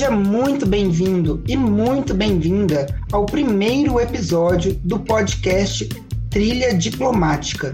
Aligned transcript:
Seja 0.00 0.12
muito 0.12 0.64
bem-vindo 0.64 1.44
e 1.46 1.54
muito 1.54 2.14
bem-vinda 2.14 2.86
ao 3.12 3.26
primeiro 3.26 4.00
episódio 4.00 4.72
do 4.82 4.98
podcast 4.98 5.86
Trilha 6.30 6.72
Diplomática. 6.72 7.70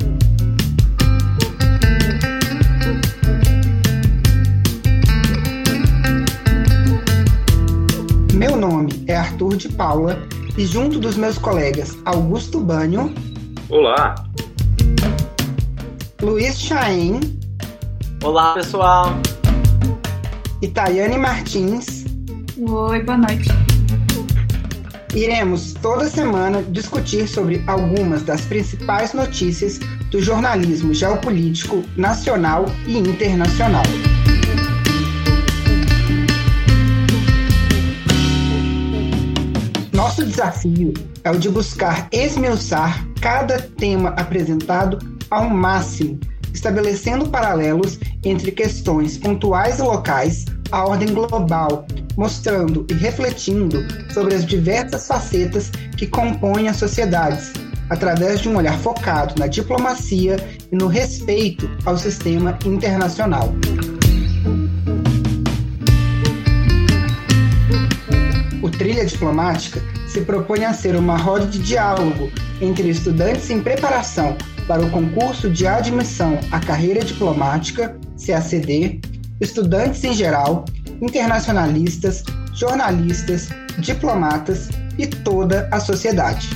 Meu 8.35 8.57
nome 8.57 9.05
é 9.07 9.15
Arthur 9.15 9.57
de 9.57 9.69
Paula 9.69 10.21
e 10.59 10.67
junto 10.67 10.99
dos 10.99 11.17
meus 11.17 11.39
colegas 11.39 11.97
Augusto 12.05 12.59
Banho. 12.59 13.15
Olá. 13.69 14.17
Luiz 16.21 16.59
Chaen. 16.59 17.21
Olá, 18.21 18.55
pessoal 18.55 19.17
e 20.63 20.69
Tayane 20.69 21.19
Martins. 21.19 21.96
Oi, 22.59 23.03
boa 23.03 23.19
noite. 23.19 23.51
Iremos 25.15 25.75
toda 25.75 26.09
semana 26.09 26.63
discutir 26.63 27.29
sobre 27.29 27.63
algumas 27.67 28.23
das 28.23 28.47
principais 28.47 29.13
notícias 29.13 29.79
do 30.11 30.23
jornalismo 30.23 30.95
geopolítico 30.95 31.85
nacional 31.99 32.65
e 32.87 32.97
internacional. 32.97 33.83
Nosso 39.93 40.25
desafio 40.25 40.95
é 41.25 41.31
o 41.31 41.39
de 41.39 41.51
buscar 41.51 42.09
esmiuçar 42.11 43.07
cada 43.21 43.61
tema 43.61 44.11
apresentado 44.17 44.99
ao 45.31 45.51
máximo 45.51 46.19
estabelecendo 46.57 47.29
paralelos 47.29 47.99
entre 48.25 48.51
questões 48.51 49.19
pontuais 49.19 49.79
e 49.79 49.83
locais 49.83 50.47
à 50.71 50.85
ordem 50.85 51.13
global, 51.13 51.87
mostrando 52.17 52.87
e 52.91 52.95
refletindo 52.95 53.85
sobre 54.13 54.35
as 54.35 54.45
diversas 54.45 55.07
facetas 55.07 55.71
que 55.97 56.07
compõem 56.07 56.69
as 56.69 56.77
sociedades, 56.77 57.53
através 57.91 58.41
de 58.41 58.49
um 58.49 58.57
olhar 58.57 58.79
focado 58.79 59.35
na 59.39 59.47
diplomacia 59.47 60.37
e 60.71 60.77
no 60.77 60.87
respeito 60.87 61.71
ao 61.85 61.97
sistema 61.97 62.59
internacional. 62.65 63.53
O 68.63 68.71
Trilha 68.71 69.07
Diplomática 69.07 69.81
se 70.09 70.23
propõe 70.23 70.65
a 70.65 70.73
ser 70.73 70.97
uma 70.97 71.17
roda 71.17 71.47
de 71.47 71.59
diálogo 71.59 72.31
entre 72.61 72.89
estudantes 72.89 73.49
em 73.51 73.61
preparação 73.61 74.37
para 74.67 74.85
o 74.85 74.91
concurso 74.91 75.49
de 75.49 75.67
admissão 75.67 76.39
à 76.51 76.59
carreira 76.59 77.05
diplomática, 77.05 77.97
CACD, 78.17 79.01
estudantes 79.41 80.03
em 80.05 80.13
geral, 80.13 80.65
internacionalistas, 81.01 82.25
jornalistas, 82.53 83.49
diplomatas 83.79 84.69
e 84.99 85.07
toda 85.07 85.69
a 85.71 85.79
sociedade. 85.79 86.49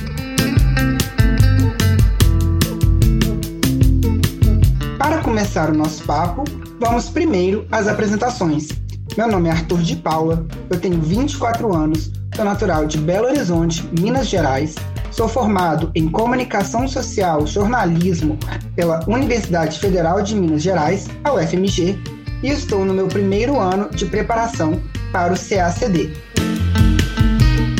Para 4.97 5.19
começar 5.19 5.69
o 5.69 5.77
nosso 5.77 6.03
papo, 6.03 6.43
vamos 6.79 7.09
primeiro 7.09 7.67
às 7.71 7.87
apresentações. 7.87 8.69
Meu 9.17 9.27
nome 9.27 9.49
é 9.49 9.51
Arthur 9.51 9.81
de 9.81 9.95
Paula, 9.97 10.45
eu 10.69 10.79
tenho 10.79 11.01
24 11.01 11.75
anos, 11.75 12.11
sou 12.35 12.45
natural 12.45 12.85
de 12.85 12.97
Belo 12.97 13.27
Horizonte, 13.27 13.87
Minas 13.99 14.27
Gerais, 14.27 14.75
Sou 15.11 15.27
formado 15.27 15.91
em 15.93 16.09
Comunicação 16.09 16.87
Social 16.87 17.45
Jornalismo 17.45 18.39
pela 18.77 19.03
Universidade 19.07 19.77
Federal 19.77 20.21
de 20.21 20.33
Minas 20.33 20.61
Gerais, 20.61 21.09
a 21.25 21.33
UFMG, 21.33 21.99
e 22.43 22.49
estou 22.49 22.85
no 22.85 22.93
meu 22.93 23.07
primeiro 23.07 23.59
ano 23.59 23.89
de 23.89 24.05
preparação 24.05 24.81
para 25.11 25.33
o 25.33 25.37
CACD. 25.37 26.11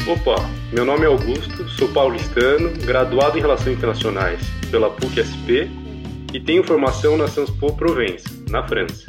Opa, 0.07 0.49
meu 0.71 0.85
nome 0.85 1.03
é 1.03 1.07
Augusto, 1.07 1.67
sou 1.69 1.87
paulistano, 1.89 2.71
graduado 2.85 3.37
em 3.37 3.41
Relações 3.41 3.77
Internacionais 3.77 4.41
pela 4.69 4.89
PUC-SP 4.89 5.69
e 6.33 6.39
tenho 6.39 6.63
formação 6.63 7.17
na 7.17 7.27
Sciences 7.27 7.55
Po 7.55 7.73
Provence, 7.73 8.25
na 8.49 8.67
França. 8.67 9.05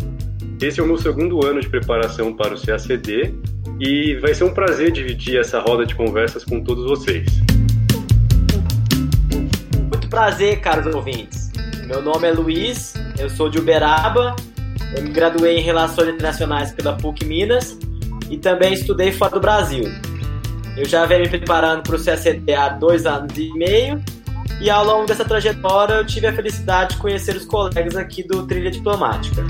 Esse 0.60 0.80
é 0.80 0.82
o 0.82 0.86
meu 0.86 0.96
segundo 0.96 1.44
ano 1.44 1.60
de 1.60 1.68
preparação 1.68 2.32
para 2.32 2.54
o 2.54 2.60
CACD 2.60 3.34
e 3.80 4.16
vai 4.20 4.34
ser 4.34 4.44
um 4.44 4.54
prazer 4.54 4.92
dividir 4.92 5.38
essa 5.38 5.58
roda 5.60 5.84
de 5.84 5.94
conversas 5.94 6.44
com 6.44 6.60
todos 6.60 6.84
vocês 6.84 7.26
prazer, 10.12 10.60
caros 10.60 10.94
ouvintes. 10.94 11.50
Meu 11.86 12.02
nome 12.02 12.28
é 12.28 12.32
Luiz, 12.32 12.92
eu 13.18 13.30
sou 13.30 13.48
de 13.48 13.58
Uberaba, 13.58 14.36
eu 14.94 15.02
me 15.02 15.10
graduei 15.10 15.58
em 15.58 15.62
Relações 15.62 16.08
Internacionais 16.08 16.72
pela 16.72 16.94
PUC 16.94 17.24
Minas 17.24 17.78
e 18.30 18.36
também 18.36 18.72
estudei 18.72 19.12
fora 19.12 19.32
do 19.32 19.40
Brasil. 19.40 19.84
Eu 20.76 20.84
já 20.86 21.04
venho 21.04 21.22
me 21.22 21.28
preparando 21.28 21.82
para 21.82 21.96
o 21.96 22.02
CACD 22.02 22.54
há 22.54 22.70
dois 22.70 23.04
anos 23.06 23.36
e 23.36 23.52
meio 23.52 24.02
e 24.60 24.70
ao 24.70 24.84
longo 24.84 25.06
dessa 25.06 25.24
trajetória 25.24 25.94
eu 25.94 26.06
tive 26.06 26.26
a 26.26 26.32
felicidade 26.32 26.94
de 26.94 27.00
conhecer 27.00 27.36
os 27.36 27.44
colegas 27.44 27.96
aqui 27.96 28.22
do 28.22 28.46
Trilha 28.46 28.70
Diplomática. 28.70 29.42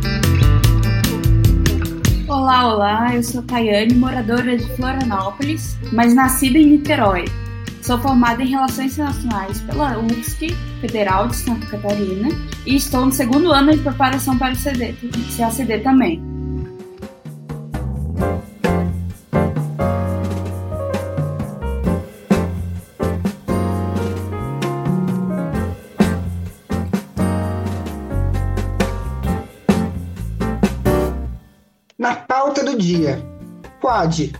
Olá, 2.29 2.73
olá, 2.73 3.15
eu 3.15 3.23
sou 3.23 3.43
Tayane, 3.43 3.95
moradora 3.95 4.57
de 4.57 4.65
Florianópolis, 4.75 5.77
mas 5.93 6.15
nascida 6.15 6.59
em 6.59 6.67
Niterói. 6.67 7.27
Sou 7.83 7.99
formada 7.99 8.41
em 8.45 8.47
Relações 8.47 8.93
Internacionais 8.93 9.61
pela 9.63 9.99
UFSC 9.99 10.55
Federal 10.81 11.27
de 11.27 11.35
Santa 11.35 11.67
Catarina 11.67 12.29
e 12.65 12.77
estou 12.77 13.05
no 13.05 13.11
segundo 13.11 13.51
ano 13.51 13.73
de 13.73 13.79
preparação 13.79 14.39
para 14.39 14.53
o 14.53 14.57
CD, 14.57 14.95
CACD 15.37 15.81
também. 15.81 16.23
Na 31.99 32.15
pauta 32.15 32.65
do 32.65 32.79
dia, 32.79 33.21
Quad, 33.81 34.33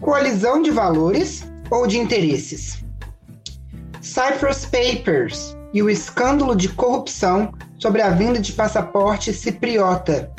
coalizão 0.00 0.62
de 0.62 0.70
valores 0.70 1.49
ou 1.70 1.86
de 1.86 1.98
interesses. 1.98 2.84
Cyprus 4.00 4.64
Papers 4.64 5.56
e 5.72 5.82
o 5.82 5.90
escândalo 5.90 6.54
de 6.54 6.68
corrupção 6.68 7.52
sobre 7.78 8.02
a 8.02 8.10
venda 8.10 8.40
de 8.40 8.52
passaporte 8.52 9.32
cipriota. 9.32 10.30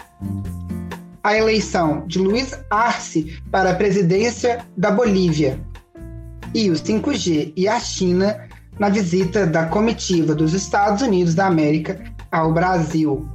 A 1.24 1.36
eleição 1.38 2.06
de 2.08 2.20
Luiz 2.20 2.60
Arce 2.70 3.40
para 3.52 3.72
a 3.72 3.76
presidência 3.76 4.66
da 4.76 4.92
Bolívia. 4.92 5.60
E 6.54 6.70
o 6.70 6.74
5G 6.74 7.54
e 7.56 7.68
a 7.68 7.80
China 7.80 8.48
na 8.78 8.90
visita 8.90 9.46
da 9.46 9.68
comitiva 9.68 10.34
dos 10.34 10.54
Estados 10.54 11.02
Unidos 11.02 11.36
da 11.36 11.46
América 11.46 12.04
ao 12.32 12.52
Brasil. 12.52 13.26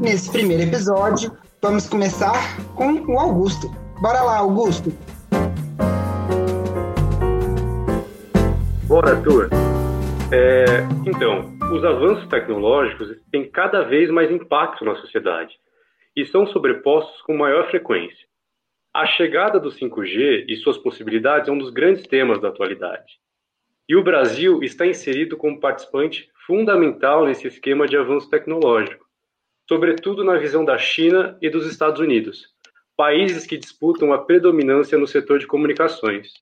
Nesse 0.00 0.30
primeiro 0.30 0.64
episódio, 0.64 1.32
vamos 1.62 1.86
começar 1.88 2.56
com 2.74 2.92
o 3.06 3.18
Augusto. 3.18 3.85
Bora 4.00 4.22
lá, 4.22 4.38
Augusto. 4.38 4.90
Bora, 8.86 9.16
Arthur. 9.16 9.48
É, 10.30 10.82
então, 11.06 11.56
os 11.72 11.82
avanços 11.82 12.28
tecnológicos 12.28 13.08
têm 13.32 13.50
cada 13.50 13.82
vez 13.82 14.10
mais 14.10 14.30
impacto 14.30 14.84
na 14.84 14.94
sociedade 14.96 15.54
e 16.14 16.26
são 16.26 16.46
sobrepostos 16.46 17.22
com 17.22 17.34
maior 17.36 17.70
frequência. 17.70 18.26
A 18.92 19.06
chegada 19.06 19.58
do 19.58 19.70
5G 19.70 20.44
e 20.46 20.56
suas 20.56 20.76
possibilidades 20.76 21.48
é 21.48 21.52
um 21.52 21.58
dos 21.58 21.70
grandes 21.70 22.06
temas 22.06 22.38
da 22.38 22.48
atualidade. 22.48 23.14
E 23.88 23.96
o 23.96 24.04
Brasil 24.04 24.62
está 24.62 24.86
inserido 24.86 25.38
como 25.38 25.58
participante 25.58 26.28
fundamental 26.46 27.24
nesse 27.24 27.46
esquema 27.46 27.86
de 27.86 27.96
avanço 27.96 28.28
tecnológico, 28.28 29.06
sobretudo 29.66 30.22
na 30.22 30.36
visão 30.36 30.64
da 30.64 30.76
China 30.76 31.38
e 31.40 31.48
dos 31.48 31.66
Estados 31.66 32.00
Unidos, 32.00 32.55
países 32.96 33.46
que 33.46 33.58
disputam 33.58 34.12
a 34.12 34.18
predominância 34.24 34.96
no 34.96 35.06
setor 35.06 35.38
de 35.38 35.46
comunicações. 35.46 36.32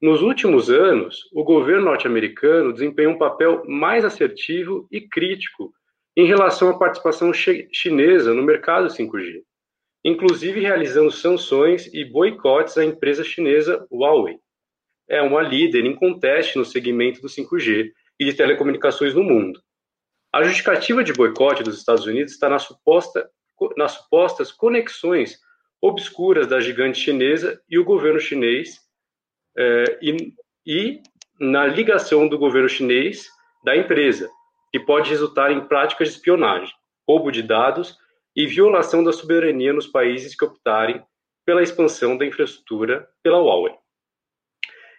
Nos 0.00 0.22
últimos 0.22 0.70
anos, 0.70 1.28
o 1.32 1.44
governo 1.44 1.84
norte-americano 1.84 2.72
desempenhou 2.72 3.14
um 3.14 3.18
papel 3.18 3.62
mais 3.66 4.04
assertivo 4.04 4.86
e 4.90 5.00
crítico 5.00 5.72
em 6.16 6.26
relação 6.26 6.70
à 6.70 6.78
participação 6.78 7.32
chinesa 7.32 8.34
no 8.34 8.42
mercado 8.42 8.88
5G, 8.88 9.42
inclusive 10.04 10.60
realizando 10.60 11.10
sanções 11.10 11.92
e 11.92 12.04
boicotes 12.04 12.78
à 12.78 12.84
empresa 12.84 13.22
chinesa 13.22 13.86
Huawei. 13.90 14.38
É 15.08 15.20
uma 15.20 15.42
líder 15.42 15.84
inconteste 15.84 16.56
no 16.56 16.64
segmento 16.64 17.20
do 17.20 17.28
5G 17.28 17.90
e 18.18 18.24
de 18.24 18.34
telecomunicações 18.34 19.14
no 19.14 19.22
mundo. 19.22 19.60
A 20.32 20.42
justificativa 20.42 21.02
de 21.02 21.12
boicote 21.12 21.62
dos 21.62 21.76
Estados 21.76 22.06
Unidos 22.06 22.32
está 22.32 22.48
na 22.48 22.58
suposta, 22.58 23.28
nas 23.76 23.92
supostas 23.92 24.52
conexões 24.52 25.38
obscuras 25.80 26.46
da 26.46 26.60
gigante 26.60 26.98
chinesa 26.98 27.60
e 27.68 27.78
o 27.78 27.84
governo 27.84 28.20
chinês, 28.20 28.78
é, 29.56 29.98
e, 30.02 30.34
e 30.66 31.02
na 31.40 31.66
ligação 31.66 32.28
do 32.28 32.38
governo 32.38 32.68
chinês 32.68 33.28
da 33.64 33.76
empresa, 33.76 34.30
que 34.70 34.78
pode 34.78 35.10
resultar 35.10 35.50
em 35.50 35.66
práticas 35.66 36.08
de 36.08 36.14
espionagem, 36.14 36.72
roubo 37.08 37.30
de 37.30 37.42
dados 37.42 37.96
e 38.36 38.46
violação 38.46 39.02
da 39.02 39.12
soberania 39.12 39.72
nos 39.72 39.86
países 39.86 40.36
que 40.36 40.44
optarem 40.44 41.02
pela 41.44 41.62
expansão 41.62 42.16
da 42.16 42.26
infraestrutura 42.26 43.08
pela 43.22 43.38
Huawei. 43.38 43.74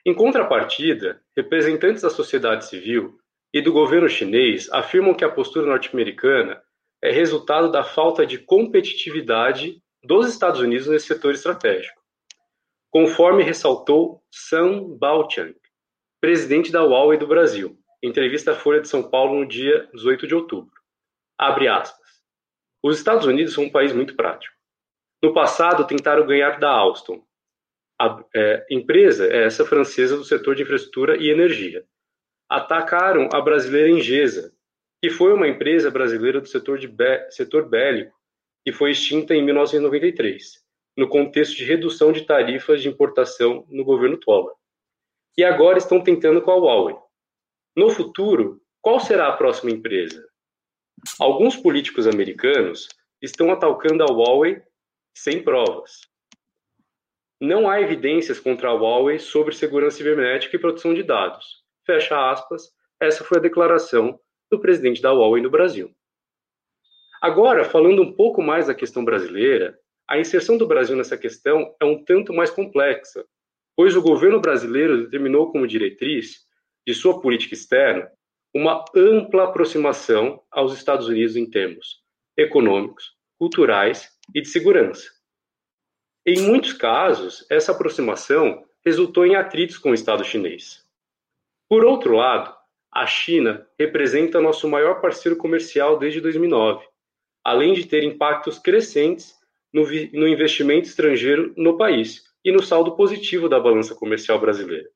Em 0.05 0.13
contrapartida, 0.13 1.21
representantes 1.37 2.01
da 2.01 2.09
sociedade 2.09 2.65
civil 2.65 3.19
e 3.53 3.61
do 3.61 3.71
governo 3.71 4.09
chinês 4.09 4.71
afirmam 4.71 5.13
que 5.13 5.23
a 5.23 5.29
postura 5.29 5.67
norte-americana 5.67 6.61
é 7.03 7.11
resultado 7.11 7.71
da 7.71 7.83
falta 7.83 8.25
de 8.25 8.37
competitividade 8.39 9.81
dos 10.03 10.27
Estados 10.27 10.59
Unidos 10.59 10.87
nesse 10.87 11.07
setor 11.07 11.33
estratégico, 11.33 12.01
conforme 12.89 13.43
ressaltou 13.43 14.23
Sam 14.31 14.97
Baochang, 14.97 15.55
presidente 16.19 16.71
da 16.71 16.83
Huawei 16.83 17.17
do 17.17 17.27
Brasil, 17.27 17.77
em 18.03 18.09
entrevista 18.09 18.51
à 18.51 18.55
Folha 18.55 18.81
de 18.81 18.87
São 18.87 19.07
Paulo 19.09 19.39
no 19.39 19.47
dia 19.47 19.87
18 19.93 20.27
de 20.27 20.35
outubro. 20.35 20.73
Abre 21.37 21.67
aspas. 21.67 22.01
Os 22.83 22.97
Estados 22.97 23.25
Unidos 23.27 23.53
são 23.53 23.65
um 23.65 23.69
país 23.69 23.93
muito 23.93 24.15
prático. 24.15 24.55
No 25.23 25.33
passado, 25.33 25.85
tentaram 25.85 26.25
ganhar 26.25 26.59
da 26.59 26.71
Alstom. 26.71 27.23
A 27.99 28.23
é, 28.35 28.65
empresa 28.71 29.27
é 29.27 29.45
essa 29.45 29.63
francesa 29.63 30.17
do 30.17 30.25
setor 30.25 30.55
de 30.55 30.63
infraestrutura 30.63 31.15
e 31.17 31.29
energia. 31.29 31.85
Atacaram 32.49 33.29
a 33.31 33.39
brasileira 33.39 33.89
Engesa, 33.89 34.51
que 34.99 35.11
foi 35.11 35.31
uma 35.31 35.47
empresa 35.47 35.91
brasileira 35.91 36.41
do 36.41 36.47
setor, 36.47 36.79
de 36.79 36.91
setor 37.29 37.69
bélico, 37.69 38.19
que 38.63 38.71
foi 38.71 38.91
extinta 38.91 39.33
em 39.33 39.43
1993, 39.43 40.63
no 40.97 41.07
contexto 41.07 41.55
de 41.55 41.65
redução 41.65 42.11
de 42.11 42.21
tarifas 42.21 42.81
de 42.81 42.89
importação 42.89 43.65
no 43.69 43.83
governo 43.83 44.17
Toller. 44.17 44.53
E 45.37 45.43
agora 45.43 45.77
estão 45.77 46.03
tentando 46.03 46.41
com 46.41 46.51
a 46.51 46.55
Huawei. 46.55 46.95
No 47.75 47.89
futuro, 47.89 48.61
qual 48.81 48.99
será 48.99 49.27
a 49.27 49.37
próxima 49.37 49.71
empresa? 49.71 50.27
Alguns 51.19 51.55
políticos 51.55 52.05
americanos 52.07 52.87
estão 53.21 53.51
atacando 53.51 54.03
a 54.03 54.07
Huawei 54.07 54.61
sem 55.15 55.43
provas. 55.43 56.01
Não 57.39 57.67
há 57.67 57.81
evidências 57.81 58.39
contra 58.39 58.69
a 58.69 58.73
Huawei 58.73 59.17
sobre 59.17 59.55
segurança 59.55 59.97
cibernética 59.97 60.55
e 60.55 60.59
proteção 60.59 60.93
de 60.93 61.01
dados. 61.01 61.63
Fecha 61.85 62.31
aspas. 62.31 62.71
Essa 62.99 63.23
foi 63.23 63.39
a 63.39 63.41
declaração 63.41 64.19
do 64.51 64.59
presidente 64.59 65.01
da 65.01 65.11
Huawei 65.11 65.41
no 65.41 65.49
Brasil. 65.49 65.91
Agora, 67.21 67.63
falando 67.63 68.01
um 68.01 68.11
pouco 68.11 68.41
mais 68.41 68.65
da 68.65 68.73
questão 68.73 69.05
brasileira, 69.05 69.77
a 70.09 70.19
inserção 70.19 70.57
do 70.57 70.65
Brasil 70.65 70.95
nessa 70.97 71.15
questão 71.15 71.75
é 71.79 71.85
um 71.85 72.03
tanto 72.03 72.33
mais 72.33 72.49
complexa, 72.49 73.23
pois 73.75 73.95
o 73.95 74.01
governo 74.01 74.41
brasileiro 74.41 75.03
determinou 75.03 75.51
como 75.51 75.67
diretriz 75.67 76.39
de 76.85 76.95
sua 76.95 77.21
política 77.21 77.53
externa 77.53 78.11
uma 78.53 78.83
ampla 78.95 79.43
aproximação 79.43 80.41
aos 80.49 80.73
Estados 80.73 81.07
Unidos 81.07 81.35
em 81.35 81.47
termos 81.47 82.01
econômicos, 82.35 83.15
culturais 83.37 84.09
e 84.33 84.41
de 84.41 84.47
segurança. 84.47 85.07
Em 86.25 86.41
muitos 86.41 86.73
casos, 86.73 87.45
essa 87.49 87.71
aproximação 87.71 88.65
resultou 88.83 89.27
em 89.27 89.35
atritos 89.35 89.77
com 89.77 89.91
o 89.91 89.93
Estado 89.93 90.23
chinês. 90.23 90.83
Por 91.69 91.85
outro 91.85 92.15
lado, 92.15 92.55
a 92.91 93.05
China 93.05 93.65
representa 93.79 94.41
nosso 94.41 94.67
maior 94.67 94.99
parceiro 94.99 95.37
comercial 95.37 95.97
desde 95.97 96.19
2009, 96.19 96.90
além 97.43 97.73
de 97.73 97.85
ter 97.85 98.03
impactos 98.03 98.59
crescentes 98.59 99.35
no, 99.73 99.83
no 100.13 100.27
investimento 100.27 100.87
estrangeiro 100.87 101.53
no 101.57 101.77
país 101.77 102.23
e 102.43 102.51
no 102.51 102.61
saldo 102.61 102.95
positivo 102.95 103.47
da 103.47 103.59
balança 103.59 103.95
comercial 103.95 104.39
brasileira. 104.39 104.89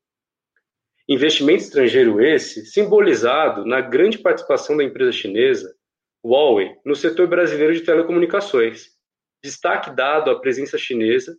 Investimento 1.08 1.64
estrangeiro 1.64 2.20
esse 2.20 2.66
simbolizado 2.66 3.66
na 3.66 3.80
grande 3.80 4.18
participação 4.18 4.76
da 4.76 4.84
empresa 4.84 5.12
chinesa 5.12 5.76
Huawei 6.26 6.76
no 6.84 6.96
setor 6.96 7.28
brasileiro 7.28 7.74
de 7.74 7.82
telecomunicações. 7.82 8.90
Destaque 9.44 9.92
dado 9.92 10.32
à 10.32 10.40
presença 10.40 10.76
chinesa, 10.76 11.38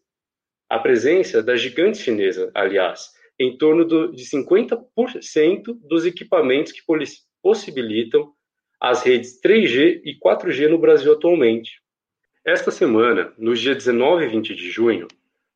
a 0.71 0.79
presença 0.79 1.43
da 1.43 1.57
gigante 1.57 1.99
chinesa, 1.99 2.53
aliás, 2.55 3.11
em 3.39 3.59
torno 3.59 3.85
do, 3.85 4.13
de 4.13 4.25
50% 4.25 5.77
dos 5.83 6.07
equipamentos 6.07 6.71
que 6.71 6.83
possibilitam 7.43 8.33
as 8.81 9.03
redes 9.03 9.41
3G 9.41 10.03
e 10.05 10.19
4G 10.19 10.69
no 10.69 10.79
Brasil 10.79 11.13
atualmente. 11.13 11.81
Esta 12.45 12.71
semana, 12.71 13.33
nos 13.37 13.61
dias 13.61 13.77
19 13.77 14.25
e 14.25 14.29
20 14.29 14.55
de 14.55 14.71
junho, 14.71 15.09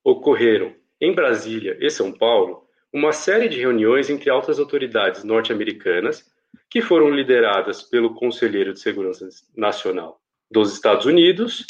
ocorreram 0.02 0.74
em 1.00 1.12
Brasília 1.12 1.76
e 1.80 1.90
São 1.90 2.12
Paulo 2.12 2.66
uma 2.92 3.12
série 3.12 3.48
de 3.48 3.60
reuniões 3.60 4.10
entre 4.10 4.28
altas 4.28 4.58
autoridades 4.58 5.22
norte-americanas 5.22 6.28
que 6.68 6.80
foram 6.80 7.10
lideradas 7.10 7.82
pelo 7.82 8.14
Conselheiro 8.14 8.72
de 8.72 8.80
Segurança 8.80 9.28
Nacional 9.56 10.20
dos 10.50 10.72
Estados 10.72 11.06
Unidos 11.06 11.66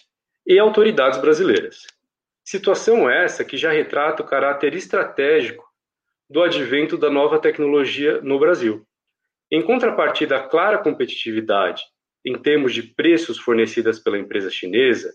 e 0.46 0.58
autoridades 0.58 1.20
brasileiras. 1.20 1.86
Situação 2.42 3.08
essa 3.08 3.44
que 3.44 3.56
já 3.56 3.70
retrata 3.70 4.22
o 4.22 4.26
caráter 4.26 4.74
estratégico 4.74 5.68
do 6.28 6.42
advento 6.42 6.96
da 6.96 7.10
nova 7.10 7.38
tecnologia 7.38 8.20
no 8.22 8.38
Brasil. 8.38 8.86
Em 9.52 9.62
contrapartida 9.62 10.36
à 10.36 10.48
clara 10.48 10.78
competitividade 10.78 11.82
em 12.24 12.38
termos 12.38 12.72
de 12.72 12.82
preços 12.82 13.38
fornecidas 13.38 13.98
pela 13.98 14.18
empresa 14.18 14.50
chinesa, 14.50 15.12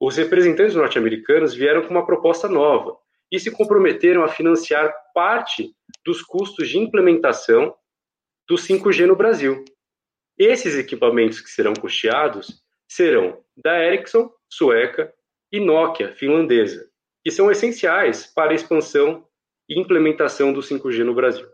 os 0.00 0.16
representantes 0.16 0.74
norte-americanos 0.74 1.54
vieram 1.54 1.82
com 1.82 1.90
uma 1.90 2.06
proposta 2.06 2.48
nova 2.48 2.96
e 3.30 3.38
se 3.38 3.50
comprometeram 3.50 4.22
a 4.22 4.28
financiar 4.28 4.94
parte 5.14 5.74
dos 6.04 6.22
custos 6.22 6.68
de 6.68 6.78
implementação 6.78 7.74
do 8.48 8.54
5G 8.54 9.06
no 9.06 9.16
Brasil. 9.16 9.64
Esses 10.38 10.76
equipamentos 10.76 11.40
que 11.40 11.50
serão 11.50 11.74
custeados 11.74 12.62
serão 12.88 13.42
da 13.56 13.82
Ericsson, 13.84 14.30
sueca, 14.48 15.12
e 15.50 15.60
Nokia, 15.60 16.12
finlandesa, 16.14 16.88
que 17.24 17.30
são 17.30 17.50
essenciais 17.50 18.26
para 18.26 18.52
a 18.52 18.54
expansão 18.54 19.26
e 19.68 19.80
implementação 19.80 20.52
do 20.52 20.60
5G 20.60 21.04
no 21.04 21.14
Brasil. 21.14 21.46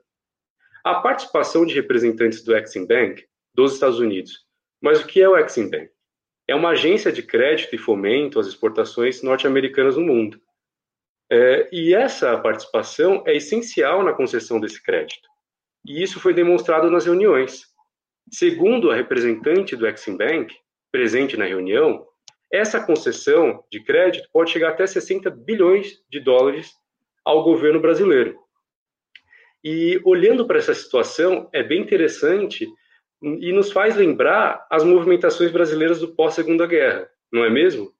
A 0.84 0.96
participação 0.96 1.64
de 1.64 1.74
representantes 1.74 2.42
do 2.42 2.56
Exim 2.56 2.86
Bank 2.86 3.24
dos 3.54 3.74
Estados 3.74 3.98
Unidos. 3.98 4.46
Mas 4.80 5.00
o 5.00 5.06
que 5.06 5.22
é 5.22 5.28
o 5.28 5.36
Exim 5.36 5.70
Bank? 5.70 5.90
É 6.48 6.54
uma 6.54 6.70
agência 6.70 7.12
de 7.12 7.22
crédito 7.22 7.74
e 7.74 7.78
fomento 7.78 8.40
às 8.40 8.46
exportações 8.46 9.22
norte-americanas 9.22 9.96
no 9.96 10.02
mundo. 10.02 10.40
É, 11.30 11.68
e 11.72 11.94
essa 11.94 12.36
participação 12.36 13.22
é 13.26 13.36
essencial 13.36 14.02
na 14.02 14.12
concessão 14.12 14.60
desse 14.60 14.82
crédito. 14.82 15.28
E 15.86 16.02
isso 16.02 16.20
foi 16.20 16.34
demonstrado 16.34 16.90
nas 16.90 17.06
reuniões. 17.06 17.62
Segundo 18.30 18.90
a 18.90 18.94
representante 18.94 19.76
do 19.76 19.86
Exim 19.86 20.16
Bank, 20.16 20.54
presente 20.90 21.36
na 21.36 21.44
reunião, 21.44 22.06
essa 22.52 22.84
concessão 22.84 23.64
de 23.70 23.82
crédito 23.82 24.28
pode 24.32 24.50
chegar 24.50 24.70
até 24.70 24.86
60 24.86 25.30
bilhões 25.30 26.02
de 26.10 26.20
dólares 26.20 26.72
ao 27.24 27.42
governo 27.44 27.80
brasileiro. 27.80 28.38
E 29.64 30.00
olhando 30.04 30.46
para 30.46 30.58
essa 30.58 30.74
situação, 30.74 31.48
é 31.52 31.62
bem 31.62 31.80
interessante 31.80 32.68
e 33.22 33.52
nos 33.52 33.70
faz 33.70 33.94
lembrar 33.94 34.66
as 34.68 34.82
movimentações 34.82 35.52
brasileiras 35.52 36.00
do 36.00 36.14
pós-Segunda 36.14 36.66
Guerra, 36.66 37.08
não 37.32 37.44
é 37.44 37.50
mesmo? 37.50 37.92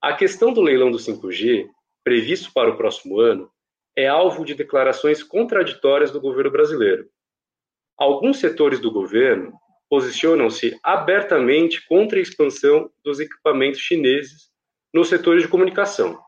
A 0.00 0.14
questão 0.14 0.52
do 0.52 0.60
leilão 0.60 0.90
do 0.90 0.98
5G, 0.98 1.66
previsto 2.04 2.52
para 2.52 2.70
o 2.70 2.76
próximo 2.76 3.18
ano, 3.20 3.50
é 3.96 4.06
alvo 4.06 4.44
de 4.44 4.54
declarações 4.54 5.22
contraditórias 5.22 6.10
do 6.10 6.20
governo 6.20 6.50
brasileiro. 6.50 7.08
Alguns 7.96 8.38
setores 8.38 8.80
do 8.80 8.90
governo 8.90 9.52
posicionam-se 9.88 10.78
abertamente 10.82 11.86
contra 11.86 12.18
a 12.18 12.22
expansão 12.22 12.90
dos 13.04 13.20
equipamentos 13.20 13.80
chineses 13.80 14.50
nos 14.92 15.08
setores 15.08 15.42
de 15.42 15.48
comunicação. 15.48 16.18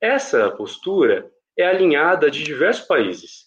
Essa 0.00 0.50
postura 0.50 1.30
é 1.56 1.66
alinhada 1.66 2.30
de 2.30 2.42
diversos 2.42 2.86
países, 2.86 3.45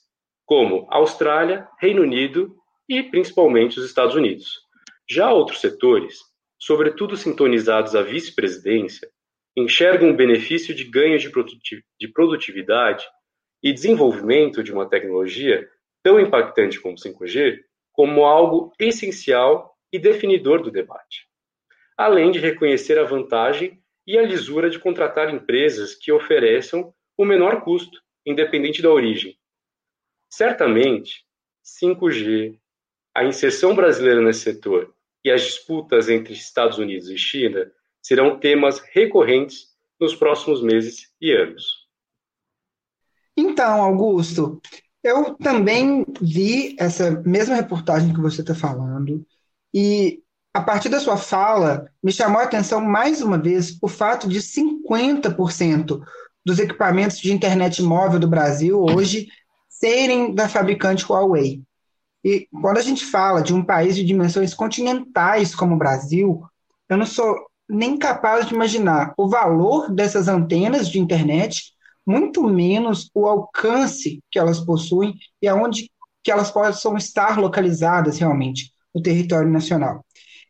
como 0.49 0.87
Austrália, 0.89 1.67
Reino 1.79 2.01
Unido 2.01 2.55
e 2.89 3.03
principalmente 3.03 3.77
os 3.77 3.85
Estados 3.85 4.15
Unidos. 4.15 4.61
Já 5.07 5.31
outros 5.31 5.61
setores, 5.61 6.17
sobretudo 6.57 7.15
sintonizados 7.15 7.95
à 7.95 8.01
vice-presidência, 8.01 9.07
enxergam 9.55 10.09
o 10.09 10.15
benefício 10.15 10.73
de 10.73 10.85
ganhos 10.85 11.21
de 11.21 12.07
produtividade 12.07 13.05
e 13.61 13.71
desenvolvimento 13.71 14.63
de 14.63 14.73
uma 14.73 14.89
tecnologia 14.89 15.69
tão 16.01 16.19
impactante 16.19 16.81
como 16.81 16.95
o 16.95 16.97
5G 16.97 17.59
como 17.93 18.25
algo 18.25 18.73
essencial 18.79 19.75
e 19.93 19.99
definidor 19.99 20.63
do 20.63 20.71
debate, 20.71 21.27
além 21.95 22.31
de 22.31 22.39
reconhecer 22.39 22.97
a 22.97 23.03
vantagem 23.03 23.79
e 24.07 24.17
a 24.17 24.23
lisura 24.23 24.67
de 24.67 24.79
contratar 24.79 25.31
empresas 25.31 25.93
que 25.93 26.11
ofereçam 26.11 26.91
o 27.15 27.23
menor 27.23 27.61
custo, 27.61 27.99
independente 28.25 28.81
da 28.81 28.89
origem. 28.89 29.38
Certamente, 30.29 31.25
5G, 31.63 32.57
a 33.15 33.25
inserção 33.25 33.75
brasileira 33.75 34.21
nesse 34.21 34.41
setor 34.41 34.93
e 35.24 35.31
as 35.31 35.41
disputas 35.41 36.07
entre 36.07 36.33
Estados 36.33 36.77
Unidos 36.77 37.09
e 37.09 37.17
China 37.17 37.69
serão 38.01 38.39
temas 38.39 38.79
recorrentes 38.79 39.67
nos 40.00 40.15
próximos 40.15 40.62
meses 40.62 41.12
e 41.19 41.31
anos. 41.31 41.88
Então, 43.36 43.81
Augusto, 43.81 44.62
eu 45.03 45.36
também 45.36 46.05
vi 46.21 46.75
essa 46.79 47.12
mesma 47.25 47.55
reportagem 47.55 48.13
que 48.13 48.21
você 48.21 48.41
está 48.41 48.53
falando 48.53 49.25
e 49.74 50.24
a 50.53 50.62
partir 50.62 50.89
da 50.89 51.00
sua 51.00 51.15
fala, 51.15 51.89
me 52.03 52.12
chamou 52.12 52.41
a 52.41 52.43
atenção 52.43 52.81
mais 52.81 53.21
uma 53.21 53.38
vez 53.38 53.77
o 53.81 53.88
fato 53.88 54.27
de 54.27 54.39
50% 54.39 56.01
dos 56.45 56.59
equipamentos 56.59 57.19
de 57.19 57.31
internet 57.31 57.81
móvel 57.81 58.19
do 58.19 58.27
Brasil 58.27 58.81
hoje 58.81 59.29
serem 59.79 60.33
da 60.33 60.50
fabricante 60.50 61.05
Huawei. 61.05 61.62
E 62.24 62.48
quando 62.62 62.77
a 62.77 62.81
gente 62.81 63.05
fala 63.05 63.41
de 63.41 63.53
um 63.53 63.63
país 63.63 63.95
de 63.95 64.03
dimensões 64.03 64.53
continentais 64.53 65.55
como 65.55 65.75
o 65.75 65.77
Brasil, 65.77 66.43
eu 66.89 66.98
não 66.98 67.05
sou 67.05 67.36
nem 67.67 67.98
capaz 67.98 68.48
de 68.48 68.53
imaginar 68.53 69.13
o 69.17 69.29
valor 69.29 69.91
dessas 69.91 70.27
antenas 70.27 70.89
de 70.89 71.00
internet, 71.00 71.74
muito 72.05 72.43
menos 72.43 73.09
o 73.13 73.27
alcance 73.27 74.21
que 74.29 74.39
elas 74.39 74.59
possuem 74.59 75.15
e 75.41 75.48
aonde 75.48 75.89
que 76.24 76.31
elas 76.31 76.51
possam 76.51 76.98
estar 76.98 77.39
localizadas 77.39 78.17
realmente 78.17 78.74
no 78.93 79.01
território 79.01 79.50
nacional. 79.50 80.03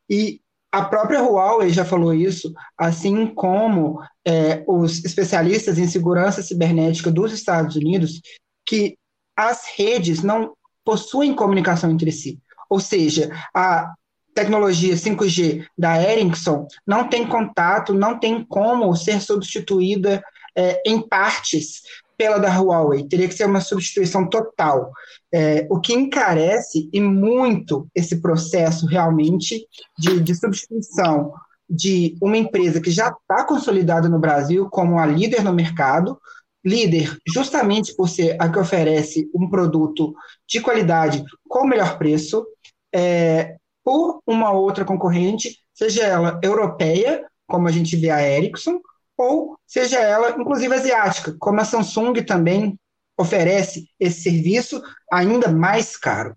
E 0.09 0.41
a 0.71 0.85
própria 0.85 1.21
Huawei 1.21 1.69
já 1.69 1.83
falou 1.83 2.13
isso, 2.13 2.53
assim 2.77 3.27
como 3.27 4.01
é, 4.25 4.63
os 4.67 5.03
especialistas 5.03 5.77
em 5.77 5.87
segurança 5.87 6.41
cibernética 6.41 7.11
dos 7.11 7.33
Estados 7.33 7.75
Unidos, 7.75 8.21
que 8.65 8.97
as 9.39 9.63
redes 9.77 10.21
não 10.21 10.53
possuem 10.83 11.33
comunicação 11.33 11.89
entre 11.89 12.11
si. 12.11 12.37
Ou 12.69 12.77
seja, 12.77 13.31
a 13.55 13.93
tecnologia 14.35 14.95
5G 14.95 15.65
da 15.77 16.01
Ericsson 16.01 16.67
não 16.85 17.07
tem 17.07 17.25
contato, 17.25 17.93
não 17.93 18.19
tem 18.19 18.43
como 18.43 18.93
ser 18.97 19.21
substituída 19.21 20.21
é, 20.53 20.81
em 20.85 20.99
partes 21.01 21.83
pela 22.17 22.37
da 22.37 22.49
Huawei, 22.49 23.07
teria 23.07 23.29
que 23.29 23.33
ser 23.33 23.45
uma 23.45 23.61
substituição 23.61 24.27
total, 24.29 24.91
é, 25.33 25.65
o 25.69 25.79
que 25.79 25.93
encarece 25.93 26.89
e 26.91 26.99
muito 26.99 27.87
esse 27.95 28.21
processo 28.21 28.85
realmente 28.87 29.65
de, 29.97 30.19
de 30.19 30.35
substituição 30.35 31.31
de 31.69 32.17
uma 32.21 32.35
empresa 32.35 32.81
que 32.81 32.91
já 32.91 33.07
está 33.07 33.45
consolidada 33.45 34.09
no 34.09 34.19
Brasil 34.19 34.69
como 34.69 34.99
a 34.99 35.05
líder 35.05 35.45
no 35.45 35.53
mercado, 35.53 36.19
líder 36.63 37.17
justamente 37.27 37.95
por 37.95 38.09
ser 38.09 38.35
a 38.39 38.49
que 38.49 38.59
oferece 38.59 39.29
um 39.33 39.49
produto 39.49 40.13
de 40.47 40.59
qualidade 40.61 41.23
com 41.47 41.59
o 41.59 41.67
melhor 41.67 41.97
preço, 41.97 42.45
é, 42.93 43.55
por 43.83 44.21
uma 44.27 44.51
outra 44.51 44.85
concorrente, 44.85 45.57
seja 45.73 46.03
ela 46.03 46.39
europeia, 46.43 47.25
como 47.47 47.67
a 47.67 47.71
gente 47.71 47.95
vê 47.95 48.09
a 48.09 48.21
Ericsson, 48.21 48.79
ou 49.17 49.57
seja 49.65 49.99
ela, 49.99 50.31
inclusive, 50.39 50.73
asiática, 50.73 51.35
como 51.39 51.59
a 51.59 51.65
Samsung 51.65 52.13
também 52.23 52.79
oferece 53.17 53.89
esse 53.99 54.21
serviço 54.21 54.81
ainda 55.11 55.51
mais 55.51 55.97
caro. 55.97 56.35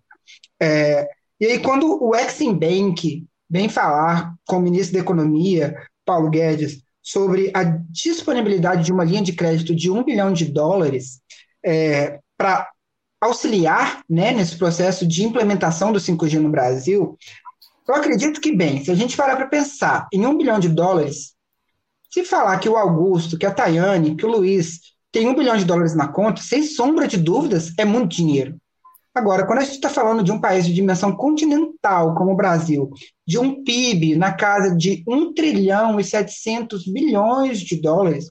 É, 0.60 1.06
e 1.40 1.46
aí, 1.46 1.58
quando 1.60 2.02
o 2.02 2.14
Exim 2.16 2.54
Bank 2.54 3.26
vem 3.48 3.68
falar 3.68 4.34
com 4.46 4.56
o 4.56 4.60
ministro 4.60 4.94
da 4.94 5.00
Economia, 5.00 5.76
Paulo 6.04 6.30
Guedes, 6.30 6.82
sobre 7.02 7.50
a 7.54 7.64
disponibilidade 7.90 8.84
de 8.84 8.92
uma 8.92 9.04
linha 9.04 9.22
de 9.22 9.32
crédito 9.32 9.74
de 9.74 9.90
um 9.90 10.04
bilhão 10.04 10.32
de 10.32 10.44
dólares 10.44 11.20
é, 11.64 12.20
para 12.36 12.70
auxiliar 13.20 14.02
né, 14.08 14.32
nesse 14.32 14.56
processo 14.56 15.06
de 15.06 15.24
implementação 15.24 15.92
do 15.92 15.98
5G 15.98 16.38
no 16.38 16.50
Brasil, 16.50 17.16
eu 17.88 17.94
acredito 17.94 18.40
que, 18.40 18.54
bem, 18.54 18.84
se 18.84 18.90
a 18.90 18.94
gente 18.94 19.16
parar 19.16 19.36
para 19.36 19.46
pensar 19.46 20.08
em 20.12 20.24
um 20.24 20.36
bilhão 20.36 20.58
de 20.58 20.68
dólares, 20.68 21.34
se 22.10 22.24
falar 22.24 22.58
que 22.58 22.68
o 22.68 22.76
Augusto, 22.76 23.38
que 23.38 23.46
a 23.46 23.52
Tayane, 23.52 24.16
que 24.16 24.26
o 24.26 24.30
Luiz 24.30 24.80
tem 25.10 25.28
um 25.28 25.34
bilhão 25.34 25.56
de 25.56 25.64
dólares 25.64 25.94
na 25.94 26.08
conta, 26.08 26.40
sem 26.40 26.62
sombra 26.62 27.08
de 27.08 27.16
dúvidas, 27.16 27.72
é 27.78 27.84
muito 27.84 28.14
dinheiro. 28.14 28.56
Agora, 29.14 29.46
quando 29.46 29.58
a 29.58 29.64
gente 29.64 29.74
está 29.74 29.90
falando 29.90 30.22
de 30.22 30.32
um 30.32 30.40
país 30.40 30.64
de 30.64 30.72
dimensão 30.72 31.14
continental 31.14 32.14
como 32.14 32.32
o 32.32 32.36
Brasil, 32.36 32.90
de 33.26 33.38
um 33.38 33.62
PIB 33.62 34.16
na 34.16 34.32
casa 34.32 34.74
de 34.74 35.04
1 35.06 35.34
trilhão 35.34 36.00
e 36.00 36.04
700 36.04 36.86
bilhões 36.86 37.60
de 37.60 37.80
dólares, 37.80 38.30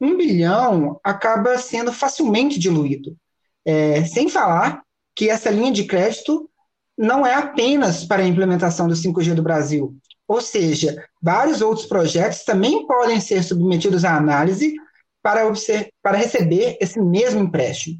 um 0.00 0.16
bilhão 0.16 0.98
acaba 1.04 1.58
sendo 1.58 1.92
facilmente 1.92 2.58
diluído. 2.58 3.16
É, 3.64 4.04
sem 4.04 4.28
falar 4.28 4.82
que 5.14 5.28
essa 5.28 5.50
linha 5.50 5.72
de 5.72 5.84
crédito 5.84 6.48
não 6.96 7.26
é 7.26 7.34
apenas 7.34 8.04
para 8.04 8.22
a 8.22 8.26
implementação 8.26 8.88
do 8.88 8.94
5G 8.94 9.34
do 9.34 9.42
Brasil. 9.42 9.96
Ou 10.26 10.40
seja, 10.40 11.04
vários 11.20 11.60
outros 11.60 11.86
projetos 11.86 12.42
também 12.42 12.86
podem 12.86 13.20
ser 13.20 13.42
submetidos 13.42 14.04
à 14.04 14.16
análise 14.16 14.74
para, 15.22 15.42
para 16.02 16.16
receber 16.16 16.78
esse 16.80 17.00
mesmo 17.00 17.40
empréstimo. 17.40 17.98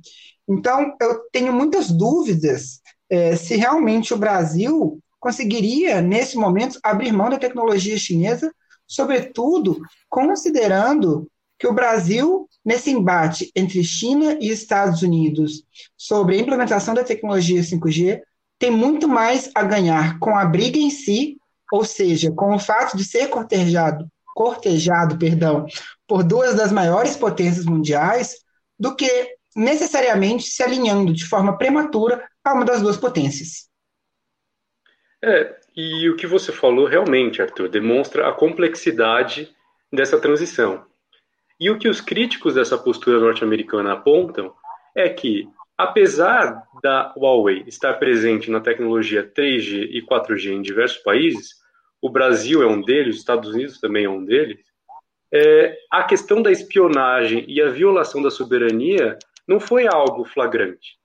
Então, 0.49 0.95
eu 1.00 1.21
tenho 1.33 1.53
muitas 1.53 1.91
dúvidas 1.91 2.81
é, 3.11 3.37
se 3.37 3.57
realmente 3.57 4.15
o 4.15 4.19
Brasil 4.19 5.00
conseguiria, 5.19 6.00
nesse 6.00 6.37
momento, 6.37 6.79
abrir 6.83 7.12
mão 7.12 7.31
da 7.31 7.38
tecnologia 7.38 7.99
chinesa, 7.99 8.53
sobretudo 8.87 9.81
considerando 10.09 11.29
que 11.59 11.67
o 11.67 11.73
Brasil, 11.73 12.49
nesse 12.65 12.91
embate 12.91 13.50
entre 13.57 13.83
China 13.83 14.37
e 14.41 14.50
Estados 14.50 15.03
Unidos 15.03 15.65
sobre 15.97 16.37
a 16.37 16.41
implementação 16.41 16.95
da 16.95 17.03
tecnologia 17.03 17.62
5G, 17.62 18.21
tem 18.59 18.71
muito 18.71 19.09
mais 19.09 19.50
a 19.55 19.62
ganhar 19.62 20.19
com 20.19 20.37
a 20.37 20.45
briga 20.45 20.79
em 20.79 20.91
si 20.91 21.38
ou 21.73 21.85
seja, 21.85 22.31
com 22.33 22.55
o 22.55 22.59
fato 22.59 22.97
de 22.97 23.05
ser 23.05 23.29
cortejado, 23.29 24.09
cortejado, 24.35 25.19
perdão, 25.19 25.67
por 26.07 26.23
duas 26.23 26.55
das 26.55 26.71
maiores 26.71 27.17
potências 27.17 27.65
mundiais, 27.65 28.37
do 28.79 28.95
que 28.95 29.36
necessariamente 29.57 30.45
se 30.45 30.63
alinhando 30.63 31.15
de 31.15 31.25
forma 31.25 31.57
prematura 31.57 32.29
a 32.45 32.53
uma 32.53 32.65
das 32.65 32.83
duas 32.83 32.97
potências. 32.99 33.71
É, 35.25 35.57
e 35.75 36.09
o 36.11 36.17
que 36.17 36.27
você 36.27 36.53
falou 36.53 36.87
realmente, 36.87 37.41
Arthur, 37.41 37.69
demonstra 37.69 38.29
a 38.29 38.33
complexidade 38.33 39.51
dessa 39.91 40.21
transição. 40.21 40.85
E 41.59 41.71
o 41.71 41.79
que 41.79 41.89
os 41.89 42.03
críticos 42.03 42.55
dessa 42.55 42.77
postura 42.77 43.19
norte-americana 43.19 43.95
apontam 43.95 44.53
é 44.95 45.09
que, 45.09 45.49
apesar 45.77 46.63
da 46.83 47.15
Huawei 47.17 47.65
estar 47.67 47.95
presente 47.95 48.51
na 48.51 48.61
tecnologia 48.61 49.25
3G 49.25 49.89
e 49.91 50.03
4G 50.03 50.53
em 50.53 50.63
diversos 50.63 50.99
países, 50.99 51.55
o 52.01 52.11
Brasil 52.11 52.63
é 52.63 52.67
um 52.67 52.83
deles, 52.83 53.15
os 53.15 53.21
Estados 53.21 53.51
Unidos 53.51 53.81
também 53.81 54.05
é 54.05 54.11
um 54.11 54.23
deles, 54.23 54.61
é, 55.33 55.77
a 55.91 56.05
questão 56.05 56.43
da 56.43 56.53
espionagem 56.53 57.45
e 57.49 57.61
a 57.61 57.69
violação 57.69 58.23
da 58.23 58.31
soberania 58.31 59.19
não 59.47 59.61
foi 59.61 59.87
algo 59.87 60.25
flagrante. 60.25 60.99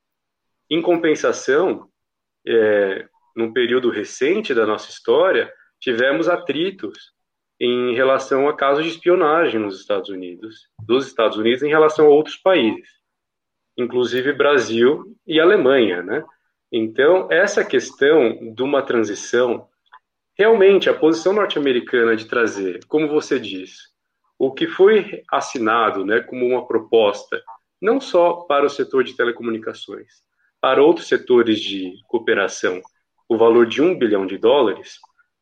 Em 0.69 0.81
compensação, 0.81 1.89
é, 2.47 3.07
num 3.35 3.53
período 3.53 3.89
recente 3.89 4.53
da 4.53 4.65
nossa 4.65 4.89
história, 4.89 5.51
tivemos 5.79 6.27
atritos 6.27 7.13
em 7.59 7.93
relação 7.93 8.47
a 8.49 8.55
casos 8.55 8.83
de 8.83 8.91
espionagem 8.91 9.59
nos 9.59 9.79
Estados 9.79 10.09
Unidos, 10.09 10.67
dos 10.83 11.07
Estados 11.07 11.37
Unidos 11.37 11.61
em 11.61 11.69
relação 11.69 12.05
a 12.07 12.09
outros 12.09 12.35
países, 12.35 12.89
inclusive 13.77 14.33
Brasil 14.33 15.15
e 15.27 15.39
Alemanha, 15.39 16.01
né? 16.01 16.23
Então, 16.71 17.27
essa 17.29 17.65
questão 17.65 18.53
de 18.55 18.63
uma 18.63 18.81
transição 18.81 19.69
Realmente, 20.41 20.89
a 20.89 20.93
posição 20.97 21.33
norte-americana 21.33 22.15
de 22.15 22.25
trazer, 22.25 22.83
como 22.87 23.07
você 23.07 23.39
diz, 23.39 23.89
o 24.39 24.51
que 24.51 24.65
foi 24.65 25.21
assinado 25.29 26.03
né, 26.03 26.21
como 26.21 26.45
uma 26.45 26.65
proposta, 26.65 27.39
não 27.81 27.99
só 27.99 28.33
para 28.33 28.65
o 28.65 28.69
setor 28.69 29.03
de 29.03 29.15
telecomunicações, 29.15 30.23
para 30.61 30.83
outros 30.83 31.07
setores 31.07 31.59
de 31.59 31.95
cooperação, 32.07 32.81
o 33.27 33.37
valor 33.37 33.65
de 33.65 33.81
um 33.81 33.97
bilhão 33.97 34.27
de 34.27 34.37
dólares, 34.37 34.99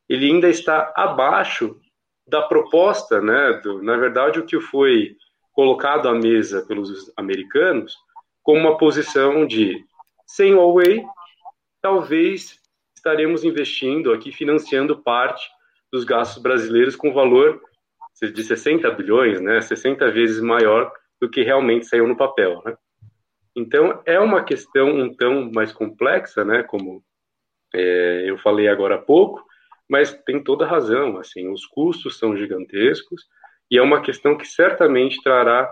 ele 0.08 0.28
ainda 0.28 0.48
está 0.48 0.94
abaixo 0.96 1.80
da 2.26 2.42
proposta, 2.42 3.20
né, 3.20 3.60
do, 3.64 3.84
na 3.84 3.98
verdade, 3.98 4.40
o 4.40 4.46
que 4.46 4.60
foi 4.62 5.18
colocado 5.52 6.08
à 6.08 6.14
mesa 6.14 6.66
pelos 6.66 7.12
americanos, 7.18 7.98
como 8.42 8.60
uma 8.60 8.78
posição 8.78 9.46
de 9.46 9.84
sem 10.26 10.54
Huawei, 10.54 11.04
talvez 11.82 12.60
estaremos 12.96 13.44
investindo 13.44 14.14
aqui, 14.14 14.32
financiando 14.32 15.02
parte 15.02 15.50
dos 15.92 16.04
gastos 16.04 16.42
brasileiros 16.42 16.96
com 16.96 17.12
valor 17.12 17.62
de 18.22 18.44
60 18.44 18.90
bilhões, 18.92 19.42
né, 19.42 19.60
60 19.60 20.12
vezes 20.12 20.40
maior 20.40 20.92
do 21.20 21.30
que 21.30 21.44
realmente 21.44 21.86
saiu 21.86 22.08
no 22.08 22.18
papel. 22.18 22.62
Né? 22.66 22.76
Então, 23.56 24.02
é 24.06 24.20
uma 24.20 24.44
questão 24.44 24.90
um 24.90 25.14
tão 25.14 25.52
mais 25.52 25.72
complexa, 25.72 26.46
né, 26.46 26.64
como 26.64 27.04
é, 27.74 28.30
eu 28.30 28.38
falei 28.38 28.68
agora 28.68 28.96
há 28.96 29.00
pouco, 29.00 29.44
mas 29.90 30.14
tem 30.24 30.44
toda 30.44 30.66
razão, 30.66 31.18
assim, 31.18 31.52
os 31.52 31.66
custos 31.66 32.18
são 32.18 32.38
gigantescos 32.38 33.26
e 33.70 33.78
é 33.78 33.82
uma 33.82 34.02
questão 34.02 34.38
que 34.38 34.46
certamente 34.46 35.22
trará 35.22 35.72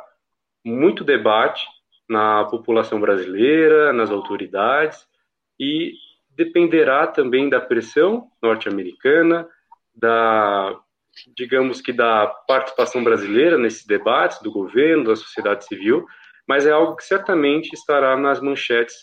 muito 0.66 1.04
debate 1.04 1.66
na 2.10 2.46
população 2.46 3.00
brasileira, 3.00 3.94
nas 3.94 4.10
autoridades 4.10 5.08
e 5.60 5.94
dependerá 6.30 7.08
também 7.08 7.50
da 7.50 7.60
pressão 7.60 8.30
norte-americana, 8.42 9.48
da, 9.94 10.80
digamos 11.36 11.82
que 11.82 11.92
da 11.94 12.28
participação 12.48 13.04
brasileira 13.04 13.58
nesses 13.58 13.86
debates, 13.86 14.42
do 14.42 14.52
governo, 14.52 15.06
da 15.06 15.16
sociedade 15.16 15.66
civil, 15.66 16.06
mas 16.48 16.66
é 16.66 16.72
algo 16.72 16.96
que 16.96 17.04
certamente 17.04 17.74
estará 17.74 18.16
nas 18.16 18.40
manchetes 18.40 18.96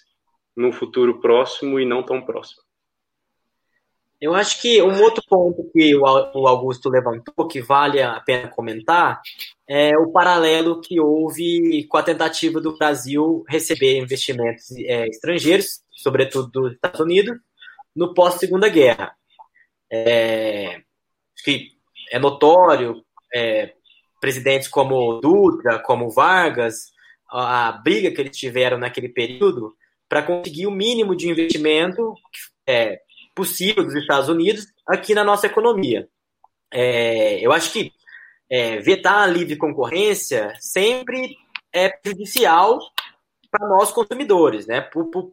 no 0.57 0.73
futuro 0.73 1.21
próximo 1.21 1.79
e 1.79 1.85
não 1.85 2.03
tão 2.03 2.23
próximo. 2.23 2.63
Eu 4.21 4.35
acho 4.35 4.63
que 4.63 4.81
um 4.81 5.03
outro 5.03 5.23
ponto 5.29 5.71
que 5.71 5.95
o 5.95 6.47
Augusto 6.47 6.89
levantou, 6.89 7.47
que 7.47 7.61
vale 7.61 8.01
a 8.01 8.19
pena 8.21 8.49
comentar, 8.49 9.21
é 9.69 9.91
o 9.99 10.13
paralelo 10.13 10.81
que 10.81 10.99
houve 10.99 11.85
com 11.89 11.99
a 11.99 12.03
tentativa 12.03 12.61
do 12.61 12.77
Brasil 12.79 13.45
receber 13.47 13.99
investimentos 13.99 14.71
é, 14.79 15.09
estrangeiros, 15.09 15.83
sobretudo 15.91 16.51
dos 16.51 16.73
Estados 16.73 17.01
Unidos, 17.01 17.37
no 17.95 18.15
pós-Segunda 18.15 18.69
Guerra. 18.69 19.15
É, 19.93 20.81
que 21.45 21.74
é 22.15 22.19
notório, 22.21 23.05
é, 23.35 23.73
presidentes 24.21 24.69
como 24.69 25.21
Dutra, 25.21 25.81
como 25.81 26.13
Vargas, 26.13 26.93
a, 27.29 27.69
a 27.69 27.73
briga 27.73 28.13
que 28.13 28.21
eles 28.21 28.37
tiveram 28.37 28.79
naquele 28.79 29.09
período 29.09 29.75
para 30.09 30.23
conseguir 30.23 30.69
o 30.69 30.71
mínimo 30.71 31.17
de 31.17 31.29
investimento 31.29 32.15
é, 32.69 33.01
possível 33.35 33.83
dos 33.83 33.97
Estados 33.97 34.29
Unidos 34.29 34.65
aqui 34.87 35.13
na 35.13 35.25
nossa 35.25 35.49
economia. 35.49 36.09
É, 36.73 37.45
eu 37.45 37.51
acho 37.51 37.73
que 37.73 37.91
é, 38.49 38.79
vetar 38.79 39.25
a 39.25 39.27
livre 39.27 39.57
concorrência 39.57 40.55
sempre 40.61 41.37
é 41.73 41.89
prejudicial 41.89 42.79
para 43.51 43.67
nós 43.67 43.91
consumidores, 43.91 44.69
né, 44.69 44.89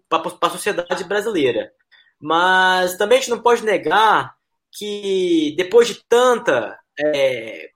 para 0.09 0.47
a 0.47 0.50
sociedade 0.50 1.03
brasileira. 1.03 1.71
Mas 2.19 2.97
também 2.97 3.19
a 3.19 3.21
gente 3.21 3.29
não 3.29 3.41
pode 3.43 3.63
negar 3.63 4.35
que 4.71 5.53
depois 5.57 5.87
de 5.87 6.03
tanta 6.07 6.79
é, 6.99 7.69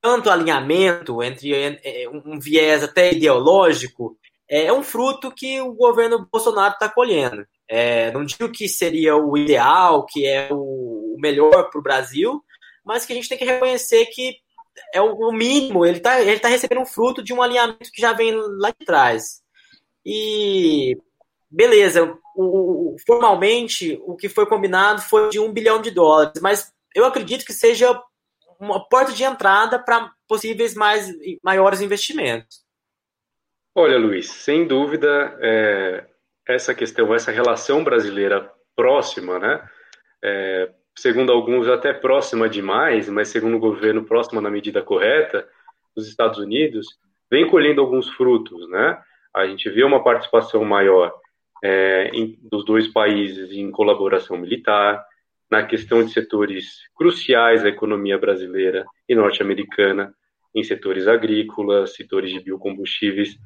tanto 0.00 0.30
alinhamento 0.30 1.22
entre 1.22 1.52
é, 1.84 2.08
um 2.08 2.38
viés 2.38 2.82
até 2.82 3.12
ideológico, 3.12 4.16
é 4.48 4.72
um 4.72 4.82
fruto 4.82 5.30
que 5.30 5.60
o 5.60 5.74
governo 5.74 6.26
Bolsonaro 6.32 6.72
está 6.74 6.88
colhendo. 6.88 7.46
É, 7.68 8.10
não 8.12 8.24
digo 8.24 8.50
que 8.50 8.66
seria 8.68 9.14
o 9.16 9.36
ideal, 9.36 10.06
que 10.06 10.26
é 10.26 10.48
o 10.50 11.16
melhor 11.18 11.68
para 11.70 11.78
o 11.78 11.82
Brasil, 11.82 12.42
mas 12.84 13.04
que 13.04 13.12
a 13.12 13.16
gente 13.16 13.28
tem 13.28 13.36
que 13.36 13.44
reconhecer 13.44 14.06
que 14.06 14.36
é 14.94 15.02
o 15.02 15.32
mínimo, 15.32 15.84
ele 15.84 15.98
está 15.98 16.20
ele 16.20 16.38
tá 16.38 16.48
recebendo 16.48 16.80
um 16.80 16.86
fruto 16.86 17.22
de 17.22 17.34
um 17.34 17.42
alinhamento 17.42 17.90
que 17.92 18.00
já 18.00 18.12
vem 18.12 18.32
lá 18.32 18.70
de 18.70 18.86
trás. 18.86 19.42
E 20.06 20.96
beleza, 21.50 22.16
o, 22.40 22.96
formalmente 23.04 24.00
o 24.04 24.16
que 24.16 24.28
foi 24.28 24.46
combinado 24.46 25.02
foi 25.02 25.28
de 25.28 25.40
um 25.40 25.52
bilhão 25.52 25.82
de 25.82 25.90
dólares, 25.90 26.40
mas 26.40 26.72
eu 26.94 27.04
acredito 27.04 27.44
que 27.44 27.52
seja 27.52 28.00
uma 28.60 28.88
porta 28.88 29.12
de 29.12 29.24
entrada 29.24 29.78
para 29.78 30.12
possíveis 30.28 30.74
mais, 30.74 31.12
maiores 31.42 31.80
investimentos. 31.80 32.64
Olha, 33.74 33.98
Luiz, 33.98 34.30
sem 34.30 34.66
dúvida, 34.66 35.36
é, 35.40 36.06
essa 36.46 36.74
questão, 36.74 37.14
essa 37.14 37.30
relação 37.30 37.84
brasileira 37.84 38.50
próxima, 38.74 39.38
né? 39.38 39.68
É, 40.22 40.70
segundo 40.96 41.32
alguns 41.32 41.68
até 41.68 41.92
próxima 41.92 42.48
demais, 42.48 43.08
mas 43.08 43.28
segundo 43.28 43.56
o 43.56 43.60
governo 43.60 44.04
próxima 44.04 44.40
na 44.40 44.50
medida 44.50 44.82
correta, 44.82 45.48
dos 45.94 46.08
Estados 46.08 46.38
Unidos, 46.38 46.86
vem 47.30 47.48
colhendo 47.48 47.80
alguns 47.80 48.08
frutos, 48.10 48.68
né? 48.68 49.00
A 49.34 49.46
gente 49.46 49.68
vê 49.70 49.84
uma 49.84 50.02
participação 50.02 50.64
maior 50.64 51.12
é, 51.62 52.10
em, 52.12 52.38
dos 52.42 52.64
dois 52.64 52.88
países 52.88 53.50
em 53.52 53.70
colaboração 53.70 54.36
militar, 54.36 55.04
na 55.50 55.64
questão 55.64 56.04
de 56.04 56.12
setores 56.12 56.80
cruciais 56.94 57.62
da 57.62 57.68
economia 57.68 58.18
brasileira 58.18 58.84
e 59.08 59.14
norte-americana, 59.14 60.14
em 60.54 60.62
setores 60.62 61.06
agrícolas, 61.06 61.94
setores 61.94 62.30
de 62.30 62.40
biocombustíveis, 62.40 63.36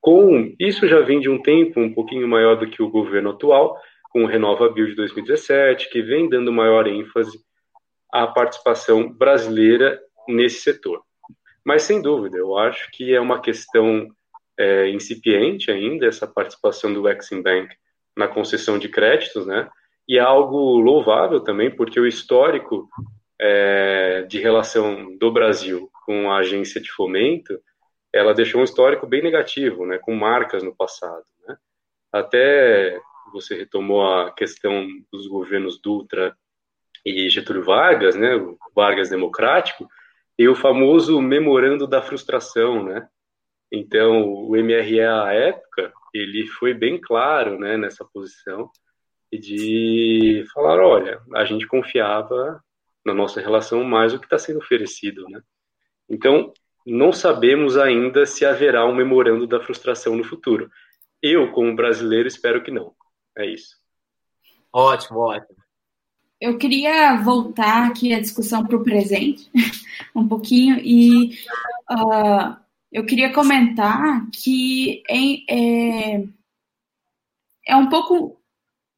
com 0.00 0.54
isso 0.58 0.88
já 0.88 1.00
vem 1.00 1.20
de 1.20 1.28
um 1.28 1.40
tempo 1.42 1.80
um 1.80 1.92
pouquinho 1.92 2.26
maior 2.26 2.56
do 2.56 2.68
que 2.68 2.82
o 2.82 2.90
governo 2.90 3.30
atual, 3.30 3.78
com 4.10 4.24
o 4.24 4.26
Renova 4.26 4.68
Bio 4.68 4.86
de 4.86 4.94
2017, 4.94 5.90
que 5.90 6.02
vem 6.02 6.28
dando 6.28 6.52
maior 6.52 6.86
ênfase 6.86 7.38
à 8.12 8.26
participação 8.26 9.12
brasileira 9.12 10.00
nesse 10.26 10.62
setor. 10.62 11.02
Mas, 11.64 11.82
sem 11.82 12.00
dúvida, 12.00 12.38
eu 12.38 12.56
acho 12.56 12.88
que 12.92 13.14
é 13.14 13.20
uma 13.20 13.40
questão 13.40 14.08
é, 14.60 14.90
incipiente 14.90 15.70
ainda, 15.70 16.06
essa 16.06 16.26
participação 16.26 16.92
do 16.92 17.08
Exim 17.08 17.40
Bank 17.40 17.74
na 18.14 18.28
concessão 18.28 18.78
de 18.78 18.90
créditos, 18.90 19.46
né? 19.46 19.68
E 20.06 20.18
é 20.18 20.20
algo 20.20 20.78
louvável 20.78 21.40
também, 21.40 21.70
porque 21.70 21.98
o 21.98 22.06
histórico 22.06 22.88
é, 23.40 24.26
de 24.28 24.38
relação 24.38 25.16
do 25.16 25.32
Brasil 25.32 25.88
com 26.04 26.30
a 26.30 26.38
agência 26.38 26.80
de 26.80 26.90
fomento 26.90 27.58
ela 28.12 28.34
deixou 28.34 28.60
um 28.60 28.64
histórico 28.64 29.06
bem 29.06 29.22
negativo, 29.22 29.86
né, 29.86 29.98
com 29.98 30.14
marcas 30.14 30.62
no 30.62 30.74
passado. 30.74 31.24
Né? 31.46 31.56
Até 32.12 33.00
você 33.32 33.54
retomou 33.54 34.04
a 34.04 34.32
questão 34.32 34.86
dos 35.12 35.28
governos 35.28 35.80
Dutra 35.80 36.36
e 37.06 37.30
Getúlio 37.30 37.62
Vargas, 37.62 38.16
né, 38.16 38.34
o 38.34 38.58
Vargas 38.74 39.08
democrático, 39.08 39.88
e 40.36 40.48
o 40.48 40.56
famoso 40.56 41.20
memorando 41.22 41.86
da 41.86 42.02
frustração, 42.02 42.82
né? 42.82 43.06
Então, 43.72 44.32
o 44.32 44.56
MRE 44.56 45.00
à 45.00 45.32
época, 45.32 45.92
ele 46.12 46.46
foi 46.46 46.74
bem 46.74 47.00
claro, 47.00 47.58
né, 47.58 47.76
nessa 47.76 48.04
posição 48.04 48.70
de 49.32 50.44
falar, 50.52 50.80
olha, 50.82 51.20
a 51.34 51.44
gente 51.44 51.66
confiava 51.66 52.62
na 53.04 53.14
nossa 53.14 53.40
relação 53.40 53.84
mais 53.84 54.12
do 54.12 54.18
que 54.18 54.26
está 54.26 54.38
sendo 54.38 54.58
oferecido, 54.58 55.24
né? 55.28 55.40
Então, 56.08 56.52
não 56.84 57.12
sabemos 57.12 57.76
ainda 57.76 58.26
se 58.26 58.44
haverá 58.44 58.84
um 58.84 58.94
memorando 58.94 59.46
da 59.46 59.60
frustração 59.60 60.16
no 60.16 60.24
futuro. 60.24 60.68
Eu, 61.22 61.52
como 61.52 61.76
brasileiro, 61.76 62.26
espero 62.26 62.62
que 62.62 62.70
não. 62.70 62.92
É 63.38 63.46
isso. 63.46 63.76
Ótimo, 64.72 65.20
ótimo. 65.20 65.60
Eu 66.40 66.56
queria 66.56 67.16
voltar 67.16 67.88
aqui 67.88 68.14
a 68.14 68.20
discussão 68.20 68.64
para 68.66 68.76
o 68.76 68.82
presente, 68.82 69.50
um 70.16 70.26
pouquinho, 70.26 70.78
e 70.78 71.34
uh, 71.90 72.56
eu 72.92 73.06
queria 73.06 73.32
comentar 73.32 74.28
que 74.30 75.02
é, 75.08 76.14
é, 76.14 76.24
é 77.66 77.76
um 77.76 77.88
pouco 77.88 78.40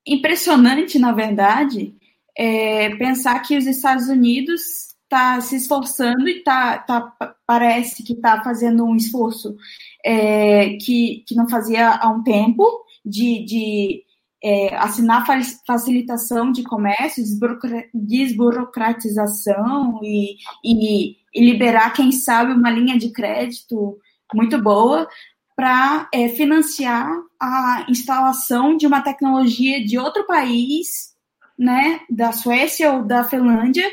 impressionante, 0.06 0.98
na 0.98 1.12
verdade, 1.12 1.94
é, 2.36 2.94
pensar 2.96 3.40
que 3.40 3.56
os 3.56 3.66
Estados 3.66 4.08
Unidos 4.08 4.60
está 5.04 5.40
se 5.40 5.56
esforçando 5.56 6.28
e 6.28 6.42
tá, 6.42 6.78
tá, 6.78 7.14
parece 7.46 8.02
que 8.02 8.14
está 8.14 8.42
fazendo 8.42 8.84
um 8.84 8.96
esforço 8.96 9.56
é, 10.04 10.76
que, 10.78 11.24
que 11.26 11.34
não 11.34 11.48
fazia 11.48 11.90
há 11.90 12.08
um 12.08 12.22
tempo 12.22 12.66
de, 13.04 13.44
de 13.44 14.04
é, 14.42 14.74
assinar 14.76 15.26
facilitação 15.66 16.50
de 16.50 16.62
comércio, 16.62 17.22
desburocratização 17.94 20.00
e, 20.02 20.36
e, 20.64 21.16
e, 21.34 21.44
liberar, 21.44 21.92
quem 21.92 22.12
sabe, 22.12 22.52
uma 22.52 22.70
linha 22.70 22.98
de 22.98 23.10
crédito 23.10 23.98
muito 24.34 24.60
boa 24.60 25.08
para 25.54 26.08
é, 26.12 26.28
financiar 26.28 27.08
a 27.40 27.86
instalação 27.88 28.76
de 28.76 28.86
uma 28.86 29.02
tecnologia 29.02 29.84
de 29.84 29.98
outro 29.98 30.26
país, 30.26 31.14
né, 31.58 32.00
da 32.08 32.32
Suécia 32.32 32.92
ou 32.92 33.04
da 33.04 33.24
Finlândia, 33.24 33.88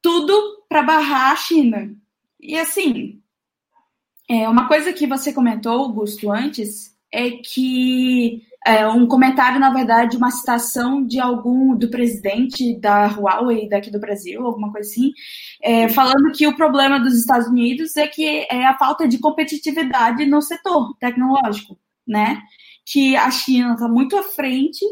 tudo 0.00 0.64
para 0.68 0.82
barrar 0.82 1.32
a 1.32 1.36
China. 1.36 1.94
E 2.40 2.58
assim, 2.58 3.20
é, 4.28 4.48
uma 4.48 4.66
coisa 4.68 4.92
que 4.92 5.06
você 5.06 5.32
comentou, 5.32 5.72
Augusto, 5.72 6.30
antes, 6.30 6.96
é 7.12 7.30
que 7.30 8.42
é, 8.66 8.86
um 8.86 9.06
comentário, 9.06 9.58
na 9.58 9.70
verdade, 9.70 10.16
uma 10.16 10.30
citação 10.30 11.04
de 11.04 11.18
algum 11.18 11.76
do 11.76 11.90
presidente 11.90 12.78
da 12.78 13.06
Huawei 13.06 13.68
daqui 13.68 13.90
do 13.90 14.00
Brasil, 14.00 14.46
alguma 14.46 14.70
coisa 14.70 14.88
assim, 14.88 15.12
é, 15.62 15.88
falando 15.88 16.32
que 16.32 16.46
o 16.46 16.56
problema 16.56 17.00
dos 17.00 17.14
Estados 17.14 17.48
Unidos 17.48 17.96
é 17.96 18.06
que 18.06 18.46
é 18.50 18.64
a 18.66 18.78
falta 18.78 19.08
de 19.08 19.18
competitividade 19.18 20.24
no 20.26 20.40
setor 20.40 20.96
tecnológico, 20.98 21.76
né? 22.06 22.40
Que 22.84 23.16
a 23.16 23.30
China 23.30 23.74
está 23.74 23.88
muito 23.88 24.16
à 24.16 24.22
frente 24.22 24.84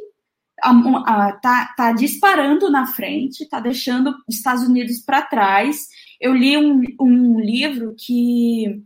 está 0.62 1.74
tá 1.76 1.92
disparando 1.92 2.70
na 2.70 2.86
frente, 2.86 3.42
está 3.42 3.60
deixando 3.60 4.14
os 4.28 4.36
Estados 4.36 4.62
Unidos 4.62 4.98
para 5.00 5.22
trás. 5.22 5.88
Eu 6.20 6.34
li 6.34 6.56
um, 6.56 6.82
um 7.00 7.40
livro 7.40 7.94
que 7.96 8.82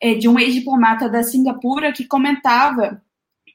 é 0.00 0.14
de 0.14 0.28
um 0.28 0.38
ex-diplomata 0.38 1.08
da 1.08 1.22
Singapura 1.22 1.92
que 1.92 2.06
comentava 2.06 3.02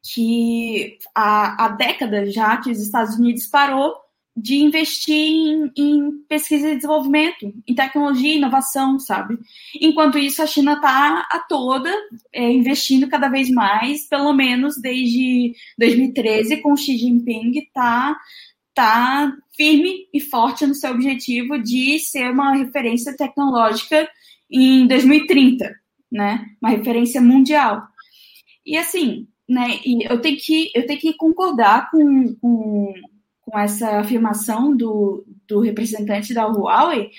que 0.03 0.97
há, 1.15 1.65
há 1.65 1.69
décadas 1.69 2.33
já 2.33 2.57
que 2.57 2.69
os 2.69 2.79
Estados 2.79 3.15
Unidos 3.15 3.47
parou 3.47 4.03
de 4.35 4.55
investir 4.55 5.15
em, 5.15 5.71
em, 5.77 6.11
pesquisa 6.27 6.69
e 6.69 6.75
desenvolvimento, 6.75 7.53
em 7.67 7.75
tecnologia 7.75 8.33
e 8.33 8.37
inovação, 8.37 8.99
sabe? 8.99 9.37
Enquanto 9.79 10.17
isso, 10.17 10.41
a 10.41 10.47
China 10.47 10.73
está 10.73 11.27
a 11.31 11.39
toda 11.47 11.91
é, 12.33 12.51
investindo 12.51 13.07
cada 13.07 13.29
vez 13.29 13.49
mais, 13.49 14.07
pelo 14.09 14.33
menos 14.33 14.75
desde 14.77 15.53
2013, 15.77 16.57
com 16.57 16.75
Xi 16.75 16.97
Jinping 16.97 17.51
está 17.59 18.17
tá 18.73 19.31
firme 19.55 20.07
e 20.11 20.19
forte 20.19 20.65
no 20.65 20.73
seu 20.73 20.91
objetivo 20.91 21.61
de 21.61 21.99
ser 21.99 22.31
uma 22.31 22.55
referência 22.55 23.15
tecnológica 23.15 24.09
em 24.49 24.87
2030, 24.87 25.75
né? 26.11 26.43
Uma 26.59 26.71
referência 26.71 27.21
mundial. 27.21 27.83
E 28.65 28.77
assim, 28.77 29.27
né? 29.47 29.79
E 29.85 30.05
eu 30.09 30.19
tenho 30.21 30.37
que 30.37 30.71
eu 30.73 30.85
tenho 30.85 30.99
que 30.99 31.13
concordar 31.13 31.89
com, 31.91 32.35
com 32.35 32.93
com 33.45 33.59
essa 33.59 33.99
afirmação 33.99 34.75
do, 34.75 35.25
do 35.47 35.59
representante 35.59 36.33
da 36.33 36.47
Huawei 36.47 37.11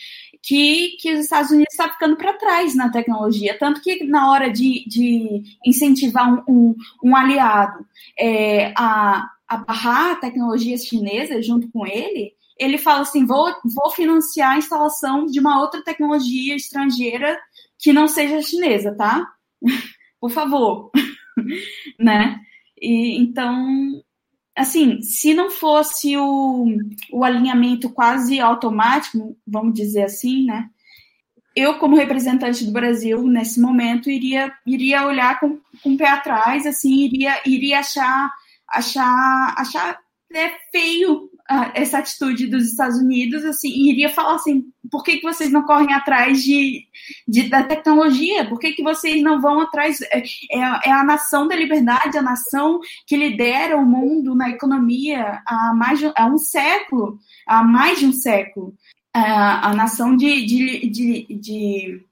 que, 0.43 0.97
que 1.01 1.13
os 1.13 1.21
Estados 1.21 1.51
Unidos 1.51 1.73
estão 1.73 1.87
tá 1.87 1.93
ficando 1.93 2.17
para 2.17 2.35
trás 2.35 2.75
na 2.75 2.91
tecnologia. 2.91 3.57
Tanto 3.59 3.81
que 3.81 4.05
na 4.05 4.31
hora 4.31 4.51
de, 4.51 4.85
de 4.87 5.43
incentivar 5.65 6.29
um, 6.29 6.43
um, 6.47 6.75
um 7.03 7.17
aliado 7.17 7.87
é, 8.19 8.73
a, 8.77 9.27
a 9.49 9.57
barrar 9.57 10.21
tecnologias 10.21 10.85
chinesas 10.85 11.47
junto 11.47 11.71
com 11.71 11.87
ele, 11.87 12.33
ele 12.59 12.79
fala 12.79 13.03
assim: 13.03 13.25
vou, 13.25 13.55
vou 13.65 13.91
financiar 13.91 14.53
a 14.53 14.59
instalação 14.59 15.27
de 15.27 15.41
uma 15.41 15.61
outra 15.61 15.83
tecnologia 15.83 16.55
estrangeira 16.55 17.39
que 17.79 17.93
não 17.93 18.07
seja 18.07 18.43
chinesa, 18.43 18.95
tá? 18.95 19.27
Por 20.21 20.31
favor. 20.31 20.91
né? 21.99 22.41
E, 22.81 23.19
então, 23.19 24.03
assim, 24.57 25.01
se 25.03 25.35
não 25.35 25.51
fosse 25.51 26.17
o, 26.17 26.67
o 27.13 27.25
alinhamento 27.25 27.91
quase 27.91 28.41
automático, 28.41 29.37
vamos 29.47 29.75
dizer 29.75 30.05
assim, 30.05 30.45
né? 30.45 30.69
Eu, 31.57 31.79
como 31.79 31.97
representante 31.97 32.65
do 32.65 32.73
Brasil, 32.73 33.23
nesse 33.23 33.61
momento, 33.61 34.11
iria, 34.11 34.53
iria 34.67 35.07
olhar 35.07 35.39
com, 35.39 35.61
com 35.83 35.95
o 35.95 35.97
pé 35.97 36.09
atrás, 36.09 36.67
assim, 36.67 37.05
iria, 37.05 37.41
iria 37.47 37.79
achar, 37.79 38.31
achar, 38.69 39.55
achar 39.57 39.99
é 40.35 40.51
feio 40.73 41.31
essa 41.75 41.99
atitude 41.99 42.47
dos 42.47 42.65
Estados 42.65 42.99
Unidos, 42.99 43.45
assim, 43.45 43.69
iria 43.69 44.09
falar 44.09 44.37
assim, 44.37 44.65
por 44.91 45.03
que, 45.03 45.19
que 45.19 45.23
vocês 45.23 45.51
não 45.51 45.63
correm 45.65 45.93
atrás 45.93 46.43
de, 46.43 46.87
de 47.29 47.49
da 47.51 47.63
tecnologia? 47.63 48.49
Por 48.49 48.59
que, 48.59 48.73
que 48.73 48.83
vocês 48.83 49.23
não 49.23 49.41
vão 49.41 49.61
atrás? 49.61 50.01
É, 50.03 50.21
é, 50.21 50.59
é, 50.87 50.91
a 50.91 51.05
nação 51.05 51.47
da 51.47 51.55
liberdade, 51.55 52.17
a 52.17 52.23
nação 52.23 52.81
que 53.07 53.17
lidera 53.17 53.77
o 53.77 53.85
mundo 53.85 54.35
na 54.35 54.49
economia 54.49 55.43
há 55.47 55.75
mais 55.75 55.99
de, 55.99 56.11
há 56.17 56.27
um 56.27 56.39
século, 56.39 57.19
há 57.47 57.63
mais 57.63 57.99
de 57.99 58.07
um 58.07 58.13
século. 58.13 58.75
A, 59.13 59.71
a 59.71 59.75
nação 59.75 60.17
de, 60.17 60.47
de, 60.47 60.89
de, 60.89 61.27
de 61.39 62.05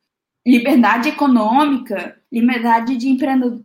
liberdade 0.46 1.08
econômica, 1.08 2.20
liberdade 2.30 2.96
de 2.96 3.08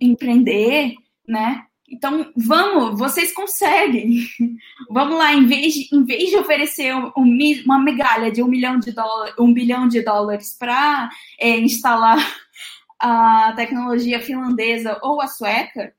empreender, 0.01 0.95
né? 1.27 1.66
Então, 1.89 2.31
vamos, 2.35 2.99
vocês 2.99 3.31
conseguem. 3.31 4.27
Vamos 4.89 5.17
lá, 5.17 5.33
em 5.33 5.45
vez 5.45 5.73
de, 5.73 5.95
em 5.95 6.03
vez 6.03 6.29
de 6.29 6.35
oferecer 6.35 6.93
um, 6.93 7.11
uma 7.65 7.79
migalha 7.79 8.29
de 8.29 8.43
um 8.43 8.47
milhão 8.47 8.77
de 8.77 8.91
dólares, 8.91 9.33
um 9.39 9.53
bilhão 9.53 9.87
de 9.87 10.01
dólares 10.01 10.55
para 10.57 11.09
é, 11.39 11.57
instalar 11.59 12.17
a 12.99 13.53
tecnologia 13.55 14.19
finlandesa 14.19 14.99
ou 15.01 15.21
a 15.21 15.27
sueca, 15.27 15.93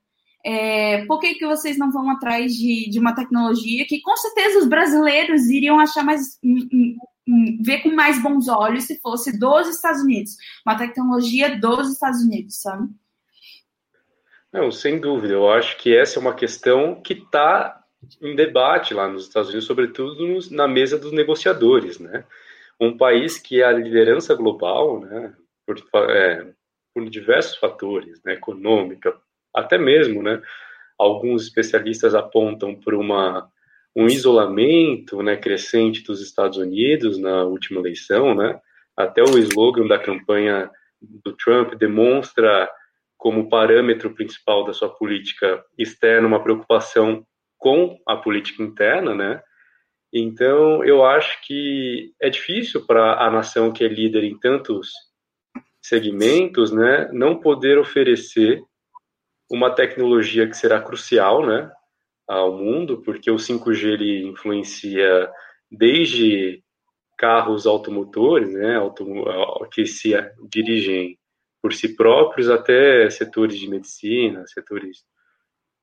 é, 0.45 1.05
por 1.05 1.19
que, 1.19 1.35
que 1.35 1.45
vocês 1.45 1.77
não 1.77 1.91
vão 1.91 2.09
atrás 2.09 2.53
de, 2.53 2.89
de 2.89 2.99
uma 2.99 3.13
tecnologia 3.13 3.85
que 3.85 3.99
com 4.01 4.15
certeza 4.15 4.59
os 4.59 4.67
brasileiros 4.67 5.47
iriam 5.47 5.79
achar 5.79 6.03
mais. 6.03 6.39
Um, 6.43 6.97
um, 7.27 7.61
ver 7.61 7.83
com 7.83 7.93
mais 7.93 8.19
bons 8.21 8.47
olhos 8.47 8.85
se 8.85 8.99
fosse 9.01 9.37
dos 9.37 9.67
Estados 9.67 10.01
Unidos, 10.01 10.35
uma 10.65 10.75
tecnologia 10.75 11.59
dos 11.59 11.91
Estados 11.91 12.23
Unidos, 12.23 12.59
sabe? 12.59 12.89
Não, 14.51 14.71
sem 14.71 14.99
dúvida. 14.99 15.33
Eu 15.33 15.49
acho 15.49 15.77
que 15.77 15.95
essa 15.95 16.17
é 16.17 16.21
uma 16.21 16.33
questão 16.33 16.99
que 17.01 17.13
está 17.13 17.83
em 18.21 18.35
debate 18.35 18.93
lá 18.93 19.07
nos 19.07 19.27
Estados 19.27 19.49
Unidos, 19.49 19.67
sobretudo 19.67 20.27
nos, 20.27 20.49
na 20.49 20.67
mesa 20.67 20.97
dos 20.97 21.11
negociadores, 21.11 21.99
né? 21.99 22.23
Um 22.79 22.97
país 22.97 23.37
que 23.37 23.61
é 23.61 23.65
a 23.65 23.71
liderança 23.71 24.33
global, 24.33 25.01
né? 25.01 25.33
Por, 25.65 25.77
é, 26.09 26.47
por 26.93 27.09
diversos 27.09 27.57
fatores, 27.57 28.21
né? 28.23 28.33
Econômica, 28.33 29.15
até 29.53 29.77
mesmo, 29.77 30.23
né? 30.23 30.41
Alguns 30.97 31.43
especialistas 31.43 32.15
apontam 32.15 32.75
por 32.75 32.93
uma 32.93 33.49
um 33.95 34.05
isolamento, 34.07 35.21
né? 35.21 35.35
Crescente 35.35 36.03
dos 36.03 36.21
Estados 36.21 36.57
Unidos 36.57 37.17
na 37.19 37.43
última 37.43 37.79
eleição, 37.79 38.33
né? 38.33 38.59
Até 38.95 39.21
o 39.21 39.37
slogan 39.37 39.87
da 39.87 39.99
campanha 39.99 40.71
do 41.01 41.33
Trump 41.33 41.75
demonstra 41.75 42.69
como 43.19 43.49
parâmetro 43.49 44.15
principal 44.15 44.63
da 44.63 44.71
sua 44.71 44.89
política 44.89 45.61
externa 45.77 46.25
uma 46.25 46.41
preocupação 46.41 47.27
com 47.57 47.99
a 48.07 48.15
política 48.15 48.63
interna, 48.63 49.13
né? 49.13 49.43
Então, 50.11 50.83
eu 50.85 51.05
acho 51.05 51.37
que 51.45 52.13
é 52.19 52.29
difícil 52.29 52.87
para 52.87 53.21
a 53.21 53.29
nação 53.29 53.73
que 53.73 53.83
é 53.83 53.89
líder 53.89 54.23
em 54.23 54.39
tantos 54.39 54.89
segmentos, 55.81 56.71
né, 56.71 57.09
não 57.11 57.39
poder 57.39 57.77
oferecer 57.77 58.63
uma 59.51 59.69
tecnologia 59.69 60.47
que 60.47 60.55
será 60.55 60.81
crucial, 60.81 61.45
né, 61.45 61.69
ao 62.27 62.57
mundo, 62.57 63.01
porque 63.01 63.29
o 63.29 63.35
5G 63.37 63.93
ele 63.93 64.27
influencia 64.27 65.29
desde 65.69 66.63
carros 67.17 67.67
automotores, 67.67 68.51
né, 68.53 68.77
que 69.73 69.85
se 69.85 70.13
dirigem 70.49 71.18
por 71.61 71.73
si 71.73 71.95
próprios 71.95 72.49
até 72.49 73.09
setores 73.09 73.57
de 73.57 73.69
medicina, 73.69 74.45
setores. 74.47 75.03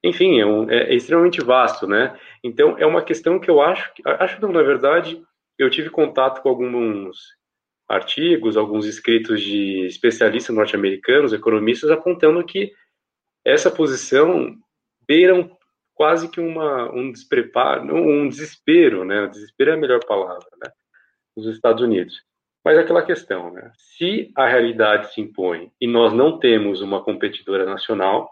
Enfim, 0.03 0.41
é, 0.41 0.47
um, 0.47 0.71
é, 0.71 0.91
é, 0.91 0.95
extremamente 0.95 1.41
vasto, 1.43 1.87
né? 1.87 2.19
Então, 2.43 2.77
é 2.79 2.87
uma 2.87 3.03
questão 3.03 3.39
que 3.39 3.51
eu 3.51 3.61
acho, 3.61 3.93
acho 4.05 4.39
que, 4.39 4.47
na 4.47 4.63
verdade, 4.63 5.23
eu 5.59 5.71
tive 5.71 5.91
contato 5.91 6.43
com 6.43 6.49
alguns 6.49 7.19
artigos, 7.89 8.57
alguns 8.57 8.85
escritos 8.87 9.41
de 9.41 9.87
especialistas 9.87 10.55
norte-americanos, 10.55 11.33
economistas, 11.33 11.91
apontando 11.91 12.45
que 12.45 12.73
essa 13.45 13.71
posição 13.71 14.57
beira 15.07 15.49
quase 15.95 16.29
que 16.29 16.41
uma, 16.41 16.93
um 16.93 17.11
despreparo, 17.11 17.95
um 17.95 18.29
desespero, 18.29 19.05
né? 19.05 19.27
Desespero 19.29 19.71
é 19.71 19.75
a 19.75 19.79
melhor 19.79 20.05
palavra, 20.05 20.47
né? 20.63 20.71
Nos 21.37 21.47
Estados 21.47 21.83
Unidos. 21.83 22.23
Mas 22.67 22.79
é 22.79 22.81
aquela 22.81 23.07
questão, 23.07 23.53
né? 23.53 23.71
Se 23.77 24.33
a 24.37 24.49
realidade 24.49 25.15
se 25.15 25.21
impõe 25.21 25.71
e 25.81 25.87
nós 25.87 26.13
não 26.13 26.37
temos 26.37 26.81
uma 26.81 27.01
competidora 27.01 27.65
nacional, 27.65 28.29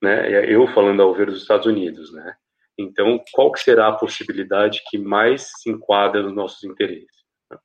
né? 0.00 0.30
Eu 0.48 0.68
falando 0.68 1.02
ao 1.02 1.12
ver 1.12 1.26
dos 1.26 1.42
Estados 1.42 1.66
Unidos, 1.66 2.12
né? 2.12 2.36
Então, 2.78 3.20
qual 3.32 3.50
que 3.50 3.58
será 3.58 3.88
a 3.88 3.96
possibilidade 3.96 4.84
que 4.88 4.96
mais 4.96 5.50
se 5.56 5.68
enquadra 5.68 6.22
nos 6.22 6.32
nossos 6.32 6.62
interesses? 6.62 7.24
Né? 7.50 7.58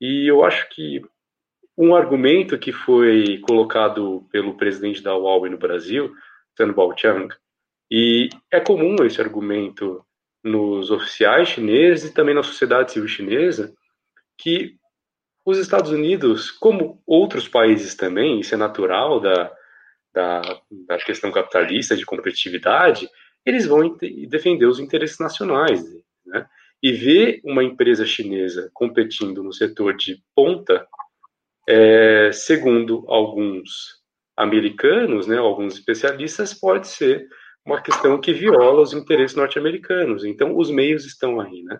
E 0.00 0.26
eu 0.26 0.42
acho 0.46 0.66
que 0.70 1.02
um 1.76 1.94
argumento 1.94 2.58
que 2.58 2.72
foi 2.72 3.38
colocado 3.40 4.26
pelo 4.32 4.56
presidente 4.56 5.02
da 5.02 5.14
Huawei 5.14 5.50
no 5.50 5.58
Brasil, 5.58 6.10
Sun 6.56 6.72
Baochang, 6.72 7.28
e 7.90 8.30
é 8.50 8.60
comum 8.60 8.96
esse 9.04 9.20
argumento 9.20 10.02
nos 10.42 10.90
oficiais 10.90 11.48
chineses 11.48 12.08
e 12.08 12.14
também 12.14 12.34
na 12.34 12.42
sociedade 12.42 12.92
civil 12.92 13.06
chinesa, 13.06 13.74
que 14.38 14.80
os 15.44 15.58
Estados 15.58 15.90
Unidos, 15.90 16.50
como 16.50 17.02
outros 17.06 17.48
países 17.48 17.94
também, 17.94 18.40
isso 18.40 18.54
é 18.54 18.58
natural 18.58 19.20
da, 19.20 19.52
da, 20.14 20.60
da 20.86 20.98
questão 20.98 21.32
capitalista, 21.32 21.96
de 21.96 22.06
competitividade, 22.06 23.08
eles 23.44 23.66
vão 23.66 23.96
defender 24.28 24.66
os 24.66 24.78
interesses 24.78 25.18
nacionais. 25.18 25.82
Né? 26.24 26.46
E 26.82 26.92
ver 26.92 27.40
uma 27.44 27.62
empresa 27.62 28.04
chinesa 28.04 28.70
competindo 28.72 29.42
no 29.42 29.52
setor 29.52 29.96
de 29.96 30.22
ponta, 30.34 30.86
é, 31.68 32.30
segundo 32.32 33.04
alguns 33.08 34.00
americanos, 34.36 35.26
né, 35.26 35.38
alguns 35.38 35.74
especialistas, 35.74 36.54
pode 36.54 36.88
ser 36.88 37.28
uma 37.64 37.80
questão 37.80 38.20
que 38.20 38.32
viola 38.32 38.80
os 38.80 38.92
interesses 38.92 39.36
norte-americanos. 39.36 40.24
Então, 40.24 40.56
os 40.56 40.70
meios 40.70 41.04
estão 41.04 41.40
aí. 41.40 41.62
Né? 41.62 41.78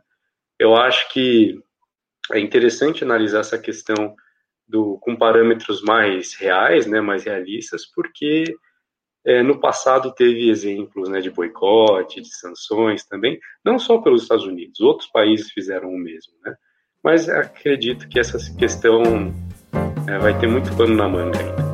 Eu 0.58 0.76
acho 0.76 1.12
que 1.12 1.58
é 2.30 2.38
interessante 2.38 3.02
analisar 3.02 3.40
essa 3.40 3.58
questão 3.58 4.14
do, 4.68 4.98
com 5.00 5.16
parâmetros 5.16 5.82
mais 5.82 6.34
reais, 6.34 6.86
né, 6.86 7.00
mais 7.00 7.24
realistas, 7.24 7.84
porque 7.86 8.44
é, 9.24 9.42
no 9.42 9.60
passado 9.60 10.12
teve 10.14 10.48
exemplos 10.48 11.08
né, 11.08 11.20
de 11.20 11.30
boicote, 11.30 12.20
de 12.20 12.34
sanções 12.34 13.04
também, 13.04 13.38
não 13.64 13.78
só 13.78 13.98
pelos 13.98 14.22
Estados 14.22 14.44
Unidos, 14.44 14.80
outros 14.80 15.08
países 15.10 15.50
fizeram 15.50 15.88
o 15.88 15.98
mesmo. 15.98 16.32
Né? 16.44 16.54
Mas 17.02 17.28
acredito 17.28 18.08
que 18.08 18.18
essa 18.18 18.38
questão 18.56 19.02
é, 20.08 20.18
vai 20.18 20.38
ter 20.38 20.46
muito 20.46 20.74
pano 20.76 20.94
na 20.94 21.08
manga 21.08 21.38
ainda. 21.38 21.72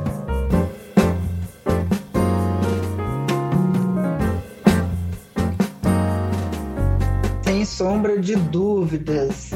Sem 7.45 7.65
sombra 7.65 8.19
de 8.19 8.37
dúvidas. 8.37 9.53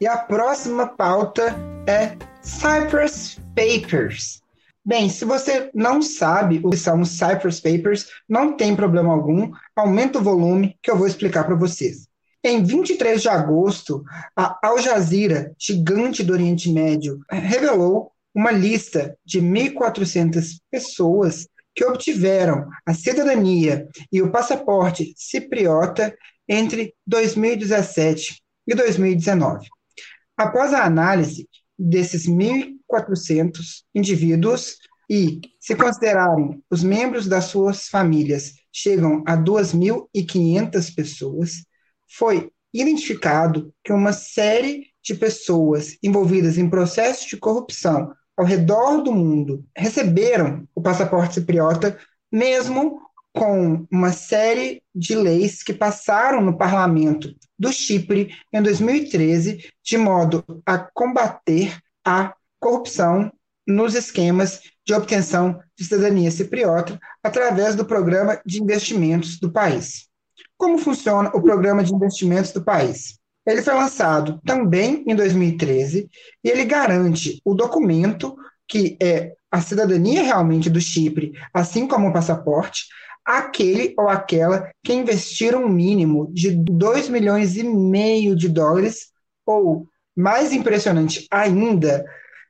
E 0.00 0.06
a 0.06 0.16
próxima 0.16 0.86
pauta 0.86 1.56
é 1.84 2.16
Cypress 2.40 3.40
Papers. 3.56 4.40
Bem, 4.84 5.08
se 5.08 5.24
você 5.24 5.70
não 5.74 6.00
sabe 6.00 6.60
o 6.62 6.70
que 6.70 6.76
são 6.76 7.00
os 7.00 7.10
Cypress 7.10 7.60
Papers, 7.60 8.06
não 8.28 8.56
tem 8.56 8.76
problema 8.76 9.12
algum, 9.12 9.50
aumenta 9.74 10.20
o 10.20 10.22
volume 10.22 10.78
que 10.80 10.88
eu 10.88 10.96
vou 10.96 11.06
explicar 11.08 11.44
para 11.44 11.56
vocês. 11.56 12.06
Em 12.44 12.62
23 12.62 13.20
de 13.20 13.28
agosto, 13.28 14.04
a 14.36 14.56
Al 14.62 14.78
Jazeera, 14.78 15.52
gigante 15.58 16.22
do 16.22 16.32
Oriente 16.32 16.72
Médio, 16.72 17.18
revelou 17.28 18.12
uma 18.32 18.52
lista 18.52 19.18
de 19.24 19.42
1.400 19.42 20.60
pessoas 20.70 21.48
que 21.74 21.84
obtiveram 21.84 22.68
a 22.86 22.94
cidadania 22.94 23.88
e 24.12 24.22
o 24.22 24.30
passaporte 24.30 25.12
cipriota 25.16 26.16
entre 26.48 26.94
2017 27.04 28.40
e 28.64 28.74
2019. 28.76 29.66
Após 30.38 30.72
a 30.72 30.84
análise 30.84 31.48
desses 31.76 32.28
1.400 32.28 33.82
indivíduos 33.92 34.76
e, 35.10 35.40
se 35.58 35.74
considerarem 35.74 36.62
os 36.70 36.84
membros 36.84 37.26
das 37.26 37.46
suas 37.46 37.88
famílias 37.88 38.54
chegam 38.72 39.24
a 39.26 39.36
2.500 39.36 40.94
pessoas, 40.94 41.64
foi 42.16 42.52
identificado 42.72 43.74
que 43.82 43.92
uma 43.92 44.12
série 44.12 44.86
de 45.02 45.14
pessoas 45.14 45.96
envolvidas 46.02 46.56
em 46.56 46.70
processos 46.70 47.26
de 47.26 47.36
corrupção 47.36 48.12
ao 48.36 48.44
redor 48.44 49.02
do 49.02 49.12
mundo 49.12 49.64
receberam 49.76 50.68
o 50.72 50.80
passaporte 50.80 51.34
cipriota, 51.34 51.98
mesmo 52.30 53.00
com 53.38 53.86
uma 53.88 54.10
série 54.10 54.82
de 54.92 55.14
leis 55.14 55.62
que 55.62 55.72
passaram 55.72 56.40
no 56.40 56.58
parlamento 56.58 57.32
do 57.56 57.72
Chipre 57.72 58.34
em 58.52 58.60
2013, 58.60 59.70
de 59.84 59.96
modo 59.96 60.44
a 60.66 60.76
combater 60.76 61.78
a 62.04 62.34
corrupção 62.58 63.30
nos 63.64 63.94
esquemas 63.94 64.60
de 64.84 64.92
obtenção 64.92 65.60
de 65.78 65.84
cidadania 65.84 66.32
cipriota 66.32 66.98
através 67.22 67.76
do 67.76 67.84
programa 67.84 68.40
de 68.44 68.60
investimentos 68.60 69.38
do 69.38 69.52
país. 69.52 70.08
Como 70.56 70.78
funciona 70.78 71.30
o 71.32 71.40
programa 71.40 71.84
de 71.84 71.94
investimentos 71.94 72.50
do 72.50 72.64
país? 72.64 73.18
Ele 73.46 73.62
foi 73.62 73.74
lançado 73.74 74.40
também 74.44 75.04
em 75.06 75.14
2013 75.14 76.08
e 76.42 76.48
ele 76.48 76.64
garante 76.64 77.40
o 77.44 77.54
documento 77.54 78.36
que 78.66 78.96
é 79.00 79.32
a 79.50 79.60
cidadania 79.60 80.22
realmente 80.22 80.68
do 80.68 80.80
Chipre, 80.80 81.32
assim 81.54 81.86
como 81.86 82.08
o 82.08 82.12
passaporte, 82.12 82.86
aquele 83.28 83.92
ou 83.98 84.08
aquela 84.08 84.70
que 84.82 84.94
investiram 84.94 85.66
um 85.66 85.68
mínimo 85.68 86.32
de 86.32 86.50
2 86.50 87.10
milhões 87.10 87.58
e 87.58 87.62
meio 87.62 88.34
de 88.34 88.48
dólares 88.48 89.08
ou 89.44 89.86
mais 90.16 90.50
impressionante 90.50 91.26
ainda, 91.30 92.06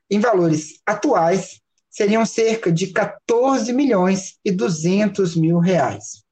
em 0.09 0.21
valores 0.21 0.79
atuais, 0.85 1.59
seriam 1.89 2.25
cerca 2.25 2.71
de 2.71 2.87
14 2.87 3.73
milhões 3.73 4.37
e 4.43 4.53
200 4.53 5.35
mil 5.35 5.59
reais. 5.59 6.23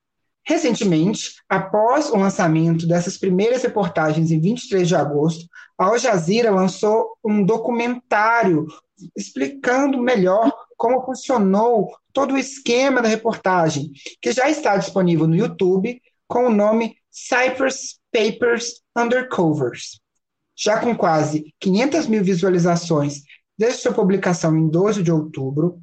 Recentemente, 0.46 1.34
após 1.50 2.10
o 2.10 2.16
lançamento 2.16 2.88
dessas 2.88 3.18
primeiras 3.18 3.64
reportagens 3.64 4.32
em 4.32 4.40
23 4.40 4.88
de 4.88 4.96
agosto, 4.96 5.46
a 5.78 5.88
Al 5.88 6.00
Jazeera 6.00 6.52
lançou 6.52 7.18
um 7.24 7.44
documentário 7.44 8.66
explicando 9.14 10.02
melhor 10.02 10.54
como 10.78 11.04
funcionou 11.04 11.90
todo 12.14 12.36
o 12.36 12.38
esquema 12.38 13.02
da 13.02 13.10
reportagem, 13.10 13.92
que 14.22 14.32
já 14.32 14.50
está 14.50 14.78
disponível 14.78 15.28
no 15.28 15.36
YouTube 15.36 16.00
com 16.28 16.46
o 16.46 16.54
nome 16.54 16.96
Cyprus 17.12 18.00
Papers 18.12 18.82
Undercovers. 18.96 20.00
Já 20.56 20.80
com 20.80 20.96
quase 20.96 21.54
500 21.60 22.08
mil 22.08 22.24
visualizações 22.24 23.24
desde 23.58 23.82
sua 23.82 23.94
publicação 23.94 24.56
em 24.56 24.68
12 24.68 25.04
de 25.04 25.12
outubro, 25.12 25.82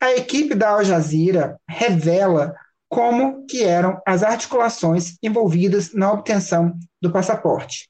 a 0.00 0.12
equipe 0.12 0.54
da 0.54 0.70
Al 0.70 0.84
Jazeera 0.84 1.56
revela 1.68 2.54
como 2.88 3.46
que 3.46 3.62
eram 3.62 4.00
as 4.06 4.22
articulações 4.22 5.16
envolvidas 5.22 5.94
na 5.94 6.12
obtenção 6.12 6.76
do 7.00 7.10
passaporte. 7.10 7.88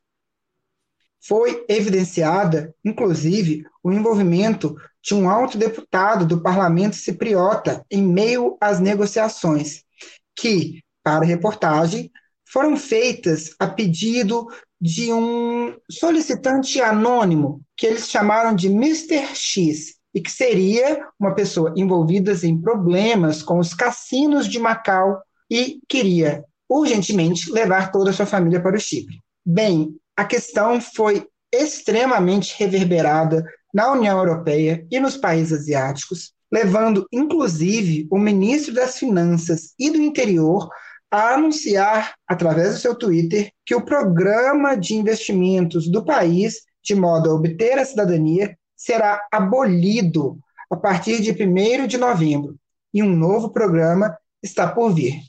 Foi 1.21 1.65
evidenciada, 1.69 2.75
inclusive, 2.85 3.65
o 3.83 3.91
envolvimento 3.91 4.77
de 5.03 5.15
um 5.15 5.29
alto 5.29 5.59
deputado 5.59 6.25
do 6.25 6.41
parlamento 6.41 6.97
cipriota 6.97 7.85
em 7.91 8.03
meio 8.03 8.57
às 8.61 8.79
negociações, 8.79 9.83
que, 10.37 10.83
para 11.03 11.25
a 11.25 11.29
reportagem, 11.29 12.11
foram 12.47 12.77
feitas 12.77 13.55
a 13.59 13.67
pedido 13.67 14.47
de 14.81 15.13
um 15.13 15.75
solicitante 15.91 16.81
anônimo, 16.81 17.63
que 17.77 17.87
eles 17.87 18.09
chamaram 18.09 18.55
de 18.55 18.69
Mr. 18.69 19.35
X, 19.35 19.95
e 20.15 20.21
que 20.21 20.31
seria 20.31 21.07
uma 21.19 21.35
pessoa 21.35 21.73
envolvida 21.77 22.33
em 22.45 22.61
problemas 22.61 23.43
com 23.43 23.59
os 23.59 23.73
cassinos 23.73 24.47
de 24.47 24.59
Macau 24.59 25.21
e 25.51 25.81
queria 25.89 26.45
urgentemente 26.69 27.51
levar 27.51 27.91
toda 27.91 28.11
a 28.11 28.13
sua 28.13 28.27
família 28.27 28.61
para 28.61 28.77
o 28.77 28.81
Chipre. 28.81 29.19
Bem, 29.45 29.97
a 30.17 30.25
questão 30.25 30.81
foi 30.81 31.27
extremamente 31.53 32.55
reverberada 32.59 33.45
na 33.73 33.91
União 33.93 34.19
Europeia 34.19 34.87
e 34.91 35.01
nos 35.01 35.17
países 35.17 35.61
asiáticos, 35.61 36.33
levando 36.51 37.07
inclusive 37.11 38.07
o 38.11 38.19
ministro 38.19 38.75
das 38.75 38.99
Finanças 38.99 39.73
e 39.79 39.91
do 39.91 40.01
Interior 40.01 40.69
a 41.11 41.35
anunciar, 41.35 42.15
através 42.27 42.75
do 42.75 42.81
seu 42.81 42.95
Twitter, 42.95 43.51
que 43.67 43.75
o 43.75 43.85
programa 43.85 44.75
de 44.77 44.95
investimentos 44.95 45.91
do 45.91 46.05
país, 46.05 46.63
de 46.83 46.95
modo 46.95 47.31
a 47.31 47.35
obter 47.35 47.79
a 47.79 47.85
cidadania, 47.85 48.57
será 48.75 49.21
abolido 49.31 50.39
a 50.71 50.77
partir 50.77 51.21
de 51.21 51.31
1 51.31 51.87
de 51.87 51.99
novembro 51.99 52.57
e 52.95 53.03
um 53.03 53.15
novo 53.15 53.51
programa 53.51 54.17
está 54.43 54.67
por 54.67 54.93
vir. 54.93 55.21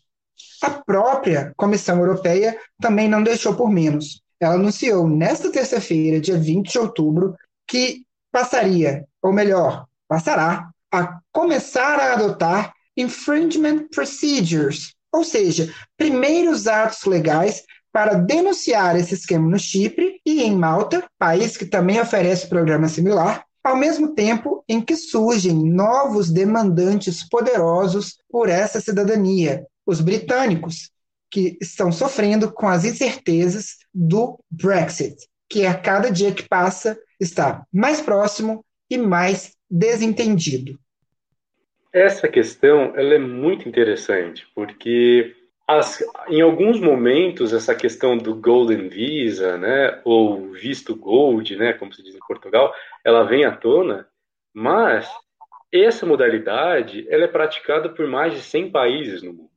A 0.62 0.69
própria 0.69 1.53
Comissão 1.58 1.99
Europeia 1.99 2.58
também 2.79 3.10
não 3.10 3.21
deixou 3.21 3.53
por 3.53 3.69
menos. 3.69 4.21
Ela 4.39 4.56
anunciou 4.56 5.08
nesta 5.08 5.51
terça-feira, 5.51 6.19
dia 6.19 6.38
20 6.38 6.71
de 6.71 6.79
outubro, 6.79 7.36
que 7.67 8.03
passaria, 8.34 9.06
ou 9.22 9.32
melhor, 9.32 9.86
passará, 10.10 10.69
a 10.91 11.19
começar 11.32 12.00
a 12.02 12.13
adotar 12.13 12.74
infringement 12.98 13.88
procedures 13.88 14.93
ou 15.13 15.24
seja, 15.24 15.72
primeiros 15.96 16.67
atos 16.67 17.06
legais 17.06 17.63
para 17.91 18.15
denunciar 18.15 18.98
esse 18.98 19.13
esquema 19.13 19.48
no 19.48 19.60
Chipre 19.60 20.19
e 20.26 20.41
em 20.41 20.58
Malta, 20.58 21.06
país 21.19 21.56
que 21.56 21.65
também 21.65 22.02
oferece 22.02 22.50
programa 22.50 22.89
similar, 22.89 23.46
ao 23.63 23.78
mesmo 23.78 24.15
tempo 24.15 24.63
em 24.67 24.82
que 24.82 24.96
surgem 24.96 25.54
novos 25.54 26.32
demandantes 26.32 27.24
poderosos 27.30 28.17
por 28.30 28.50
essa 28.50 28.82
cidadania, 28.82 29.65
os 29.86 30.02
britânicos, 30.02 30.89
que 31.30 31.58
estão 31.62 31.91
sofrendo 31.91 32.52
com 32.52 32.67
as 32.67 32.84
incertezas 32.84 33.78
do 33.93 34.39
Brexit, 34.50 35.15
que 35.49 35.65
a 35.65 35.77
cada 35.77 36.10
dia 36.10 36.34
que 36.34 36.47
passa 36.47 36.97
está 37.19 37.65
mais 37.71 38.01
próximo 38.01 38.65
e 38.89 38.97
mais 38.97 39.56
desentendido. 39.69 40.77
Essa 41.91 42.27
questão 42.27 42.93
ela 42.95 43.13
é 43.13 43.19
muito 43.19 43.69
interessante, 43.69 44.47
porque 44.56 45.36
as, 45.67 46.03
em 46.27 46.41
alguns 46.41 46.79
momentos 46.79 47.53
essa 47.53 47.75
questão 47.75 48.17
do 48.17 48.36
Golden 48.36 48.89
Visa, 48.89 49.58
né, 49.58 50.01
ou 50.03 50.51
visto 50.51 50.95
Gold, 50.95 51.56
né, 51.56 51.73
como 51.73 51.93
se 51.93 52.03
diz 52.03 52.15
em 52.15 52.19
Portugal, 52.27 52.73
ela 53.03 53.23
vem 53.23 53.45
à 53.45 53.56
tona, 53.56 54.08
mas 54.53 55.08
essa 55.71 56.06
modalidade 56.06 57.06
ela 57.10 57.23
é 57.23 57.27
praticada 57.27 57.89
por 57.89 58.08
mais 58.08 58.34
de 58.34 58.41
100 58.41 58.71
países 58.71 59.23
no 59.23 59.34
mundo. 59.34 59.49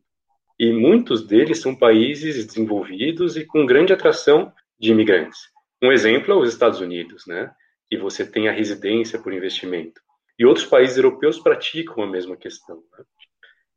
E 0.58 0.72
muitos 0.72 1.26
deles 1.26 1.60
são 1.60 1.74
países 1.74 2.46
desenvolvidos 2.46 3.36
e 3.36 3.44
com 3.44 3.66
grande 3.66 3.92
atração 3.92 4.52
de 4.78 4.92
imigrantes. 4.92 5.55
Um 5.82 5.92
exemplo 5.92 6.32
é 6.32 6.36
os 6.36 6.52
Estados 6.52 6.80
Unidos, 6.80 7.24
né, 7.26 7.50
que 7.88 7.96
você 7.96 8.24
tem 8.24 8.48
a 8.48 8.52
residência 8.52 9.20
por 9.20 9.32
investimento. 9.32 10.00
E 10.38 10.44
outros 10.44 10.66
países 10.66 10.96
europeus 10.96 11.38
praticam 11.38 12.02
a 12.02 12.06
mesma 12.06 12.36
questão. 12.36 12.76
Né? 12.76 13.04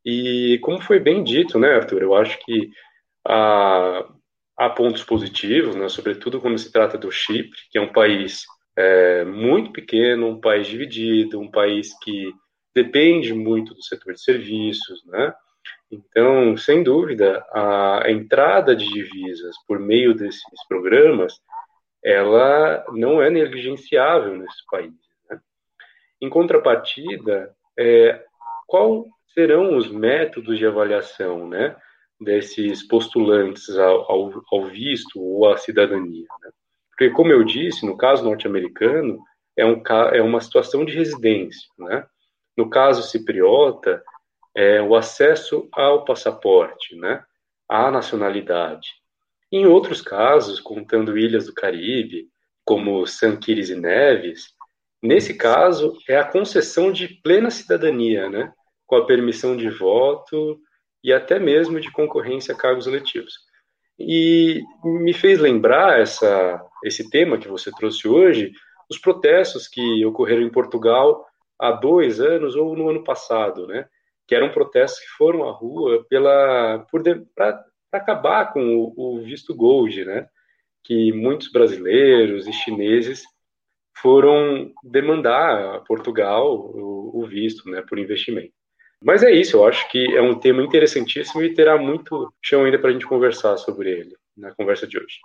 E 0.04 0.58
como 0.62 0.80
foi 0.80 0.98
bem 0.98 1.22
dito, 1.22 1.58
né, 1.58 1.74
Arthur, 1.74 2.02
eu 2.02 2.14
acho 2.14 2.38
que 2.44 2.70
há, 3.26 4.08
há 4.58 4.70
pontos 4.70 5.04
positivos, 5.04 5.74
né, 5.76 5.88
sobretudo 5.88 6.40
quando 6.40 6.58
se 6.58 6.72
trata 6.72 6.96
do 6.96 7.10
Chipre, 7.10 7.58
que 7.70 7.78
é 7.78 7.80
um 7.80 7.92
país 7.92 8.44
é, 8.76 9.24
muito 9.24 9.72
pequeno, 9.72 10.28
um 10.28 10.40
país 10.40 10.66
dividido, 10.66 11.40
um 11.40 11.50
país 11.50 11.96
que 12.02 12.32
depende 12.74 13.34
muito 13.34 13.74
do 13.74 13.82
setor 13.82 14.14
de 14.14 14.22
serviços, 14.22 15.04
né? 15.06 15.34
Então, 15.90 16.56
sem 16.56 16.82
dúvida, 16.82 17.44
a 17.52 18.04
entrada 18.08 18.76
de 18.76 18.88
divisas 18.88 19.56
por 19.66 19.78
meio 19.78 20.14
desses 20.14 20.42
programas, 20.68 21.40
ela 22.04 22.84
não 22.92 23.22
é 23.22 23.30
negligenciável 23.30 24.36
nesse 24.36 24.64
país. 24.70 24.94
Em 26.20 26.28
contrapartida, 26.28 27.54
é, 27.78 28.22
qual 28.66 29.06
serão 29.32 29.76
os 29.76 29.90
métodos 29.90 30.58
de 30.58 30.66
avaliação 30.66 31.48
né, 31.48 31.76
desses 32.20 32.86
postulantes 32.86 33.70
ao, 33.78 34.10
ao 34.52 34.64
visto 34.66 35.20
ou 35.20 35.48
à 35.48 35.56
cidadania? 35.56 36.26
Né? 36.42 36.50
Porque, 36.90 37.10
como 37.10 37.32
eu 37.32 37.42
disse, 37.42 37.86
no 37.86 37.96
caso 37.96 38.24
norte-americano, 38.24 39.22
é, 39.56 39.64
um, 39.64 39.82
é 40.12 40.20
uma 40.20 40.40
situação 40.40 40.84
de 40.84 40.94
residência. 40.94 41.68
Né? 41.78 42.06
No 42.56 42.68
caso 42.68 43.02
cipriota, 43.02 44.02
é 44.54 44.82
o 44.82 44.94
acesso 44.94 45.68
ao 45.72 46.04
passaporte, 46.04 46.96
né? 46.96 47.24
à 47.68 47.90
nacionalidade. 47.90 48.99
Em 49.50 49.66
outros 49.66 50.00
casos, 50.00 50.60
contando 50.60 51.18
ilhas 51.18 51.46
do 51.46 51.54
Caribe, 51.54 52.28
como 52.64 53.06
San 53.06 53.38
e 53.46 53.74
Neves, 53.74 54.54
Nesse 55.02 55.32
caso, 55.32 55.96
é 56.06 56.16
a 56.16 56.24
concessão 56.24 56.92
de 56.92 57.08
plena 57.08 57.50
cidadania, 57.50 58.28
né? 58.28 58.52
com 58.86 58.96
a 58.96 59.06
permissão 59.06 59.56
de 59.56 59.70
voto 59.70 60.58
e 61.02 61.12
até 61.12 61.38
mesmo 61.38 61.80
de 61.80 61.90
concorrência 61.90 62.52
a 62.52 62.56
cargos 62.56 62.86
eletivos. 62.86 63.34
E 63.98 64.62
me 64.82 65.14
fez 65.14 65.38
lembrar 65.38 66.00
essa, 66.00 66.60
esse 66.84 67.08
tema 67.08 67.38
que 67.38 67.48
você 67.48 67.70
trouxe 67.70 68.08
hoje, 68.08 68.52
os 68.90 68.98
protestos 68.98 69.68
que 69.68 70.04
ocorreram 70.04 70.42
em 70.42 70.50
Portugal 70.50 71.24
há 71.58 71.70
dois 71.70 72.20
anos 72.20 72.56
ou 72.56 72.76
no 72.76 72.90
ano 72.90 73.04
passado, 73.04 73.66
né? 73.66 73.86
Que 74.26 74.34
eram 74.34 74.50
protestos 74.50 75.00
que 75.00 75.08
foram 75.16 75.48
à 75.48 75.52
rua 75.52 76.04
pela 76.08 76.84
para 77.90 78.00
acabar 78.00 78.52
com 78.52 78.60
o, 78.60 78.94
o, 78.96 79.22
visto 79.22 79.54
gold, 79.54 80.04
né? 80.04 80.28
Que 80.84 81.12
muitos 81.12 81.50
brasileiros 81.50 82.46
e 82.46 82.52
chineses 82.52 83.24
foram 83.96 84.72
demandar 84.82 85.76
a 85.76 85.80
Portugal 85.80 86.54
o, 86.54 87.20
o 87.22 87.26
visto, 87.26 87.68
né? 87.68 87.82
Por 87.82 87.98
investimento. 87.98 88.52
Mas 89.02 89.22
é 89.22 89.30
isso, 89.30 89.56
eu 89.56 89.66
acho 89.66 89.88
que 89.90 90.14
é 90.14 90.20
um 90.20 90.38
tema 90.38 90.62
interessantíssimo 90.62 91.42
e 91.42 91.54
terá 91.54 91.78
muito 91.78 92.32
chão 92.42 92.64
ainda 92.64 92.78
para 92.78 92.90
a 92.90 92.92
gente 92.92 93.06
conversar 93.06 93.56
sobre 93.56 93.90
ele 93.90 94.16
na 94.36 94.54
conversa 94.54 94.86
de 94.86 94.98
hoje. 94.98 95.18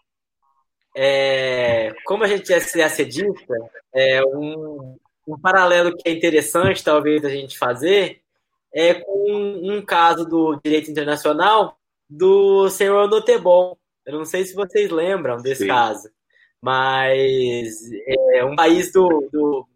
É, 0.95 1.93
como 2.05 2.23
a 2.23 2.27
gente 2.27 2.53
é 2.53 2.59
CACDista, 2.59 3.53
é 3.93 4.23
um, 4.23 4.97
um 5.27 5.37
paralelo 5.37 5.93
que 5.95 6.07
é 6.07 6.13
interessante, 6.13 6.81
talvez, 6.81 7.25
a 7.25 7.29
gente 7.29 7.57
fazer 7.57 8.21
é 8.73 8.93
com 8.93 9.31
um 9.31 9.81
caso 9.81 10.25
do 10.25 10.59
direito 10.63 10.91
internacional 10.91 11.77
do 12.09 12.69
senhor 12.69 13.09
Notebon. 13.09 13.77
Eu 14.05 14.17
não 14.17 14.25
sei 14.25 14.45
se 14.45 14.53
vocês 14.53 14.89
lembram 14.89 15.37
desse 15.37 15.63
Sim. 15.63 15.67
caso, 15.67 16.09
mas 16.61 17.75
é 18.33 18.43
um 18.43 18.55
país 18.55 18.91
do, 18.91 19.07
do, 19.31 19.67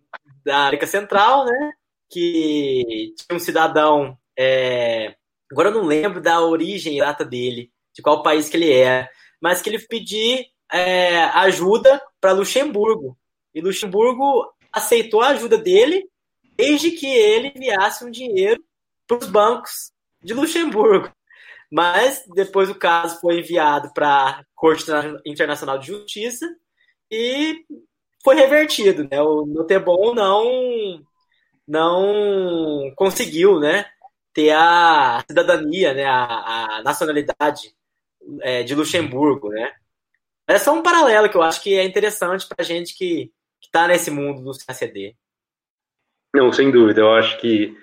da 0.45 0.61
América 0.63 0.87
Central, 0.87 1.45
né? 1.45 1.71
Que 2.09 3.13
tinha 3.17 3.35
um 3.35 3.39
cidadão. 3.39 4.17
É, 4.37 5.15
agora 5.51 5.69
eu 5.69 5.75
não 5.75 5.83
lembro 5.83 6.21
da 6.21 6.41
origem 6.41 6.97
exata 6.97 7.25
dele, 7.25 7.71
de 7.93 8.01
qual 8.01 8.23
país 8.23 8.49
que 8.49 8.57
ele 8.57 8.71
é, 8.71 9.09
mas 9.41 9.61
que 9.61 9.69
ele 9.69 9.79
pediu 9.79 10.45
é, 10.71 11.23
ajuda 11.23 12.01
para 12.21 12.31
Luxemburgo. 12.31 13.17
E 13.53 13.61
Luxemburgo 13.61 14.51
aceitou 14.71 15.21
a 15.21 15.29
ajuda 15.29 15.57
dele 15.57 16.07
desde 16.55 16.91
que 16.91 17.07
ele 17.07 17.51
enviasse 17.55 18.05
um 18.05 18.11
dinheiro 18.11 18.63
para 19.07 19.17
os 19.17 19.27
bancos 19.27 19.91
de 20.21 20.33
Luxemburgo. 20.33 21.11
Mas 21.71 22.23
depois 22.33 22.69
o 22.69 22.75
caso 22.75 23.19
foi 23.19 23.39
enviado 23.39 23.93
para 23.93 24.29
a 24.29 24.43
Corte 24.55 24.85
Internacional 25.25 25.77
de 25.77 25.87
Justiça 25.87 26.47
e 27.11 27.63
foi 28.23 28.35
revertido. 28.35 29.07
Né? 29.09 29.21
O 29.21 29.45
Notebon 29.45 30.13
não, 30.13 31.01
não 31.67 32.91
conseguiu 32.95 33.59
né, 33.59 33.85
ter 34.33 34.51
a 34.51 35.23
cidadania, 35.27 35.93
né, 35.93 36.05
a, 36.05 36.77
a 36.77 36.83
nacionalidade 36.83 37.73
é, 38.41 38.63
de 38.63 38.73
Luxemburgo. 38.73 39.49
Né? 39.49 39.71
É 40.47 40.57
só 40.57 40.73
um 40.73 40.81
paralelo 40.81 41.29
que 41.29 41.37
eu 41.37 41.43
acho 41.43 41.61
que 41.61 41.77
é 41.77 41.83
interessante 41.83 42.47
para 42.47 42.65
gente 42.65 42.97
que 42.97 43.31
está 43.61 43.87
nesse 43.87 44.09
mundo 44.09 44.41
do 44.41 44.57
CACD. 44.65 45.15
Não, 46.33 46.51
sem 46.51 46.71
dúvida. 46.71 47.01
Eu 47.01 47.13
acho 47.13 47.39
que 47.39 47.75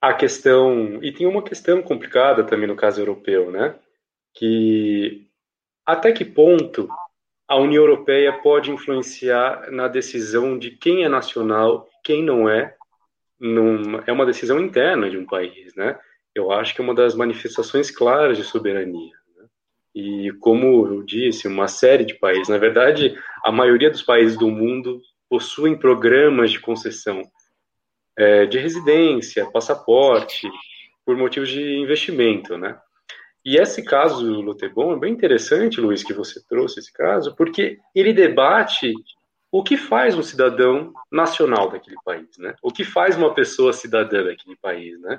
a 0.00 0.14
questão. 0.14 1.02
E 1.02 1.12
tem 1.12 1.26
uma 1.26 1.42
questão 1.42 1.82
complicada 1.82 2.44
também 2.44 2.68
no 2.68 2.76
caso 2.76 3.00
europeu, 3.00 3.50
né? 3.50 3.74
Que 4.34 5.26
até 5.84 6.12
que 6.12 6.24
ponto 6.24 6.88
a 7.46 7.56
União 7.56 7.82
Europeia 7.82 8.32
pode 8.32 8.70
influenciar 8.70 9.70
na 9.70 9.88
decisão 9.88 10.58
de 10.58 10.70
quem 10.70 11.04
é 11.04 11.08
nacional 11.08 11.88
quem 12.08 12.22
não 12.22 12.48
é? 12.48 12.74
Num, 13.38 14.00
é 14.06 14.10
uma 14.10 14.24
decisão 14.24 14.58
interna 14.58 15.10
de 15.10 15.18
um 15.18 15.26
país, 15.26 15.74
né? 15.74 15.98
Eu 16.34 16.50
acho 16.50 16.74
que 16.74 16.80
é 16.80 16.84
uma 16.84 16.94
das 16.94 17.14
manifestações 17.14 17.90
claras 17.90 18.38
de 18.38 18.44
soberania. 18.44 19.12
Né? 19.36 19.44
E 19.94 20.32
como 20.40 20.86
eu 20.86 21.02
disse, 21.02 21.46
uma 21.46 21.68
série 21.68 22.06
de 22.06 22.14
países, 22.14 22.48
na 22.48 22.56
verdade, 22.56 23.14
a 23.44 23.52
maioria 23.52 23.90
dos 23.90 24.02
países 24.02 24.38
do 24.38 24.48
mundo 24.50 25.02
possuem 25.28 25.76
programas 25.76 26.50
de 26.50 26.58
concessão 26.60 27.22
é, 28.18 28.46
de 28.46 28.58
residência, 28.58 29.48
passaporte, 29.50 30.50
por 31.06 31.16
motivos 31.16 31.48
de 31.48 31.78
investimento, 31.78 32.58
né? 32.58 32.76
E 33.44 33.56
esse 33.56 33.82
caso 33.82 34.24
do 34.24 34.40
Lotebon 34.40 34.92
é 34.92 34.98
bem 34.98 35.12
interessante, 35.12 35.80
Luiz, 35.80 36.02
que 36.02 36.12
você 36.12 36.44
trouxe 36.46 36.80
esse 36.80 36.92
caso, 36.92 37.34
porque 37.36 37.78
ele 37.94 38.12
debate 38.12 38.92
o 39.50 39.62
que 39.62 39.76
faz 39.76 40.16
um 40.16 40.22
cidadão 40.22 40.92
nacional 41.10 41.70
daquele 41.70 41.96
país, 42.04 42.28
né? 42.38 42.54
O 42.60 42.72
que 42.72 42.84
faz 42.84 43.16
uma 43.16 43.32
pessoa 43.32 43.72
cidadã 43.72 44.24
daquele 44.24 44.56
país, 44.56 45.00
né? 45.00 45.18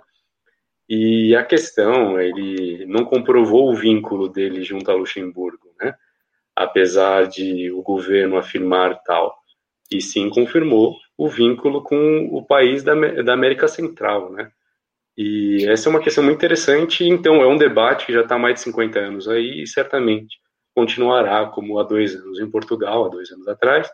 E 0.88 1.36
a 1.36 1.44
questão, 1.44 2.20
ele 2.20 2.86
não 2.86 3.06
comprovou 3.06 3.72
o 3.72 3.76
vínculo 3.76 4.28
dele 4.28 4.62
junto 4.62 4.92
a 4.92 4.96
Luxemburgo, 4.96 5.74
né? 5.80 5.96
Apesar 6.56 7.28
de 7.28 7.72
o 7.72 7.82
governo 7.82 8.38
afirmar 8.38 9.02
tal 9.04 9.40
e 9.90 10.02
sim 10.02 10.30
confirmou 10.30 10.98
o 11.20 11.28
vínculo 11.28 11.84
com 11.84 12.30
o 12.32 12.42
país 12.42 12.82
da, 12.82 12.96
da 12.96 13.34
América 13.34 13.68
Central, 13.68 14.32
né? 14.32 14.50
E 15.18 15.68
essa 15.68 15.90
é 15.90 15.92
uma 15.92 16.00
questão 16.00 16.24
muito 16.24 16.38
interessante, 16.38 17.04
então 17.04 17.42
é 17.42 17.46
um 17.46 17.58
debate 17.58 18.06
que 18.06 18.14
já 18.14 18.22
está 18.22 18.36
há 18.36 18.40
mais 18.40 18.56
de 18.56 18.62
50 18.62 18.98
anos 18.98 19.28
aí 19.28 19.62
e 19.62 19.68
certamente 19.68 20.38
continuará 20.74 21.46
como 21.48 21.78
há 21.78 21.84
dois 21.84 22.16
anos 22.16 22.40
em 22.40 22.50
Portugal, 22.50 23.06
há 23.06 23.10
dois 23.10 23.30
anos 23.32 23.50
atrás, 23.50 23.92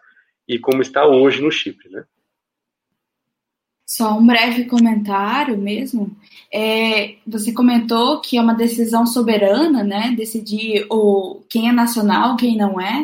e 0.48 0.60
como 0.60 0.84
está 0.84 1.08
hoje 1.08 1.42
no 1.42 1.50
Chipre, 1.50 1.90
né? 1.90 2.04
Só 3.88 4.20
um 4.20 4.28
breve 4.28 4.66
comentário 4.66 5.58
mesmo. 5.58 6.16
É, 6.54 7.16
você 7.26 7.52
comentou 7.52 8.22
que 8.22 8.38
é 8.38 8.42
uma 8.42 8.54
decisão 8.54 9.08
soberana, 9.08 9.84
né? 9.84 10.14
Decidir 10.16 10.86
o, 10.92 11.42
quem 11.50 11.70
é 11.70 11.72
nacional, 11.72 12.38
quem 12.38 12.56
não 12.56 12.80
é 12.80 13.04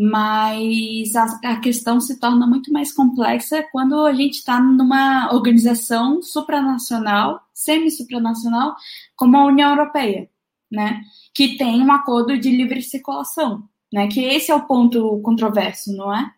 mas 0.00 1.16
a, 1.16 1.24
a, 1.44 1.60
questão 1.60 2.00
se 2.00 2.20
torna 2.20 2.46
muito 2.46 2.72
mais 2.72 2.92
complexa 2.92 3.66
quando 3.72 4.06
a 4.06 4.14
gente 4.14 4.34
está 4.34 4.60
numa 4.60 5.34
organização 5.34 6.22
supranacional, 6.22 7.40
semi-supranacional, 7.52 8.76
como 9.16 9.36
a 9.36 9.46
União 9.46 9.70
Europeia, 9.70 10.30
né? 10.70 11.02
Que 11.34 11.56
tem 11.58 11.82
um 11.82 11.92
acordo 11.92 12.38
de 12.38 12.48
livre 12.48 12.80
circulação, 12.80 13.64
né? 13.92 14.06
Que 14.06 14.20
esse 14.20 14.52
é 14.52 14.54
o 14.54 14.68
ponto 14.68 15.20
controverso, 15.20 15.92
não 15.96 16.14
é? 16.14 16.30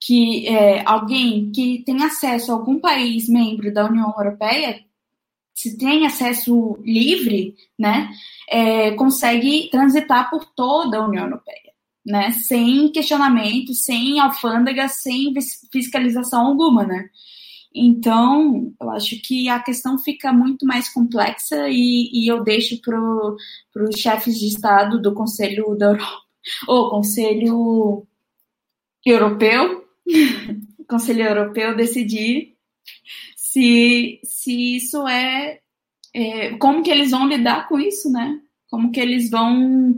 Que 0.00 0.48
é, 0.48 0.82
alguém 0.84 1.52
que 1.52 1.84
tem 1.84 2.02
acesso 2.02 2.50
a 2.50 2.54
algum 2.56 2.80
país 2.80 3.28
membro 3.28 3.72
da 3.72 3.86
União 3.86 4.12
Europeia, 4.18 4.80
se 5.54 5.78
tem 5.78 6.06
acesso 6.06 6.76
livre, 6.82 7.54
né? 7.78 8.10
É, 8.48 8.90
consegue 8.92 9.68
transitar 9.70 10.28
por 10.28 10.44
toda 10.44 10.98
a 10.98 11.06
União 11.06 11.26
Europeia 11.26 11.69
né? 12.04 12.30
Sem 12.32 12.90
questionamento, 12.92 13.74
sem 13.74 14.18
alfândega, 14.20 14.88
sem 14.88 15.32
fiscalização 15.70 16.46
alguma, 16.46 16.84
né? 16.84 17.08
Então, 17.74 18.74
eu 18.80 18.90
acho 18.90 19.20
que 19.22 19.48
a 19.48 19.60
questão 19.60 19.96
fica 19.98 20.32
muito 20.32 20.66
mais 20.66 20.88
complexa 20.88 21.68
e, 21.68 22.10
e 22.12 22.28
eu 22.30 22.42
deixo 22.42 22.80
para 22.80 22.98
os 23.84 23.96
chefes 23.96 24.38
de 24.38 24.48
Estado 24.48 25.00
do 25.00 25.14
Conselho 25.14 25.76
da 25.76 25.86
Europa, 25.86 26.22
ou 26.66 26.90
Conselho 26.90 28.06
Europeu, 29.04 29.84
Conselho 30.88 31.22
Europeu 31.22 31.76
decidir 31.76 32.56
se, 33.36 34.20
se 34.24 34.76
isso 34.76 35.06
é, 35.06 35.60
é, 36.12 36.56
como 36.56 36.82
que 36.82 36.90
eles 36.90 37.12
vão 37.12 37.28
lidar 37.28 37.68
com 37.68 37.78
isso, 37.78 38.10
né? 38.10 38.40
Como 38.68 38.90
que 38.90 39.00
eles 39.00 39.30
vão 39.30 39.96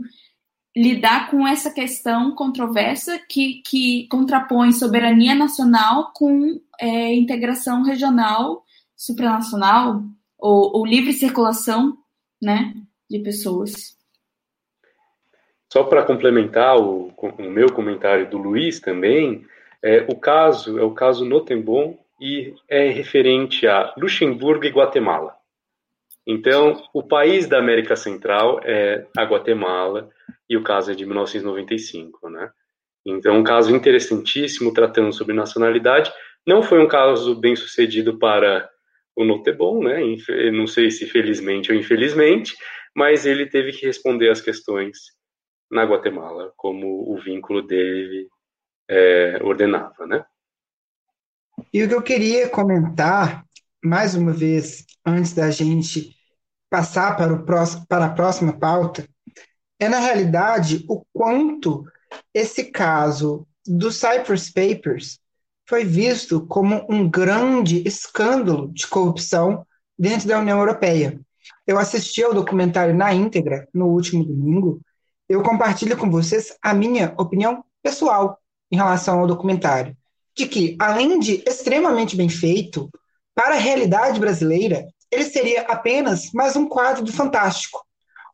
lidar 0.75 1.29
com 1.29 1.47
essa 1.47 1.71
questão 1.71 2.33
controversa 2.35 3.19
que, 3.29 3.61
que 3.65 4.07
contrapõe 4.07 4.71
soberania 4.71 5.35
nacional 5.35 6.11
com 6.13 6.59
é, 6.79 7.13
integração 7.13 7.83
regional, 7.83 8.63
supranacional 8.95 10.01
ou, 10.37 10.77
ou, 10.77 10.85
livre 10.85 11.13
circulação 11.13 11.95
né, 12.41 12.73
de 13.09 13.19
pessoas. 13.19 13.95
Só 15.71 15.83
para 15.83 16.03
complementar 16.03 16.77
o, 16.77 17.13
o, 17.17 17.43
meu 17.43 17.71
comentário 17.71 18.29
do 18.29 18.37
Luiz 18.37 18.79
também, 18.79 19.45
é, 19.81 20.05
o 20.09 20.15
caso 20.15 20.77
é 20.79 20.83
o 20.83 20.91
caso 20.91 21.25
Notembon 21.25 21.97
e 22.19 22.53
é 22.67 22.89
referente 22.89 23.67
a 23.67 23.93
Luxemburgo 23.97 24.65
e 24.65 24.69
Guatemala. 24.69 25.35
Então, 26.25 26.81
o 26.93 27.03
país 27.03 27.47
da 27.47 27.59
América 27.59 27.95
Central 27.95 28.61
é 28.63 29.05
a 29.17 29.23
Guatemala, 29.23 30.09
e 30.53 30.57
o 30.57 30.63
caso 30.63 30.91
é 30.91 30.95
de 30.95 31.03
1995, 31.03 32.29
né? 32.29 32.51
Então, 33.03 33.37
um 33.37 33.43
caso 33.43 33.75
interessantíssimo 33.75 34.71
tratando 34.71 35.11
sobre 35.11 35.33
nacionalidade. 35.33 36.13
Não 36.45 36.61
foi 36.61 36.79
um 36.79 36.87
caso 36.87 37.35
bem 37.35 37.55
sucedido 37.55 38.19
para 38.19 38.69
o 39.15 39.25
Notebon, 39.25 39.83
né? 39.83 39.99
Não 40.51 40.67
sei 40.67 40.91
se 40.91 41.07
felizmente 41.07 41.71
ou 41.71 41.77
infelizmente, 41.77 42.55
mas 42.95 43.25
ele 43.25 43.47
teve 43.47 43.71
que 43.71 43.85
responder 43.85 44.29
às 44.29 44.41
questões 44.41 44.97
na 45.71 45.83
Guatemala, 45.85 46.53
como 46.55 47.11
o 47.11 47.17
vínculo 47.19 47.63
dele 47.63 48.27
é, 48.87 49.39
ordenava, 49.41 50.05
né? 50.05 50.23
E 51.73 51.83
o 51.83 51.87
que 51.89 51.95
eu 51.95 52.01
queria 52.03 52.47
comentar, 52.47 53.43
mais 53.83 54.13
uma 54.13 54.31
vez, 54.31 54.85
antes 55.03 55.33
da 55.33 55.49
gente 55.49 56.15
passar 56.69 57.17
para, 57.17 57.33
o 57.33 57.43
próximo, 57.43 57.85
para 57.87 58.05
a 58.05 58.13
próxima 58.13 58.53
pauta, 58.53 59.07
é, 59.83 59.89
na 59.89 59.99
realidade, 59.99 60.85
o 60.87 61.03
quanto 61.11 61.85
esse 62.33 62.65
caso 62.65 63.45
do 63.67 63.91
Cyprus 63.91 64.49
Papers 64.49 65.19
foi 65.67 65.83
visto 65.83 66.45
como 66.47 66.85
um 66.89 67.09
grande 67.09 67.85
escândalo 67.85 68.71
de 68.71 68.87
corrupção 68.87 69.65
dentro 69.99 70.27
da 70.27 70.39
União 70.39 70.57
Europeia. 70.57 71.19
Eu 71.67 71.77
assisti 71.77 72.23
ao 72.23 72.33
documentário 72.33 72.95
na 72.95 73.13
íntegra 73.13 73.67
no 73.73 73.87
último 73.87 74.23
domingo. 74.23 74.79
Eu 75.27 75.43
compartilho 75.43 75.97
com 75.97 76.09
vocês 76.09 76.55
a 76.61 76.73
minha 76.73 77.13
opinião 77.17 77.63
pessoal 77.81 78.39
em 78.71 78.77
relação 78.77 79.19
ao 79.19 79.27
documentário, 79.27 79.97
de 80.33 80.47
que, 80.47 80.77
além 80.79 81.19
de 81.19 81.43
extremamente 81.45 82.15
bem 82.15 82.29
feito, 82.29 82.89
para 83.35 83.55
a 83.55 83.59
realidade 83.59 84.17
brasileira, 84.17 84.87
ele 85.11 85.25
seria 85.25 85.63
apenas 85.63 86.31
mais 86.31 86.55
um 86.55 86.69
quadro 86.69 87.03
do 87.03 87.11
Fantástico. 87.11 87.85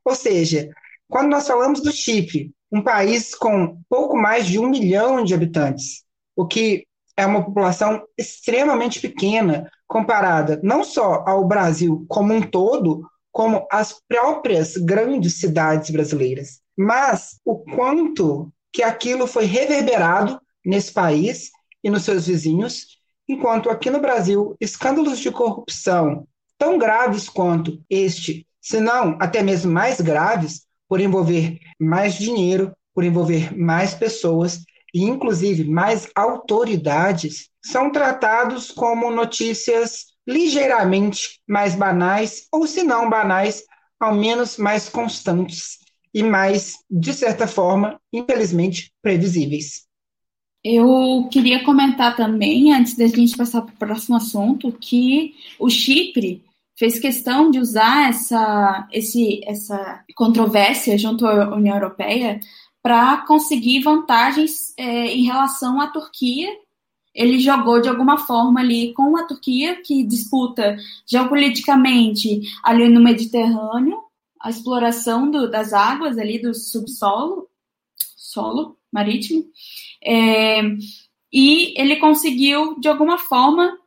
Ou 0.06 0.16
seja, 0.16 0.70
quando 1.10 1.30
nós 1.30 1.48
falamos 1.48 1.82
do 1.82 1.92
Chipre, 1.92 2.54
um 2.72 2.82
país 2.82 3.34
com 3.34 3.82
pouco 3.90 4.16
mais 4.16 4.46
de 4.46 4.60
um 4.60 4.70
milhão 4.70 5.24
de 5.24 5.34
habitantes, 5.34 6.04
o 6.36 6.46
que 6.46 6.86
é 7.18 7.26
uma 7.26 7.44
população 7.44 8.04
extremamente 8.18 9.00
pequena 9.00 9.70
comparada 9.88 10.60
não 10.64 10.84
só 10.84 11.24
ao 11.28 11.46
Brasil 11.46 12.06
como 12.08 12.34
um 12.34 12.42
todo, 12.42 13.02
como 13.32 13.68
às 13.72 14.00
próprias 14.08 14.78
grandes 14.78 15.40
cidades 15.40 15.90
brasileiras, 15.90 16.62
mas 16.78 17.40
o 17.44 17.58
quanto 17.58 18.54
que 18.72 18.84
aquilo 18.84 19.26
foi 19.26 19.46
reverberado 19.46 20.40
nesse 20.64 20.94
país 20.94 21.50
e 21.84 21.90
nos 21.90 22.04
seus 22.04 22.28
vizinhos, 22.28 23.00
enquanto 23.28 23.70
aqui 23.70 23.90
no 23.90 24.00
Brasil 24.00 24.56
escândalos 24.62 25.20
de 25.20 25.32
corrupção 25.32 26.28
tão 26.58 26.78
graves 26.78 27.28
quanto 27.28 27.82
este, 27.90 28.46
se 28.62 28.80
não 28.80 29.18
até 29.20 29.42
mesmo 29.42 29.72
mais 29.72 30.00
graves, 30.00 30.69
por 30.90 31.00
envolver 31.00 31.60
mais 31.80 32.16
dinheiro, 32.16 32.74
por 32.94 33.04
envolver 33.04 33.56
mais 33.56 33.94
pessoas 33.94 34.64
e, 34.94 35.04
inclusive, 35.04 35.64
mais 35.64 36.10
autoridades, 36.16 37.50
são 37.64 37.92
tratados 37.92 38.72
como 38.72 39.12
notícias 39.12 40.08
ligeiramente 40.28 41.40
mais 41.48 41.76
banais, 41.76 42.48
ou 42.52 42.66
se 42.66 42.84
não 42.84 43.10
banais, 43.10 43.64
ao 44.00 44.16
menos 44.16 44.58
mais 44.58 44.90
constantes 44.90 45.78
e 46.14 46.24
mais, 46.24 46.74
de 46.90 47.14
certa 47.14 47.48
forma, 47.48 48.00
infelizmente, 48.12 48.92
previsíveis. 49.02 49.88
Eu 50.64 51.30
queria 51.32 51.64
comentar 51.64 52.16
também, 52.16 52.74
antes 52.74 52.98
da 52.98 53.08
gente 53.08 53.38
passar 53.38 53.62
para 53.62 53.74
o 53.74 53.78
próximo 53.78 54.18
assunto, 54.18 54.72
que 54.72 55.34
o 55.58 55.70
Chipre 55.70 56.44
fez 56.80 56.98
questão 56.98 57.52
de 57.52 57.60
usar 57.60 58.08
essa, 58.08 58.88
esse, 58.90 59.42
essa 59.44 60.02
controvérsia 60.16 60.98
junto 60.98 61.28
à 61.28 61.54
União 61.54 61.76
Europeia 61.76 62.40
para 62.82 63.18
conseguir 63.26 63.82
vantagens 63.82 64.74
é, 64.78 65.08
em 65.08 65.26
relação 65.26 65.82
à 65.82 65.88
Turquia. 65.88 66.50
Ele 67.14 67.38
jogou 67.38 67.82
de 67.82 67.90
alguma 67.90 68.18
forma 68.18 68.62
ali 68.62 68.94
com 68.94 69.18
a 69.18 69.26
Turquia, 69.26 69.82
que 69.82 70.06
disputa 70.06 70.78
geopoliticamente 71.06 72.42
ali 72.64 72.88
no 72.88 73.02
Mediterrâneo 73.02 74.00
a 74.40 74.50
exploração 74.50 75.30
do, 75.30 75.52
das 75.52 75.74
águas 75.74 76.18
ali 76.18 76.42
do 76.42 76.54
subsolo, 76.54 77.50
solo 78.16 78.78
marítimo, 78.90 79.44
é, 80.02 80.62
e 81.32 81.74
ele 81.76 81.98
conseguiu 81.98 82.80
de 82.80 82.88
alguma 82.88 83.18
forma 83.18 83.78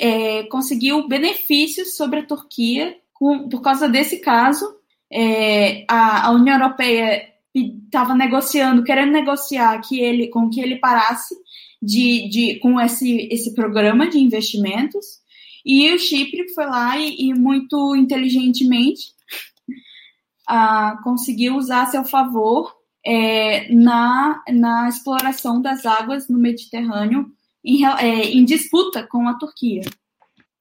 é, 0.00 0.42
conseguiu 0.44 1.06
benefícios 1.08 1.96
sobre 1.96 2.20
a 2.20 2.26
Turquia 2.26 2.96
com, 3.12 3.48
por 3.48 3.60
causa 3.62 3.88
desse 3.88 4.18
caso. 4.18 4.64
É, 5.12 5.84
a, 5.88 6.26
a, 6.26 6.30
União 6.32 6.58
Europeia 6.58 7.32
estava 7.54 8.14
negociando, 8.14 8.82
querendo 8.82 9.12
negociar 9.12 9.80
que 9.80 10.00
ele, 10.00 10.28
com 10.28 10.50
que 10.50 10.60
ele 10.60 10.76
parasse 10.76 11.34
de, 11.80 12.28
de, 12.28 12.58
com 12.58 12.80
esse, 12.80 13.28
esse 13.30 13.54
programa 13.54 14.08
de 14.08 14.18
investimentos. 14.18 15.22
E 15.64 15.92
o 15.92 15.98
Chipre 15.98 16.52
foi 16.52 16.66
lá 16.66 16.98
e, 16.98 17.28
e 17.28 17.34
muito 17.34 17.94
inteligentemente 17.96 19.14
conseguiu 21.02 21.56
usar 21.56 21.82
a 21.82 21.86
seu 21.86 22.04
favor 22.04 22.74
é, 23.04 23.72
na, 23.72 24.42
na 24.48 24.88
exploração 24.88 25.60
das 25.60 25.84
águas 25.84 26.28
no 26.28 26.38
Mediterrâneo 26.38 27.30
em, 27.64 27.84
é, 27.86 28.24
em 28.26 28.44
disputa 28.44 29.06
com 29.06 29.28
a 29.28 29.34
Turquia. 29.38 29.82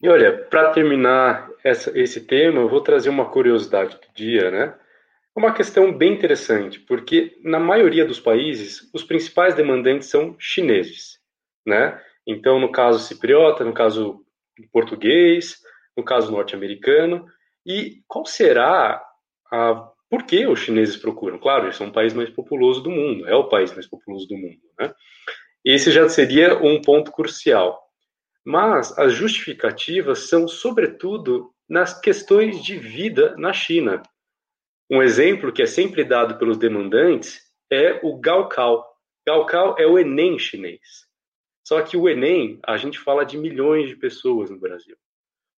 E 0.02 0.10
olha, 0.10 0.38
para 0.50 0.72
terminar 0.72 1.50
essa, 1.64 1.98
esse 1.98 2.22
tema, 2.22 2.60
eu 2.60 2.70
vou 2.70 2.82
trazer 2.82 3.10
uma 3.10 3.30
curiosidade 3.30 3.96
do 3.96 4.14
dia, 4.14 4.52
né? 4.52 4.76
Uma 5.36 5.54
questão 5.54 5.92
bem 5.92 6.14
interessante, 6.14 6.80
porque 6.80 7.38
na 7.44 7.60
maioria 7.60 8.06
dos 8.06 8.20
países, 8.20 8.90
os 8.94 9.04
principais 9.04 9.56
demandantes 9.56 10.10
são 10.10 10.36
chineses, 10.38 11.20
né? 11.66 12.00
Então, 12.28 12.60
no 12.60 12.72
caso 12.72 13.00
cipriota, 13.00 13.64
no 13.64 13.74
caso 13.74 14.24
português, 14.72 15.60
no 15.98 16.04
caso 16.04 16.32
norte-americano, 16.32 17.26
e 17.66 18.04
qual 18.08 18.26
será 18.26 19.02
a 19.52 19.90
por 20.10 20.24
que 20.24 20.46
os 20.46 20.60
chineses 20.60 20.96
procuram? 20.96 21.40
Claro, 21.40 21.66
eles 21.66 21.76
são 21.76 21.88
o 21.88 21.92
país 21.92 22.14
mais 22.14 22.30
populoso 22.30 22.84
do 22.84 22.92
mundo, 22.92 23.28
é 23.28 23.34
o 23.36 23.50
país 23.50 23.74
mais 23.74 23.88
populoso 23.88 24.28
do 24.28 24.38
mundo, 24.38 24.60
né? 24.80 24.94
Esse 25.64 25.92
já 25.92 26.08
seria 26.10 26.58
um 26.58 26.82
ponto 26.82 27.12
crucial. 27.12 27.82
Mas 28.46 28.98
as 28.98 29.14
justificativas 29.14 30.28
são, 30.28 30.48
sobretudo, 30.48 31.54
nas 31.70 32.00
questões 32.00 32.62
de 32.62 32.78
vida 32.78 33.36
na 33.38 33.54
China. 33.54 34.04
Um 34.90 35.02
exemplo 35.02 35.52
que 35.52 35.62
é 35.62 35.66
sempre 35.66 36.04
dado 36.04 36.38
pelos 36.38 36.58
demandantes 36.58 37.42
é 37.72 38.00
o 38.04 38.20
Gaokao. 38.20 38.86
Gaokao 39.26 39.76
é 39.80 39.88
o 39.88 39.98
Enem 39.98 40.38
chinês. 40.38 41.08
Só 41.64 41.82
que 41.82 41.96
o 41.96 42.10
Enem, 42.10 42.60
a 42.68 42.76
gente 42.76 43.00
fala 43.00 43.26
de 43.26 43.38
milhões 43.38 43.88
de 43.88 43.96
pessoas 43.96 44.50
no 44.50 44.60
Brasil. 44.60 44.98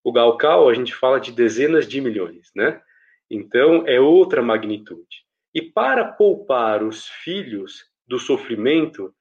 O 0.04 0.12
Gaokao, 0.12 0.68
a 0.68 0.74
gente 0.74 0.94
fala 0.94 1.18
de 1.18 1.32
dezenas 1.32 1.88
de 1.88 1.98
milhões, 2.00 2.50
né? 2.54 2.82
Então, 3.30 3.86
é 3.86 3.98
outra 3.98 4.42
magnitude. 4.42 5.24
E 5.54 5.62
para 5.62 6.04
poupar 6.04 6.82
os 6.82 7.08
filhos 7.08 7.86
do 8.06 8.18
sofrimento, 8.18 9.14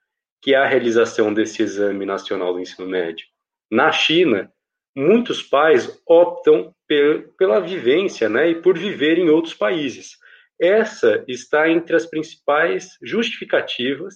que 0.44 0.54
é 0.54 0.58
a 0.58 0.68
realização 0.68 1.34
desse 1.34 1.64
exame 1.64 2.06
nacional 2.06 2.54
do 2.54 2.60
ensino 2.60 2.86
médio. 2.86 3.26
Na 3.72 3.94
China, 3.94 4.52
muitos 4.94 5.41
pais 5.41 6.02
optam 6.06 6.76
pela 7.38 7.62
vivência 7.62 8.28
né, 8.28 8.50
e 8.50 8.62
por 8.62 8.78
viver 8.78 9.18
em 9.18 9.30
outros 9.30 9.54
países. 9.54 10.18
Essa 10.60 11.24
está 11.30 11.70
entre 11.70 11.96
as 11.96 12.06
principais 12.06 12.89
justificativas 13.02 14.16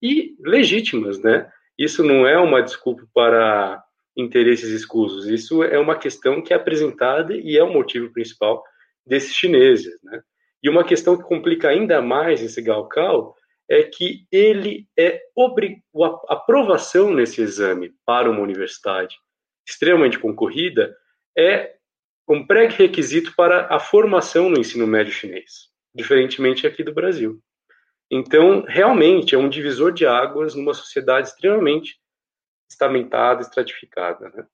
e 0.00 0.36
legítimas. 0.38 1.20
Né? 1.20 1.50
Isso 1.76 2.04
não 2.04 2.24
é 2.24 2.38
uma 2.38 2.62
desculpa 2.62 3.02
para 3.12 3.82
interesses 4.16 4.70
escusos, 4.70 5.26
isso 5.26 5.64
é 5.64 5.76
uma 5.76 5.98
questão 5.98 6.40
que 6.40 6.52
é 6.52 6.56
apresentada 6.56 7.34
e 7.36 7.58
é 7.58 7.64
o 7.64 7.72
motivo 7.72 8.12
principal 8.12 8.62
desses 9.04 9.34
chineses. 9.34 9.98
Né? 10.04 10.22
E 10.62 10.70
uma 10.70 10.84
questão 10.84 11.16
que 11.16 11.24
complica 11.24 11.68
ainda 11.68 12.00
mais 12.00 12.40
esse 12.40 12.62
Gaokao 12.62 13.34
é 13.68 13.82
que 13.82 14.26
ele 14.30 14.86
é 14.98 15.22
obrig... 15.34 15.82
a 16.28 16.34
aprovação 16.34 17.12
nesse 17.12 17.40
exame 17.40 17.92
para 18.04 18.30
uma 18.30 18.40
universidade 18.40 19.16
extremamente 19.66 20.18
concorrida 20.18 20.94
é 21.36 21.74
um 22.28 22.46
pré-requisito 22.46 23.34
para 23.34 23.66
a 23.74 23.78
formação 23.78 24.48
no 24.48 24.58
ensino 24.58 24.86
médio 24.86 25.12
chinês, 25.12 25.68
diferentemente 25.94 26.66
aqui 26.66 26.82
do 26.82 26.94
Brasil. 26.94 27.40
Então, 28.10 28.64
realmente 28.66 29.34
é 29.34 29.38
um 29.38 29.48
divisor 29.48 29.92
de 29.92 30.06
águas 30.06 30.54
numa 30.54 30.74
sociedade 30.74 31.28
extremamente 31.28 31.98
estamentada, 32.70 33.42
estratificada. 33.42 34.28
Né? 34.30 34.46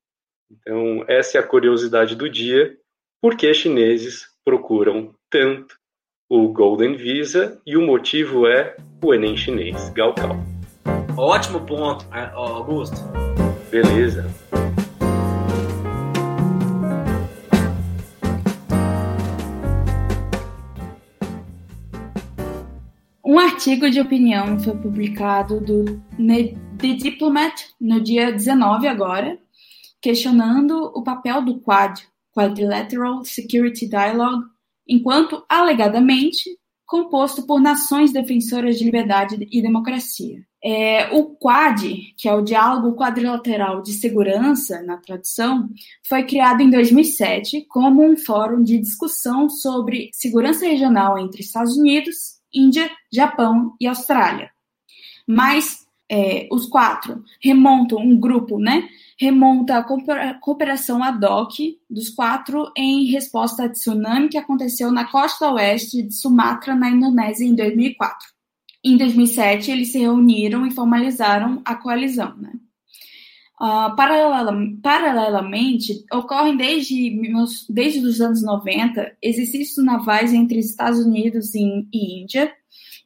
Então, 0.51 1.05
essa 1.09 1.39
é 1.39 1.41
a 1.41 1.47
curiosidade 1.47 2.15
do 2.17 2.29
dia, 2.29 2.77
por 3.21 3.37
que 3.37 3.53
chineses 3.53 4.27
procuram 4.45 5.15
tanto 5.29 5.79
o 6.29 6.49
Golden 6.53 6.97
Visa 6.97 7.61
e 7.67 7.77
o 7.77 7.83
motivo 7.83 8.47
é 8.47 8.77
o 9.03 9.15
Enem 9.15 9.37
chinês, 9.37 9.89
Gaokao. 9.91 10.37
Ótimo 11.17 11.61
ponto, 11.61 12.07
Augusto. 12.35 12.97
Beleza. 13.71 14.31
Um 23.25 23.39
artigo 23.39 23.89
de 23.89 24.01
opinião 24.01 24.59
foi 24.59 24.77
publicado 24.77 25.61
do 25.61 25.85
The 26.79 26.95
Diplomat 26.95 27.55
no 27.81 28.01
dia 28.01 28.33
19 28.33 28.87
agora, 28.87 29.39
questionando 30.01 30.93
o 30.95 31.03
papel 31.03 31.43
do 31.43 31.61
Quad, 31.61 32.01
Quadrilateral 32.35 33.25
Security 33.25 33.89
Dialogue, 33.89 34.45
enquanto, 34.87 35.45
alegadamente, 35.49 36.60
composto 36.91 37.47
por 37.47 37.61
nações 37.61 38.13
defensoras 38.13 38.77
de 38.77 38.85
liberdade 38.85 39.47
e 39.49 39.63
democracia. 39.63 40.45
É, 40.63 41.09
o 41.17 41.37
Quad, 41.37 41.81
que 42.17 42.29
é 42.29 42.35
o 42.35 42.43
Diálogo 42.43 42.97
Quadrilateral 42.97 43.81
de 43.81 43.93
Segurança, 43.93 44.83
na 44.83 44.97
tradução, 44.97 45.69
foi 46.03 46.25
criado 46.25 46.63
em 46.63 46.69
2007 46.69 47.65
como 47.69 48.05
um 48.05 48.17
fórum 48.17 48.61
de 48.61 48.77
discussão 48.77 49.49
sobre 49.49 50.11
segurança 50.13 50.67
regional 50.67 51.17
entre 51.17 51.43
Estados 51.43 51.77
Unidos, 51.77 52.41
Índia, 52.53 52.91
Japão 53.13 53.77
e 53.81 53.87
Austrália. 53.87 54.51
Mas 55.25 55.87
é, 56.11 56.49
os 56.51 56.67
quatro 56.67 57.23
remontam 57.41 58.01
um 58.01 58.19
grupo, 58.19 58.59
né? 58.59 58.89
Remonta 59.21 59.77
a 59.77 60.35
cooperação 60.35 61.03
ad 61.05 61.23
hoc 61.27 61.59
dos 61.91 62.09
quatro 62.09 62.73
em 62.75 63.05
resposta 63.05 63.65
ao 63.65 63.69
tsunami 63.69 64.31
que 64.31 64.39
aconteceu 64.39 64.91
na 64.91 65.05
costa 65.05 65.53
oeste 65.53 66.03
de 66.03 66.15
Sumatra, 66.15 66.75
na 66.75 66.89
Indonésia, 66.89 67.45
em 67.45 67.55
2004. 67.55 68.29
Em 68.83 68.97
2007, 68.97 69.71
eles 69.71 69.93
se 69.93 69.99
reuniram 69.99 70.67
e 70.67 70.71
formalizaram 70.71 71.61
a 71.67 71.75
coalizão. 71.75 72.35
Né? 72.39 72.53
Uh, 73.61 73.95
paralela, 73.95 74.57
paralelamente, 74.83 76.03
ocorrem 76.11 76.57
desde, 76.57 77.21
desde 77.69 78.01
os 78.01 78.23
anos 78.23 78.43
90 78.43 79.19
exercícios 79.21 79.85
navais 79.85 80.33
entre 80.33 80.61
Estados 80.61 80.99
Unidos 80.99 81.55
e, 81.55 81.87
e 81.93 82.23
Índia, 82.23 82.51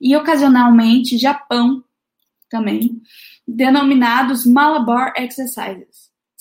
e 0.01 0.15
ocasionalmente 0.15 1.19
Japão 1.19 1.83
também, 2.49 3.03
denominados 3.47 4.47
Malabar 4.47 5.13
Exercises, 5.17 5.94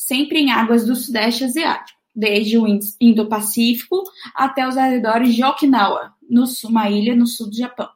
sempre 0.07 0.39
em 0.39 0.51
águas 0.51 0.85
do 0.85 0.95
Sudeste 0.95 1.43
Asiático, 1.43 1.99
desde 2.15 2.57
o 2.57 2.65
Indo-Pacífico 2.99 4.03
até 4.35 4.67
os 4.67 4.77
arredores 4.77 5.33
de 5.33 5.43
Okinawa, 5.43 6.13
no, 6.29 6.45
uma 6.65 6.89
ilha 6.89 7.15
no 7.15 7.25
sul 7.25 7.49
do 7.49 7.55
Japão. 7.55 7.89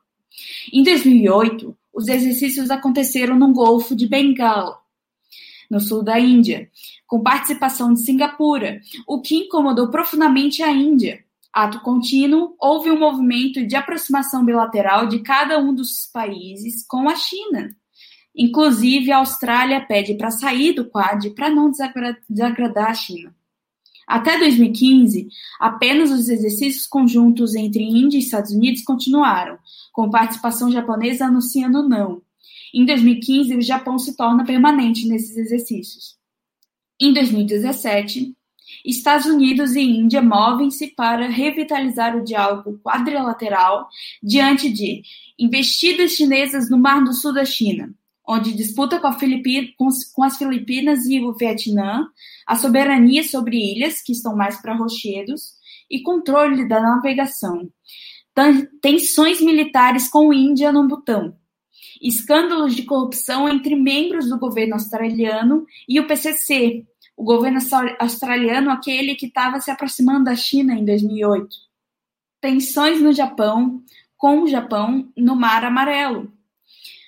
Em 0.71 0.83
2008, 0.83 1.75
os 1.93 2.07
exercícios 2.07 2.69
aconteceram 2.69 3.37
no 3.37 3.51
Golfo 3.51 3.95
de 3.95 4.07
Bengala, 4.07 4.77
no 5.69 5.79
sul 5.79 6.03
da 6.03 6.19
Índia, 6.19 6.69
com 7.05 7.21
participação 7.21 7.93
de 7.93 8.01
Singapura, 8.01 8.79
o 9.07 9.21
que 9.21 9.35
incomodou 9.35 9.89
profundamente 9.89 10.61
a 10.63 10.71
Índia. 10.71 11.23
Ato 11.51 11.81
contínuo, 11.81 12.55
houve 12.59 12.91
um 12.91 12.99
movimento 12.99 13.65
de 13.65 13.75
aproximação 13.75 14.45
bilateral 14.45 15.07
de 15.07 15.19
cada 15.19 15.57
um 15.57 15.73
dos 15.73 16.05
países 16.13 16.85
com 16.85 17.09
a 17.09 17.15
China. 17.15 17.75
Inclusive, 18.37 19.11
a 19.11 19.17
Austrália 19.17 19.81
pede 19.81 20.13
para 20.13 20.29
sair 20.29 20.73
do 20.73 20.85
Quad 20.85 21.31
para 21.31 21.49
não 21.49 21.71
desagradar 21.71 22.91
a 22.91 22.93
China. 22.93 23.35
Até 24.07 24.37
2015, 24.37 25.27
apenas 25.59 26.11
os 26.11 26.29
exercícios 26.29 26.85
conjuntos 26.85 27.55
entre 27.55 27.83
Índia 27.83 28.17
e 28.17 28.21
Estados 28.21 28.51
Unidos 28.51 28.83
continuaram, 28.83 29.57
com 29.91 30.09
participação 30.09 30.71
japonesa 30.71 31.25
anunciando 31.25 31.89
não. 31.89 32.21
Em 32.73 32.85
2015, 32.85 33.55
o 33.55 33.61
Japão 33.61 33.97
se 33.97 34.15
torna 34.15 34.45
permanente 34.45 35.07
nesses 35.07 35.35
exercícios. 35.35 36.15
Em 37.01 37.13
2017, 37.13 38.33
Estados 38.85 39.25
Unidos 39.25 39.75
e 39.75 39.81
Índia 39.81 40.21
movem-se 40.21 40.87
para 40.87 41.27
revitalizar 41.27 42.15
o 42.15 42.23
diálogo 42.23 42.79
quadrilateral 42.83 43.89
diante 44.21 44.69
de 44.69 45.01
investidas 45.39 46.11
chinesas 46.11 46.69
no 46.69 46.77
Mar 46.77 47.03
do 47.03 47.13
Sul 47.13 47.33
da 47.33 47.45
China, 47.45 47.93
onde 48.27 48.53
disputa 48.53 48.99
com, 48.99 49.09
com, 49.09 49.89
com, 50.13 50.23
as 50.23 50.37
Filipinas 50.37 51.05
e 51.05 51.21
o 51.21 51.33
Vietnã 51.33 52.07
a 52.45 52.55
soberania 52.55 53.23
sobre 53.23 53.57
ilhas, 53.57 54.01
que 54.01 54.11
estão 54.11 54.35
mais 54.35 54.61
para 54.61 54.75
rochedos, 54.75 55.53
e 55.89 56.01
controle 56.01 56.67
da 56.67 56.81
navegação. 56.81 57.69
Tensões 58.81 59.41
militares 59.41 60.09
com 60.09 60.33
Índia 60.33 60.71
no 60.71 60.87
Butão. 60.87 61.35
Escândalos 62.01 62.75
de 62.75 62.83
corrupção 62.83 63.49
entre 63.49 63.75
membros 63.75 64.29
do 64.29 64.37
governo 64.37 64.75
australiano 64.75 65.65
e 65.89 65.99
o 65.99 66.05
PCC, 66.05 66.85
o 67.15 67.23
governo 67.23 67.59
australiano, 67.99 68.69
aquele 68.69 69.15
que 69.15 69.25
estava 69.25 69.59
se 69.59 69.71
aproximando 69.71 70.25
da 70.25 70.35
China 70.35 70.75
em 70.75 70.85
2008. 70.85 71.47
Tensões 72.39 73.01
no 73.01 73.11
Japão, 73.11 73.81
com 74.15 74.43
o 74.43 74.47
Japão 74.47 75.11
no 75.17 75.35
Mar 75.35 75.65
Amarelo, 75.65 76.31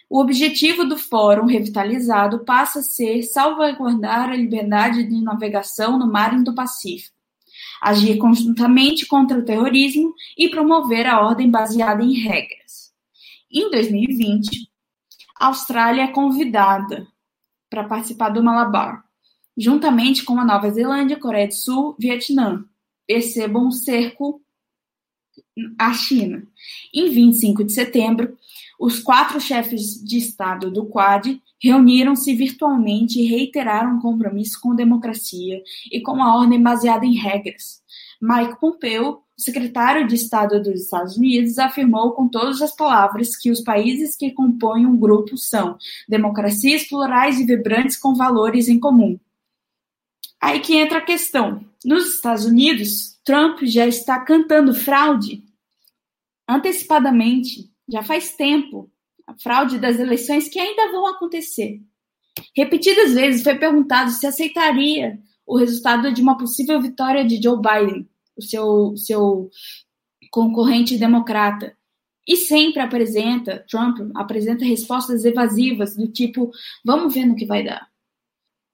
o 0.09 0.19
objetivo 0.19 0.85
do 0.85 0.97
Fórum 0.97 1.45
Revitalizado 1.45 2.39
passa 2.39 2.79
a 2.79 2.83
ser 2.83 3.21
salvaguardar 3.21 4.29
a 4.29 4.35
liberdade 4.35 5.03
de 5.03 5.21
navegação 5.21 5.99
no 5.99 6.11
mar 6.11 6.33
Indo-Pacífico, 6.33 7.15
agir 7.79 8.17
conjuntamente 8.17 9.05
contra 9.05 9.37
o 9.37 9.45
terrorismo 9.45 10.13
e 10.35 10.49
promover 10.49 11.05
a 11.05 11.21
ordem 11.21 11.49
baseada 11.49 12.03
em 12.03 12.13
regras. 12.13 12.91
Em 13.51 13.69
2020, 13.69 14.67
a 15.39 15.47
Austrália 15.47 16.03
é 16.03 16.07
convidada 16.07 17.07
para 17.69 17.83
participar 17.83 18.29
do 18.29 18.43
Malabar, 18.43 19.03
juntamente 19.55 20.23
com 20.23 20.39
a 20.39 20.45
Nova 20.45 20.71
Zelândia, 20.71 21.19
Coreia 21.19 21.47
do 21.47 21.53
Sul, 21.53 21.95
Vietnã. 21.99 22.65
Percebam 23.05 23.67
o 23.67 23.71
cerco 23.71 24.41
à 25.77 25.93
China. 25.93 26.43
Em 26.93 27.09
25 27.09 27.63
de 27.63 27.73
setembro, 27.73 28.37
os 28.79 29.01
quatro 29.01 29.41
chefes 29.41 30.01
de 30.01 30.17
Estado 30.17 30.71
do 30.71 30.85
Quad 30.85 31.41
reuniram-se 31.61 32.33
virtualmente 32.33 33.19
e 33.19 33.25
reiteraram 33.25 33.97
um 33.97 33.99
compromisso 33.99 34.57
com 34.61 34.73
democracia 34.73 35.61
e 35.91 35.99
com 35.99 36.23
a 36.23 36.37
ordem 36.37 36.63
baseada 36.63 37.05
em 37.05 37.13
regras. 37.13 37.83
Mike 38.21 38.57
Pompeo, 38.57 39.21
secretário 39.37 40.07
de 40.07 40.15
Estado 40.15 40.63
dos 40.63 40.83
Estados 40.83 41.17
Unidos, 41.17 41.59
afirmou 41.59 42.13
com 42.13 42.29
todas 42.29 42.61
as 42.61 42.73
palavras 42.73 43.35
que 43.35 43.51
os 43.51 43.59
países 43.59 44.15
que 44.15 44.31
compõem 44.31 44.85
um 44.85 44.97
grupo 44.97 45.37
são 45.37 45.77
democracias 46.07 46.87
plurais 46.87 47.37
e 47.37 47.45
vibrantes 47.45 47.97
com 47.97 48.15
valores 48.15 48.69
em 48.69 48.79
comum. 48.79 49.19
Aí 50.39 50.61
que 50.61 50.77
entra 50.77 50.99
a 50.99 51.05
questão. 51.05 51.65
Nos 51.83 52.15
Estados 52.15 52.45
Unidos, 52.45 53.19
Trump 53.25 53.59
já 53.63 53.85
está 53.85 54.19
cantando 54.21 54.73
fraude 54.73 55.43
antecipadamente 56.47 57.68
já 57.91 58.03
faz 58.03 58.35
tempo, 58.35 58.91
a 59.25 59.33
fraude 59.37 59.79
das 59.79 59.99
eleições 59.99 60.47
que 60.47 60.59
ainda 60.59 60.91
vão 60.91 61.05
acontecer. 61.07 61.81
Repetidas 62.55 63.13
vezes 63.13 63.43
foi 63.43 63.55
perguntado 63.55 64.11
se 64.11 64.25
aceitaria 64.25 65.19
o 65.45 65.57
resultado 65.57 66.13
de 66.13 66.21
uma 66.21 66.37
possível 66.37 66.79
vitória 66.81 67.25
de 67.25 67.41
Joe 67.41 67.57
Biden, 67.57 68.07
o 68.37 68.41
seu, 68.41 68.95
seu 68.95 69.49
concorrente 70.31 70.97
democrata. 70.97 71.75
E 72.27 72.37
sempre 72.37 72.81
apresenta, 72.81 73.65
Trump 73.67 73.97
apresenta 74.15 74.63
respostas 74.63 75.25
evasivas 75.25 75.95
do 75.95 76.07
tipo: 76.07 76.51
vamos 76.85 77.13
ver 77.13 77.25
no 77.25 77.35
que 77.35 77.45
vai 77.45 77.63
dar. 77.63 77.87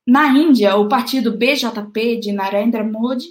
Na 0.05 0.27
Índia, 0.27 0.75
o 0.75 0.89
partido 0.89 1.35
BJP 1.35 2.19
de 2.19 2.31
Narendra 2.31 2.83
Modi 2.83 3.27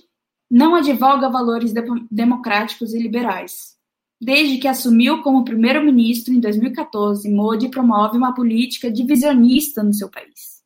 não 0.51 0.75
advoga 0.75 1.29
valores 1.29 1.73
de 1.73 1.83
democráticos 2.11 2.95
e 2.95 2.99
liberais. 2.99 3.74
Desde 4.21 4.59
que 4.59 4.69
assumiu 4.69 5.23
como 5.23 5.45
primeiro-ministro 5.45 6.33
em 6.33 6.41
2014, 6.41 7.29
Modi 7.31 7.69
promove 7.69 8.17
uma 8.17 8.35
política 8.35 8.91
divisionista 8.91 9.83
no 9.83 9.93
seu 9.93 10.11
país. 10.11 10.63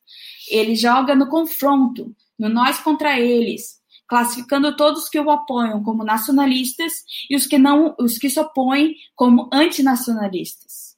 Ele 0.50 0.74
joga 0.74 1.14
no 1.14 1.28
confronto, 1.28 2.14
no 2.38 2.48
nós 2.48 2.78
contra 2.78 3.18
eles, 3.18 3.78
classificando 4.06 4.74
todos 4.76 5.08
que 5.08 5.20
o 5.20 5.30
apoiam 5.30 5.82
como 5.82 6.02
nacionalistas 6.02 7.04
e 7.28 7.36
os 7.36 7.46
que 7.46 7.58
não, 7.58 7.94
os 7.98 8.16
que 8.16 8.30
se 8.30 8.40
opõem 8.40 8.96
como 9.14 9.50
antinacionalistas, 9.52 10.96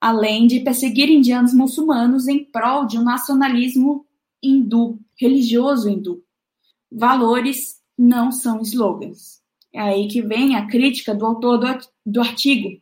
além 0.00 0.46
de 0.46 0.60
perseguir 0.60 1.08
indianos 1.08 1.54
muçulmanos 1.54 2.28
em 2.28 2.44
prol 2.44 2.86
de 2.86 2.98
um 2.98 3.02
nacionalismo 3.02 4.06
hindu, 4.42 4.98
religioso 5.18 5.88
hindu. 5.88 6.22
Valores 6.92 7.80
não 7.96 8.30
são 8.30 8.60
slogans. 8.62 9.39
É 9.72 9.80
aí 9.80 10.08
que 10.08 10.20
vem 10.20 10.56
a 10.56 10.66
crítica 10.66 11.14
do 11.14 11.24
autor 11.24 11.58
do, 11.58 11.78
do 12.04 12.20
artigo. 12.20 12.80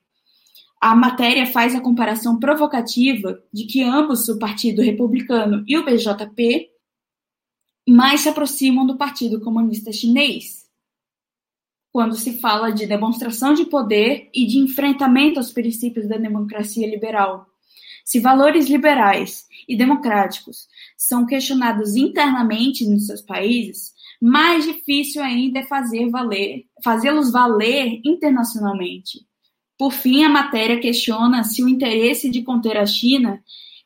A 0.80 0.94
matéria 0.94 1.46
faz 1.46 1.74
a 1.74 1.80
comparação 1.80 2.38
provocativa 2.38 3.42
de 3.52 3.64
que 3.64 3.82
ambos, 3.82 4.28
o 4.28 4.38
Partido 4.38 4.80
Republicano 4.80 5.64
e 5.66 5.76
o 5.76 5.84
BJP, 5.84 6.70
mais 7.86 8.20
se 8.20 8.28
aproximam 8.28 8.86
do 8.86 8.96
Partido 8.96 9.40
Comunista 9.40 9.90
Chinês, 9.90 10.68
quando 11.90 12.14
se 12.14 12.38
fala 12.38 12.70
de 12.70 12.86
demonstração 12.86 13.54
de 13.54 13.64
poder 13.64 14.30
e 14.32 14.46
de 14.46 14.58
enfrentamento 14.58 15.38
aos 15.38 15.50
princípios 15.50 16.06
da 16.06 16.16
democracia 16.16 16.86
liberal. 16.86 17.46
Se 18.04 18.20
valores 18.20 18.68
liberais 18.68 19.46
e 19.68 19.76
democráticos 19.76 20.68
são 20.96 21.26
questionados 21.26 21.96
internamente 21.96 22.86
nos 22.86 23.06
seus 23.06 23.20
países, 23.20 23.92
mais 24.20 24.64
difícil 24.64 25.22
ainda 25.22 25.60
é 25.60 25.66
fazer 25.66 26.08
valer, 26.10 26.64
fazê-los 26.82 27.30
valer 27.30 28.00
internacionalmente. 28.04 29.26
Por 29.78 29.92
fim, 29.92 30.24
a 30.24 30.28
matéria 30.28 30.80
questiona 30.80 31.44
se 31.44 31.62
o 31.62 31.68
interesse 31.68 32.28
de 32.28 32.42
conter 32.42 32.76
a 32.76 32.84
China 32.84 33.40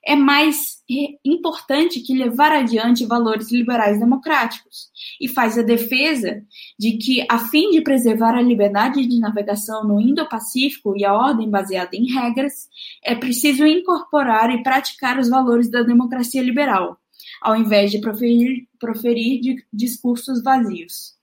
é 0.05 0.16
mais 0.16 0.83
importante 1.24 2.01
que 2.01 2.16
levar 2.16 2.51
adiante 2.51 3.07
valores 3.07 3.53
liberais 3.53 4.01
democráticos 4.01 4.91
e 5.20 5.28
faz 5.28 5.57
a 5.57 5.62
defesa 5.62 6.43
de 6.78 6.99
que, 6.99 7.24
a 7.30 7.39
fim 7.39 7.70
de 7.70 7.80
preservar 7.83 8.35
a 8.35 8.43
liberdade 8.43 9.07
de 9.07 9.20
navegação 9.20 9.85
no 9.87 10.01
Indo-Pacífico 10.01 10.97
e 10.97 11.05
a 11.05 11.14
ordem 11.14 11.49
baseada 11.49 11.95
em 11.95 12.12
regras, 12.12 12.68
é 13.05 13.14
preciso 13.14 13.64
incorporar 13.64 14.51
e 14.51 14.62
praticar 14.62 15.18
os 15.18 15.28
valores 15.28 15.70
da 15.70 15.83
democracia 15.83 16.43
liberal, 16.43 16.99
ao 17.43 17.57
invés 17.57 17.90
de 17.90 17.99
proferir, 17.99 18.68
proferir 18.78 19.66
discursos 19.72 20.43
vazios. 20.43 21.14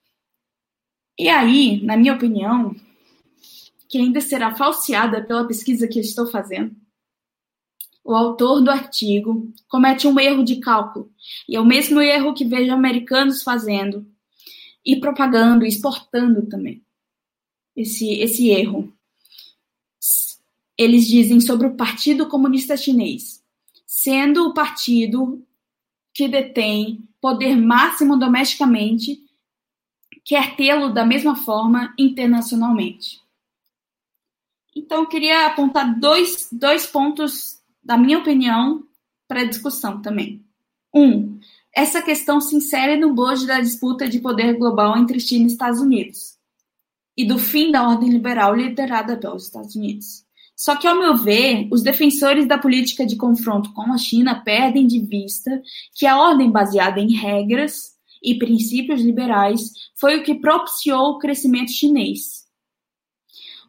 E 1.18 1.28
aí, 1.28 1.82
na 1.84 1.98
minha 1.98 2.14
opinião, 2.14 2.76
que 3.88 3.98
ainda 3.98 4.22
será 4.22 4.56
falseada 4.56 5.24
pela 5.24 5.48
pesquisa 5.48 5.88
que 5.88 6.00
estou 6.00 6.28
fazendo, 6.28 6.76
o 8.04 8.14
autor 8.14 8.62
do 8.62 8.72
artigo 8.72 9.52
comete 9.68 10.08
um 10.08 10.20
erro 10.20 10.44
de 10.44 10.58
cálculo, 10.58 11.12
e 11.48 11.56
é 11.56 11.60
o 11.60 11.66
mesmo 11.66 12.02
erro 12.02 12.34
que 12.34 12.46
vejo 12.46 12.72
americanos 12.72 13.44
fazendo 13.44 14.06
e 14.86 15.00
propagando, 15.00 15.66
exportando 15.66 16.48
também. 16.48 16.84
Esse, 17.76 18.14
esse 18.14 18.50
erro. 18.50 18.94
Eles 20.78 21.08
dizem 21.08 21.42
sobre 21.42 21.68
o 21.68 21.76
Partido 21.76 22.28
Comunista 22.28 22.78
Chinês, 22.78 23.44
sendo 23.86 24.48
o 24.48 24.54
partido 24.54 25.46
que 26.14 26.28
detém 26.28 27.08
poder 27.22 27.56
máximo 27.56 28.18
domesticamente, 28.18 29.20
quer 30.24 30.56
tê-lo 30.56 30.94
da 30.94 31.06
mesma 31.06 31.36
forma 31.36 31.94
internacionalmente. 31.98 33.22
Então, 34.76 35.00
eu 35.00 35.08
queria 35.08 35.48
apontar 35.48 36.00
dois, 36.00 36.48
dois 36.52 36.86
pontos 36.86 37.62
da 37.84 37.98
minha 37.98 38.20
opinião, 38.20 38.84
para 39.28 39.44
discussão 39.44 40.02
também. 40.02 40.44
Um, 40.94 41.40
essa 41.76 42.02
questão 42.02 42.42
se 42.42 42.56
insere 42.56 42.96
no 42.96 43.14
bojo 43.14 43.46
da 43.46 43.60
disputa 43.60 44.08
de 44.08 44.20
poder 44.20 44.58
global 44.58 44.98
entre 44.98 45.20
China 45.20 45.44
e 45.44 45.48
Estados 45.48 45.80
Unidos 45.80 46.38
e 47.16 47.26
do 47.26 47.38
fim 47.38 47.72
da 47.72 47.88
ordem 47.88 48.10
liberal 48.10 48.56
liderada 48.56 49.18
pelos 49.18 49.46
Estados 49.46 49.76
Unidos. 49.76 50.26
Só 50.60 50.76
que, 50.76 50.86
ao 50.86 51.00
meu 51.00 51.16
ver, 51.16 51.70
os 51.72 51.82
defensores 51.82 52.46
da 52.46 52.58
política 52.58 53.06
de 53.06 53.16
confronto 53.16 53.72
com 53.72 53.94
a 53.94 53.98
China 53.98 54.44
perdem 54.44 54.86
de 54.86 55.00
vista 55.00 55.62
que 55.96 56.06
a 56.06 56.20
ordem 56.20 56.52
baseada 56.52 57.00
em 57.00 57.14
regras 57.14 57.94
e 58.22 58.38
princípios 58.38 59.00
liberais 59.00 59.72
foi 59.96 60.18
o 60.18 60.24
que 60.24 60.36
propiciou 60.36 61.12
o 61.12 61.18
crescimento 61.18 61.72
chinês. 61.72 62.44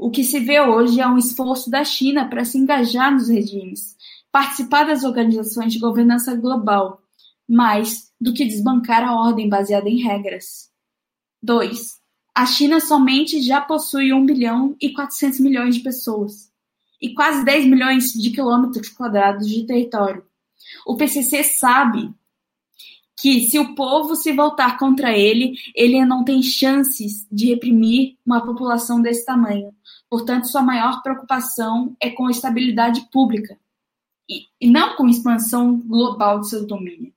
O 0.01 0.11
que 0.11 0.25
se 0.25 0.41
vê 0.41 0.61
hoje 0.61 1.01
é 1.01 1.07
um 1.07 1.17
esforço 1.17 1.71
da 1.71 1.85
China 1.85 2.29
para 2.29 2.45
se 2.45 2.59
engajar 2.59 3.13
nos 3.13 3.29
regimes, 3.29 3.95
participar 4.33 4.83
das 4.83 5.05
organizações 5.05 5.73
de 5.73 5.79
governança 5.79 6.35
global, 6.35 7.01
mais 7.49 8.11
do 8.21 8.35
que 8.35 8.45
desbancar 8.45 9.09
a 9.09 9.15
ordem 9.15 9.49
baseada 9.49 9.89
em 9.89 10.03
regras. 10.03 10.69
2. 11.41 12.01
A 12.35 12.47
China 12.47 12.81
somente 12.81 13.41
já 13.41 13.61
possui 13.61 14.13
1 14.13 14.27
bilhão 14.27 14.77
e 14.81 14.93
400 14.93 15.39
milhões 15.39 15.77
de 15.77 15.83
pessoas 15.83 16.50
e 17.01 17.15
quase 17.15 17.45
10 17.45 17.67
milhões 17.67 18.13
de 18.13 18.31
quilômetros 18.31 18.89
quadrados 18.89 19.49
de 19.49 19.67
território. 19.67 20.25
O 20.87 20.97
PCC 20.97 21.43
sabe 21.43 22.13
que 23.21 23.49
se 23.51 23.59
o 23.59 23.75
povo 23.75 24.17
se 24.17 24.33
voltar 24.33 24.79
contra 24.79 25.17
ele, 25.17 25.55
ele 25.75 26.03
não 26.05 26.25
tem 26.25 26.43
chances 26.43 27.27
de 27.31 27.47
reprimir 27.47 28.17
uma 28.25 28.45
população 28.45 29.01
desse 29.01 29.25
tamanho. 29.27 29.75
Portanto, 30.09 30.49
sua 30.49 30.63
maior 30.63 31.03
preocupação 31.03 31.95
é 32.01 32.11
com 32.11 32.27
a 32.27 32.31
estabilidade 32.31 33.09
pública 33.13 33.59
e, 34.61 34.71
não 34.71 34.97
com 34.97 35.09
expansão 35.09 35.79
global 35.81 36.41
de 36.41 36.49
seu 36.49 36.67
domínio. 36.67 37.13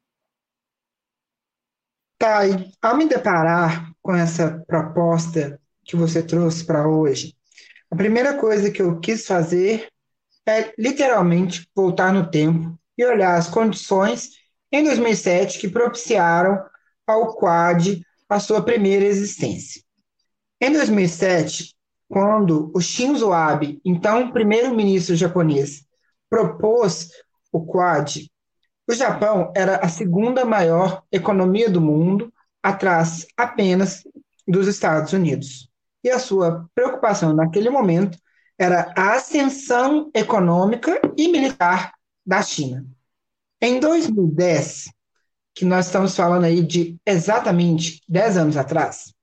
E 2.22 2.72
ao 2.82 2.98
me 2.98 3.06
deparar 3.06 3.94
com 4.02 4.14
essa 4.14 4.64
proposta 4.66 5.60
que 5.84 5.96
você 5.96 6.24
trouxe 6.24 6.66
para 6.66 6.88
hoje, 6.88 7.36
a 7.94 7.96
primeira 7.96 8.40
coisa 8.40 8.72
que 8.72 8.82
eu 8.82 9.00
quis 9.00 9.28
fazer 9.28 9.88
é 10.48 10.74
literalmente 10.80 11.70
voltar 11.76 12.12
no 12.12 12.28
tempo 12.28 12.76
e 12.98 13.06
olhar 13.06 13.38
as 13.38 13.48
condições 13.48 14.32
em 14.72 14.84
2007 14.84 15.60
que 15.60 15.70
propiciaram 15.70 16.60
ao 17.06 17.36
Quad 17.36 18.02
a 18.28 18.40
sua 18.40 18.64
primeira 18.64 19.06
existência. 19.06 19.80
Em 20.60 20.72
2007, 20.74 21.76
quando 22.10 22.72
o 22.74 22.82
Shinzo 22.82 23.32
Abe, 23.32 23.80
então 23.86 24.32
primeiro-ministro 24.32 25.16
japonês, 25.16 25.86
propôs 26.28 27.12
o 27.52 27.64
Quad, 27.64 28.28
o 28.90 28.94
Japão 28.96 29.54
era 29.56 29.76
a 29.76 29.88
segunda 29.88 30.44
maior 30.44 31.04
economia 31.12 31.70
do 31.70 31.80
mundo, 31.80 32.34
atrás 32.64 33.28
apenas 33.38 34.02
dos 34.48 34.68
Estados 34.68 35.14
Unidos. 35.14 35.72
E 36.04 36.10
a 36.10 36.20
sua 36.20 36.68
preocupação 36.76 37.34
naquele 37.34 37.70
momento 37.70 38.18
era 38.58 38.94
a 38.98 39.14
ascensão 39.14 40.12
econômica 40.14 41.00
e 41.18 41.28
militar 41.28 41.94
da 42.26 42.42
China. 42.42 42.86
Em 43.62 43.80
2010, 43.80 44.90
que 45.54 45.66
nós 45.66 45.86
estamos 45.86 46.16
falando 46.16 46.46
aí 46.46 46.62
de 46.62 46.98
exatamente 47.06 48.02
10 48.08 48.38
anos 48.38 48.58
atrás, 48.58 49.14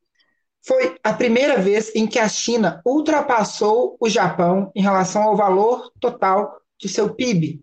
foi 0.66 0.96
a 1.02 1.12
primeira 1.12 1.58
vez 1.58 1.94
em 1.94 2.06
que 2.06 2.18
a 2.18 2.28
China 2.28 2.80
ultrapassou 2.84 3.96
o 3.98 4.08
Japão 4.08 4.70
em 4.74 4.82
relação 4.82 5.22
ao 5.22 5.36
valor 5.36 5.90
total 5.98 6.60
de 6.78 6.88
seu 6.88 7.14
PIB. 7.14 7.60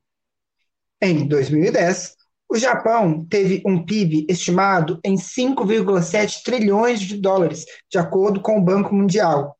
Em 1.01 1.27
2010, 1.27 2.16
o 2.49 2.57
Japão 2.57 3.25
teve 3.29 3.61
um 3.65 3.83
PIB 3.83 4.25
estimado 4.29 4.99
em 5.03 5.15
5,7 5.15 6.43
trilhões 6.43 6.99
de 6.99 7.17
dólares, 7.17 7.65
de 7.89 7.97
acordo 7.97 8.41
com 8.41 8.57
o 8.57 8.63
Banco 8.63 8.95
Mundial, 8.95 9.57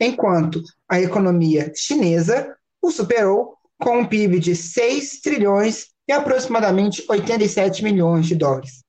enquanto 0.00 0.62
a 0.88 1.00
economia 1.00 1.72
chinesa 1.74 2.54
o 2.80 2.90
superou 2.90 3.54
com 3.78 3.98
um 3.98 4.06
PIB 4.06 4.40
de 4.40 4.56
6 4.56 5.20
trilhões 5.20 5.88
e 6.08 6.12
aproximadamente 6.12 7.04
87 7.08 7.82
milhões 7.84 8.26
de 8.26 8.34
dólares. 8.34 8.82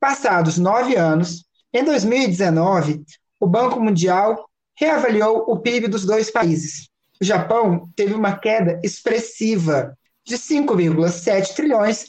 Passados 0.00 0.58
nove 0.58 0.96
anos, 0.96 1.44
em 1.72 1.84
2019, 1.84 3.02
o 3.40 3.46
Banco 3.46 3.80
Mundial 3.80 4.48
reavaliou 4.76 5.44
o 5.48 5.58
PIB 5.58 5.88
dos 5.88 6.04
dois 6.04 6.30
países 6.30 6.88
o 7.20 7.24
Japão 7.24 7.90
teve 7.96 8.14
uma 8.14 8.38
queda 8.38 8.80
expressiva 8.82 9.96
de 10.24 10.36
5,7 10.36 11.54
trilhões 11.54 12.06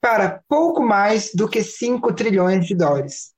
para 0.00 0.42
pouco 0.48 0.82
mais 0.82 1.30
do 1.34 1.48
que 1.48 1.62
5 1.62 2.12
trilhões 2.12 2.66
de 2.66 2.74
dólares, 2.74 3.32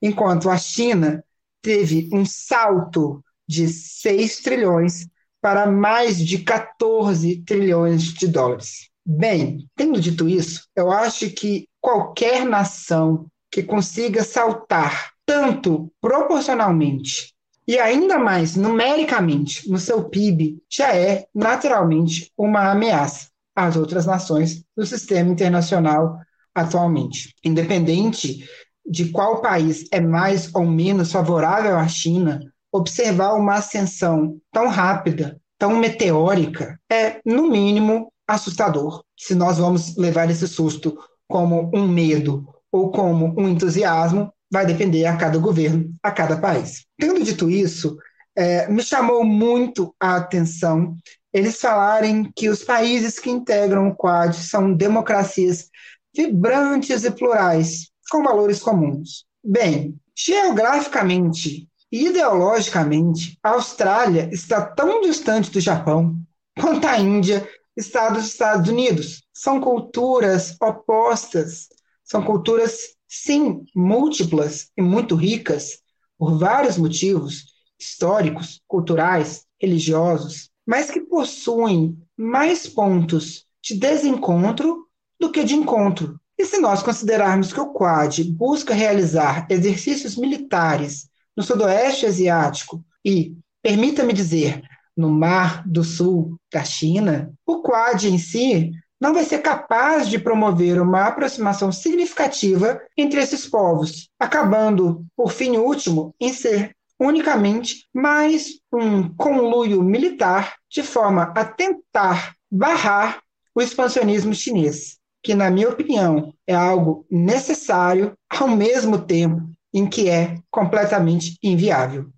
enquanto 0.00 0.48
a 0.48 0.56
China 0.56 1.24
teve 1.62 2.08
um 2.12 2.24
salto 2.24 3.22
de 3.48 3.68
6 3.68 4.40
trilhões 4.40 5.06
para 5.40 5.66
mais 5.66 6.18
de 6.18 6.38
14 6.38 7.42
trilhões 7.42 8.02
de 8.02 8.26
dólares. 8.26 8.88
Bem, 9.04 9.68
tendo 9.76 10.00
dito 10.00 10.28
isso, 10.28 10.68
eu 10.74 10.90
acho 10.90 11.30
que 11.30 11.68
qualquer 11.80 12.44
nação 12.44 13.26
que 13.50 13.62
consiga 13.62 14.24
saltar 14.24 15.12
tanto 15.24 15.92
proporcionalmente 16.00 17.34
e 17.68 17.78
ainda 17.78 18.18
mais 18.18 18.54
numericamente 18.56 19.68
no 19.68 19.78
seu 19.78 20.08
PIB, 20.08 20.62
já 20.70 20.94
é 20.94 21.26
naturalmente 21.34 22.32
uma 22.36 22.70
ameaça 22.70 23.28
às 23.56 23.74
outras 23.74 24.04
nações 24.04 24.62
do 24.76 24.84
sistema 24.84 25.30
internacional 25.30 26.18
atualmente. 26.54 27.34
Independente 27.42 28.46
de 28.86 29.10
qual 29.10 29.40
país 29.40 29.86
é 29.90 30.00
mais 30.00 30.54
ou 30.54 30.64
menos 30.64 31.10
favorável 31.10 31.76
à 31.76 31.88
China, 31.88 32.40
observar 32.70 33.34
uma 33.34 33.54
ascensão 33.54 34.38
tão 34.52 34.68
rápida, 34.68 35.40
tão 35.58 35.78
meteórica, 35.78 36.78
é, 36.90 37.20
no 37.24 37.50
mínimo, 37.50 38.12
assustador. 38.28 39.02
Se 39.18 39.34
nós 39.34 39.58
vamos 39.58 39.96
levar 39.96 40.30
esse 40.30 40.46
susto 40.46 40.96
como 41.26 41.70
um 41.74 41.88
medo 41.88 42.46
ou 42.70 42.90
como 42.90 43.34
um 43.38 43.48
entusiasmo, 43.48 44.32
vai 44.50 44.66
depender 44.66 45.06
a 45.06 45.16
cada 45.16 45.38
governo, 45.38 45.92
a 46.02 46.10
cada 46.10 46.36
país. 46.36 46.84
Tendo 46.98 47.22
dito 47.22 47.50
isso, 47.50 47.96
é, 48.36 48.68
me 48.68 48.82
chamou 48.82 49.24
muito 49.24 49.94
a 49.98 50.16
atenção 50.16 50.94
eles 51.36 51.60
falarem 51.60 52.32
que 52.34 52.48
os 52.48 52.64
países 52.64 53.18
que 53.18 53.28
integram 53.28 53.88
o 53.88 53.94
Quad 53.94 54.34
são 54.34 54.72
democracias 54.72 55.68
vibrantes 56.16 57.04
e 57.04 57.10
plurais, 57.10 57.90
com 58.10 58.22
valores 58.22 58.58
comuns. 58.58 59.26
Bem, 59.44 60.00
geograficamente 60.16 61.68
e 61.92 62.06
ideologicamente, 62.06 63.38
a 63.42 63.50
Austrália 63.50 64.30
está 64.32 64.64
tão 64.64 65.02
distante 65.02 65.50
do 65.50 65.60
Japão 65.60 66.18
quanto 66.58 66.86
a 66.86 66.98
Índia 66.98 67.46
está 67.76 68.08
dos 68.08 68.28
Estados 68.28 68.70
Unidos. 68.70 69.22
São 69.30 69.60
culturas 69.60 70.56
opostas, 70.58 71.68
são 72.02 72.22
culturas 72.22 72.78
sim, 73.06 73.62
múltiplas 73.74 74.70
e 74.74 74.80
muito 74.80 75.14
ricas, 75.14 75.80
por 76.16 76.38
vários 76.38 76.78
motivos 76.78 77.55
históricos, 77.78 78.60
culturais, 78.66 79.44
religiosos, 79.60 80.50
mas 80.66 80.90
que 80.90 81.00
possuem 81.00 81.96
mais 82.16 82.66
pontos 82.66 83.46
de 83.62 83.74
desencontro 83.74 84.86
do 85.18 85.30
que 85.30 85.44
de 85.44 85.54
encontro. 85.54 86.20
E 86.38 86.44
se 86.44 86.58
nós 86.58 86.82
considerarmos 86.82 87.52
que 87.52 87.60
o 87.60 87.72
Quad 87.72 88.22
busca 88.24 88.74
realizar 88.74 89.46
exercícios 89.50 90.16
militares 90.16 91.08
no 91.36 91.42
Sudoeste 91.42 92.06
Asiático 92.06 92.84
e, 93.04 93.34
permita-me 93.62 94.12
dizer, 94.12 94.62
no 94.96 95.10
Mar 95.10 95.66
do 95.66 95.84
Sul 95.84 96.38
da 96.52 96.64
China, 96.64 97.32
o 97.46 97.62
Quad 97.62 98.04
em 98.04 98.18
si 98.18 98.72
não 99.00 99.12
vai 99.12 99.24
ser 99.24 99.38
capaz 99.38 100.08
de 100.08 100.18
promover 100.18 100.80
uma 100.80 101.04
aproximação 101.04 101.70
significativa 101.70 102.80
entre 102.96 103.20
esses 103.20 103.46
povos, 103.46 104.08
acabando, 104.18 105.04
por 105.14 105.32
fim 105.32 105.56
último, 105.58 106.14
em 106.20 106.32
ser 106.32 106.75
unicamente 106.98 107.86
mais 107.92 108.60
um 108.72 109.14
conluio 109.14 109.82
militar 109.82 110.56
de 110.70 110.82
forma 110.82 111.32
a 111.36 111.44
tentar 111.44 112.34
barrar 112.50 113.22
o 113.54 113.62
expansionismo 113.62 114.34
chinês, 114.34 114.98
que, 115.22 115.34
na 115.34 115.50
minha 115.50 115.68
opinião, 115.68 116.34
é 116.46 116.54
algo 116.54 117.06
necessário 117.10 118.16
ao 118.28 118.48
mesmo 118.48 119.04
tempo 119.04 119.42
em 119.72 119.88
que 119.88 120.08
é 120.08 120.38
completamente 120.50 121.38
inviável. 121.42 122.08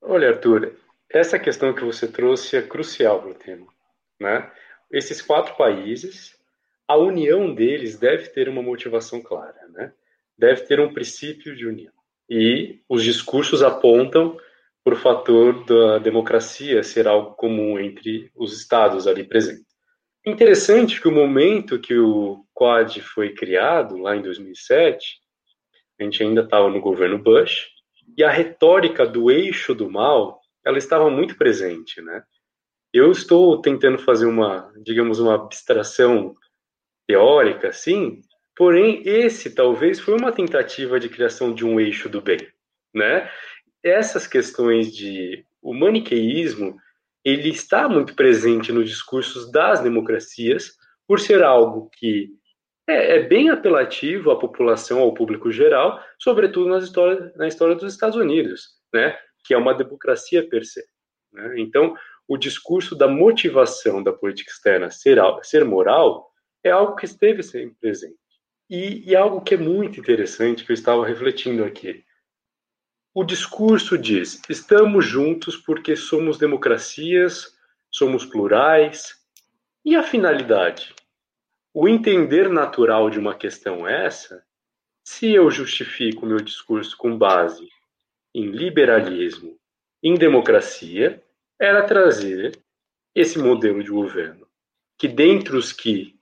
Olha, 0.00 0.30
Arthur, 0.30 0.76
essa 1.08 1.38
questão 1.38 1.72
que 1.72 1.84
você 1.84 2.08
trouxe 2.08 2.56
é 2.56 2.62
crucial 2.62 3.20
para 3.20 3.30
o 3.30 3.34
tema. 3.34 3.66
Né? 4.20 4.50
Esses 4.90 5.22
quatro 5.22 5.56
países, 5.56 6.36
a 6.88 6.96
união 6.96 7.54
deles 7.54 7.98
deve 7.98 8.28
ter 8.30 8.48
uma 8.48 8.62
motivação 8.62 9.20
clara, 9.20 9.68
né? 9.68 9.92
deve 10.36 10.62
ter 10.62 10.80
um 10.80 10.92
princípio 10.92 11.54
de 11.54 11.66
união. 11.66 11.92
E 12.28 12.80
os 12.88 13.02
discursos 13.02 13.62
apontam 13.62 14.36
o 14.84 14.96
fator 14.96 15.64
da 15.64 15.98
democracia 15.98 16.82
ser 16.82 17.06
algo 17.06 17.34
comum 17.34 17.78
entre 17.78 18.30
os 18.34 18.52
estados 18.58 19.06
ali 19.06 19.24
presentes. 19.24 19.72
Interessante 20.26 21.00
que 21.00 21.08
o 21.08 21.12
momento 21.12 21.80
que 21.80 21.96
o 21.96 22.44
Quad 22.54 23.00
foi 23.00 23.34
criado, 23.34 23.96
lá 23.96 24.16
em 24.16 24.22
2007, 24.22 25.20
a 25.98 26.04
gente 26.04 26.22
ainda 26.22 26.42
estava 26.42 26.68
no 26.68 26.80
governo 26.80 27.18
Bush, 27.18 27.68
e 28.16 28.22
a 28.22 28.30
retórica 28.30 29.06
do 29.06 29.30
eixo 29.30 29.74
do 29.74 29.90
mal 29.90 30.40
ela 30.64 30.78
estava 30.78 31.10
muito 31.10 31.36
presente, 31.36 32.00
né? 32.00 32.22
Eu 32.92 33.10
estou 33.10 33.60
tentando 33.60 33.98
fazer 33.98 34.26
uma, 34.26 34.72
digamos, 34.82 35.18
uma 35.18 35.34
abstração 35.34 36.36
teórica, 37.06 37.68
assim, 37.68 38.20
porém 38.56 39.02
esse 39.04 39.54
talvez 39.54 40.00
foi 40.00 40.16
uma 40.16 40.32
tentativa 40.32 40.98
de 41.00 41.08
criação 41.08 41.54
de 41.54 41.64
um 41.64 41.80
eixo 41.80 42.08
do 42.08 42.20
bem, 42.20 42.48
né? 42.94 43.30
Essas 43.82 44.26
questões 44.26 44.94
de 44.94 45.44
o 45.60 45.72
maniqueísmo, 45.72 46.76
ele 47.24 47.50
está 47.50 47.88
muito 47.88 48.14
presente 48.14 48.72
nos 48.72 48.88
discursos 48.88 49.50
das 49.50 49.80
democracias 49.80 50.76
por 51.06 51.20
ser 51.20 51.42
algo 51.42 51.88
que 51.90 52.30
é, 52.86 53.16
é 53.16 53.22
bem 53.22 53.48
apelativo 53.48 54.30
à 54.30 54.38
população, 54.38 55.00
ao 55.00 55.14
público 55.14 55.50
geral, 55.50 56.02
sobretudo 56.18 56.68
nas 56.68 56.84
histórias, 56.84 57.34
na 57.36 57.46
história 57.46 57.76
dos 57.76 57.92
Estados 57.92 58.16
Unidos, 58.16 58.70
né? 58.92 59.16
que 59.44 59.54
é 59.54 59.58
uma 59.58 59.74
democracia 59.74 60.46
per 60.48 60.64
se. 60.64 60.84
Né? 61.32 61.54
Então, 61.58 61.94
o 62.26 62.36
discurso 62.36 62.96
da 62.96 63.08
motivação 63.08 64.02
da 64.02 64.12
política 64.12 64.50
externa 64.50 64.90
ser, 64.90 65.18
ser 65.42 65.64
moral 65.64 66.30
é 66.64 66.70
algo 66.70 66.96
que 66.96 67.04
esteve 67.04 67.42
sempre 67.42 67.76
presente. 67.80 68.21
E, 68.74 69.10
e 69.10 69.14
algo 69.14 69.42
que 69.42 69.52
é 69.52 69.58
muito 69.58 70.00
interessante, 70.00 70.64
que 70.64 70.72
eu 70.72 70.74
estava 70.74 71.06
refletindo 71.06 71.62
aqui. 71.62 72.02
O 73.12 73.22
discurso 73.22 73.98
diz: 73.98 74.40
estamos 74.48 75.04
juntos 75.04 75.58
porque 75.58 75.94
somos 75.94 76.38
democracias, 76.38 77.54
somos 77.90 78.24
plurais. 78.24 79.20
E 79.84 79.94
a 79.94 80.02
finalidade? 80.02 80.94
O 81.74 81.86
entender 81.86 82.48
natural 82.48 83.10
de 83.10 83.18
uma 83.18 83.34
questão 83.34 83.86
essa, 83.86 84.42
se 85.04 85.30
eu 85.30 85.50
justifico 85.50 86.24
meu 86.24 86.38
discurso 86.38 86.96
com 86.96 87.18
base 87.18 87.68
em 88.34 88.46
liberalismo, 88.52 89.58
em 90.02 90.14
democracia, 90.14 91.22
era 91.60 91.82
trazer 91.82 92.58
esse 93.14 93.38
modelo 93.38 93.84
de 93.84 93.90
governo, 93.90 94.48
que 94.96 95.08
dentre 95.08 95.54
os 95.58 95.74
que 95.74 96.16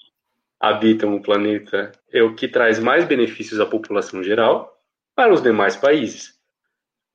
habitam 0.60 1.14
o 1.14 1.22
planeta 1.22 1.90
é 2.12 2.22
o 2.22 2.34
que 2.34 2.46
traz 2.46 2.78
mais 2.78 3.06
benefícios 3.06 3.58
à 3.58 3.66
população 3.66 4.22
geral 4.22 4.70
para 5.16 5.32
os 5.32 5.42
demais 5.42 5.74
países. 5.74 6.38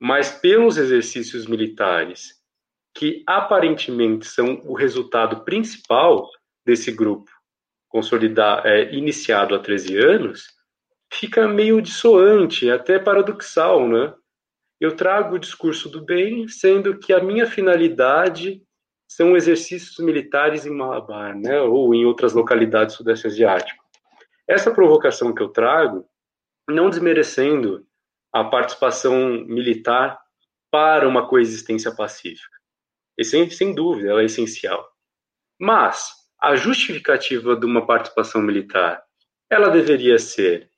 Mas 0.00 0.30
pelos 0.30 0.76
exercícios 0.76 1.46
militares, 1.46 2.34
que 2.92 3.22
aparentemente 3.26 4.26
são 4.26 4.60
o 4.64 4.74
resultado 4.74 5.44
principal 5.44 6.28
desse 6.64 6.90
grupo 6.90 7.30
consolidar, 7.88 8.66
é, 8.66 8.92
iniciado 8.92 9.54
há 9.54 9.58
13 9.58 9.96
anos, 9.96 10.48
fica 11.10 11.48
meio 11.48 11.80
dissoante, 11.80 12.70
até 12.70 12.98
paradoxal, 12.98 13.88
né? 13.88 14.12
eu 14.78 14.94
trago 14.94 15.36
o 15.36 15.38
discurso 15.38 15.88
do 15.88 16.04
bem, 16.04 16.46
sendo 16.48 16.98
que 16.98 17.12
a 17.12 17.22
minha 17.22 17.46
finalidade 17.46 18.62
são 19.08 19.36
exercícios 19.36 19.98
militares 19.98 20.66
em 20.66 20.70
Malabar, 20.70 21.36
né, 21.36 21.60
ou 21.60 21.94
em 21.94 22.04
outras 22.04 22.32
localidades 22.32 22.94
do 22.94 22.98
Sudeste 22.98 23.26
Asiático. 23.26 23.84
Essa 24.48 24.70
provocação 24.70 25.34
que 25.34 25.42
eu 25.42 25.48
trago, 25.48 26.08
não 26.68 26.90
desmerecendo 26.90 27.86
a 28.32 28.44
participação 28.44 29.44
militar 29.46 30.20
para 30.70 31.08
uma 31.08 31.28
coexistência 31.28 31.94
pacífica. 31.94 32.56
E 33.18 33.24
sem, 33.24 33.48
sem 33.50 33.74
dúvida, 33.74 34.10
ela 34.10 34.22
é 34.22 34.26
essencial. 34.26 34.86
Mas 35.58 36.10
a 36.40 36.54
justificativa 36.54 37.56
de 37.56 37.64
uma 37.64 37.86
participação 37.86 38.42
militar, 38.42 39.02
ela 39.50 39.70
deveria 39.70 40.18
ser 40.18 40.70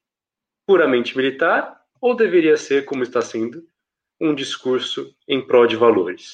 puramente 0.67 1.17
militar 1.17 1.79
ou 2.01 2.15
deveria 2.15 2.57
ser, 2.57 2.85
como 2.85 3.03
está 3.03 3.21
sendo, 3.21 3.67
um 4.21 4.35
discurso 4.35 5.15
em 5.27 5.45
prol 5.45 5.67
de 5.67 5.77
valores. 5.77 6.33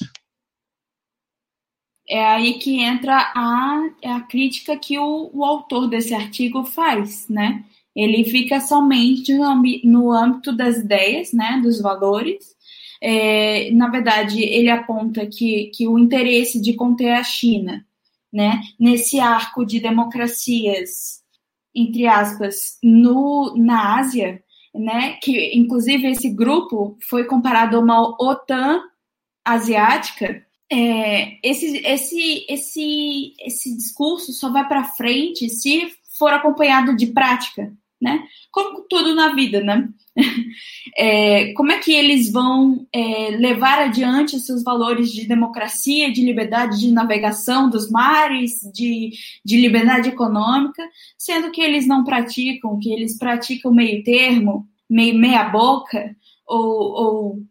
É 2.07 2.23
aí 2.23 2.55
que 2.59 2.79
entra 2.81 3.31
a, 3.35 3.89
é 4.01 4.11
a 4.11 4.21
crítica 4.21 4.77
que 4.77 4.97
o, 4.99 5.29
o 5.33 5.43
autor 5.43 5.87
desse 5.87 6.13
artigo 6.13 6.63
faz, 6.63 7.27
né? 7.27 7.63
Ele 7.95 8.23
fica 8.25 8.59
somente 8.59 9.33
no, 9.33 9.61
no 9.83 10.11
âmbito 10.11 10.51
das 10.55 10.77
ideias, 10.77 11.31
né, 11.33 11.59
dos 11.63 11.81
valores. 11.81 12.55
É, 13.01 13.71
na 13.71 13.89
verdade, 13.89 14.41
ele 14.43 14.69
aponta 14.69 15.25
que, 15.25 15.71
que 15.73 15.87
o 15.87 15.97
interesse 15.97 16.61
de 16.61 16.73
conter 16.73 17.11
a 17.13 17.23
China, 17.23 17.85
né, 18.31 18.61
nesse 18.79 19.19
arco 19.19 19.65
de 19.65 19.79
democracias, 19.79 21.23
entre 21.73 22.07
aspas, 22.07 22.77
no, 22.83 23.53
na 23.57 23.97
Ásia, 23.97 24.43
né? 24.73 25.17
Que 25.21 25.55
inclusive 25.55 26.07
esse 26.09 26.29
grupo 26.29 26.97
foi 27.01 27.25
comparado 27.25 27.77
a 27.77 27.79
uma 27.79 28.15
OTAN 28.21 28.81
asiática. 29.43 30.44
É, 30.71 31.47
esse, 31.47 31.77
esse, 31.85 32.45
esse, 32.49 33.33
esse 33.39 33.77
discurso 33.77 34.33
só 34.33 34.51
vai 34.51 34.67
para 34.67 34.83
frente 34.83 35.47
se 35.49 35.91
for 36.17 36.33
acompanhado 36.33 36.95
de 36.95 37.07
prática, 37.07 37.71
né? 38.01 38.23
Como 38.51 38.81
tudo 38.89 39.13
na 39.13 39.33
vida, 39.33 39.61
né? 39.61 39.89
É, 40.97 41.51
como 41.53 41.73
é 41.73 41.79
que 41.79 41.91
eles 41.91 42.31
vão 42.31 42.87
é, 42.93 43.31
levar 43.31 43.79
adiante 43.79 44.37
os 44.37 44.45
seus 44.45 44.63
valores 44.63 45.11
de 45.11 45.27
democracia, 45.27 46.09
de 46.09 46.23
liberdade 46.23 46.79
de 46.79 46.89
navegação 46.89 47.69
dos 47.69 47.91
mares, 47.91 48.61
de, 48.73 49.11
de 49.43 49.57
liberdade 49.57 50.07
econômica, 50.07 50.81
sendo 51.17 51.51
que 51.51 51.59
eles 51.59 51.85
não 51.85 52.05
praticam, 52.05 52.79
que 52.79 52.93
eles 52.93 53.17
praticam 53.17 53.73
meio 53.73 54.01
termo, 54.05 54.65
meio 54.89 55.15
meia 55.15 55.49
boca, 55.49 56.15
ou, 56.47 56.63
ou 56.63 57.43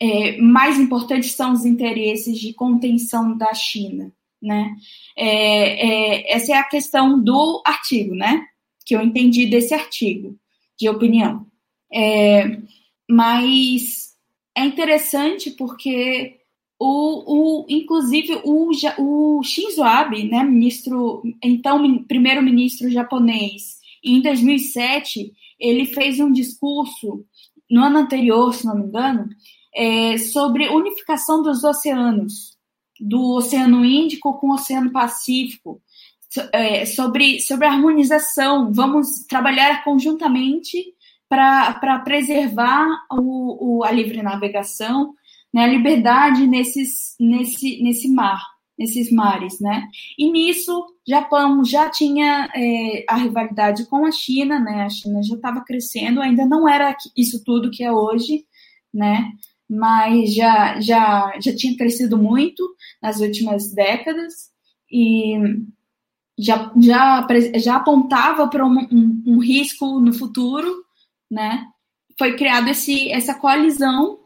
é, 0.00 0.40
mais 0.40 0.78
importantes 0.78 1.32
são 1.32 1.52
os 1.52 1.66
interesses 1.66 2.38
de 2.38 2.54
contenção 2.54 3.36
da 3.36 3.52
China, 3.52 4.10
né? 4.40 4.74
É, 5.14 5.88
é, 6.26 6.32
essa 6.32 6.52
é 6.52 6.56
a 6.56 6.64
questão 6.64 7.22
do 7.22 7.62
artigo, 7.66 8.14
né? 8.14 8.46
Que 8.86 8.96
eu 8.96 9.02
entendi 9.02 9.46
desse 9.46 9.74
artigo 9.74 10.36
de 10.78 10.88
opinião. 10.88 11.46
É, 11.92 12.58
mas 13.08 14.14
é 14.56 14.64
interessante 14.64 15.50
porque 15.50 16.38
o, 16.78 17.62
o, 17.62 17.66
inclusive 17.68 18.40
o, 18.42 18.70
o 18.98 19.42
Shinzo 19.42 19.82
Abe, 19.82 20.24
né, 20.24 20.42
ministro, 20.42 21.22
então 21.42 22.04
primeiro-ministro 22.04 22.90
japonês, 22.90 23.78
em 24.02 24.22
2007 24.22 25.32
ele 25.58 25.84
fez 25.84 26.18
um 26.20 26.32
discurso 26.32 27.22
no 27.70 27.82
ano 27.82 27.98
anterior, 27.98 28.54
se 28.54 28.64
não 28.66 28.76
me 28.76 28.86
engano, 28.86 29.28
é, 29.74 30.18
sobre 30.18 30.68
unificação 30.68 31.42
dos 31.42 31.64
oceanos, 31.64 32.56
do 32.98 33.36
Oceano 33.36 33.84
Índico 33.84 34.38
com 34.38 34.48
o 34.48 34.54
Oceano 34.54 34.90
Pacífico, 34.92 35.80
é, 36.52 36.84
sobre, 36.86 37.40
sobre 37.40 37.66
harmonização. 37.66 38.72
Vamos 38.72 39.24
trabalhar 39.28 39.82
conjuntamente 39.84 40.94
para 41.28 42.00
preservar 42.00 42.86
o, 43.10 43.78
o, 43.78 43.84
a 43.84 43.90
livre 43.90 44.22
navegação, 44.22 45.14
né, 45.52 45.64
a 45.64 45.66
liberdade 45.66 46.46
nesses, 46.46 47.14
nesse, 47.18 47.82
nesse 47.82 48.08
mar. 48.08 48.40
nesses 48.80 49.12
mares, 49.12 49.60
né? 49.60 49.86
E 50.18 50.30
nisso, 50.32 50.86
Japão 51.06 51.62
já 51.62 51.90
tinha 51.90 52.48
é, 52.54 53.04
a 53.06 53.16
rivalidade 53.16 53.84
com 53.90 54.06
a 54.06 54.10
China, 54.10 54.58
né? 54.58 54.84
A 54.84 54.88
China 54.88 55.22
já 55.22 55.34
estava 55.34 55.60
crescendo, 55.60 56.22
ainda 56.22 56.46
não 56.46 56.66
era 56.66 56.96
isso 57.14 57.44
tudo 57.44 57.70
que 57.70 57.84
é 57.84 57.92
hoje, 57.92 58.46
né? 58.92 59.30
Mas 59.70 60.34
já, 60.34 60.80
já, 60.80 61.32
já 61.40 61.54
tinha 61.54 61.76
crescido 61.76 62.18
muito 62.18 62.68
nas 63.00 63.20
últimas 63.20 63.72
décadas 63.72 64.50
e 64.90 65.34
já, 66.36 66.72
já, 66.80 67.26
já 67.56 67.76
apontava 67.76 68.48
para 68.48 68.66
um, 68.66 68.78
um, 68.90 69.22
um 69.26 69.38
risco 69.38 70.00
no 70.00 70.12
futuro, 70.12 70.84
né? 71.30 71.66
Foi 72.18 72.36
criado 72.36 72.68
esse, 72.68 73.10
essa 73.12 73.34
coalizão 73.34 74.19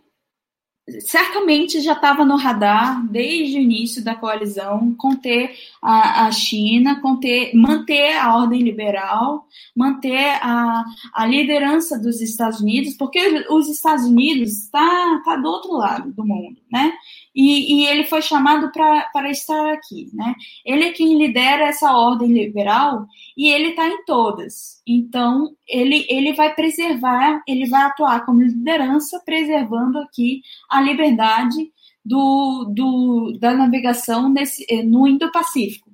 certamente 1.01 1.81
já 1.81 1.95
estava 1.95 2.25
no 2.25 2.37
radar 2.37 3.07
desde 3.09 3.57
o 3.57 3.61
início 3.61 4.05
da 4.05 4.15
coalizão 4.15 4.95
conter 4.97 5.57
a, 5.81 6.27
a 6.27 6.33
China, 6.33 7.01
conter, 7.01 7.55
manter 7.55 8.13
a 8.19 8.37
ordem 8.37 8.61
liberal, 8.61 9.47
manter 9.75 10.39
a, 10.43 10.85
a 11.15 11.27
liderança 11.27 11.99
dos 11.99 12.21
Estados 12.21 12.61
Unidos, 12.61 12.95
porque 12.95 13.47
os 13.49 13.69
Estados 13.69 14.05
Unidos 14.05 14.51
está 14.51 15.23
tá 15.25 15.37
do 15.37 15.49
outro 15.49 15.73
lado 15.73 16.13
do 16.13 16.25
mundo, 16.25 16.61
né? 16.71 16.93
E, 17.35 17.83
e 17.83 17.87
ele 17.87 18.05
foi 18.05 18.23
chamado 18.23 18.71
para 18.71 19.31
estar 19.31 19.73
aqui, 19.73 20.09
né? 20.13 20.35
Ele 20.65 20.85
é 20.85 20.93
quem 20.93 21.19
lidera 21.19 21.65
essa 21.65 21.93
ordem 21.93 22.33
liberal 22.33 23.07
e 23.37 23.51
ele 23.51 23.71
está 23.71 23.89
em 23.89 24.05
todas. 24.05 24.81
Então, 24.87 25.57
ele, 25.69 26.07
ele 26.09 26.33
vai 26.33 26.55
preservar, 26.55 27.43
ele 27.49 27.67
vai 27.67 27.83
atuar 27.83 28.25
como 28.25 28.41
liderança, 28.41 29.21
preservando 29.25 29.99
aqui 29.99 30.43
a 30.71 30.81
liberdade 30.81 31.73
do, 32.05 32.67
do, 32.73 33.39
da 33.41 33.55
navegação 33.55 34.29
nesse, 34.29 34.65
eh, 34.69 34.83
no 34.83 35.09
Indo-Pacífico. 35.09 35.91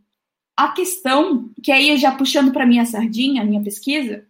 A 0.57 0.69
questão, 0.69 1.51
que 1.63 1.73
aí 1.73 1.97
já 1.97 2.13
puxando 2.13 2.53
para 2.53 2.67
minha 2.67 2.85
sardinha, 2.85 3.41
a 3.41 3.45
minha 3.47 3.63
pesquisa, 3.63 4.27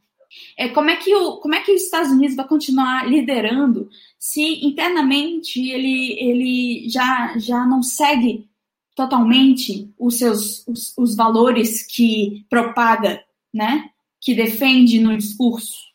é 0.56 0.68
como 0.68 0.90
é 0.90 0.96
que 0.96 1.14
o, 1.14 1.38
como 1.38 1.54
é 1.54 1.60
que 1.60 1.72
os 1.72 1.82
Estados 1.82 2.12
Unidos 2.12 2.36
vai 2.36 2.46
continuar 2.46 3.08
liderando 3.08 3.88
se 4.20 4.64
internamente 4.66 5.58
ele, 5.70 6.12
ele 6.20 6.88
já, 6.88 7.38
já 7.38 7.64
não 7.64 7.82
segue 7.82 8.48
totalmente 8.94 9.90
os 9.98 10.18
seus 10.18 10.66
os, 10.68 10.96
os 10.96 11.16
valores 11.16 11.86
que 11.86 12.44
propaga, 12.50 13.24
né? 13.52 13.90
Que 14.20 14.34
defende 14.34 15.00
no 15.00 15.16
discurso. 15.16 15.90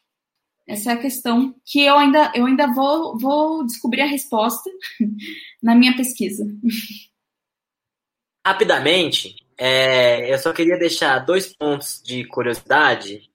Essa 0.67 0.91
é 0.91 0.93
a 0.95 1.01
questão 1.01 1.53
que 1.63 1.81
eu 1.81 1.95
ainda, 1.95 2.31
eu 2.33 2.47
ainda 2.47 2.73
vou, 2.73 3.17
vou 3.19 3.63
descobrir 3.63 4.01
a 4.01 4.07
resposta 4.07 4.67
na 5.61 5.75
minha 5.75 5.95
pesquisa. 5.95 6.43
Rapidamente, 8.43 9.35
é, 9.55 10.33
eu 10.33 10.39
só 10.39 10.51
queria 10.51 10.77
deixar 10.79 11.19
dois 11.19 11.55
pontos 11.55 12.01
de 12.03 12.25
curiosidade 12.25 13.29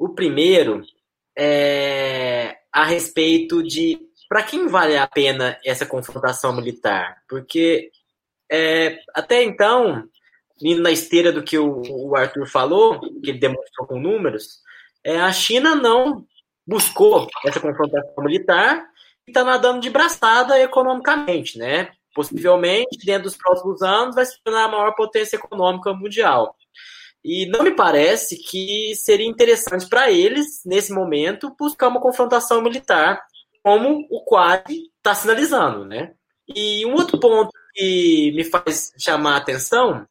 o 0.00 0.08
primeiro 0.08 0.82
é 1.36 2.56
a 2.72 2.84
respeito 2.84 3.62
de 3.62 4.00
para 4.30 4.44
quem 4.44 4.68
vale 4.68 4.96
a 4.96 5.08
pena 5.08 5.58
essa 5.66 5.84
confrontação 5.84 6.54
militar? 6.54 7.20
Porque 7.28 7.90
é, 8.48 9.00
até 9.12 9.42
então, 9.42 10.04
indo 10.62 10.80
na 10.80 10.92
esteira 10.92 11.32
do 11.32 11.42
que 11.42 11.58
o, 11.58 11.82
o, 11.90 12.14
Arthur 12.14 12.46
falou, 12.46 13.00
que 13.00 13.28
ele 13.28 13.40
demonstrou 13.40 13.88
com 13.88 13.98
números, 13.98 14.60
é, 15.02 15.20
a 15.20 15.32
China 15.32 15.74
não 15.74 16.24
buscou 16.64 17.28
essa 17.44 17.58
confrontação 17.58 18.22
militar 18.22 18.86
e 19.26 19.32
está 19.32 19.42
nadando 19.42 19.80
de 19.80 19.90
braçada 19.90 20.60
economicamente, 20.60 21.58
né? 21.58 21.90
Possivelmente, 22.14 23.04
dentro 23.04 23.24
dos 23.24 23.36
próximos 23.36 23.82
anos, 23.82 24.14
vai 24.14 24.24
se 24.24 24.40
tornar 24.44 24.66
a 24.66 24.68
maior 24.68 24.94
potência 24.94 25.34
econômica 25.34 25.92
mundial. 25.92 26.54
E 27.24 27.46
não 27.46 27.64
me 27.64 27.72
parece 27.72 28.36
que 28.36 28.94
seria 28.94 29.26
interessante 29.26 29.88
para 29.88 30.08
eles, 30.08 30.62
nesse 30.64 30.92
momento, 30.92 31.52
buscar 31.58 31.88
uma 31.88 32.00
confrontação 32.00 32.62
militar, 32.62 33.20
como 33.62 34.06
o 34.10 34.24
Quad 34.24 34.64
está 34.70 35.14
sinalizando, 35.14 35.84
né? 35.84 36.14
E 36.48 36.84
um 36.86 36.94
outro 36.94 37.18
ponto 37.18 37.50
que 37.74 38.32
me 38.32 38.44
faz 38.44 38.92
chamar 38.98 39.34
a 39.34 39.36
atenção 39.38 40.06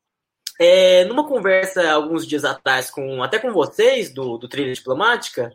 é, 0.59 1.05
numa 1.05 1.25
conversa 1.25 1.89
alguns 1.89 2.27
dias 2.27 2.43
atrás, 2.43 2.91
com 2.91 3.23
até 3.23 3.39
com 3.39 3.53
vocês, 3.53 4.13
do, 4.13 4.37
do 4.37 4.49
Trilha 4.49 4.73
Diplomática, 4.73 5.53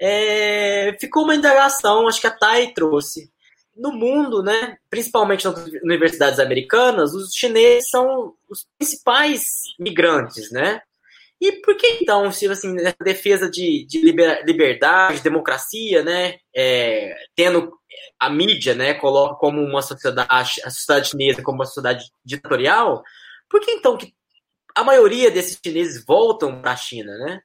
é, 0.00 0.96
ficou 0.98 1.24
uma 1.24 1.34
indagação, 1.34 2.08
acho 2.08 2.20
que 2.20 2.26
a 2.26 2.30
Thay 2.30 2.72
trouxe. 2.72 3.30
No 3.76 3.92
mundo, 3.92 4.42
né, 4.42 4.78
principalmente 4.88 5.44
nas 5.44 5.66
universidades 5.84 6.38
americanas, 6.38 7.12
os 7.12 7.34
chineses 7.34 7.90
são 7.90 8.34
os 8.48 8.66
principais 8.78 9.44
migrantes, 9.78 10.50
né? 10.50 10.80
E 11.40 11.52
por 11.60 11.76
que 11.76 11.98
então, 12.00 12.32
se 12.32 12.48
assim, 12.48 12.74
defesa 13.02 13.50
de, 13.50 13.84
de 13.86 14.00
liberdade, 14.00 15.20
democracia, 15.20 16.02
né, 16.02 16.38
é, 16.54 17.14
tendo 17.34 17.72
a 18.18 18.30
mídia, 18.30 18.74
né, 18.74 18.94
coloca 18.94 19.34
como 19.34 19.60
uma 19.62 19.82
sociedade, 19.82 20.62
a 20.64 20.70
sociedade 20.70 21.10
chinesa 21.10 21.42
como 21.42 21.58
uma 21.58 21.66
sociedade 21.66 22.10
ditatorial, 22.24 23.02
por 23.48 23.60
que 23.60 23.70
então 23.70 23.96
que 23.96 24.14
a 24.74 24.82
maioria 24.82 25.30
desses 25.30 25.58
chineses 25.64 26.04
voltam 26.04 26.60
para 26.60 26.72
a 26.72 26.76
China, 26.76 27.16
né? 27.18 27.40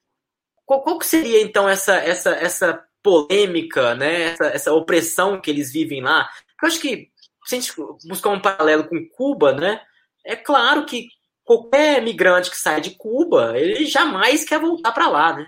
Qual, 0.66 0.82
qual 0.82 1.02
seria 1.02 1.42
então 1.42 1.68
essa 1.68 1.96
essa 1.96 2.32
essa 2.32 2.86
polêmica, 3.04 3.96
né, 3.96 4.24
essa, 4.24 4.46
essa 4.48 4.74
opressão 4.74 5.40
que 5.40 5.50
eles 5.50 5.72
vivem 5.72 6.02
lá? 6.02 6.30
Eu 6.62 6.68
acho 6.68 6.80
que 6.80 7.10
se 7.46 7.56
a 7.56 7.60
gente 7.60 7.74
buscar 8.06 8.30
um 8.30 8.40
paralelo 8.40 8.88
com 8.88 9.08
Cuba, 9.16 9.54
né, 9.54 9.82
é 10.26 10.36
claro 10.36 10.86
que 10.86 11.08
qualquer 11.52 12.02
migrante 12.02 12.50
que 12.50 12.58
sai 12.58 12.80
de 12.80 12.92
Cuba, 12.92 13.58
ele 13.58 13.86
jamais 13.86 14.46
quer 14.46 14.60
voltar 14.60 14.92
para 14.92 15.10
lá, 15.10 15.36
né? 15.36 15.48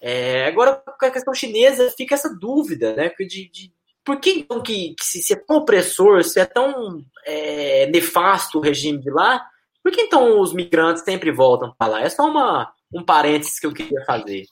É, 0.00 0.46
agora, 0.46 0.74
com 0.76 1.06
a 1.06 1.10
questão 1.10 1.32
chinesa, 1.32 1.92
fica 1.96 2.14
essa 2.14 2.34
dúvida, 2.34 2.94
né? 2.94 3.10
De, 3.18 3.48
de 3.48 3.72
por 4.04 4.18
que 4.20 4.30
então 4.30 4.60
que, 4.60 4.94
que 4.94 5.04
se, 5.04 5.22
se, 5.22 5.32
é 5.32 5.36
tão 5.36 5.58
opressor, 5.58 6.22
se 6.24 6.40
é 6.40 6.44
tão 6.44 7.04
é, 7.24 7.86
nefasto 7.86 8.58
o 8.58 8.60
regime 8.60 9.00
de 9.00 9.10
lá, 9.10 9.44
por 9.82 9.92
que 9.92 10.00
então 10.00 10.40
os 10.40 10.52
migrantes 10.52 11.04
sempre 11.04 11.30
voltam 11.30 11.72
para 11.78 11.92
lá? 11.92 12.02
É 12.02 12.08
só 12.08 12.26
uma, 12.26 12.72
um 12.92 13.04
parênteses 13.04 13.58
que 13.58 13.66
eu 13.66 13.72
queria 13.72 14.04
fazer. 14.04 14.44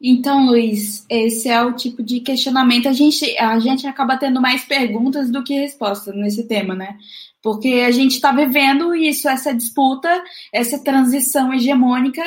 Então, 0.00 0.46
Luiz, 0.46 1.04
esse 1.10 1.48
é 1.48 1.60
o 1.62 1.72
tipo 1.72 2.02
de 2.02 2.20
questionamento. 2.20 2.88
A 2.88 2.92
gente, 2.92 3.36
a 3.36 3.58
gente 3.58 3.86
acaba 3.86 4.16
tendo 4.16 4.40
mais 4.40 4.64
perguntas 4.64 5.30
do 5.30 5.42
que 5.42 5.54
respostas 5.54 6.14
nesse 6.14 6.46
tema, 6.46 6.74
né? 6.74 6.96
Porque 7.42 7.84
a 7.86 7.90
gente 7.90 8.12
está 8.12 8.30
vivendo 8.30 8.94
isso, 8.94 9.28
essa 9.28 9.52
disputa, 9.52 10.22
essa 10.52 10.78
transição 10.78 11.52
hegemônica, 11.52 12.22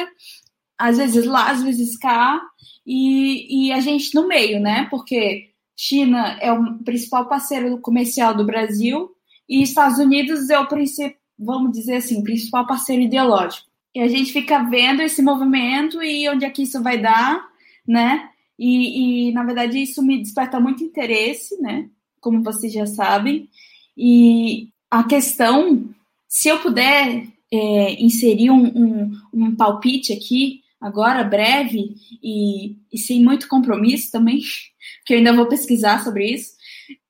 às 0.78 0.98
vezes 0.98 1.26
lá, 1.26 1.52
às 1.52 1.64
vezes 1.64 1.98
cá, 1.98 2.42
e, 2.86 3.68
e 3.68 3.72
a 3.72 3.80
gente 3.80 4.14
no 4.16 4.28
meio, 4.28 4.60
né? 4.60 4.88
Porque 4.90 5.52
China 5.78 6.38
é 6.42 6.52
o 6.52 6.78
principal 6.84 7.28
parceiro 7.28 7.78
comercial 7.80 8.36
do 8.36 8.46
Brasil 8.46 9.12
e 9.48 9.62
Estados 9.64 9.98
Unidos 9.98 10.50
é 10.50 10.60
o 10.60 10.68
principal, 10.68 11.18
vamos 11.40 11.72
dizer 11.72 11.98
assim, 11.98 12.24
principal 12.24 12.68
parceiro 12.68 13.02
ideológico. 13.02 13.68
E 13.96 14.00
a 14.00 14.08
gente 14.08 14.32
fica 14.32 14.60
vendo 14.64 15.02
esse 15.02 15.22
movimento 15.22 16.02
e 16.04 16.28
onde 16.30 16.46
é 16.46 16.50
que 16.50 16.64
isso 16.64 16.82
vai 16.82 16.98
dar, 16.98 17.51
né? 17.88 18.30
E, 18.58 19.30
e 19.30 19.32
na 19.32 19.44
verdade 19.44 19.82
isso 19.82 20.04
me 20.04 20.18
desperta 20.20 20.60
muito 20.60 20.84
interesse, 20.84 21.60
né? 21.62 21.90
Como 22.20 22.44
vocês 22.44 22.72
já 22.72 22.86
sabem. 22.86 23.50
E 23.98 24.70
a 24.90 25.04
questão, 25.04 25.90
se 26.28 26.50
eu 26.50 26.60
puder 26.60 27.28
é, 27.52 28.02
inserir 28.02 28.50
um, 28.50 28.66
um, 28.66 29.12
um, 29.34 29.56
palpite 29.56 30.14
aqui, 30.14 30.62
agora, 30.80 31.24
breve 31.24 31.96
e, 32.24 32.78
e 32.92 32.98
sem 32.98 33.24
muito 33.24 33.48
compromisso 33.48 34.12
também, 34.12 34.40
que 35.06 35.14
eu 35.14 35.18
ainda 35.18 35.34
vou 35.34 35.48
pesquisar 35.48 36.04
sobre 36.04 36.32
isso, 36.32 36.52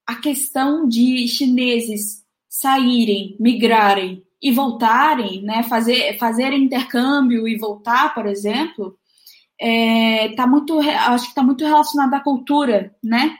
a 0.05 0.15
questão 0.15 0.87
de 0.87 1.27
chineses 1.27 2.23
saírem, 2.49 3.35
migrarem 3.39 4.23
e 4.41 4.51
voltarem, 4.51 5.41
né, 5.43 5.63
fazer, 5.63 6.17
fazer 6.17 6.51
intercâmbio 6.53 7.47
e 7.47 7.57
voltar, 7.57 8.13
por 8.13 8.25
exemplo, 8.25 8.97
é, 9.61 10.29
tá 10.29 10.47
muito, 10.47 10.79
acho 10.79 11.25
que 11.25 11.31
está 11.31 11.43
muito 11.43 11.63
relacionado 11.63 12.11
à 12.15 12.19
cultura, 12.19 12.95
né? 13.03 13.37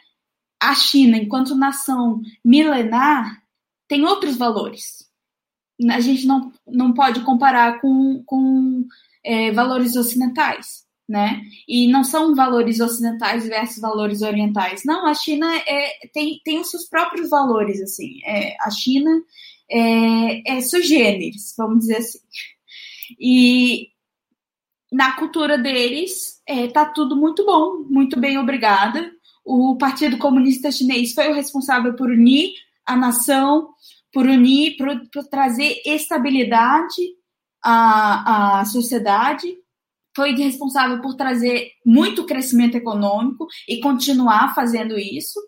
A 0.62 0.76
China, 0.76 1.18
enquanto 1.18 1.56
nação 1.56 2.22
milenar, 2.46 3.42
tem 3.88 4.06
outros 4.06 4.38
valores. 4.38 5.10
A 5.90 6.00
gente 6.00 6.28
não, 6.28 6.52
não 6.68 6.94
pode 6.94 7.22
comparar 7.22 7.82
com, 7.82 8.22
com 8.24 8.86
é, 9.26 9.52
valores 9.52 9.96
ocidentais, 9.96 10.86
né? 11.10 11.42
E 11.68 11.88
não 11.88 12.04
são 12.04 12.36
valores 12.36 12.80
ocidentais 12.80 13.48
versus 13.48 13.82
valores 13.82 14.22
orientais. 14.22 14.84
Não, 14.86 15.08
a 15.08 15.16
China 15.16 15.52
é, 15.66 16.08
tem, 16.14 16.40
tem 16.46 16.60
os 16.60 16.70
seus 16.70 16.86
próprios 16.88 17.32
valores, 17.32 17.82
assim. 17.82 18.20
É, 18.24 18.56
a 18.62 18.70
China 18.70 19.10
é, 19.68 20.58
é 20.58 20.62
sui 20.62 20.84
generis, 20.84 21.56
vamos 21.58 21.80
dizer 21.80 21.98
assim. 21.98 22.20
E 23.20 23.90
na 24.92 25.14
cultura 25.14 25.58
deles, 25.58 26.42
é, 26.46 26.68
tá 26.68 26.86
tudo 26.86 27.16
muito 27.16 27.46
bom, 27.46 27.86
muito 27.90 28.20
bem, 28.20 28.38
obrigada. 28.38 29.10
O 29.46 29.78
Partido 29.78 30.18
Comunista 30.18 30.72
Chinês 30.72 31.14
foi 31.14 31.30
o 31.30 31.34
responsável 31.34 31.96
por 31.96 32.10
unir 32.10 32.52
a 32.86 32.96
nação, 32.96 33.70
por 34.12 34.26
unir, 34.26 34.76
por, 34.76 34.88
por 35.12 35.24
trazer 35.28 35.82
estabilidade 35.86 37.16
à, 37.64 38.60
à 38.60 38.66
sociedade, 38.66 39.56
foi 40.14 40.36
responsável 40.36 41.00
por 41.02 41.16
trazer 41.16 41.72
muito 41.86 42.26
crescimento 42.26 42.76
econômico 42.76 43.48
e 43.68 43.80
continuar 43.80 44.54
fazendo 44.54 45.00
isso. 45.00 45.40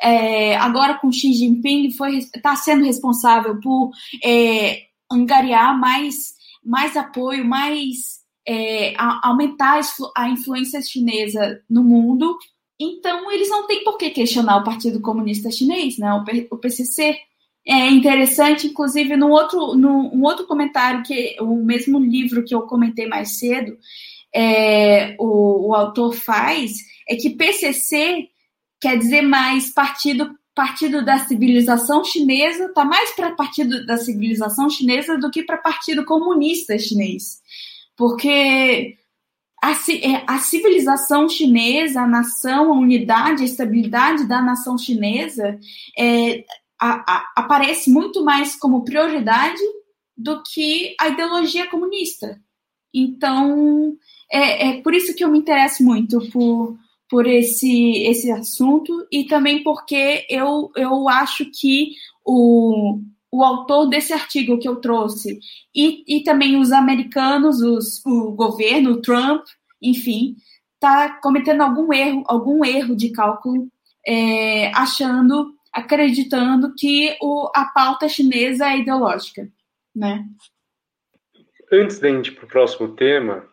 É, 0.00 0.56
agora 0.56 0.94
com 0.94 1.12
Xi 1.12 1.32
Jinping 1.34 1.88
está 2.34 2.56
sendo 2.56 2.84
responsável 2.84 3.60
por 3.60 3.90
é, 4.24 4.84
angariar 5.10 5.78
mais, 5.78 6.34
mais 6.64 6.96
apoio, 6.96 7.44
mais 7.44 8.25
é, 8.46 8.94
a, 8.96 9.28
aumentar 9.28 9.80
a 10.16 10.28
influência 10.28 10.80
chinesa 10.80 11.60
no 11.68 11.82
mundo. 11.82 12.38
Então 12.78 13.30
eles 13.32 13.48
não 13.48 13.66
têm 13.66 13.82
por 13.82 13.96
que 13.96 14.10
questionar 14.10 14.58
o 14.58 14.64
Partido 14.64 15.00
Comunista 15.00 15.50
Chinês, 15.50 15.98
né? 15.98 16.12
o, 16.50 16.56
PCC. 16.56 17.16
É 17.66 17.90
interessante, 17.90 18.68
inclusive, 18.68 19.16
no 19.16 19.30
outro, 19.30 19.74
no, 19.74 20.14
um 20.14 20.22
outro 20.22 20.46
comentário, 20.46 21.02
que 21.02 21.36
o 21.40 21.56
mesmo 21.56 21.98
livro 21.98 22.44
que 22.44 22.54
eu 22.54 22.62
comentei 22.62 23.08
mais 23.08 23.38
cedo, 23.38 23.76
é, 24.32 25.16
o, 25.18 25.70
o 25.70 25.74
autor 25.74 26.14
faz, 26.14 26.72
é 27.08 27.16
que 27.16 27.30
PCC 27.30 28.28
quer 28.80 28.96
dizer 28.96 29.22
mais 29.22 29.72
partido 29.72 30.30
partido 30.54 31.04
da 31.04 31.18
civilização 31.18 32.02
chinesa, 32.02 32.64
está 32.64 32.82
mais 32.82 33.14
para 33.14 33.32
partido 33.32 33.84
da 33.84 33.98
civilização 33.98 34.70
chinesa 34.70 35.18
do 35.18 35.30
que 35.30 35.42
para 35.42 35.58
partido 35.58 36.02
comunista 36.06 36.78
chinês. 36.78 37.42
Porque 37.96 38.96
a, 39.62 39.72
é, 39.72 40.24
a, 40.26 40.38
civilização 40.38 41.28
chinesa, 41.28 42.02
a 42.02 42.06
nação, 42.06 42.72
a 42.72 42.78
unidade, 42.78 43.42
a 43.42 43.46
estabilidade 43.46 44.26
da 44.26 44.42
nação 44.42 44.76
chinesa 44.76 45.58
é, 45.98 46.44
a, 46.78 47.14
a, 47.14 47.32
aparece 47.36 47.90
muito 47.90 48.24
mais 48.24 48.54
como 48.56 48.84
prioridade 48.84 49.62
do 50.16 50.42
que 50.42 50.94
a 51.00 51.08
ideologia 51.08 51.68
comunista. 51.68 52.40
Então, 52.92 53.96
é, 54.30 54.68
é 54.68 54.82
por 54.82 54.94
isso 54.94 55.14
que 55.14 55.24
eu 55.24 55.30
me 55.30 55.38
interesso 55.38 55.82
muito 55.82 56.20
por, 56.30 56.78
por 57.08 57.26
esse, 57.26 58.02
esse 58.04 58.30
assunto 58.30 59.06
e 59.10 59.24
também 59.24 59.62
porque 59.62 60.26
eu, 60.30 60.70
eu 60.76 61.08
acho 61.08 61.44
que 61.50 61.92
o, 62.24 63.00
o 63.36 63.44
autor 63.44 63.86
desse 63.86 64.14
artigo 64.14 64.58
que 64.58 64.66
eu 64.66 64.76
trouxe 64.76 65.38
e, 65.74 66.02
e 66.08 66.24
também 66.24 66.58
os 66.58 66.72
americanos, 66.72 67.60
os, 67.60 68.04
o 68.06 68.32
governo, 68.32 68.92
o 68.92 69.02
Trump, 69.02 69.44
enfim, 69.80 70.36
está 70.74 71.20
cometendo 71.20 71.60
algum 71.60 71.92
erro, 71.92 72.24
algum 72.26 72.64
erro 72.64 72.96
de 72.96 73.10
cálculo, 73.10 73.68
é, 74.06 74.68
achando, 74.74 75.54
acreditando 75.70 76.72
que 76.74 77.14
o, 77.20 77.50
a 77.54 77.66
pauta 77.66 78.08
chinesa 78.08 78.70
é 78.70 78.78
ideológica, 78.78 79.46
né? 79.94 80.24
Antes 81.70 81.98
da 81.98 82.08
gente 82.08 82.28
ir 82.28 82.36
para 82.36 82.46
o 82.46 82.48
próximo 82.48 82.88
tema, 82.94 83.44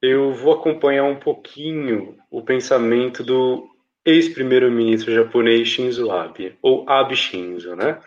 eu 0.00 0.32
vou 0.32 0.52
acompanhar 0.52 1.04
um 1.04 1.16
pouquinho 1.16 2.16
o 2.30 2.40
pensamento 2.42 3.24
do 3.24 3.68
ex-primeiro-ministro 4.04 5.12
japonês 5.12 5.66
Shinzo 5.66 6.10
Abe, 6.12 6.56
ou 6.62 6.88
Abe 6.88 7.16
Shinzo, 7.16 7.74
né? 7.74 7.98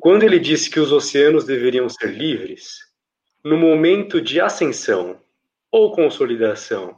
Quando 0.00 0.22
ele 0.24 0.38
disse 0.38 0.70
que 0.70 0.80
os 0.80 0.92
oceanos 0.92 1.44
deveriam 1.44 1.88
ser 1.88 2.12
livres, 2.12 2.78
no 3.44 3.56
momento 3.56 4.20
de 4.20 4.40
ascensão, 4.40 5.20
ou 5.70 5.92
consolidação, 5.92 6.96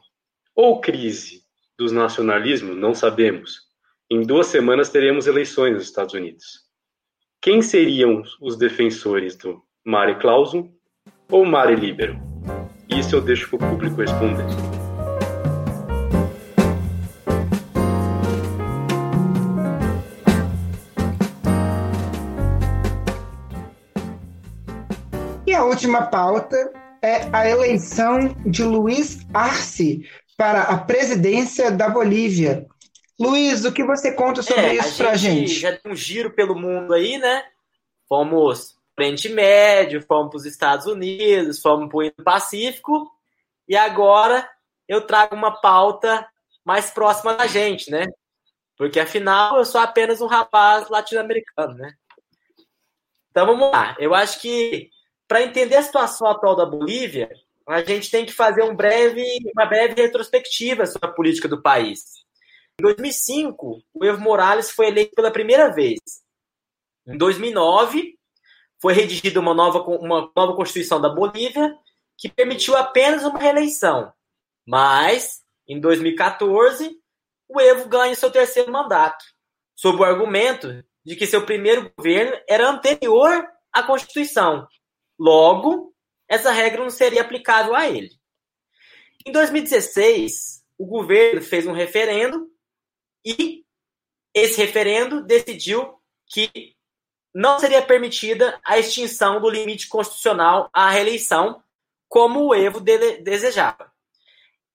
ou 0.55 0.81
crise 0.81 1.43
dos 1.79 1.93
nacionalismos, 1.93 2.77
não 2.77 2.95
sabemos. 2.95 3.61
Em 4.11 4.22
duas 4.22 4.49
semanas 4.49 4.91
teremos 4.91 5.27
eleições 5.27 5.75
nos 5.75 5.85
Estados 5.85 6.14
Unidos. 6.14 6.64
Quem 7.41 7.62
seriam 7.62 8.22
os 8.41 8.57
defensores 8.57 9.37
do 9.37 9.62
mare 9.85 10.16
clausum 10.16 10.72
ou 11.31 11.45
mare 11.45 11.75
liberum? 11.75 12.18
Isso 12.89 13.16
eu 13.16 13.20
deixo 13.20 13.49
para 13.51 13.66
o 13.66 13.70
público 13.70 14.01
responder. 14.01 14.74
Última 25.75 26.07
pauta 26.07 26.72
é 27.03 27.29
a 27.33 27.49
eleição 27.49 28.29
de 28.47 28.62
Luiz 28.62 29.27
Arce 29.35 30.09
para 30.37 30.62
a 30.62 30.79
presidência 30.79 31.70
da 31.70 31.89
Bolívia. 31.89 32.64
Luiz, 33.18 33.64
o 33.64 33.72
que 33.72 33.83
você 33.83 34.12
conta 34.12 34.41
sobre 34.41 34.62
é, 34.62 34.75
isso 34.77 34.97
para 34.97 35.11
a 35.11 35.16
gente? 35.16 35.53
Já 35.53 35.72
deu 35.72 35.93
um 35.93 35.97
giro 35.97 36.31
pelo 36.33 36.55
mundo 36.55 36.95
aí, 36.95 37.18
né? 37.18 37.43
Fomos 38.09 38.77
Oriente 38.97 39.29
Médio, 39.29 40.01
fomos 40.07 40.31
para 40.31 40.37
os 40.37 40.47
Estados 40.47 40.87
Unidos, 40.87 41.61
fomos 41.61 41.89
para 41.89 42.07
o 42.07 42.25
Pacífico, 42.25 43.11
e 43.68 43.77
agora 43.77 44.49
eu 44.89 45.01
trago 45.01 45.35
uma 45.35 45.61
pauta 45.61 46.25
mais 46.64 46.91
próxima 46.91 47.35
da 47.35 47.49
gente, 47.49 47.91
né? 47.91 48.07
Porque 48.77 49.01
afinal 49.01 49.59
eu 49.59 49.64
sou 49.64 49.81
apenas 49.81 50.20
um 50.20 50.27
rapaz 50.27 50.89
latino-americano, 50.89 51.75
né? 51.75 51.93
Então 53.31 53.47
vamos 53.47 53.72
lá. 53.72 53.97
Eu 53.99 54.14
acho 54.14 54.41
que 54.41 54.93
para 55.27 55.43
entender 55.43 55.77
a 55.77 55.83
situação 55.83 56.27
atual 56.29 56.57
da 56.57 56.66
Bolívia, 56.66 57.31
a 57.66 57.83
gente 57.83 58.11
tem 58.11 58.27
que 58.27 58.33
fazer 58.33 58.62
um 58.62 58.77
breve, 58.77 59.25
uma 59.55 59.66
breve 59.66 60.01
retrospectiva 60.01 60.85
sobre 60.87 61.09
a 61.09 61.12
política 61.12 61.49
do 61.49 61.62
país. 61.62 62.25
Em 62.79 62.83
2005, 62.83 63.83
o 63.95 64.05
Evo 64.05 64.20
Morales 64.20 64.70
foi 64.70 64.89
eleito 64.89 65.14
pela 65.14 65.31
primeira 65.31 65.72
vez. 65.72 65.99
Em 67.07 67.16
2009, 67.16 68.18
foi 68.81 68.93
redigida 68.93 69.41
uma 69.41 69.55
nova, 69.55 69.79
uma 69.81 70.31
nova 70.37 70.55
Constituição 70.55 71.01
da 71.01 71.09
Bolívia, 71.09 71.75
que 72.18 72.29
permitiu 72.29 72.77
apenas 72.77 73.25
uma 73.25 73.39
reeleição. 73.39 74.12
Mas, 74.66 75.43
em 75.66 75.81
2014, 75.81 76.91
o 77.49 77.61
Evo 77.61 77.89
ganha 77.89 78.14
seu 78.14 78.31
terceiro 78.31 78.70
mandato, 78.70 79.25
sob 79.75 79.99
o 79.99 80.05
argumento 80.05 80.85
de 81.05 81.16
que 81.16 81.27
seu 81.27 81.45
primeiro 81.47 81.93
governo 81.97 82.37
era 82.49 82.68
anterior 82.68 83.47
à 83.72 83.83
Constituição. 83.83 84.66
Logo, 85.19 85.95
essa 86.29 86.51
regra 86.51 86.83
não 86.83 86.91
seria 86.91 87.23
aplicável 87.23 87.75
a 87.75 87.89
ele. 87.89 88.11
Em 89.27 89.33
2016, 89.33 90.65
o 90.77 90.87
governo 90.87 91.41
fez 91.41 91.67
um 91.67 91.73
referendo 91.73 92.51
e 93.25 93.65
esse 94.35 94.61
referendo 94.61 95.23
decidiu 95.23 95.99
que 96.27 96.75
não 97.35 97.59
seria 97.59 97.83
permitida 97.83 98.61
a 98.65 98.79
extinção 98.79 99.41
do 99.41 99.49
limite 99.49 99.89
constitucional 99.89 100.69
à 100.73 100.91
reeleição, 100.91 101.62
como 102.09 102.47
o 102.47 102.55
Evo 102.55 102.81
de 102.81 103.19
desejava. 103.19 103.93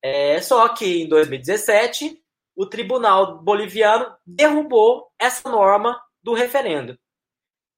É, 0.02 0.42
só 0.42 0.68
que 0.70 1.04
em 1.04 1.10
2017, 1.10 2.22
o 2.56 2.66
Tribunal 2.66 3.42
Boliviano 3.42 4.14
derrubou 4.26 5.12
essa 5.18 5.50
norma 5.50 6.02
do 6.22 6.34
referendo. 6.34 6.98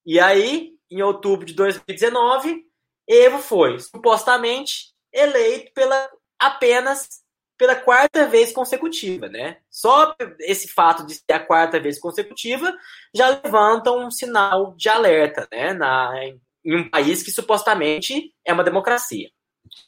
E 0.05 0.20
aí, 0.20 0.76
em 0.91 1.01
outubro 1.01 1.45
de 1.45 1.53
2019, 1.53 2.65
Evo 3.07 3.39
foi 3.39 3.79
supostamente 3.79 4.93
eleito 5.11 5.71
pela 5.73 6.09
apenas 6.37 7.21
pela 7.57 7.75
quarta 7.75 8.27
vez 8.27 8.51
consecutiva, 8.51 9.29
né? 9.29 9.57
Só 9.69 10.15
esse 10.39 10.67
fato 10.67 11.05
de 11.05 11.13
ser 11.13 11.33
a 11.33 11.39
quarta 11.39 11.79
vez 11.79 11.99
consecutiva 11.99 12.75
já 13.13 13.29
levanta 13.29 13.91
um 13.91 14.09
sinal 14.09 14.73
de 14.75 14.89
alerta, 14.89 15.47
né? 15.51 15.71
Na, 15.71 16.11
em 16.25 16.75
um 16.75 16.89
país 16.89 17.21
que 17.21 17.29
supostamente 17.29 18.33
é 18.43 18.51
uma 18.51 18.63
democracia. 18.63 19.29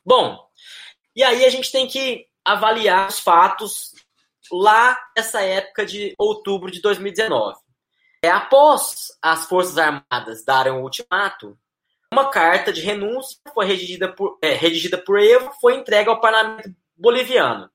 Bom, 0.06 0.38
e 1.16 1.24
aí 1.24 1.46
a 1.46 1.50
gente 1.50 1.72
tem 1.72 1.88
que 1.88 2.28
avaliar 2.46 3.10
os 3.10 3.20
fatos 3.20 3.94
lá 4.52 4.96
nessa 5.16 5.42
época 5.42 5.84
de 5.84 6.14
outubro 6.18 6.70
de 6.70 6.80
2019. 6.82 7.58
É, 8.24 8.30
após 8.30 9.10
as 9.22 9.46
Forças 9.48 9.78
Armadas 9.78 10.46
darem 10.46 10.72
o 10.72 10.82
ultimato, 10.82 11.60
uma 12.10 12.30
carta 12.30 12.72
de 12.72 12.80
renúncia 12.80 13.38
foi 13.54 13.66
redigida 13.66 14.10
por, 14.14 14.40
é, 14.42 14.54
redigida 14.54 14.98
por 14.98 15.20
Evo 15.20 15.52
foi 15.60 15.76
entregue 15.76 16.10
ao 16.10 16.22
parlamento 16.22 16.74
boliviano. 16.96 17.70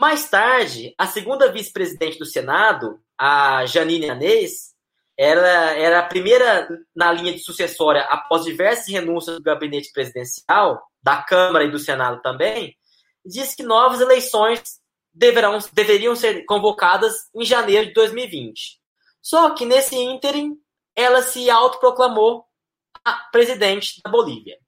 Mais 0.00 0.28
tarde, 0.28 0.92
a 0.98 1.06
segunda 1.06 1.52
vice-presidente 1.52 2.18
do 2.18 2.26
Senado, 2.26 3.00
a 3.16 3.64
Janine 3.64 4.10
Anês, 4.10 4.72
era, 5.16 5.78
era 5.78 6.00
a 6.00 6.06
primeira 6.06 6.68
na 6.92 7.12
linha 7.12 7.32
de 7.32 7.38
sucessória 7.38 8.02
após 8.10 8.42
diversas 8.42 8.88
renúncias 8.88 9.36
do 9.36 9.42
gabinete 9.44 9.92
presidencial, 9.92 10.82
da 11.00 11.22
Câmara 11.22 11.64
e 11.64 11.70
do 11.70 11.78
Senado 11.78 12.20
também, 12.20 12.76
disse 13.24 13.54
que 13.54 13.62
novas 13.62 14.00
eleições 14.00 14.80
deverão, 15.14 15.56
deveriam 15.72 16.16
ser 16.16 16.44
convocadas 16.46 17.28
em 17.32 17.44
janeiro 17.44 17.86
de 17.86 17.92
2020. 17.92 18.81
Só 19.22 19.50
que 19.50 19.64
nesse 19.64 19.96
ínterim, 19.96 20.58
ela 20.94 21.22
se 21.22 21.48
autoproclamou 21.48 22.44
a 23.04 23.12
presidente 23.30 24.00
da 24.02 24.10
Bolívia. 24.10 24.58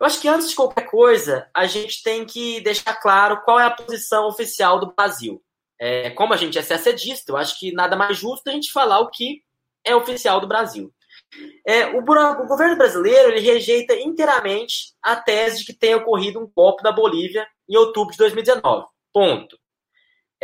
Eu 0.00 0.06
acho 0.06 0.20
que 0.20 0.28
antes 0.28 0.48
de 0.48 0.56
qualquer 0.56 0.86
coisa, 0.86 1.48
a 1.54 1.66
gente 1.66 2.02
tem 2.02 2.24
que 2.24 2.60
deixar 2.60 2.94
claro 2.94 3.42
qual 3.44 3.60
é 3.60 3.64
a 3.64 3.70
posição 3.70 4.26
oficial 4.26 4.80
do 4.80 4.92
Brasil. 4.94 5.42
É, 5.78 6.10
como 6.10 6.32
a 6.32 6.36
gente 6.36 6.58
é 6.58 6.62
secedista, 6.62 7.32
eu 7.32 7.36
acho 7.36 7.58
que 7.58 7.72
nada 7.72 7.96
mais 7.96 8.16
justo 8.16 8.48
a 8.48 8.52
gente 8.52 8.72
falar 8.72 9.00
o 9.00 9.10
que 9.10 9.42
é 9.84 9.94
oficial 9.94 10.40
do 10.40 10.46
Brasil. 10.46 10.92
É, 11.66 11.86
o, 11.86 11.98
o, 11.98 12.46
governo 12.46 12.76
brasileiro 12.76 13.30
ele 13.30 13.40
rejeita 13.40 13.94
inteiramente 13.94 14.92
a 15.02 15.16
tese 15.16 15.60
de 15.60 15.66
que 15.66 15.72
tenha 15.72 15.96
ocorrido 15.96 16.40
um 16.40 16.50
golpe 16.54 16.82
na 16.82 16.92
Bolívia 16.92 17.46
em 17.68 17.76
outubro 17.76 18.12
de 18.12 18.18
2019. 18.18 18.86
Ponto. 19.12 19.58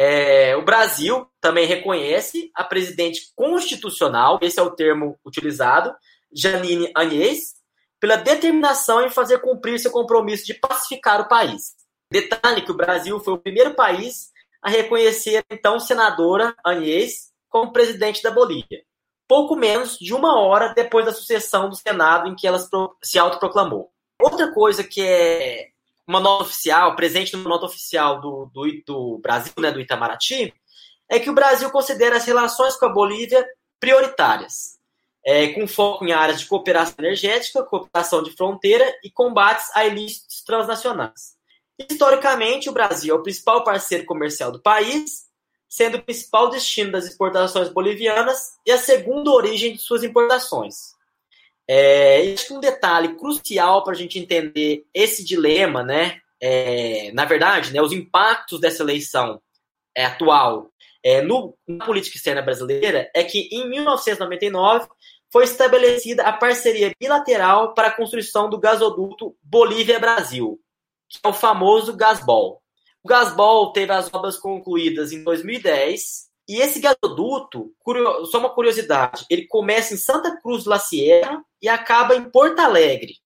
É, 0.01 0.55
o 0.55 0.65
Brasil 0.65 1.29
também 1.41 1.67
reconhece 1.67 2.53
a 2.55 2.63
presidente 2.63 3.33
constitucional, 3.35 4.39
esse 4.41 4.61
é 4.61 4.63
o 4.63 4.71
termo 4.71 5.19
utilizado, 5.27 5.93
Janine 6.33 6.93
Agnès, 6.95 7.55
pela 7.99 8.15
determinação 8.15 9.05
em 9.05 9.11
fazer 9.11 9.41
cumprir 9.41 9.81
seu 9.81 9.91
compromisso 9.91 10.47
de 10.47 10.55
pacificar 10.55 11.21
o 11.21 11.29
país. 11.29 11.75
Detalhe 12.13 12.63
que 12.63 12.71
o 12.71 12.77
Brasil 12.77 13.19
foi 13.19 13.35
o 13.35 13.39
primeiro 13.39 13.75
país 13.75 14.31
a 14.63 14.71
reconhecer 14.71 15.39
a 15.39 15.45
então 15.51 15.81
senadora 15.81 16.55
Agnès 16.65 17.33
como 17.49 17.73
presidente 17.73 18.23
da 18.23 18.31
Bolívia, 18.31 18.85
pouco 19.27 19.57
menos 19.57 19.99
de 19.99 20.15
uma 20.15 20.39
hora 20.39 20.75
depois 20.75 21.07
da 21.07 21.13
sucessão 21.13 21.69
do 21.69 21.75
Senado 21.75 22.29
em 22.29 22.37
que 22.37 22.47
ela 22.47 22.61
se 23.03 23.19
autoproclamou. 23.19 23.91
Outra 24.23 24.55
coisa 24.55 24.85
que 24.85 25.03
é 25.03 25.71
uma 26.09 26.21
nota 26.21 26.45
oficial, 26.45 26.97
presente 26.97 27.37
numa 27.37 27.51
nota 27.51 27.67
oficial 27.67 28.19
do, 28.19 28.51
do, 28.53 28.83
do 28.87 29.19
Brasil, 29.19 29.53
né, 29.59 29.71
do 29.71 29.79
Itamaraty, 29.79 30.55
é 31.07 31.21
que 31.21 31.29
o 31.29 31.35
Brasil 31.35 31.71
considera 31.71 32.17
as 32.17 32.25
relações 32.25 32.77
com 32.77 32.87
a 32.87 32.93
Bolívia 32.93 33.47
prioritárias, 33.79 34.79
é, 35.25 35.49
com 35.49 35.69
foco 35.69 36.07
em 36.07 36.13
áreas 36.13 36.41
de 36.41 36.47
cooperação 36.47 36.95
energética, 36.99 37.63
cooperação 37.63 38.23
de 38.23 38.35
fronteira 38.35 38.91
e 39.05 39.11
combates 39.11 39.71
a 39.75 39.87
ilícitos 39.87 40.43
transnacionais. 40.43 41.37
Historicamente, 41.79 42.71
o 42.71 42.73
Brasil 42.73 43.15
é 43.15 43.19
o 43.19 43.23
principal 43.23 43.63
parceiro 43.63 44.07
comercial 44.07 44.51
do 44.51 44.61
país, 44.61 45.29
sendo 45.69 45.99
o 45.99 46.03
principal 46.03 46.49
destino 46.49 46.91
das 46.91 47.05
exportações 47.05 47.69
bolivianas 47.69 48.55
e 48.67 48.73
a 48.73 48.79
segunda 48.79 49.31
origem 49.31 49.75
de 49.75 49.79
suas 49.79 50.03
importações. 50.03 50.98
É, 51.69 52.33
acho 52.33 52.47
que 52.47 52.55
um 52.55 52.61
detalhe 52.61 53.15
crucial 53.17 53.85
para 53.85 53.93
a 53.93 53.97
gente 53.97 54.19
entender 54.19 54.87
esse 54.95 55.23
dilema, 55.23 55.83
né? 55.83 56.21
É, 56.41 57.13
na 57.13 57.25
verdade, 57.27 57.73
né, 57.73 57.83
os 57.83 57.93
impactos 57.93 58.61
dessa 58.61 58.83
eleição 58.83 59.43
é, 59.95 60.05
atual 60.05 60.71
é, 61.03 61.21
no, 61.21 61.57
na 61.67 61.85
política 61.85 62.17
externa 62.17 62.41
brasileira 62.41 63.11
é 63.15 63.25
que 63.25 63.49
em 63.53 63.69
1999 63.69 64.89
foi 65.31 65.45
estabelecida 65.45 66.23
a 66.23 66.33
parceria 66.33 66.93
bilateral 66.99 67.75
para 67.75 67.89
a 67.89 67.95
construção 67.95 68.49
do 68.49 68.59
gasoduto 68.59 69.37
Bolívia-Brasil, 69.43 70.59
que 71.09 71.19
é 71.23 71.29
o 71.29 71.33
famoso 71.33 71.95
Gasbol. 71.95 72.63
O 73.03 73.09
Gasbol 73.09 73.73
teve 73.73 73.93
as 73.93 74.13
obras 74.13 74.37
concluídas 74.39 75.13
em 75.13 75.23
2010 75.23 76.28
e 76.49 76.61
esse 76.63 76.81
gasoduto, 76.81 77.75
só 78.31 78.39
uma 78.39 78.55
curiosidade, 78.55 79.27
ele 79.29 79.47
começa 79.47 79.93
em 79.93 79.99
Santa 79.99 80.41
Cruz 80.41 80.65
la 80.65 80.79
Sierra 80.79 81.45
e 81.61 81.69
acaba 81.69 82.17
em 82.17 82.31
Porto 82.31 82.61
Alegre, 82.61 83.17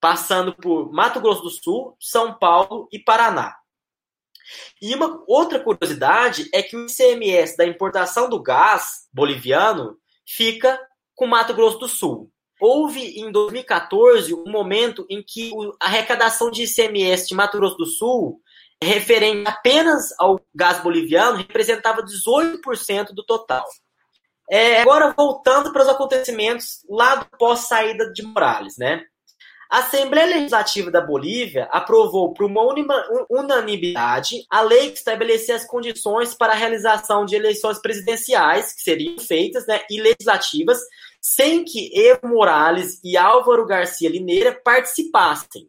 passando 0.00 0.52
por 0.52 0.92
Mato 0.92 1.20
Grosso 1.20 1.42
do 1.42 1.50
Sul, 1.50 1.96
São 2.00 2.36
Paulo 2.36 2.88
e 2.90 2.98
Paraná. 2.98 3.54
E 4.82 4.92
uma 4.92 5.22
outra 5.28 5.60
curiosidade 5.60 6.48
é 6.52 6.62
que 6.62 6.76
o 6.76 6.86
ICMS 6.86 7.56
da 7.56 7.64
importação 7.64 8.28
do 8.28 8.42
gás 8.42 9.08
boliviano 9.12 9.96
fica 10.26 10.80
com 11.14 11.28
Mato 11.28 11.54
Grosso 11.54 11.78
do 11.78 11.88
Sul. 11.88 12.30
Houve 12.60 13.20
em 13.20 13.30
2014 13.30 14.34
um 14.34 14.50
momento 14.50 15.06
em 15.08 15.22
que 15.22 15.52
a 15.80 15.86
arrecadação 15.86 16.50
de 16.50 16.64
ICMS 16.64 17.28
de 17.28 17.34
Mato 17.34 17.56
Grosso 17.56 17.76
do 17.76 17.86
Sul 17.86 18.40
referente 18.84 19.48
apenas 19.48 20.14
ao 20.18 20.40
gás 20.54 20.80
boliviano, 20.80 21.38
representava 21.38 22.02
18% 22.02 23.08
do 23.12 23.24
total. 23.24 23.64
É, 24.50 24.82
agora, 24.82 25.14
voltando 25.16 25.72
para 25.72 25.82
os 25.82 25.88
acontecimentos 25.88 26.84
lá 26.88 27.16
do 27.16 27.26
pós-saída 27.38 28.12
de 28.12 28.22
Morales, 28.22 28.76
né? 28.76 29.02
A 29.70 29.78
Assembleia 29.78 30.26
Legislativa 30.26 30.90
da 30.90 31.00
Bolívia 31.00 31.64
aprovou 31.72 32.32
por 32.32 32.44
uma 32.44 32.62
unanimidade 33.30 34.44
a 34.48 34.60
lei 34.60 34.90
que 34.90 34.98
estabelecia 34.98 35.56
as 35.56 35.66
condições 35.66 36.34
para 36.34 36.52
a 36.52 36.56
realização 36.56 37.24
de 37.24 37.34
eleições 37.34 37.80
presidenciais, 37.80 38.72
que 38.72 38.82
seriam 38.82 39.18
feitas, 39.18 39.66
né, 39.66 39.80
e 39.90 40.00
legislativas, 40.00 40.78
sem 41.20 41.64
que 41.64 41.90
Evo 41.92 42.28
Morales 42.28 43.00
e 43.02 43.16
Álvaro 43.16 43.66
Garcia 43.66 44.08
Lineira 44.08 44.52
participassem. 44.52 45.68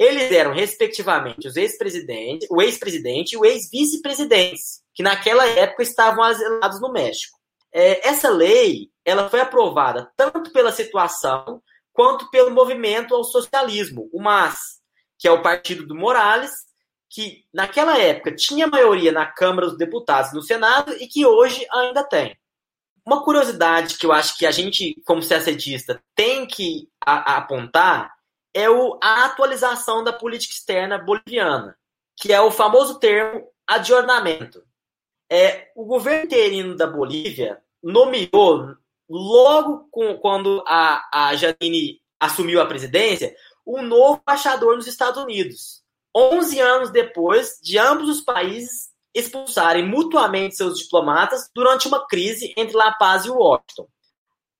Eles 0.00 0.32
eram, 0.32 0.54
respectivamente, 0.54 1.46
os 1.46 1.58
ex-presidente, 1.58 2.46
o 2.48 2.62
ex-presidente 2.62 3.32
e 3.34 3.36
o 3.36 3.44
ex-vice-presidente, 3.44 4.62
que 4.94 5.02
naquela 5.02 5.46
época 5.46 5.82
estavam 5.82 6.24
asilados 6.24 6.80
no 6.80 6.90
México. 6.90 7.38
É, 7.70 8.08
essa 8.08 8.30
lei 8.30 8.88
ela 9.04 9.28
foi 9.28 9.40
aprovada 9.40 10.10
tanto 10.16 10.50
pela 10.52 10.72
situação 10.72 11.62
quanto 11.92 12.30
pelo 12.30 12.50
movimento 12.50 13.14
ao 13.14 13.22
socialismo, 13.22 14.08
o 14.10 14.22
MAS, 14.22 14.80
que 15.18 15.28
é 15.28 15.30
o 15.30 15.42
partido 15.42 15.86
do 15.86 15.94
Morales, 15.94 16.50
que 17.10 17.44
naquela 17.52 17.98
época 17.98 18.34
tinha 18.34 18.66
maioria 18.66 19.12
na 19.12 19.26
Câmara 19.26 19.66
dos 19.66 19.76
Deputados 19.76 20.32
e 20.32 20.34
no 20.34 20.42
Senado 20.42 20.94
e 20.94 21.06
que 21.06 21.26
hoje 21.26 21.66
ainda 21.70 22.02
tem. 22.02 22.34
Uma 23.04 23.22
curiosidade 23.22 23.98
que 23.98 24.06
eu 24.06 24.12
acho 24.12 24.38
que 24.38 24.46
a 24.46 24.50
gente, 24.50 24.98
como 25.04 25.20
CSDista, 25.20 26.02
tem 26.14 26.46
que 26.46 26.88
apontar 27.04 28.18
é 28.54 28.68
o, 28.68 28.98
a 29.02 29.24
atualização 29.26 30.02
da 30.02 30.12
política 30.12 30.54
externa 30.54 30.98
boliviana, 30.98 31.76
que 32.16 32.32
é 32.32 32.40
o 32.40 32.50
famoso 32.50 32.98
termo 32.98 33.46
adjornamento. 33.66 34.62
É, 35.30 35.70
o 35.76 35.84
governo 35.84 36.24
interino 36.24 36.76
da 36.76 36.86
Bolívia 36.86 37.62
nomeou, 37.82 38.76
logo 39.08 39.88
com, 39.90 40.16
quando 40.18 40.62
a, 40.66 41.08
a 41.12 41.36
Janine 41.36 42.00
assumiu 42.18 42.60
a 42.60 42.66
presidência, 42.66 43.34
um 43.66 43.82
novo 43.82 44.20
embaixador 44.20 44.76
nos 44.76 44.86
Estados 44.86 45.22
Unidos. 45.22 45.82
11 46.14 46.60
anos 46.60 46.90
depois 46.90 47.60
de 47.62 47.78
ambos 47.78 48.08
os 48.08 48.20
países 48.20 48.90
expulsarem 49.14 49.86
mutuamente 49.86 50.56
seus 50.56 50.78
diplomatas 50.78 51.48
durante 51.54 51.88
uma 51.88 52.06
crise 52.06 52.52
entre 52.56 52.76
La 52.76 52.92
Paz 52.92 53.24
e 53.24 53.30
Washington. 53.30 53.88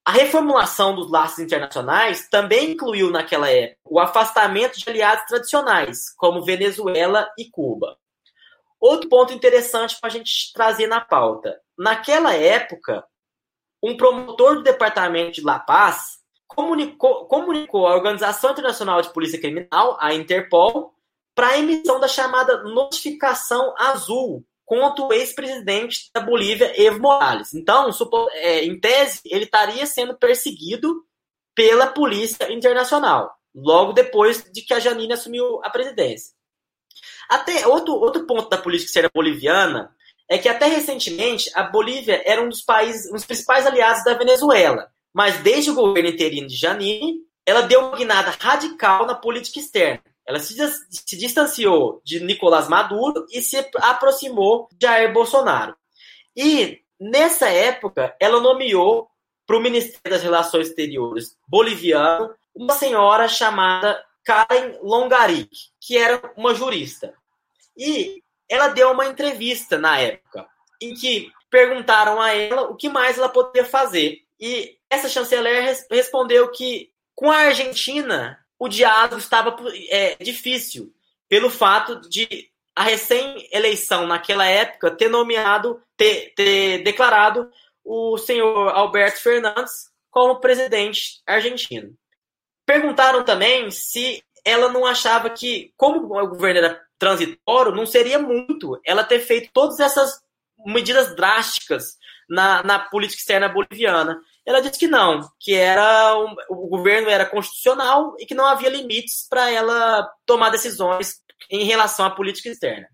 A 0.05 0.12
reformulação 0.12 0.94
dos 0.94 1.11
laços 1.11 1.38
internacionais 1.38 2.28
também 2.28 2.72
incluiu, 2.72 3.11
naquela 3.11 3.51
época, 3.51 3.78
o 3.84 4.01
afastamento 4.01 4.78
de 4.78 4.88
aliados 4.88 5.24
tradicionais, 5.26 6.12
como 6.16 6.44
Venezuela 6.44 7.30
e 7.38 7.51
Cuba. 7.51 7.96
Outro 8.80 9.09
ponto 9.11 9.32
interessante 9.32 9.98
para 10.01 10.09
a 10.09 10.12
gente 10.12 10.53
trazer 10.55 10.86
na 10.86 11.01
pauta. 11.01 11.61
Naquela 11.78 12.34
época, 12.34 13.05
um 13.82 13.96
promotor 13.96 14.57
do 14.57 14.62
Departamento 14.62 15.32
de 15.32 15.42
La 15.42 15.59
Paz 15.59 16.18
comunicou, 16.46 17.26
comunicou 17.26 17.86
à 17.86 17.94
Organização 17.94 18.53
Internacional 18.53 19.03
de 19.03 19.12
Polícia 19.12 19.40
Criminal, 19.40 19.98
a 20.01 20.14
Interpol, 20.14 20.94
para 21.34 21.48
a 21.48 21.59
emissão 21.59 22.01
da 22.01 22.09
chamada 22.09 22.62
notificação 22.64 23.74
azul, 23.78 24.44
contra 24.71 25.05
o 25.05 25.12
ex-presidente 25.12 26.12
da 26.14 26.21
Bolívia, 26.21 26.73
Evo 26.81 27.01
Morales. 27.01 27.53
Então, 27.53 27.91
é, 28.35 28.64
em 28.64 28.79
tese, 28.79 29.21
ele 29.25 29.43
estaria 29.43 29.85
sendo 29.85 30.16
perseguido 30.16 31.05
pela 31.57 31.89
Polícia 31.89 32.53
Internacional, 32.53 33.35
logo 33.53 33.93
depois 33.93 34.45
de 34.53 34.62
que 34.62 34.73
a 34.73 34.79
Janine 34.79 35.12
assumiu 35.12 35.61
a 35.64 35.71
presidência. 35.71 36.33
Até 37.29 37.66
outro, 37.66 37.95
outro 37.95 38.25
ponto 38.29 38.49
da 38.49 38.59
política 38.59 38.87
externa 38.87 39.11
boliviana 39.12 39.92
é 40.29 40.38
que 40.38 40.49
até 40.49 40.67
recentemente 40.67 41.51
a 41.53 41.64
Bolívia 41.64 42.22
era 42.25 42.41
um 42.41 42.49
dos 42.49 42.63
países, 42.63 43.11
um 43.11 43.14
dos 43.14 43.26
principais 43.26 43.67
aliados 43.67 44.05
da 44.05 44.14
Venezuela, 44.14 44.88
mas 45.13 45.38
desde 45.38 45.72
o 45.72 45.75
governo 45.75 46.11
interino 46.11 46.47
de 46.47 46.55
Janine, 46.55 47.17
ela 47.45 47.63
deu 47.63 47.80
uma 47.80 47.97
guinada 47.97 48.37
radical 48.38 49.05
na 49.05 49.17
política 49.17 49.59
externa. 49.59 50.01
Ela 50.30 50.38
se, 50.38 50.54
se 50.88 51.18
distanciou 51.18 52.00
de 52.04 52.20
Nicolás 52.20 52.68
Maduro 52.68 53.26
e 53.32 53.42
se 53.42 53.57
aproximou 53.78 54.68
de 54.70 54.86
Jair 54.86 55.12
Bolsonaro. 55.12 55.76
E, 56.36 56.80
nessa 57.00 57.48
época, 57.48 58.14
ela 58.20 58.40
nomeou 58.40 59.11
para 59.44 59.57
o 59.57 59.61
Ministério 59.61 60.08
das 60.08 60.22
Relações 60.22 60.68
Exteriores 60.68 61.36
boliviano 61.48 62.32
uma 62.54 62.74
senhora 62.74 63.26
chamada 63.26 64.00
Karen 64.24 64.78
Longaric, 64.80 65.50
que 65.80 65.98
era 65.98 66.32
uma 66.36 66.54
jurista. 66.54 67.12
E 67.76 68.22
ela 68.48 68.68
deu 68.68 68.92
uma 68.92 69.07
entrevista 69.07 69.78
na 69.78 69.98
época, 69.98 70.46
em 70.80 70.94
que 70.94 71.32
perguntaram 71.50 72.20
a 72.20 72.32
ela 72.32 72.70
o 72.70 72.76
que 72.76 72.88
mais 72.88 73.18
ela 73.18 73.28
poderia 73.28 73.64
fazer. 73.64 74.20
E 74.38 74.76
essa 74.88 75.08
chanceler 75.08 75.76
respondeu 75.90 76.52
que 76.52 76.92
com 77.16 77.32
a 77.32 77.38
Argentina 77.38 78.39
o 78.61 78.68
diálogo 78.68 79.16
estava 79.16 79.57
é, 79.88 80.16
difícil, 80.22 80.92
pelo 81.26 81.49
fato 81.49 81.99
de 82.11 82.50
a 82.76 82.82
recém-eleição 82.82 84.07
naquela 84.07 84.45
época 84.45 84.91
ter 84.91 85.08
nomeado, 85.08 85.82
ter, 85.96 86.34
ter 86.37 86.82
declarado 86.82 87.50
o 87.82 88.18
senhor 88.18 88.68
Alberto 88.68 89.22
Fernandes 89.22 89.91
como 90.11 90.41
presidente 90.41 91.22
argentino. 91.26 91.96
Perguntaram 92.66 93.24
também 93.24 93.70
se 93.70 94.22
ela 94.45 94.70
não 94.70 94.84
achava 94.84 95.30
que, 95.30 95.72
como 95.76 95.99
o 95.99 96.28
governo 96.28 96.58
era 96.58 96.82
transitório, 96.99 97.74
não 97.74 97.87
seria 97.87 98.18
muito 98.18 98.78
ela 98.84 99.03
ter 99.03 99.20
feito 99.20 99.50
todas 99.54 99.80
essas 99.80 100.22
medidas 100.66 101.16
drásticas 101.16 101.96
na, 102.28 102.62
na 102.62 102.78
política 102.78 103.20
externa 103.20 103.49
boliviana. 103.49 104.20
Ela 104.51 104.61
disse 104.61 104.79
que 104.79 104.89
não, 104.89 105.21
que 105.39 105.55
era 105.55 106.18
um, 106.18 106.35
o 106.51 106.68
governo 106.68 107.09
era 107.09 107.25
constitucional 107.25 108.17
e 108.18 108.27
que 108.27 108.35
não 108.35 108.45
havia 108.45 108.68
limites 108.68 109.27
para 109.29 109.51
ela 109.51 110.09
tomar 110.27 110.51
decisões 110.51 111.21
em 111.49 111.64
relação 111.64 112.05
à 112.05 112.11
política 112.11 112.49
externa. 112.49 112.89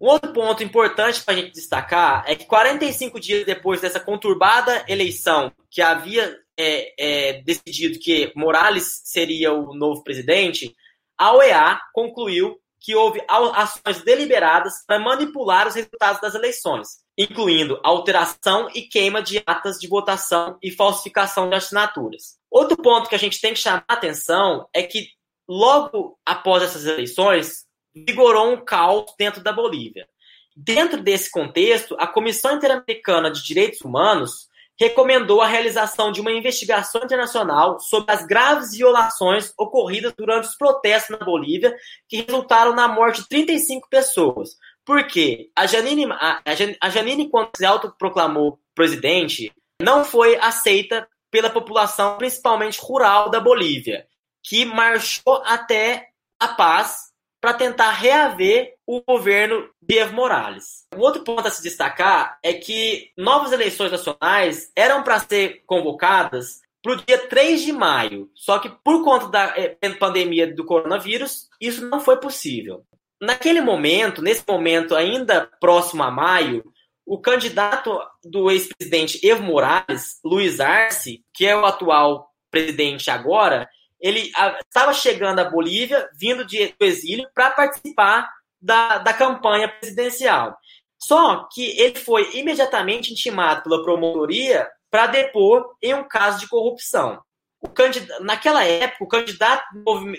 Um 0.00 0.06
outro 0.06 0.32
ponto 0.32 0.62
importante 0.62 1.22
para 1.22 1.34
a 1.34 1.36
gente 1.36 1.52
destacar 1.52 2.24
é 2.26 2.34
que 2.34 2.46
45 2.46 3.20
dias 3.20 3.44
depois 3.44 3.80
dessa 3.80 4.00
conturbada 4.00 4.84
eleição, 4.88 5.52
que 5.70 5.82
havia 5.82 6.36
é, 6.56 6.94
é, 6.98 7.42
decidido 7.42 7.98
que 7.98 8.32
Morales 8.34 9.02
seria 9.04 9.52
o 9.52 9.74
novo 9.74 10.02
presidente, 10.02 10.74
a 11.18 11.32
OEA 11.34 11.80
concluiu 11.92 12.58
que 12.80 12.94
houve 12.94 13.22
ações 13.28 14.02
deliberadas 14.02 14.84
para 14.86 14.98
manipular 14.98 15.66
os 15.66 15.74
resultados 15.74 16.20
das 16.20 16.34
eleições, 16.34 16.88
incluindo 17.16 17.80
alteração 17.82 18.68
e 18.74 18.82
queima 18.82 19.22
de 19.22 19.42
atas 19.46 19.78
de 19.78 19.88
votação 19.88 20.56
e 20.62 20.70
falsificação 20.70 21.48
de 21.48 21.56
assinaturas. 21.56 22.38
Outro 22.50 22.76
ponto 22.76 23.08
que 23.08 23.14
a 23.14 23.18
gente 23.18 23.40
tem 23.40 23.52
que 23.52 23.60
chamar 23.60 23.84
a 23.88 23.94
atenção 23.94 24.68
é 24.72 24.82
que, 24.82 25.08
logo 25.48 26.18
após 26.24 26.62
essas 26.62 26.86
eleições, 26.86 27.66
vigorou 27.94 28.52
um 28.52 28.64
caos 28.64 29.12
dentro 29.18 29.42
da 29.42 29.52
Bolívia. 29.52 30.08
Dentro 30.56 31.02
desse 31.02 31.30
contexto, 31.30 31.96
a 31.98 32.06
Comissão 32.06 32.56
Interamericana 32.56 33.30
de 33.30 33.44
Direitos 33.44 33.80
Humanos 33.80 34.47
recomendou 34.78 35.42
a 35.42 35.46
realização 35.46 36.12
de 36.12 36.20
uma 36.20 36.30
investigação 36.30 37.02
internacional 37.02 37.80
sobre 37.80 38.12
as 38.12 38.24
graves 38.24 38.70
violações 38.70 39.52
ocorridas 39.58 40.12
durante 40.16 40.48
os 40.48 40.56
protestos 40.56 41.18
na 41.18 41.24
Bolívia, 41.24 41.76
que 42.08 42.22
resultaram 42.22 42.74
na 42.74 42.86
morte 42.86 43.22
de 43.22 43.28
35 43.28 43.88
pessoas. 43.88 44.50
Por 44.84 45.06
quê? 45.06 45.50
A 45.54 45.66
Janine, 45.66 46.06
a 46.10 46.90
Janine 46.90 47.28
quando 47.28 47.50
se 47.56 47.64
autoproclamou 47.64 48.58
presidente, 48.74 49.52
não 49.82 50.04
foi 50.04 50.36
aceita 50.36 51.08
pela 51.30 51.50
população, 51.50 52.16
principalmente 52.16 52.80
rural 52.80 53.28
da 53.30 53.40
Bolívia, 53.40 54.06
que 54.42 54.64
marchou 54.64 55.42
até 55.44 56.08
a 56.40 56.48
paz 56.48 57.08
para 57.40 57.52
tentar 57.52 57.90
reaver 57.90 58.77
o 58.88 59.02
governo 59.02 59.68
de 59.82 59.98
Evo 59.98 60.14
Morales. 60.14 60.86
Um 60.96 61.00
outro 61.00 61.22
ponto 61.22 61.46
a 61.46 61.50
se 61.50 61.62
destacar 61.62 62.38
é 62.42 62.54
que 62.54 63.10
novas 63.18 63.52
eleições 63.52 63.92
nacionais 63.92 64.72
eram 64.74 65.02
para 65.02 65.18
ser 65.18 65.62
convocadas 65.66 66.62
para 66.82 66.92
o 66.92 66.96
dia 66.96 67.18
3 67.18 67.60
de 67.60 67.72
maio, 67.72 68.30
só 68.34 68.58
que 68.58 68.70
por 68.82 69.04
conta 69.04 69.28
da 69.28 69.54
eh, 69.58 69.76
pandemia 69.98 70.54
do 70.54 70.64
coronavírus, 70.64 71.48
isso 71.60 71.86
não 71.86 72.00
foi 72.00 72.18
possível. 72.18 72.82
Naquele 73.20 73.60
momento, 73.60 74.22
nesse 74.22 74.42
momento 74.48 74.94
ainda 74.94 75.46
próximo 75.60 76.02
a 76.02 76.10
maio, 76.10 76.64
o 77.04 77.20
candidato 77.20 78.00
do 78.24 78.50
ex-presidente 78.50 79.20
Evo 79.22 79.42
Morales, 79.42 80.18
Luiz 80.24 80.60
Arce, 80.60 81.22
que 81.34 81.44
é 81.44 81.54
o 81.54 81.66
atual 81.66 82.30
presidente 82.50 83.10
agora, 83.10 83.68
ele 84.00 84.30
estava 84.64 84.94
chegando 84.94 85.40
à 85.40 85.44
Bolívia, 85.44 86.08
vindo 86.18 86.42
de, 86.46 86.68
do 86.68 86.86
exílio, 86.86 87.28
para 87.34 87.50
participar 87.50 88.37
da, 88.60 88.98
da 88.98 89.12
campanha 89.12 89.68
presidencial. 89.68 90.56
Só 90.98 91.48
que 91.52 91.80
ele 91.80 91.98
foi 91.98 92.36
imediatamente 92.36 93.12
intimado 93.12 93.62
pela 93.62 93.82
promotoria 93.82 94.68
para 94.90 95.06
depor 95.06 95.74
em 95.82 95.94
um 95.94 96.06
caso 96.06 96.40
de 96.40 96.48
corrupção. 96.48 97.20
O 97.60 97.68
candidato, 97.68 98.22
naquela 98.22 98.64
época, 98.64 99.04
o 99.04 99.08
candidato 99.08 99.64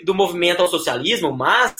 do 0.04 0.14
movimento 0.14 0.60
ao 0.60 0.68
socialismo, 0.68 1.32
mas 1.32 1.74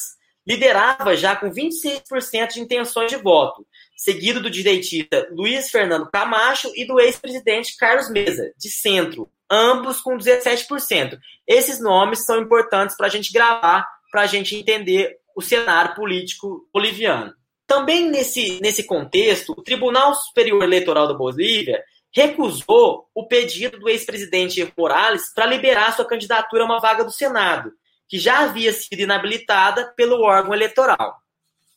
liderava 0.46 1.16
já 1.16 1.36
com 1.36 1.50
26% 1.50 2.54
de 2.54 2.60
intenções 2.60 3.10
de 3.10 3.16
voto, 3.16 3.66
seguido 3.96 4.40
do 4.40 4.50
direitista 4.50 5.28
Luiz 5.30 5.70
Fernando 5.70 6.10
Camacho 6.10 6.72
e 6.74 6.86
do 6.86 6.98
ex-presidente 6.98 7.76
Carlos 7.76 8.10
Mesa, 8.10 8.52
de 8.56 8.70
centro, 8.70 9.30
ambos 9.50 10.00
com 10.00 10.16
17%. 10.16 11.18
Esses 11.46 11.78
nomes 11.78 12.24
são 12.24 12.40
importantes 12.40 12.96
para 12.96 13.06
a 13.06 13.10
gente 13.10 13.32
gravar, 13.32 13.86
para 14.10 14.22
a 14.22 14.26
gente 14.26 14.56
entender 14.56 15.18
o 15.40 15.42
cenário 15.42 15.94
político 15.94 16.68
boliviano. 16.72 17.34
Também 17.66 18.10
nesse, 18.10 18.60
nesse 18.60 18.84
contexto, 18.84 19.52
o 19.56 19.62
Tribunal 19.62 20.14
Superior 20.14 20.62
Eleitoral 20.62 21.08
da 21.08 21.14
Bolívia 21.14 21.82
recusou 22.12 23.08
o 23.14 23.26
pedido 23.26 23.78
do 23.78 23.88
ex-presidente 23.88 24.72
Morales 24.76 25.32
para 25.34 25.46
liberar 25.46 25.94
sua 25.94 26.04
candidatura 26.04 26.62
a 26.62 26.66
uma 26.66 26.80
vaga 26.80 27.04
do 27.04 27.12
Senado, 27.12 27.72
que 28.08 28.18
já 28.18 28.40
havia 28.40 28.72
sido 28.72 29.00
inabilitada 29.00 29.92
pelo 29.96 30.22
órgão 30.22 30.52
eleitoral. 30.52 31.16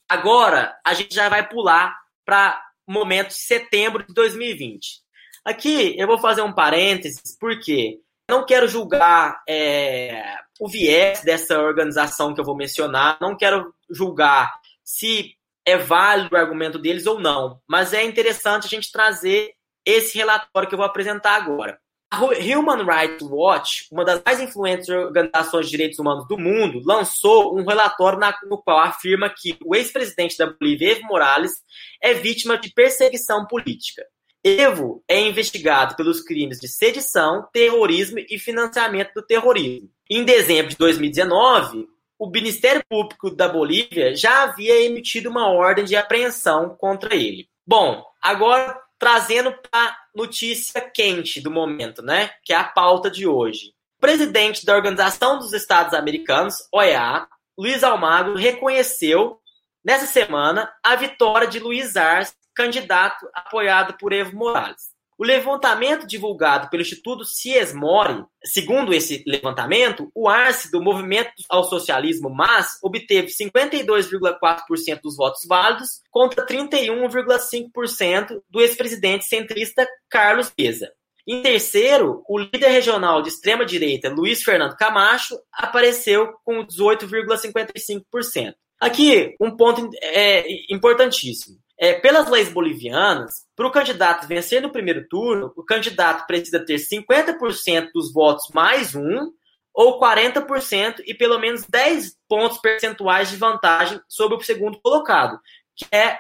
Agora, 0.10 0.76
a 0.84 0.94
gente 0.94 1.14
já 1.14 1.30
vai 1.30 1.48
pular 1.48 1.96
para 2.26 2.62
momento 2.88 3.30
de 3.30 3.36
setembro 3.36 4.06
de 4.06 4.14
2020. 4.14 5.02
Aqui 5.46 5.96
eu 5.98 6.08
vou 6.08 6.18
fazer 6.18 6.42
um 6.42 6.54
parênteses, 6.54 7.38
porque 7.40 8.00
não 8.30 8.46
quero 8.46 8.68
julgar 8.68 9.42
é, 9.48 10.38
o 10.60 10.68
viés 10.68 11.22
dessa 11.22 11.60
organização 11.60 12.34
que 12.34 12.40
eu 12.40 12.46
vou 12.46 12.56
mencionar, 12.56 13.18
não 13.20 13.36
quero 13.36 13.74
julgar 13.90 14.54
se 14.84 15.36
é 15.66 15.78
válido 15.78 16.36
o 16.36 16.38
argumento 16.38 16.78
deles 16.78 17.06
ou 17.06 17.20
não, 17.20 17.60
mas 17.68 17.94
é 17.94 18.04
interessante 18.04 18.66
a 18.66 18.70
gente 18.70 18.92
trazer 18.92 19.54
esse 19.86 20.18
relatório 20.18 20.68
que 20.68 20.76
eu 20.76 20.78
vou 20.78 20.86
apresentar 20.86 21.36
agora. 21.36 21.80
A 22.12 22.20
Human 22.26 22.86
Rights 22.86 23.28
Watch, 23.28 23.88
uma 23.92 24.06
das 24.06 24.22
mais 24.24 24.40
influentes 24.40 24.88
organizações 24.88 25.66
de 25.66 25.72
direitos 25.72 25.98
humanos 25.98 26.28
do 26.28 26.38
mundo, 26.38 26.80
lançou 26.86 27.58
um 27.58 27.66
relatório 27.66 28.20
no 28.48 28.62
qual 28.62 28.80
afirma 28.82 29.34
que 29.36 29.58
o 29.66 29.76
ex-presidente 29.76 30.38
da 30.38 30.46
Bolívia, 30.46 30.92
Evo 30.92 31.08
Morales, 31.08 31.54
é 32.00 32.14
vítima 32.14 32.56
de 32.56 32.72
perseguição 32.72 33.48
política. 33.48 34.06
Evo 34.44 35.04
é 35.08 35.22
investigado 35.22 35.96
pelos 35.96 36.22
crimes 36.22 36.60
de 36.60 36.68
sedição, 36.68 37.48
terrorismo 37.54 38.20
e 38.20 38.38
financiamento 38.38 39.14
do 39.14 39.22
terrorismo. 39.22 39.90
Em 40.10 40.26
dezembro 40.26 40.72
de 40.72 40.78
2019, 40.78 41.88
o 42.20 42.30
Ministério 42.30 42.84
Público 42.90 43.30
da 43.30 43.48
Bolívia 43.48 44.16
já 44.16 44.44
havia 44.44 44.82
emitido 44.82 45.30
uma 45.30 45.48
ordem 45.50 45.86
de 45.86 45.96
apreensão 45.96 46.76
contra 46.76 47.16
ele. 47.16 47.48
Bom, 47.66 48.04
agora 48.22 48.78
trazendo 49.00 49.54
para 49.70 49.98
notícia 50.16 50.80
quente 50.82 51.42
do 51.42 51.52
momento, 51.52 52.02
né? 52.02 52.32
Que 52.44 52.54
é 52.54 52.56
a 52.56 52.64
pauta 52.64 53.10
de 53.10 53.28
hoje. 53.28 53.74
O 53.98 54.02
presidente 54.02 54.66
da 54.66 54.76
Organização 54.76 55.40
dos 55.40 55.54
Estados 55.54 55.94
Americanos, 55.94 56.68
OEA, 56.72 57.28
Luiz 57.58 57.84
Almagro, 57.84 58.36
reconheceu 58.36 59.40
nessa 59.84 60.06
semana 60.06 60.72
a 60.84 60.96
vitória 60.96 61.48
de 61.48 61.60
Luiz 61.60 61.96
Arce 61.96 62.34
candidato 62.56 63.28
apoiado 63.34 63.98
por 63.98 64.14
Evo 64.14 64.36
Morales. 64.36 64.94
O 65.18 65.24
levantamento 65.24 66.08
divulgado 66.08 66.70
pelo 66.70 66.82
Instituto 66.82 67.24
Ciesmore, 67.24 68.26
segundo 68.44 68.94
esse 68.94 69.24
levantamento, 69.28 70.12
o 70.14 70.28
Arce 70.28 70.72
do 70.72 70.82
Movimento 70.82 71.32
ao 71.48 71.64
Socialismo 71.64 72.30
MAS 72.30 72.80
obteve 72.82 73.28
52,4% 73.28 75.02
dos 75.02 75.16
votos 75.16 75.46
válidos 75.48 76.02
contra 76.10 76.46
31,5% 76.46 78.42
do 78.50 78.60
ex-presidente 78.60 79.26
centrista 79.26 79.88
Carlos 80.10 80.52
Mesa. 80.58 80.92
Em 81.26 81.42
terceiro, 81.42 82.22
o 82.28 82.38
líder 82.38 82.70
regional 82.70 83.22
de 83.22 83.30
extrema-direita, 83.30 84.10
Luiz 84.10 84.44
Fernando 84.44 84.76
Camacho, 84.76 85.40
apareceu 85.54 86.34
com 86.44 86.66
18,55%. 86.66 88.56
Aqui, 88.80 89.34
um 89.40 89.56
ponto 89.56 89.90
é, 90.02 90.44
importantíssimo. 90.70 91.63
É, 91.80 91.94
pelas 91.94 92.30
leis 92.30 92.50
bolivianas, 92.50 93.46
para 93.56 93.68
o 93.68 93.72
candidato 93.72 94.28
vencer 94.28 94.62
no 94.62 94.72
primeiro 94.72 95.08
turno, 95.08 95.52
o 95.56 95.64
candidato 95.64 96.26
precisa 96.28 96.64
ter 96.64 96.76
50% 96.76 97.90
dos 97.94 98.14
votos 98.14 98.48
mais 98.54 98.96
um, 98.96 99.32
ou 99.74 100.00
40% 100.00 101.02
e 101.06 101.14
pelo 101.14 101.40
menos 101.40 101.66
10 101.66 102.16
pontos 102.30 102.60
percentuais 102.60 103.30
de 103.30 103.38
vantagem 103.38 104.00
sobre 104.08 104.38
o 104.38 104.42
segundo 104.42 104.80
colocado, 104.82 105.40
que 105.76 105.86
é 105.92 106.20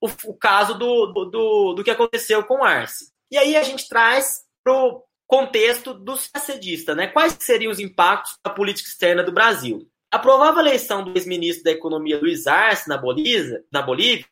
o, 0.00 0.08
o 0.26 0.34
caso 0.36 0.74
do, 0.74 1.06
do, 1.06 1.74
do, 1.74 1.84
que 1.84 1.90
aconteceu 1.90 2.44
com 2.44 2.62
Arce. 2.62 3.12
E 3.30 3.38
aí 3.38 3.56
a 3.56 3.62
gente 3.62 3.88
traz 3.88 4.42
para 4.62 4.74
o 4.74 5.02
contexto 5.26 5.94
do 5.94 6.16
sacedista, 6.16 6.94
né? 6.94 7.06
Quais 7.06 7.36
seriam 7.40 7.72
os 7.72 7.78
impactos 7.78 8.36
da 8.44 8.50
política 8.50 8.88
externa 8.88 9.22
do 9.22 9.32
Brasil? 9.32 9.88
A 10.10 10.18
provável 10.18 10.60
eleição 10.60 11.02
do 11.02 11.16
ex-ministro 11.16 11.64
da 11.64 11.70
Economia 11.70 12.20
Luiz 12.20 12.46
Arce 12.46 12.86
na 12.86 12.98
Bolívia, 12.98 13.64
na 13.72 13.80
Bolívia 13.80 14.26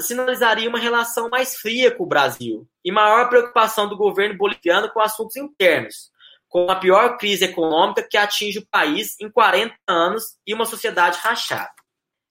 sinalizaria 0.00 0.68
uma 0.68 0.78
relação 0.78 1.28
mais 1.28 1.56
fria 1.56 1.90
com 1.90 2.04
o 2.04 2.08
Brasil 2.08 2.68
e 2.84 2.92
maior 2.92 3.28
preocupação 3.28 3.88
do 3.88 3.96
governo 3.96 4.36
boliviano 4.36 4.90
com 4.90 5.00
assuntos 5.00 5.36
internos, 5.36 6.10
com 6.48 6.70
a 6.70 6.76
pior 6.76 7.16
crise 7.16 7.44
econômica 7.44 8.06
que 8.08 8.16
atinge 8.16 8.58
o 8.58 8.66
país 8.66 9.18
em 9.20 9.30
40 9.30 9.74
anos 9.88 10.36
e 10.46 10.54
uma 10.54 10.66
sociedade 10.66 11.18
rachada. 11.18 11.72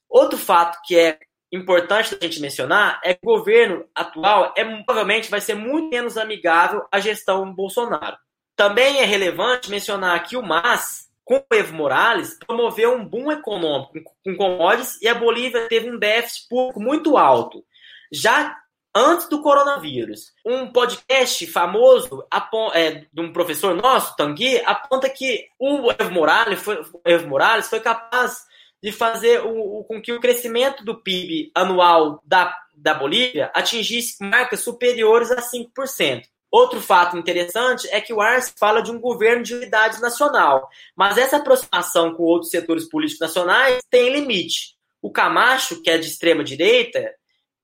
Outro 0.10 0.38
fato 0.38 0.80
que 0.86 0.98
é 0.98 1.20
importante 1.52 2.16
a 2.20 2.24
gente 2.24 2.40
mencionar 2.40 3.00
é 3.04 3.14
que 3.14 3.20
o 3.24 3.38
governo 3.38 3.86
atual 3.94 4.54
é, 4.56 4.64
provavelmente 4.84 5.30
vai 5.30 5.42
ser 5.42 5.56
muito 5.56 5.90
menos 5.90 6.18
amigável 6.18 6.86
à 6.92 7.00
gestão 7.00 7.54
Bolsonaro. 7.54 8.18
Também 8.56 9.00
é 9.00 9.06
relevante 9.06 9.70
mencionar 9.70 10.24
que 10.24 10.38
o 10.38 10.44
MAS, 10.44 11.05
com 11.26 11.38
o 11.38 11.56
Evo 11.56 11.74
Morales, 11.74 12.38
promoveu 12.46 12.94
um 12.94 13.04
boom 13.04 13.32
econômico 13.32 14.16
com 14.24 14.38
commodities 14.38 15.02
e 15.02 15.08
a 15.08 15.16
Bolívia 15.16 15.68
teve 15.68 15.90
um 15.90 15.98
déficit 15.98 16.48
público 16.48 16.80
muito 16.80 17.18
alto. 17.18 17.66
Já 18.12 18.56
antes 18.96 19.28
do 19.28 19.42
coronavírus. 19.42 20.32
Um 20.46 20.72
podcast 20.72 21.46
famoso 21.48 22.26
é, 22.74 23.06
de 23.12 23.22
um 23.22 23.34
professor 23.34 23.76
nosso, 23.76 24.16
Tanguy, 24.16 24.62
aponta 24.66 25.10
que 25.10 25.50
o 25.60 25.92
Evo 25.92 26.12
Morales 26.12 26.62
foi, 26.62 26.82
Evo 27.04 27.28
Morales 27.28 27.68
foi 27.68 27.82
capaz 27.82 28.46
de 28.82 28.94
fazer 28.94 29.42
o, 29.42 29.80
o, 29.80 29.84
com 29.84 30.02
que 30.02 30.14
o 30.14 30.22
crescimento 30.22 30.86
do 30.86 31.02
PIB 31.02 31.52
anual 31.54 32.22
da, 32.24 32.56
da 32.74 32.94
Bolívia 32.94 33.52
atingisse 33.54 34.24
marcas 34.24 34.62
superiores 34.62 35.30
a 35.32 35.42
5%. 35.42 36.24
Outro 36.56 36.80
fato 36.80 37.18
interessante 37.18 37.86
é 37.92 38.00
que 38.00 38.14
o 38.14 38.22
Arce 38.22 38.54
fala 38.58 38.82
de 38.82 38.90
um 38.90 38.98
governo 38.98 39.44
de 39.44 39.54
unidade 39.54 40.00
nacional, 40.00 40.70
mas 40.96 41.18
essa 41.18 41.36
aproximação 41.36 42.14
com 42.16 42.24
outros 42.24 42.50
setores 42.50 42.88
políticos 42.88 43.28
nacionais 43.28 43.84
tem 43.90 44.10
limite. 44.10 44.78
O 45.02 45.12
Camacho, 45.12 45.82
que 45.82 45.90
é 45.90 45.98
de 45.98 46.08
extrema 46.08 46.46
direita, 46.46 47.14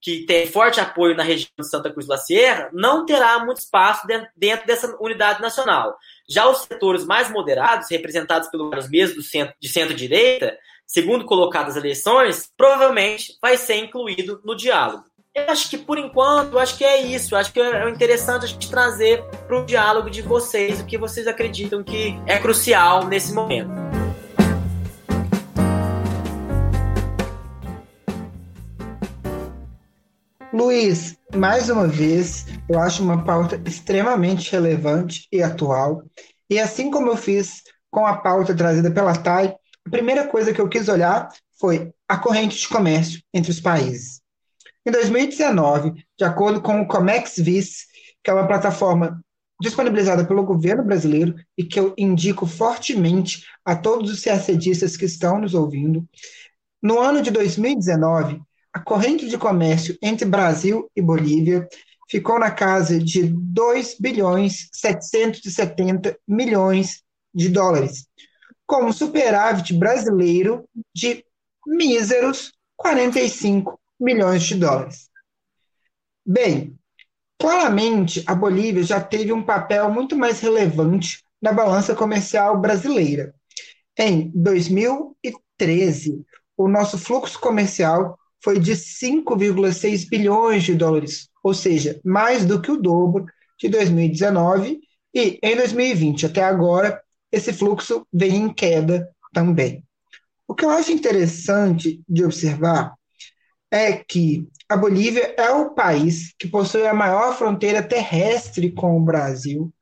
que 0.02 0.26
tem 0.26 0.46
forte 0.46 0.82
apoio 0.82 1.16
na 1.16 1.24
região 1.24 1.48
de 1.58 1.70
Santa 1.70 1.90
Cruz 1.90 2.06
da 2.06 2.18
Sierra, 2.18 2.70
não 2.74 3.06
terá 3.06 3.40
muito 3.46 3.60
espaço 3.60 4.06
dentro 4.36 4.68
dessa 4.68 4.94
unidade 5.00 5.42
nacional. 5.42 5.96
Já 6.30 6.50
os 6.50 6.64
setores 6.64 7.06
mais 7.06 7.32
moderados, 7.32 7.90
representados 7.90 8.50
pelos 8.50 8.90
mesmos 8.90 9.30
centro, 9.30 9.56
de 9.58 9.70
centro-direita, 9.70 10.58
segundo 10.86 11.24
colocado 11.24 11.70
as 11.70 11.78
eleições, 11.78 12.52
provavelmente 12.58 13.38
vai 13.42 13.56
ser 13.56 13.76
incluído 13.76 14.42
no 14.44 14.54
diálogo. 14.54 15.06
Eu 15.34 15.50
acho 15.50 15.70
que 15.70 15.78
por 15.78 15.98
enquanto, 15.98 16.60
acho 16.60 16.78
que 16.78 16.84
é 16.84 17.02
isso. 17.04 17.38
Acho 17.38 17.54
que 17.54 17.62
é 17.62 17.90
interessante 17.90 18.44
a 18.44 18.48
gente 18.50 18.70
trazer 18.70 19.24
para 19.48 19.62
o 19.62 19.66
diálogo 19.66 20.10
de 20.10 20.22
vocês 20.22 20.82
o 20.82 20.86
que 20.86 20.98
vocês 20.98 21.26
acreditam 21.26 21.82
que 21.82 22.20
é 22.28 22.38
crucial 22.38 23.08
nesse 23.08 23.34
momento. 23.34 23.72
Luiz, 30.54 31.18
mais 31.34 31.70
uma 31.70 31.88
vez, 31.88 32.46
eu 32.68 32.78
acho 32.78 33.02
uma 33.02 33.24
pauta 33.24 33.56
extremamente 33.66 34.52
relevante 34.52 35.30
e 35.32 35.42
atual. 35.42 36.04
E 36.50 36.60
assim 36.60 36.92
como 36.92 37.08
eu 37.08 37.16
fiz 37.16 37.64
com 37.90 38.06
a 38.06 38.18
pauta 38.18 38.54
trazida 38.54 38.92
pela 38.92 39.16
TAI, 39.16 39.56
a 39.88 39.90
primeira 39.90 40.28
coisa 40.28 40.54
que 40.54 40.60
eu 40.60 40.68
quis 40.68 40.90
olhar 40.90 41.30
foi 41.58 41.94
a 42.06 42.18
corrente 42.18 42.58
de 42.58 42.68
comércio 42.68 43.22
entre 43.34 43.50
os 43.50 43.62
países. 43.62 44.21
Em 44.86 44.92
2019, 44.92 45.94
de 46.18 46.26
acordo 46.26 46.60
com 46.60 46.82
o 46.82 46.88
Comex 46.88 47.38
Vis, 47.38 47.86
que 48.24 48.32
é 48.32 48.34
uma 48.34 48.48
plataforma 48.48 49.24
disponibilizada 49.62 50.26
pelo 50.26 50.44
governo 50.44 50.84
brasileiro 50.84 51.36
e 51.56 51.64
que 51.64 51.80
eu 51.80 51.94
indico 51.96 52.48
fortemente 52.48 53.46
a 53.64 53.76
todos 53.76 54.12
os 54.12 54.24
CACDistas 54.24 54.98
que 54.98 55.06
estão 55.06 55.40
nos 55.40 55.54
ouvindo, 55.54 56.04
no 56.82 57.00
ano 57.00 57.22
de 57.22 57.30
2019, 57.30 58.42
a 58.74 58.80
corrente 58.80 59.30
de 59.30 59.38
comércio 59.38 59.96
entre 60.02 60.26
Brasil 60.26 60.90
e 60.96 61.02
Bolívia 61.02 61.68
ficou 62.10 62.40
na 62.40 62.50
casa 62.50 62.98
de 62.98 63.24
2 63.24 63.98
bilhões 64.00 64.68
770 64.72 66.18
milhões 66.28 67.04
de 67.32 67.50
dólares, 67.50 68.08
com 68.66 68.86
um 68.86 68.92
superávit 68.92 69.76
brasileiro 69.76 70.68
de 70.94 71.24
míseros 71.68 72.52
45 72.76 73.81
milhões 74.02 74.44
de 74.44 74.56
dólares. 74.56 75.10
Bem, 76.26 76.76
claramente 77.40 78.24
a 78.26 78.34
Bolívia 78.34 78.84
já 78.84 79.00
teve 79.00 79.32
um 79.32 79.44
papel 79.44 79.92
muito 79.92 80.18
mais 80.18 80.40
relevante 80.40 81.24
na 81.42 81.54
balança 81.54 81.96
comercial 81.96 82.60
brasileira. 82.60 83.34
Em 83.98 84.32
2013, 84.34 86.26
o 86.58 86.68
nosso 86.68 86.98
fluxo 86.98 87.40
comercial 87.40 88.18
foi 88.44 88.60
de 88.60 88.74
5,6 88.74 90.10
bilhões 90.10 90.64
de 90.64 90.74
dólares, 90.74 91.30
ou 91.44 91.54
seja, 91.54 92.00
mais 92.04 92.46
do 92.46 92.62
que 92.62 92.72
o 92.72 92.78
dobro 92.78 93.26
de 93.60 93.70
2019, 93.70 94.80
e 95.14 95.40
em 95.44 95.56
2020 95.56 96.26
até 96.26 96.44
agora, 96.44 97.02
esse 97.32 97.54
fluxo 97.54 98.06
vem 98.12 98.36
em 98.36 98.54
queda 98.54 99.10
também. 99.34 99.84
O 100.48 100.56
que 100.56 100.66
eu 100.66 100.70
acho 100.70 100.92
interessante 100.92 102.02
de 102.08 102.26
observar 102.26 102.94
é 103.72 103.94
que 103.94 104.48
a 104.68 104.76
Bolívia 104.76 105.34
é 105.38 105.50
o 105.50 105.72
país 105.72 106.34
que 106.38 106.48
possui 106.48 106.86
a 106.86 106.94
maior 106.94 107.36
fronteira 107.38 107.82
terrestre 107.82 108.72
com 108.72 108.98
o 108.98 109.04
Brasil, 109.04 109.74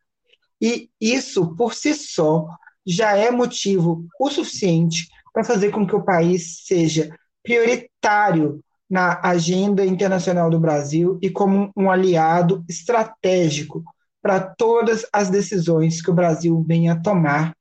e 0.61 0.89
isso, 0.99 1.55
por 1.55 1.73
si 1.73 1.93
só, 1.93 2.45
já 2.85 3.15
é 3.15 3.31
motivo 3.31 4.05
o 4.19 4.29
suficiente 4.29 5.07
para 5.33 5.43
fazer 5.43 5.71
com 5.71 5.87
que 5.87 5.95
o 5.95 6.03
país 6.03 6.65
seja 6.65 7.09
prioritário 7.43 8.63
na 8.89 9.19
agenda 9.23 9.85
internacional 9.85 10.49
do 10.49 10.59
Brasil 10.59 11.17
e 11.21 11.29
como 11.29 11.71
um 11.77 11.89
aliado 11.89 12.65
estratégico 12.67 13.83
para 14.21 14.39
todas 14.39 15.05
as 15.13 15.29
decisões 15.29 16.01
que 16.01 16.11
o 16.11 16.13
Brasil 16.13 16.63
venha 16.67 16.93
a 16.93 16.99
tomar 16.99 17.55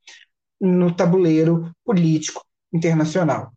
no 0.61 0.93
tabuleiro 0.93 1.71
político 1.85 2.45
internacional. 2.73 3.53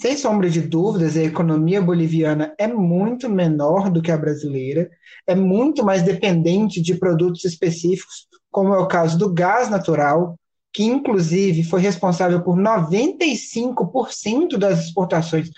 Sem 0.00 0.16
sombra 0.16 0.48
de 0.48 0.60
dúvidas, 0.60 1.16
a 1.16 1.24
economia 1.24 1.82
boliviana 1.82 2.54
é 2.56 2.68
muito 2.68 3.28
menor 3.28 3.90
do 3.90 4.00
que 4.00 4.12
a 4.12 4.16
brasileira, 4.16 4.88
é 5.26 5.34
muito 5.34 5.84
mais 5.84 6.02
dependente 6.02 6.80
de 6.80 6.94
produtos 6.94 7.44
específicos, 7.44 8.28
como 8.48 8.72
é 8.72 8.78
o 8.78 8.86
caso 8.86 9.18
do 9.18 9.34
gás 9.34 9.68
natural, 9.68 10.38
que 10.72 10.84
inclusive 10.84 11.64
foi 11.64 11.80
responsável 11.80 12.40
por 12.44 12.56
95% 12.56 14.56
das 14.56 14.84
exportações 14.84 15.50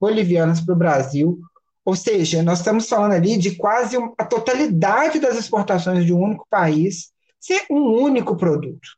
bolivianas 0.00 0.60
para 0.60 0.76
o 0.76 0.78
Brasil. 0.78 1.40
Ou 1.84 1.96
seja, 1.96 2.40
nós 2.40 2.58
estamos 2.58 2.88
falando 2.88 3.14
ali 3.14 3.36
de 3.36 3.56
quase 3.56 3.96
a 4.16 4.24
totalidade 4.24 5.18
das 5.18 5.36
exportações 5.36 6.06
de 6.06 6.12
um 6.12 6.22
único 6.22 6.46
país 6.48 7.10
ser 7.40 7.64
um 7.68 8.00
único 8.00 8.36
produto, 8.36 8.90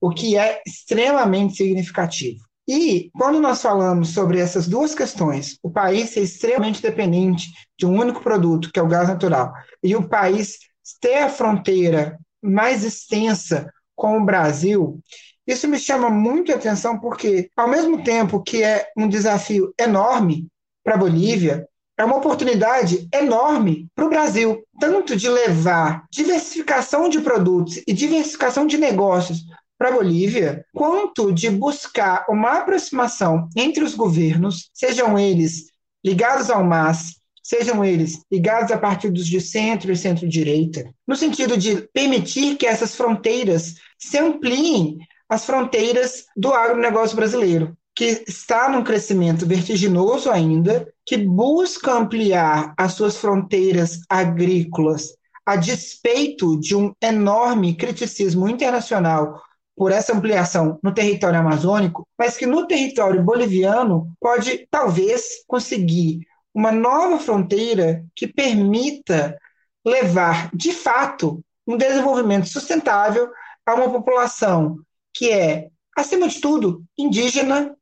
o 0.00 0.10
que 0.10 0.38
é 0.38 0.62
extremamente 0.64 1.56
significativo. 1.56 2.43
E 2.66 3.10
quando 3.14 3.40
nós 3.40 3.60
falamos 3.60 4.10
sobre 4.10 4.38
essas 4.38 4.66
duas 4.66 4.94
questões, 4.94 5.58
o 5.62 5.70
país 5.70 6.10
ser 6.10 6.22
extremamente 6.22 6.80
dependente 6.80 7.48
de 7.78 7.84
um 7.84 7.98
único 7.98 8.22
produto, 8.22 8.70
que 8.72 8.78
é 8.78 8.82
o 8.82 8.88
gás 8.88 9.08
natural, 9.08 9.52
e 9.82 9.94
o 9.94 10.08
país 10.08 10.58
ter 11.00 11.18
a 11.18 11.28
fronteira 11.28 12.18
mais 12.42 12.84
extensa 12.84 13.70
com 13.94 14.18
o 14.18 14.24
Brasil, 14.24 15.00
isso 15.46 15.68
me 15.68 15.78
chama 15.78 16.08
muito 16.08 16.52
a 16.52 16.54
atenção 16.54 16.98
porque, 16.98 17.50
ao 17.54 17.68
mesmo 17.68 18.02
tempo 18.02 18.42
que 18.42 18.62
é 18.62 18.88
um 18.96 19.06
desafio 19.08 19.74
enorme 19.78 20.48
para 20.82 20.94
a 20.94 20.98
Bolívia, 20.98 21.68
é 21.98 22.04
uma 22.04 22.16
oportunidade 22.16 23.06
enorme 23.12 23.86
para 23.94 24.06
o 24.06 24.08
Brasil, 24.08 24.64
tanto 24.80 25.14
de 25.14 25.28
levar 25.28 26.06
diversificação 26.10 27.08
de 27.08 27.20
produtos 27.20 27.80
e 27.86 27.92
diversificação 27.92 28.66
de 28.66 28.78
negócios 28.78 29.44
para 29.78 29.88
a 29.88 29.92
Bolívia, 29.92 30.64
quanto 30.72 31.32
de 31.32 31.50
buscar 31.50 32.26
uma 32.28 32.58
aproximação 32.58 33.48
entre 33.56 33.82
os 33.82 33.94
governos, 33.94 34.70
sejam 34.72 35.18
eles 35.18 35.70
ligados 36.04 36.50
ao 36.50 36.64
MAS, 36.64 37.16
sejam 37.42 37.84
eles 37.84 38.20
ligados 38.30 38.70
a 38.70 38.78
partidos 38.78 39.26
de 39.26 39.40
centro 39.40 39.92
e 39.92 39.96
centro-direita, 39.96 40.88
no 41.06 41.16
sentido 41.16 41.56
de 41.56 41.88
permitir 41.92 42.56
que 42.56 42.66
essas 42.66 42.94
fronteiras 42.94 43.74
se 43.98 44.18
ampliem 44.18 44.98
as 45.28 45.44
fronteiras 45.44 46.26
do 46.36 46.52
agronegócio 46.52 47.16
brasileiro, 47.16 47.76
que 47.94 48.24
está 48.26 48.68
num 48.68 48.82
crescimento 48.82 49.46
vertiginoso 49.46 50.30
ainda, 50.30 50.88
que 51.06 51.16
busca 51.16 51.92
ampliar 51.92 52.74
as 52.76 52.92
suas 52.94 53.16
fronteiras 53.16 54.00
agrícolas 54.08 55.14
a 55.46 55.56
despeito 55.56 56.58
de 56.58 56.74
um 56.74 56.94
enorme 57.02 57.74
criticismo 57.74 58.48
internacional 58.48 59.42
por 59.76 59.92
essa 59.92 60.14
ampliação 60.14 60.78
no 60.82 60.94
território 60.94 61.38
amazônico, 61.38 62.06
mas 62.18 62.36
que 62.36 62.46
no 62.46 62.66
território 62.66 63.22
boliviano 63.22 64.12
pode 64.20 64.66
talvez 64.70 65.44
conseguir 65.46 66.20
uma 66.54 66.70
nova 66.70 67.18
fronteira 67.18 68.04
que 68.14 68.28
permita 68.28 69.36
levar, 69.84 70.50
de 70.54 70.72
fato, 70.72 71.44
um 71.66 71.76
desenvolvimento 71.76 72.48
sustentável 72.48 73.30
a 73.66 73.74
uma 73.74 73.90
população 73.90 74.78
que 75.12 75.30
é, 75.30 75.68
acima 75.96 76.28
de 76.28 76.40
tudo, 76.40 76.84
indígena 76.96 77.76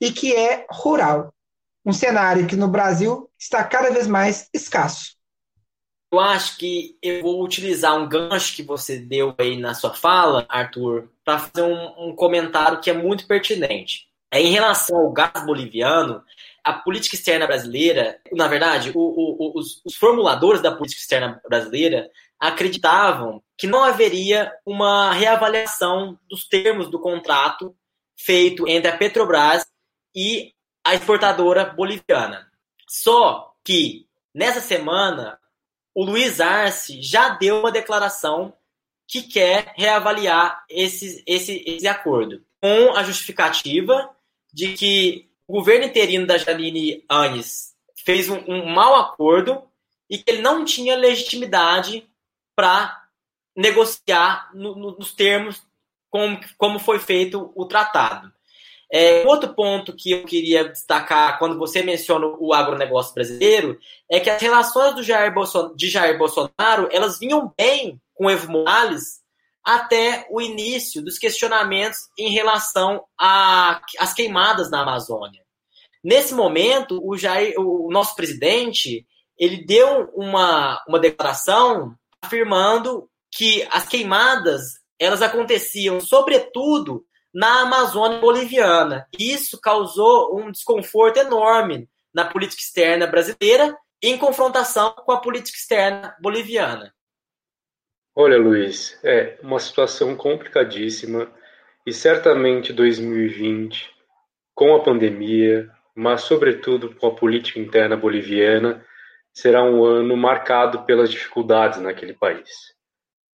e 0.00 0.12
que 0.12 0.34
é 0.34 0.66
rural. 0.70 1.32
Um 1.84 1.92
cenário 1.92 2.46
que 2.46 2.56
no 2.56 2.68
Brasil 2.68 3.30
está 3.38 3.64
cada 3.64 3.90
vez 3.90 4.06
mais 4.06 4.48
escasso. 4.52 5.17
Eu 6.10 6.20
acho 6.20 6.56
que 6.56 6.96
eu 7.02 7.22
vou 7.22 7.44
utilizar 7.44 7.94
um 7.96 8.08
gancho 8.08 8.56
que 8.56 8.62
você 8.62 8.98
deu 8.98 9.34
aí 9.38 9.58
na 9.58 9.74
sua 9.74 9.92
fala, 9.92 10.46
Arthur, 10.48 11.10
para 11.22 11.38
fazer 11.38 11.62
um, 11.62 12.08
um, 12.08 12.16
comentário 12.16 12.80
que 12.80 12.88
é 12.88 12.94
muito 12.94 13.26
pertinente. 13.26 14.08
É, 14.30 14.40
em 14.40 14.50
relação 14.50 14.96
ao 14.96 15.12
gás 15.12 15.44
boliviano, 15.44 16.22
a 16.64 16.72
política 16.72 17.14
externa 17.14 17.46
brasileira, 17.46 18.20
na 18.32 18.48
verdade, 18.48 18.90
o, 18.94 19.00
o, 19.00 19.58
os, 19.58 19.82
os 19.84 19.96
formuladores 19.96 20.62
da 20.62 20.74
política 20.74 21.00
externa 21.00 21.40
brasileira 21.48 22.10
acreditavam 22.38 23.42
que 23.56 23.66
não 23.66 23.82
haveria 23.82 24.52
uma 24.64 25.12
reavaliação 25.12 26.18
dos 26.28 26.46
termos 26.46 26.88
do 26.90 26.98
contrato 26.98 27.74
feito 28.16 28.66
entre 28.68 28.90
a 28.90 28.96
Petrobras 28.96 29.66
e 30.14 30.52
a 30.84 30.94
exportadora 30.94 31.64
boliviana. 31.64 32.50
Só 32.86 33.54
que 33.64 34.06
nessa 34.34 34.60
semana 34.60 35.37
o 35.98 36.04
Luiz 36.04 36.40
Arce 36.40 37.02
já 37.02 37.30
deu 37.30 37.58
uma 37.58 37.72
declaração 37.72 38.54
que 39.04 39.20
quer 39.20 39.74
reavaliar 39.76 40.64
esse, 40.70 41.24
esse, 41.26 41.64
esse 41.66 41.88
acordo, 41.88 42.40
com 42.62 42.94
a 42.94 43.02
justificativa 43.02 44.08
de 44.52 44.74
que 44.74 45.28
o 45.48 45.54
governo 45.54 45.86
interino 45.86 46.24
da 46.24 46.38
Janine 46.38 47.04
Anes 47.08 47.74
fez 47.96 48.28
um, 48.28 48.38
um 48.46 48.72
mau 48.72 48.94
acordo 48.94 49.60
e 50.08 50.18
que 50.18 50.30
ele 50.30 50.40
não 50.40 50.64
tinha 50.64 50.94
legitimidade 50.94 52.08
para 52.54 53.08
negociar 53.56 54.52
no, 54.54 54.76
no, 54.76 54.96
nos 54.96 55.12
termos 55.12 55.60
como, 56.08 56.38
como 56.56 56.78
foi 56.78 57.00
feito 57.00 57.50
o 57.56 57.66
tratado. 57.66 58.32
É, 58.90 59.26
outro 59.26 59.54
ponto 59.54 59.94
que 59.94 60.12
eu 60.12 60.24
queria 60.24 60.66
destacar 60.66 61.38
quando 61.38 61.58
você 61.58 61.82
menciona 61.82 62.26
o 62.26 62.54
agronegócio 62.54 63.14
brasileiro 63.14 63.78
é 64.10 64.18
que 64.18 64.30
as 64.30 64.40
relações 64.40 64.94
do 64.94 65.02
Jair 65.02 65.32
Bolson 65.34 65.74
de 65.76 65.90
Jair 65.90 66.16
Bolsonaro 66.16 66.88
elas 66.90 67.18
vinham 67.18 67.52
bem 67.56 68.00
com 68.14 68.30
Evo 68.30 68.50
Morales 68.50 69.20
até 69.62 70.26
o 70.30 70.40
início 70.40 71.02
dos 71.02 71.18
questionamentos 71.18 71.98
em 72.18 72.30
relação 72.30 73.04
às 73.18 74.14
queimadas 74.14 74.70
na 74.70 74.80
Amazônia. 74.80 75.42
Nesse 76.02 76.32
momento, 76.32 76.98
o, 77.04 77.16
Jair, 77.18 77.54
o 77.58 77.90
nosso 77.90 78.16
presidente 78.16 79.06
ele 79.38 79.64
deu 79.66 80.10
uma, 80.14 80.82
uma 80.88 80.98
declaração 80.98 81.94
afirmando 82.22 83.08
que 83.30 83.68
as 83.70 83.86
queimadas 83.86 84.62
elas 84.98 85.22
aconteciam 85.22 86.00
sobretudo 86.00 87.04
na 87.38 87.60
Amazônia 87.60 88.18
boliviana. 88.18 89.06
Isso 89.16 89.60
causou 89.60 90.36
um 90.36 90.50
desconforto 90.50 91.18
enorme 91.18 91.88
na 92.12 92.24
política 92.24 92.60
externa 92.60 93.06
brasileira 93.06 93.78
em 94.02 94.18
confrontação 94.18 94.90
com 94.90 95.12
a 95.12 95.20
política 95.20 95.56
externa 95.56 96.16
boliviana. 96.20 96.92
Olha, 98.12 98.36
Luiz, 98.36 98.98
é 99.04 99.38
uma 99.40 99.60
situação 99.60 100.16
complicadíssima 100.16 101.30
e 101.86 101.92
certamente 101.92 102.72
2020, 102.72 103.88
com 104.52 104.74
a 104.74 104.82
pandemia, 104.82 105.70
mas 105.94 106.22
sobretudo 106.22 106.92
com 106.96 107.06
a 107.06 107.14
política 107.14 107.60
interna 107.60 107.96
boliviana, 107.96 108.84
será 109.32 109.62
um 109.62 109.84
ano 109.84 110.16
marcado 110.16 110.82
pelas 110.82 111.08
dificuldades 111.08 111.78
naquele 111.78 112.14
país. 112.14 112.74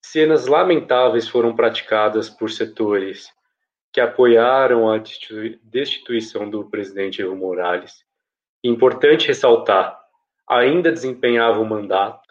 Cenas 0.04 0.46
lamentáveis 0.46 1.26
foram 1.26 1.56
praticadas 1.56 2.28
por 2.28 2.50
setores 2.50 3.32
que 3.94 4.00
apoiaram 4.00 4.90
a 4.90 5.00
destituição 5.62 6.50
do 6.50 6.68
presidente 6.68 7.22
Evo 7.22 7.36
Morales. 7.36 8.04
Importante 8.64 9.28
ressaltar, 9.28 9.96
ainda 10.48 10.90
desempenhava 10.90 11.60
o 11.60 11.64
mandato. 11.64 12.28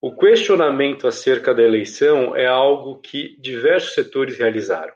O 0.00 0.16
questionamento 0.16 1.06
acerca 1.06 1.54
da 1.54 1.62
eleição 1.62 2.34
é 2.34 2.46
algo 2.46 2.98
que 2.98 3.36
diversos 3.38 3.92
setores 3.92 4.38
realizaram, 4.38 4.94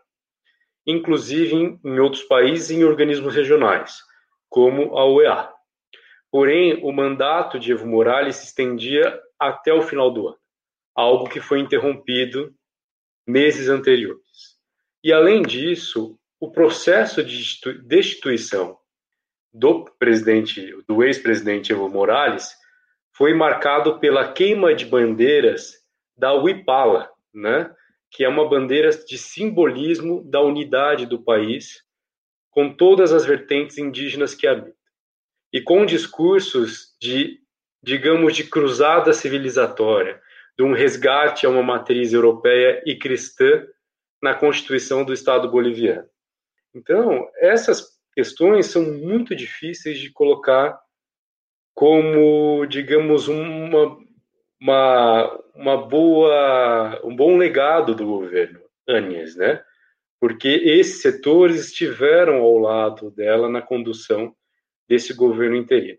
inclusive 0.87 1.79
em, 1.85 2.01
outros 2.01 2.23
países 2.23 2.71
e 2.71 2.77
em 2.77 2.85
organismos 2.85 3.35
regionais, 3.35 3.99
como 4.49 4.97
a 4.97 5.05
OEA. 5.05 5.51
Porém, 6.31 6.83
o 6.83 6.93
mandato 6.93 7.59
de 7.59 7.73
Evo 7.73 7.87
Morales 7.87 8.37
se 8.37 8.47
estendia 8.47 9.21
até 9.39 9.71
o 9.71 9.83
final 9.83 10.11
do 10.11 10.29
ano, 10.29 10.39
algo 10.95 11.29
que 11.29 11.41
foi 11.41 11.61
interrompido 11.61 12.55
meses 13.27 13.69
anteriores. 13.69 14.26
E, 15.07 15.13
além 15.13 15.41
disso, 15.41 16.19
o 16.41 16.51
processo 16.51 17.23
de 17.23 17.41
destituição 17.85 18.77
do 19.55 19.85
presidente, 20.01 20.77
do 20.89 21.05
ex-presidente 21.05 21.71
Evo 21.71 21.89
Morales, 21.89 22.51
foi 23.17 23.33
marcado 23.33 24.01
pela 24.01 24.33
queima 24.33 24.75
de 24.75 24.85
bandeiras 24.85 25.75
da 26.19 26.35
Uipala, 26.35 27.09
né? 27.33 27.73
que 28.11 28.25
é 28.25 28.29
uma 28.29 28.49
bandeira 28.49 28.91
de 28.91 29.17
simbolismo 29.17 30.29
da 30.29 30.41
unidade 30.41 31.07
do 31.07 31.23
país, 31.23 31.85
com 32.51 32.75
todas 32.75 33.13
as 33.13 33.25
vertentes 33.25 33.79
indígenas 33.79 34.35
que 34.35 34.49
habitam 34.49 34.75
e 35.53 35.61
com 35.61 35.87
discursos 35.87 36.97
de, 37.01 37.39
digamos, 37.81 38.35
de 38.35 38.43
cruzada 38.43 39.13
civilizatória, 39.13 40.21
de 40.59 40.65
um 40.65 40.73
resgate 40.73 41.47
a 41.47 41.49
uma 41.49 41.63
matriz 41.63 42.13
europeia 42.13 42.83
e 42.85 42.97
cristã 42.97 43.65
na 44.27 44.35
Constituição 44.35 45.05
do 45.05 45.13
Estado 45.13 45.49
boliviano. 45.49 46.09
Então, 46.75 47.29
essas 47.37 47.97
questões 48.13 48.67
são 48.67 48.83
muito 48.83 49.37
difíceis 49.37 50.01
de 50.01 50.11
colocar 50.11 50.77
como, 51.73 52.67
digamos, 52.67 53.29
uma, 53.29 53.97
uma, 54.61 55.45
uma 55.55 55.77
boa, 55.87 57.01
um 57.05 57.15
bom 57.15 57.37
legado 57.37 57.95
do 57.95 58.05
governo 58.05 58.61
Anies, 58.89 59.37
né? 59.37 59.63
Porque 60.19 60.49
esses 60.49 61.03
setores 61.03 61.67
estiveram 61.67 62.37
ao 62.37 62.59
lado 62.59 63.11
dela 63.13 63.49
na 63.49 63.63
condução 63.63 64.35
desse 64.89 65.15
governo 65.15 65.55
interino. 65.55 65.99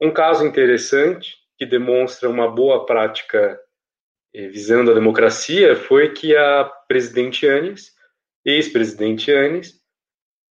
Um 0.00 0.12
caso 0.12 0.46
interessante 0.46 1.36
que 1.58 1.66
demonstra 1.66 2.28
uma 2.28 2.48
boa 2.48 2.86
prática 2.86 3.58
visando 4.34 4.90
a 4.90 4.94
democracia 4.94 5.76
foi 5.76 6.12
que 6.12 6.36
a 6.36 6.64
presidente 6.88 7.46
Anes, 7.46 7.92
ex-presidente 8.44 9.30
Anes, 9.30 9.80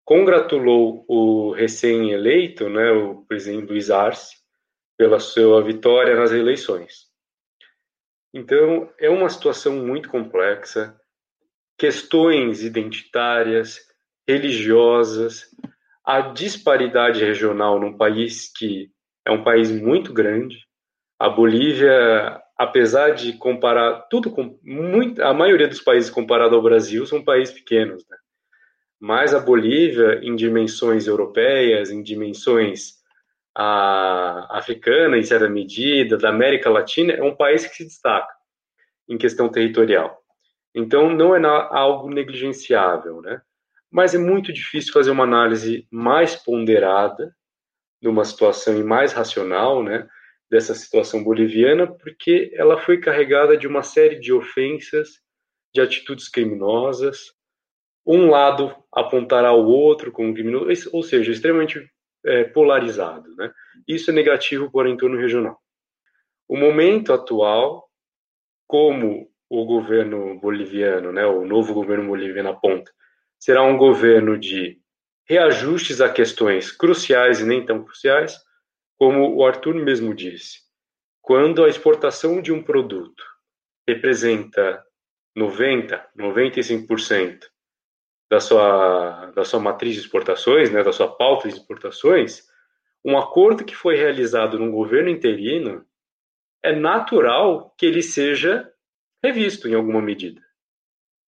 congratulou 0.05 1.05
o 1.07 1.51
recém-eleito, 1.51 2.69
né, 2.69 2.91
o 2.91 3.25
presidente 3.25 3.69
Luiz 3.69 3.89
Arce, 3.89 4.35
pela 4.97 5.19
sua 5.19 5.61
vitória 5.63 6.15
nas 6.15 6.31
eleições. 6.31 7.11
Então, 8.33 8.89
é 8.99 9.09
uma 9.09 9.29
situação 9.29 9.75
muito 9.75 10.09
complexa, 10.09 10.99
questões 11.77 12.63
identitárias, 12.63 13.79
religiosas, 14.27 15.45
a 16.05 16.21
disparidade 16.21 17.23
regional 17.23 17.79
num 17.79 17.95
país 17.95 18.51
que 18.51 18.91
é 19.25 19.31
um 19.31 19.43
país 19.43 19.71
muito 19.71 20.11
grande. 20.11 20.57
A 21.19 21.29
Bolívia, 21.29 22.41
apesar 22.57 23.11
de 23.11 23.33
comparar 23.33 24.07
tudo 24.09 24.31
com 24.31 24.59
muito, 24.63 25.21
a 25.21 25.33
maioria 25.33 25.67
dos 25.67 25.81
países 25.81 26.09
comparado 26.09 26.55
ao 26.55 26.61
Brasil 26.61 27.05
são 27.05 27.23
países 27.23 27.53
pequenos, 27.53 28.05
né? 28.09 28.17
Mas 28.99 29.33
a 29.33 29.39
Bolívia, 29.39 30.19
em 30.23 30.35
dimensões 30.35 31.07
europeias, 31.07 31.91
em 31.91 32.01
dimensões 32.01 32.93
a, 33.55 34.57
africana, 34.57 35.17
em 35.17 35.23
certa 35.23 35.49
medida, 35.49 36.17
da 36.17 36.29
América 36.29 36.69
Latina, 36.69 37.13
é 37.13 37.21
um 37.21 37.35
país 37.35 37.65
que 37.65 37.75
se 37.75 37.83
destaca 37.83 38.33
em 39.09 39.17
questão 39.17 39.49
territorial. 39.49 40.21
Então, 40.73 41.09
não 41.09 41.35
é 41.35 41.41
algo 41.45 42.09
negligenciável, 42.09 43.21
né? 43.21 43.41
mas 43.93 44.15
é 44.15 44.17
muito 44.17 44.51
difícil 44.51 44.91
fazer 44.91 45.11
uma 45.11 45.23
análise 45.23 45.87
mais 45.91 46.35
ponderada 46.35 47.31
de 48.01 48.07
uma 48.07 48.25
situação 48.25 48.75
e 48.75 48.83
mais 48.83 49.13
racional, 49.13 49.83
né, 49.83 50.07
dessa 50.49 50.73
situação 50.73 51.23
boliviana, 51.23 51.87
porque 51.87 52.51
ela 52.53 52.79
foi 52.79 52.99
carregada 52.99 53.57
de 53.57 53.67
uma 53.67 53.83
série 53.83 54.19
de 54.19 54.31
ofensas, 54.31 55.19
de 55.73 55.81
atitudes 55.81 56.29
criminosas. 56.29 57.33
Um 58.05 58.29
lado 58.29 58.75
apontará 58.91 59.53
o 59.53 59.65
outro 59.65 60.11
como 60.11 60.33
criminoso, 60.33 60.89
ou 60.93 61.01
seja, 61.01 61.31
extremamente 61.31 61.89
é, 62.25 62.43
polarizado, 62.43 63.35
né? 63.35 63.51
Isso 63.87 64.11
é 64.11 64.13
negativo 64.13 64.71
para 64.71 64.87
o 64.87 64.91
entorno 64.91 65.17
regional. 65.17 65.59
O 66.47 66.57
momento 66.57 67.13
atual, 67.13 67.89
como 68.67 69.29
o 69.49 69.65
governo 69.65 70.39
boliviano, 70.39 71.11
né, 71.11 71.25
o 71.25 71.45
novo 71.45 71.73
governo 71.73 72.07
boliviano 72.07 72.49
aponta, 72.49 72.91
será 73.39 73.61
um 73.63 73.77
governo 73.77 74.37
de 74.37 74.79
reajustes 75.27 76.01
a 76.01 76.09
questões 76.09 76.71
cruciais 76.71 77.39
e 77.39 77.45
nem 77.45 77.65
tão 77.65 77.83
cruciais, 77.83 78.37
como 79.03 79.35
o 79.35 79.45
Arthur 79.45 79.75
mesmo 79.75 80.15
disse. 80.15 80.61
Quando 81.21 81.65
a 81.65 81.67
exportação 81.67 82.41
de 82.41 82.53
um 82.53 82.63
produto 82.63 83.21
representa 83.85 84.81
90, 85.35 86.09
95% 86.17 87.47
da 88.31 88.39
sua 88.39 89.25
da 89.31 89.43
sua 89.43 89.59
matriz 89.59 89.95
de 89.95 89.99
exportações, 89.99 90.71
né, 90.71 90.81
da 90.81 90.93
sua 90.93 91.13
pauta 91.13 91.49
de 91.49 91.55
exportações, 91.55 92.47
um 93.03 93.17
acordo 93.17 93.65
que 93.65 93.75
foi 93.75 93.97
realizado 93.97 94.57
num 94.57 94.71
governo 94.71 95.09
interino 95.09 95.85
é 96.63 96.73
natural 96.73 97.75
que 97.77 97.85
ele 97.85 98.01
seja 98.01 98.71
revisto 99.21 99.67
em 99.67 99.73
alguma 99.73 100.01
medida. 100.01 100.41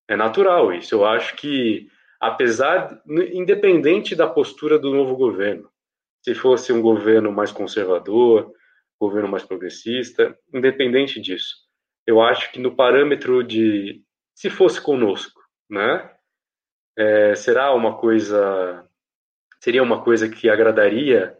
É 0.07 0.15
natural 0.15 0.71
isso. 0.71 0.95
Eu 0.95 1.05
acho 1.05 1.35
que 1.35 1.89
apesar, 2.21 3.01
independente 3.33 4.15
da 4.15 4.29
postura 4.29 4.79
do 4.79 4.93
novo 4.93 5.17
governo, 5.17 5.69
se 6.25 6.33
fosse 6.33 6.73
um 6.73 6.81
governo 6.81 7.31
mais 7.31 7.51
conservador, 7.51 8.51
governo 8.99 9.29
mais 9.29 9.43
progressista, 9.43 10.35
independente 10.51 11.21
disso, 11.21 11.53
eu 12.07 12.19
acho 12.19 12.51
que 12.51 12.59
no 12.59 12.75
parâmetro 12.75 13.43
de 13.43 14.01
se 14.33 14.49
fosse 14.49 14.81
conosco, 14.81 15.39
né, 15.69 16.11
é, 16.97 17.35
será 17.35 17.75
uma 17.75 17.99
coisa, 17.99 18.83
seria 19.59 19.83
uma 19.83 20.03
coisa 20.03 20.27
que 20.27 20.49
agradaria 20.49 21.37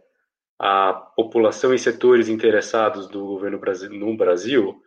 a 0.56 0.92
população 1.16 1.74
e 1.74 1.78
setores 1.80 2.28
interessados 2.28 3.08
do 3.08 3.26
governo 3.26 3.60
no 3.90 4.16
Brasil, 4.16 4.80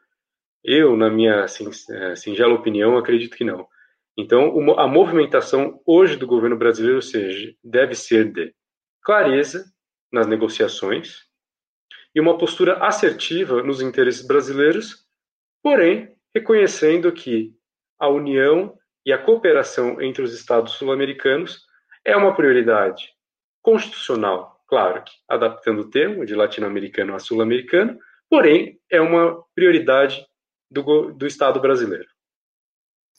eu, 0.63 0.95
na 0.95 1.09
minha 1.09 1.43
é, 1.43 2.15
singela 2.15 2.53
opinião, 2.53 2.97
acredito 2.97 3.35
que 3.35 3.43
não. 3.43 3.67
Então, 4.17 4.79
a 4.79 4.87
movimentação 4.87 5.81
hoje 5.85 6.15
do 6.15 6.25
governo 6.25 6.57
brasileiro, 6.57 7.01
seja, 7.01 7.53
deve 7.61 7.95
ser 7.95 8.31
de 8.31 8.53
clareza 9.03 9.65
nas 10.11 10.27
negociações 10.27 11.27
e 12.13 12.19
uma 12.19 12.37
postura 12.37 12.85
assertiva 12.85 13.61
nos 13.61 13.81
interesses 13.81 14.25
brasileiros, 14.25 15.05
porém 15.61 16.13
reconhecendo 16.33 17.11
que 17.11 17.53
a 17.99 18.07
união 18.07 18.77
e 19.05 19.11
a 19.11 19.17
cooperação 19.17 20.01
entre 20.01 20.21
os 20.21 20.33
Estados 20.33 20.73
sul-americanos 20.73 21.65
é 22.05 22.15
uma 22.15 22.35
prioridade 22.35 23.09
constitucional, 23.61 24.63
claro 24.67 25.03
que 25.03 25.11
adaptando 25.27 25.81
o 25.81 25.89
termo 25.89 26.25
de 26.25 26.33
latino-americano 26.33 27.13
a 27.13 27.19
sul-americano, 27.19 27.99
porém 28.29 28.79
é 28.89 29.01
uma 29.01 29.43
prioridade 29.53 30.25
do, 30.71 31.11
do 31.11 31.27
Estado 31.27 31.59
brasileiro. 31.59 32.07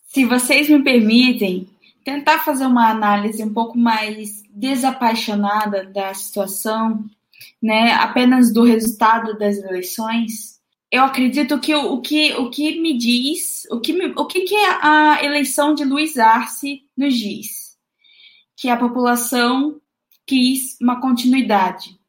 Se 0.06 0.24
vocês 0.24 0.68
me 0.68 0.82
permitem, 0.82 1.68
tentar 2.04 2.40
fazer 2.40 2.66
uma 2.66 2.90
análise 2.90 3.42
um 3.42 3.52
pouco 3.52 3.78
mais 3.78 4.42
desapaixonada 4.50 5.84
da 5.84 6.12
situação, 6.14 7.04
né, 7.62 7.92
apenas 7.92 8.52
do 8.52 8.64
resultado 8.64 9.38
das 9.38 9.58
eleições, 9.58 10.60
eu 10.90 11.04
acredito 11.04 11.58
que 11.60 11.74
o, 11.74 11.94
o 11.94 12.00
que 12.00 12.32
o 12.34 12.50
que 12.50 12.80
me 12.80 12.98
diz, 12.98 13.66
o 13.70 13.80
que 13.80 13.92
me, 13.92 14.06
o 14.16 14.26
que, 14.26 14.40
que 14.40 14.56
a 14.56 15.22
eleição 15.22 15.72
de 15.72 15.84
Luiz 15.84 16.18
Arce 16.18 16.82
nos 16.96 17.14
diz, 17.14 17.78
que 18.56 18.68
a 18.68 18.76
população 18.76 19.80
quis 20.26 20.76
uma 20.80 21.00
continuidade. 21.00 21.99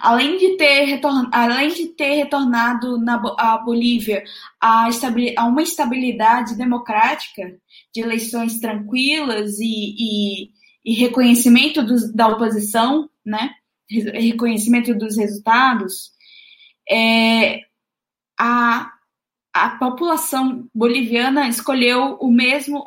Além 0.00 0.36
de 0.36 0.56
ter, 0.56 0.84
retorn, 0.84 1.28
além 1.32 1.70
de 1.70 1.86
ter 1.88 2.14
retornado 2.14 2.98
na 2.98 3.20
a 3.38 3.58
Bolívia 3.58 4.22
a, 4.60 4.88
a, 5.36 5.44
uma 5.46 5.62
estabilidade 5.62 6.56
democrática, 6.56 7.56
de 7.94 8.00
eleições 8.00 8.60
tranquilas 8.60 9.58
e, 9.58 9.94
e, 9.98 10.50
e 10.84 10.94
reconhecimento 10.94 11.82
do, 11.82 12.12
da 12.12 12.28
oposição, 12.28 13.08
né? 13.24 13.50
reconhecimento 13.90 14.94
dos 14.94 15.16
resultados, 15.16 16.12
é, 16.88 17.62
a, 18.38 18.92
a 19.52 19.70
população 19.70 20.68
boliviana 20.74 21.48
escolheu 21.48 22.16
o 22.20 22.30
mesmo, 22.30 22.84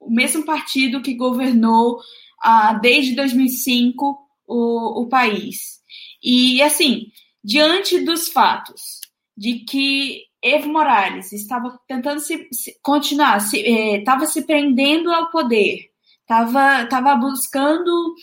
o 0.00 0.10
mesmo 0.10 0.44
partido 0.44 1.02
que 1.02 1.14
governou 1.14 2.00
ah, 2.42 2.74
desde 2.74 3.14
2005 3.14 4.18
o, 4.46 5.02
o 5.02 5.08
país. 5.08 5.79
E, 6.22 6.62
assim, 6.62 7.06
diante 7.42 8.00
dos 8.00 8.28
fatos 8.28 9.00
de 9.36 9.60
que 9.60 10.24
Evo 10.42 10.72
Morales 10.72 11.32
estava 11.32 11.78
tentando 11.86 12.20
se, 12.20 12.48
se 12.52 12.76
continuar, 12.82 13.38
estava 13.38 14.26
se, 14.26 14.38
eh, 14.38 14.42
se, 14.42 14.46
prendendo 14.46 15.10
ao 15.10 15.30
poder, 15.30 15.90
estava 16.20 16.86
tava 16.86 17.14
buscando 17.16 18.14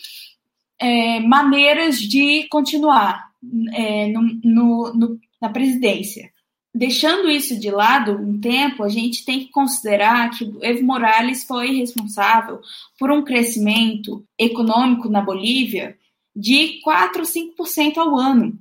é, 0.78 1.20
maneiras 1.20 1.98
de 1.98 2.46
continuar 2.48 3.28
é, 3.72 4.08
no, 4.08 4.22
no, 4.44 4.94
no, 4.94 5.20
na 5.40 5.48
presidência. 5.48 6.30
Deixando 6.74 7.28
isso 7.28 7.58
de 7.58 7.70
lado 7.70 8.12
um 8.12 8.38
tempo, 8.40 8.84
a 8.84 8.88
gente 8.88 9.24
tem 9.24 9.40
que 9.40 9.50
considerar 9.50 10.30
que 10.30 10.44
Evo 10.62 10.84
Morales 10.84 11.44
foi 11.44 11.76
responsável 11.76 12.60
por 12.98 13.10
um 13.10 13.24
crescimento 13.24 14.24
econômico 14.38 15.08
na 15.08 15.20
Bolívia 15.20 15.96
de 16.38 16.80
4 16.82 17.20
ou 17.20 17.26
5% 17.26 17.98
ao 17.98 18.16
ano, 18.16 18.58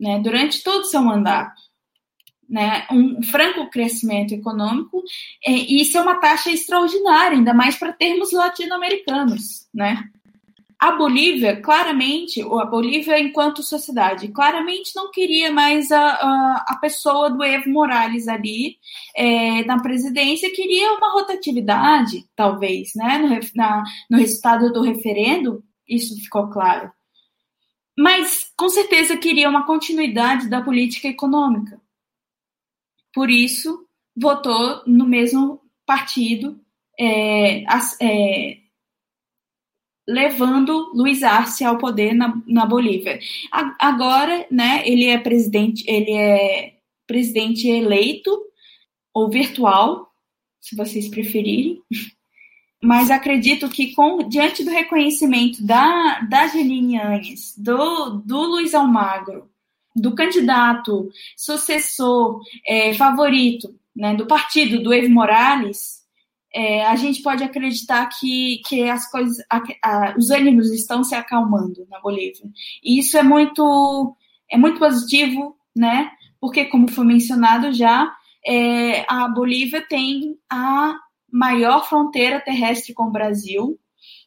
né, 0.00 0.18
durante 0.20 0.62
todo 0.62 0.82
o 0.82 0.86
seu 0.86 1.02
mandato. 1.02 1.60
Né, 2.48 2.86
um 2.90 3.22
franco 3.22 3.70
crescimento 3.70 4.34
econômico, 4.34 5.02
e 5.46 5.80
isso 5.80 5.96
é 5.96 6.02
uma 6.02 6.16
taxa 6.16 6.50
extraordinária, 6.50 7.38
ainda 7.38 7.54
mais 7.54 7.76
para 7.76 7.94
termos 7.94 8.30
latino-americanos. 8.30 9.66
Né? 9.72 10.04
a 10.82 10.90
Bolívia, 10.90 11.62
claramente, 11.62 12.42
ou 12.42 12.58
a 12.58 12.66
Bolívia 12.66 13.16
enquanto 13.16 13.62
sociedade, 13.62 14.26
claramente 14.32 14.90
não 14.96 15.12
queria 15.12 15.52
mais 15.52 15.92
a, 15.92 16.00
a, 16.00 16.64
a 16.70 16.76
pessoa 16.80 17.30
do 17.30 17.40
Evo 17.40 17.70
Morales 17.70 18.26
ali 18.26 18.78
é, 19.16 19.64
na 19.64 19.80
presidência, 19.80 20.52
queria 20.52 20.92
uma 20.94 21.12
rotatividade, 21.12 22.26
talvez, 22.34 22.96
né? 22.96 23.16
No, 23.18 23.28
na, 23.54 23.84
no 24.10 24.18
resultado 24.18 24.72
do 24.72 24.82
referendo, 24.82 25.62
isso 25.88 26.20
ficou 26.20 26.50
claro. 26.50 26.90
Mas, 27.98 28.52
com 28.56 28.68
certeza, 28.68 29.16
queria 29.16 29.48
uma 29.48 29.66
continuidade 29.66 30.48
da 30.48 30.62
política 30.62 31.08
econômica. 31.08 31.80
Por 33.12 33.30
isso, 33.30 33.86
votou 34.16 34.82
no 34.86 35.06
mesmo 35.06 35.60
partido, 35.84 36.58
é, 36.98 37.64
é, 38.00 38.58
levando 40.06 40.92
Luiz 40.94 41.22
Arce 41.22 41.64
ao 41.64 41.78
poder 41.78 42.14
na, 42.14 42.40
na 42.46 42.66
Bolívia. 42.66 43.18
agora, 43.78 44.46
né, 44.50 44.82
ele 44.86 45.06
é 45.06 45.18
presidente, 45.18 45.84
ele 45.86 46.12
é 46.12 46.78
presidente 47.06 47.68
eleito 47.68 48.30
ou 49.14 49.30
virtual, 49.30 50.10
se 50.60 50.74
vocês 50.74 51.08
preferirem. 51.08 51.82
Mas 52.82 53.10
acredito 53.10 53.68
que 53.68 53.94
com 53.94 54.28
diante 54.28 54.64
do 54.64 54.70
reconhecimento 54.70 55.64
da 55.64 56.20
da 56.20 56.48
Janine 56.48 56.98
Anhes, 56.98 57.54
do 57.56 58.22
do 58.24 58.42
Luiz 58.42 58.74
Almagro, 58.74 59.48
do 59.94 60.14
candidato 60.14 61.08
sucessor 61.36 62.40
é, 62.66 62.94
favorito, 62.94 63.74
né, 63.94 64.14
do 64.14 64.26
partido 64.26 64.82
do 64.82 64.92
Evo 64.92 65.10
Morales, 65.10 66.02
é, 66.54 66.84
a 66.84 66.96
gente 66.96 67.22
pode 67.22 67.42
acreditar 67.42 68.08
que, 68.08 68.60
que 68.66 68.88
as 68.88 69.10
coisas, 69.10 69.38
a, 69.50 69.62
a, 69.82 70.14
os 70.16 70.30
ânimos 70.30 70.70
estão 70.70 71.02
se 71.02 71.14
acalmando 71.14 71.86
na 71.90 71.98
Bolívia. 72.00 72.44
E 72.82 72.98
isso 72.98 73.16
é 73.16 73.22
muito, 73.22 74.14
é 74.50 74.58
muito 74.58 74.78
positivo, 74.78 75.56
né? 75.74 76.10
Porque, 76.38 76.66
como 76.66 76.88
foi 76.88 77.06
mencionado 77.06 77.72
já, 77.72 78.14
é, 78.46 79.04
a 79.08 79.28
Bolívia 79.28 79.80
tem 79.80 80.36
a 80.50 80.94
maior 81.32 81.88
fronteira 81.88 82.40
terrestre 82.40 82.92
com 82.92 83.04
o 83.04 83.10
Brasil, 83.10 83.78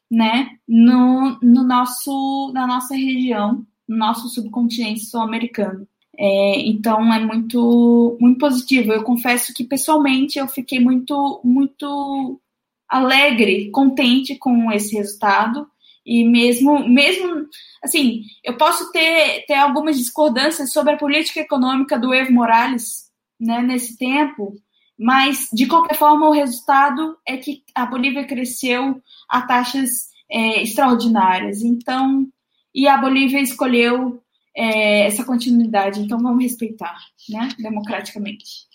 né? 0.09 0.49
No, 0.67 1.37
no 1.41 1.63
nosso, 1.63 2.51
na 2.53 2.65
nossa 2.65 2.95
região, 2.95 3.65
no 3.87 3.97
nosso 3.97 4.27
subcontinente 4.29 5.05
sul-americano. 5.05 5.87
É, 6.17 6.59
então 6.61 7.13
é 7.13 7.19
muito 7.19 8.17
muito 8.19 8.39
positivo. 8.39 8.91
Eu 8.91 9.03
confesso 9.03 9.53
que 9.53 9.63
pessoalmente 9.63 10.39
eu 10.39 10.47
fiquei 10.47 10.79
muito 10.79 11.41
muito 11.43 12.41
alegre, 12.89 13.69
contente 13.71 14.35
com 14.37 14.71
esse 14.71 14.95
resultado 14.95 15.67
e 16.05 16.23
mesmo 16.23 16.87
mesmo 16.87 17.47
assim 17.83 18.21
eu 18.43 18.55
posso 18.57 18.91
ter 18.91 19.45
ter 19.47 19.55
algumas 19.55 19.97
discordâncias 19.97 20.71
sobre 20.71 20.93
a 20.93 20.97
política 20.97 21.41
econômica 21.41 21.99
do 21.99 22.13
Evo 22.13 22.31
Morales, 22.31 23.11
né, 23.39 23.61
nesse 23.61 23.97
tempo, 23.97 24.53
mas 24.97 25.47
de 25.51 25.67
qualquer 25.67 25.97
forma 25.97 26.27
o 26.27 26.33
resultado 26.33 27.17
é 27.27 27.37
que 27.37 27.63
a 27.73 27.85
Bolívia 27.85 28.25
cresceu 28.25 29.01
a 29.29 29.41
taxas 29.41 30.09
é, 30.29 30.61
extraordinárias. 30.61 31.61
Então 31.61 32.27
e 32.75 32.89
a 32.89 32.97
Bolívia 32.97 33.39
escolheu 33.39 34.21
é, 34.55 35.05
essa 35.05 35.23
continuidade. 35.23 36.01
Então 36.01 36.19
vamos 36.19 36.43
respeitar, 36.43 36.97
né, 37.29 37.47
democraticamente. 37.57 38.65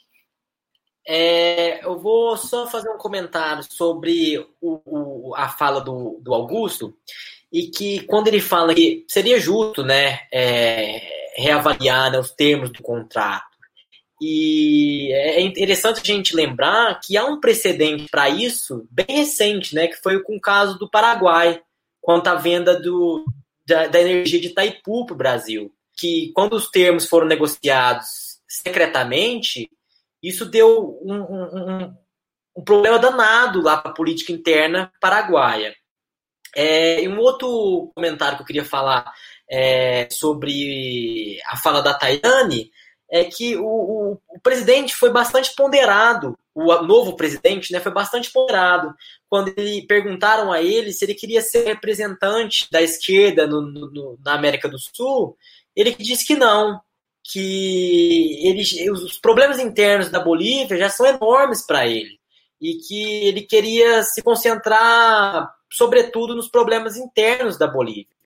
É, 1.07 1.85
eu 1.85 1.99
vou 1.99 2.37
só 2.37 2.67
fazer 2.67 2.89
um 2.89 2.99
comentário 2.99 3.63
sobre 3.63 4.39
o, 4.61 4.81
o, 4.85 5.35
a 5.35 5.49
fala 5.49 5.81
do, 5.81 6.19
do, 6.23 6.33
Augusto 6.33 6.95
e 7.53 7.67
que 7.67 8.01
quando 8.05 8.29
ele 8.29 8.41
fala 8.41 8.75
que 8.75 9.05
seria 9.09 9.41
justo, 9.41 9.83
né, 9.83 10.21
é, 10.33 11.33
reavaliar 11.37 12.13
né, 12.13 12.19
os 12.19 12.31
termos 12.31 12.71
do 12.71 12.83
contrato. 12.83 13.50
E 14.21 15.13
é 15.13 15.41
interessante 15.41 16.01
a 16.01 16.05
gente 16.05 16.37
lembrar 16.37 17.01
que 17.01 17.17
há 17.17 17.25
um 17.25 17.41
precedente 17.41 18.07
para 18.11 18.29
isso 18.29 18.87
bem 18.91 19.07
recente, 19.09 19.75
né, 19.75 19.87
que 19.87 19.97
foi 19.97 20.23
com 20.23 20.37
o 20.37 20.41
caso 20.41 20.79
do 20.79 20.91
Paraguai, 20.91 21.63
quanto 22.01 22.29
à 22.29 22.35
venda 22.35 22.79
do, 22.79 23.25
da, 23.67 23.87
da 23.87 24.01
energia 24.01 24.41
de 24.41 24.49
Itaipu 24.49 25.07
para 25.07 25.15
o 25.15 25.19
Brasil, 25.19 25.73
que 25.97 26.33
quando 26.35 26.55
os 26.55 26.71
termos 26.71 27.07
foram 27.07 27.27
negociados 27.27 28.41
secretamente, 28.47 29.71
isso 30.23 30.45
deu 30.45 30.99
um, 31.03 31.15
um, 31.15 31.95
um 32.57 32.65
problema 32.65 32.99
danado 32.99 33.63
lá 33.63 33.79
para 33.79 33.91
a 33.91 33.95
política 33.95 34.33
interna 34.33 34.93
paraguaia. 35.01 35.75
É, 36.55 37.03
e 37.03 37.09
um 37.09 37.19
outro 37.19 37.91
comentário 37.95 38.37
que 38.37 38.43
eu 38.43 38.47
queria 38.47 38.65
falar 38.65 39.11
é, 39.49 40.09
sobre 40.11 41.39
a 41.47 41.57
fala 41.57 41.81
da 41.81 41.95
Tayane 41.95 42.71
é 43.11 43.25
que 43.25 43.57
o, 43.57 43.65
o, 43.65 44.19
o, 44.29 44.41
presidente 44.41 44.95
foi 44.95 45.11
bastante 45.11 45.55
ponderado, 45.57 46.39
o 46.55 46.83
novo 46.83 47.17
presidente 47.17 47.73
né, 47.73 47.81
foi 47.81 47.93
bastante 47.93 48.31
ponderado. 48.33 48.95
Quando 49.29 49.53
ele, 49.57 49.87
perguntaram 49.87 50.53
a 50.53 50.63
ele 50.63 50.93
se 50.93 51.05
ele 51.05 51.15
queria 51.15 51.43
ser 51.43 51.67
representante 51.67 52.69
da 52.71 52.81
esquerda 52.81 53.47
no, 53.47 53.63
no, 53.63 54.19
na 54.25 54.35
América 54.35 54.69
do 54.69 54.79
Sul, 54.79 55.37
ele 55.75 55.95
disse 55.99 56.25
que 56.25 56.37
não, 56.37 56.81
que 57.25 58.47
ele, 58.47 58.91
os 58.91 59.19
problemas 59.19 59.59
internos 59.59 60.09
da 60.09 60.21
Bolívia 60.21 60.79
já 60.79 60.89
são 60.89 61.07
enormes 61.07 61.67
para 61.67 61.87
ele 61.87 62.21
e 62.61 62.75
que 62.75 63.25
ele 63.25 63.43
queria 63.43 64.03
se 64.03 64.23
concentrar, 64.23 65.51
sobretudo, 65.73 66.35
nos 66.35 66.49
problemas 66.49 66.97
internos 66.97 67.57
da 67.57 67.67
Bolívia. 67.67 68.20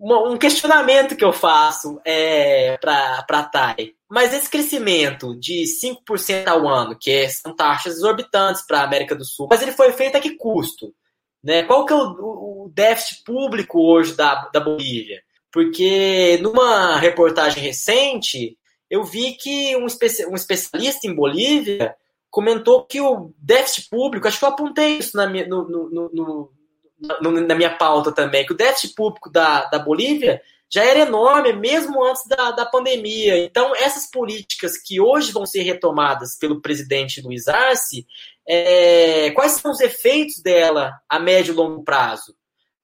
Um 0.00 0.36
questionamento 0.38 1.16
que 1.16 1.24
eu 1.24 1.32
faço 1.32 2.00
é 2.04 2.78
para 2.78 3.24
a 3.28 3.42
TAI. 3.42 3.94
Mas 4.08 4.32
esse 4.32 4.48
crescimento 4.48 5.34
de 5.38 5.64
5% 5.64 6.46
ao 6.46 6.68
ano, 6.68 6.96
que 6.98 7.28
são 7.28 7.54
taxas 7.54 7.96
exorbitantes 7.96 8.64
para 8.66 8.80
a 8.80 8.84
América 8.84 9.14
do 9.14 9.24
Sul, 9.24 9.48
mas 9.50 9.60
ele 9.60 9.72
foi 9.72 9.92
feito 9.92 10.16
a 10.16 10.20
que 10.20 10.36
custo? 10.36 10.94
Né? 11.42 11.64
Qual 11.64 11.84
que 11.84 11.92
é 11.92 11.96
o, 11.96 12.64
o 12.64 12.72
déficit 12.72 13.24
público 13.24 13.80
hoje 13.80 14.14
da, 14.14 14.48
da 14.52 14.60
Bolívia? 14.60 15.20
Porque 15.52 16.38
numa 16.42 16.96
reportagem 16.96 17.62
recente, 17.62 18.56
eu 18.88 19.02
vi 19.04 19.32
que 19.32 19.76
um, 19.76 19.86
especi 19.86 20.24
um 20.26 20.34
especialista 20.34 21.06
em 21.06 21.14
Bolívia 21.14 21.94
comentou 22.30 22.84
que 22.84 23.00
o 23.00 23.32
déficit 23.38 23.88
público, 23.88 24.28
acho 24.28 24.38
que 24.38 24.44
eu 24.44 24.50
apontei 24.50 24.98
isso 24.98 25.16
na 25.16 25.26
no, 25.26 25.68
no, 25.68 26.10
no, 26.12 26.52
na 27.00 27.54
minha 27.54 27.76
pauta 27.76 28.12
também, 28.12 28.44
que 28.44 28.52
o 28.52 28.56
déficit 28.56 28.94
público 28.94 29.30
da, 29.30 29.64
da 29.66 29.78
Bolívia 29.78 30.42
já 30.70 30.84
era 30.84 31.00
enorme, 31.00 31.52
mesmo 31.54 32.04
antes 32.04 32.26
da, 32.26 32.50
da 32.50 32.66
pandemia. 32.66 33.38
Então, 33.38 33.74
essas 33.74 34.10
políticas 34.10 34.76
que 34.76 35.00
hoje 35.00 35.32
vão 35.32 35.46
ser 35.46 35.62
retomadas 35.62 36.36
pelo 36.38 36.60
presidente 36.60 37.22
Luiz 37.22 37.48
Arce, 37.48 38.06
é, 38.46 39.30
quais 39.30 39.52
são 39.52 39.70
os 39.70 39.80
efeitos 39.80 40.42
dela 40.42 40.92
a 41.08 41.18
médio 41.18 41.52
e 41.52 41.56
longo 41.56 41.82
prazo? 41.82 42.34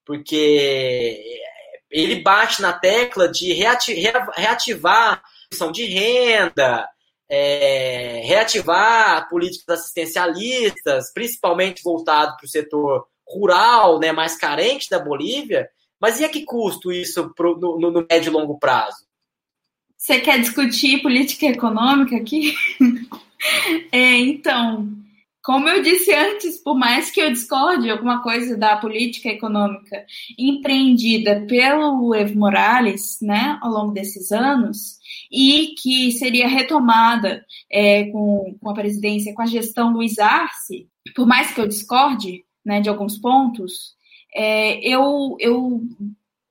Porque 0.05 1.23
ele 1.91 2.23
bate 2.23 2.63
na 2.63 2.73
tecla 2.73 3.29
de 3.29 3.53
reativar 3.53 5.23
a 5.23 5.49
questão 5.49 5.71
de 5.71 5.85
renda, 5.85 6.89
é, 7.29 8.23
reativar 8.25 9.29
políticas 9.29 9.81
assistencialistas, 9.81 11.13
principalmente 11.13 11.83
voltado 11.83 12.37
para 12.37 12.47
o 12.47 12.49
setor 12.49 13.07
rural, 13.27 13.99
né, 13.99 14.13
mais 14.13 14.37
carente 14.37 14.89
da 14.91 14.99
Bolívia, 14.99 15.69
mas 16.01 16.21
e 16.21 16.25
a 16.25 16.29
que 16.29 16.45
custo 16.45 16.93
isso 16.93 17.33
pro, 17.35 17.59
no, 17.59 17.79
no, 17.79 18.07
médio 18.11 18.31
e 18.31 18.33
longo 18.33 18.59
prazo? 18.59 19.07
Você 19.97 20.21
quer 20.21 20.39
discutir 20.39 21.01
política 21.01 21.47
econômica 21.47 22.17
aqui? 22.17 22.55
é, 23.91 24.19
então, 24.19 24.87
como 25.43 25.69
eu 25.69 25.83
disse 25.83 26.13
antes, 26.13 26.59
por 26.63 26.75
mais 26.75 27.11
que 27.11 27.21
eu 27.21 27.31
discorde 27.31 27.91
alguma 27.91 28.23
coisa 28.23 28.57
da 28.57 28.77
política 28.77 29.29
econômica 29.29 30.05
empreendida 30.39 31.45
pelo 31.47 32.15
Evo 32.15 32.39
Morales, 32.39 33.19
né, 33.21 33.59
ao 33.63 33.71
longo 33.71 33.93
desses 33.93 34.33
anos, 34.33 34.99
e 35.31 35.75
que 35.81 36.13
seria 36.13 36.49
retomada 36.49 37.45
é, 37.71 38.05
com, 38.05 38.57
com 38.61 38.71
a 38.71 38.75
presidência, 38.75 39.35
com 39.35 39.43
a 39.43 39.47
gestão 39.47 39.93
Luiz 39.93 40.19
Arce, 40.19 40.89
por 41.15 41.27
mais 41.27 41.53
que 41.53 41.61
eu 41.61 41.69
discorde 41.69 42.45
né, 42.65 42.81
de 42.81 42.89
alguns 42.89 43.19
pontos, 43.19 43.95
é, 44.35 44.79
eu, 44.81 45.37
eu, 45.39 45.83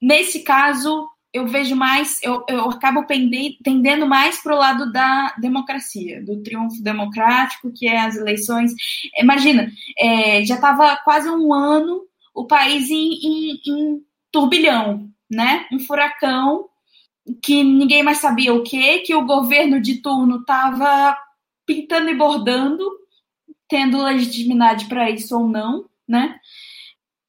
nesse 0.02 0.44
caso, 0.44 1.10
eu 1.34 1.48
vejo 1.48 1.76
mais, 1.76 2.22
eu, 2.22 2.46
eu 2.48 2.70
acabo 2.70 3.06
tendendo 3.06 4.06
mais 4.06 4.42
para 4.42 4.56
o 4.56 4.60
lado 4.60 4.92
da 4.92 5.36
democracia, 5.40 6.24
do 6.24 6.44
triunfo 6.44 6.82
democrático, 6.84 7.72
que 7.72 7.88
é 7.88 8.00
as 8.00 8.16
eleições. 8.16 8.72
Imagina, 9.18 9.72
é, 9.98 10.46
já 10.46 10.56
estava 10.56 10.96
quase 10.98 11.30
um 11.30 11.52
ano 11.52 12.04
o 12.34 12.46
país 12.46 12.90
em, 12.90 13.14
em, 13.14 13.62
em, 13.68 14.02
turbilhão, 14.32 15.10
né? 15.30 15.68
Um 15.72 15.80
furacão 15.80 16.68
que 17.42 17.64
ninguém 17.64 18.04
mais 18.04 18.18
sabia 18.18 18.54
o 18.54 18.64
que, 18.64 19.00
que 19.00 19.16
o 19.16 19.26
governo 19.26 19.80
de 19.80 20.02
turno 20.02 20.42
estava 20.42 21.18
pintando 21.66 22.10
e 22.10 22.16
bordando, 22.16 22.84
tendo 23.68 24.04
legitimidade 24.04 24.86
para 24.86 25.10
isso 25.10 25.38
ou 25.38 25.48
não, 25.48 25.86
né? 26.08 26.40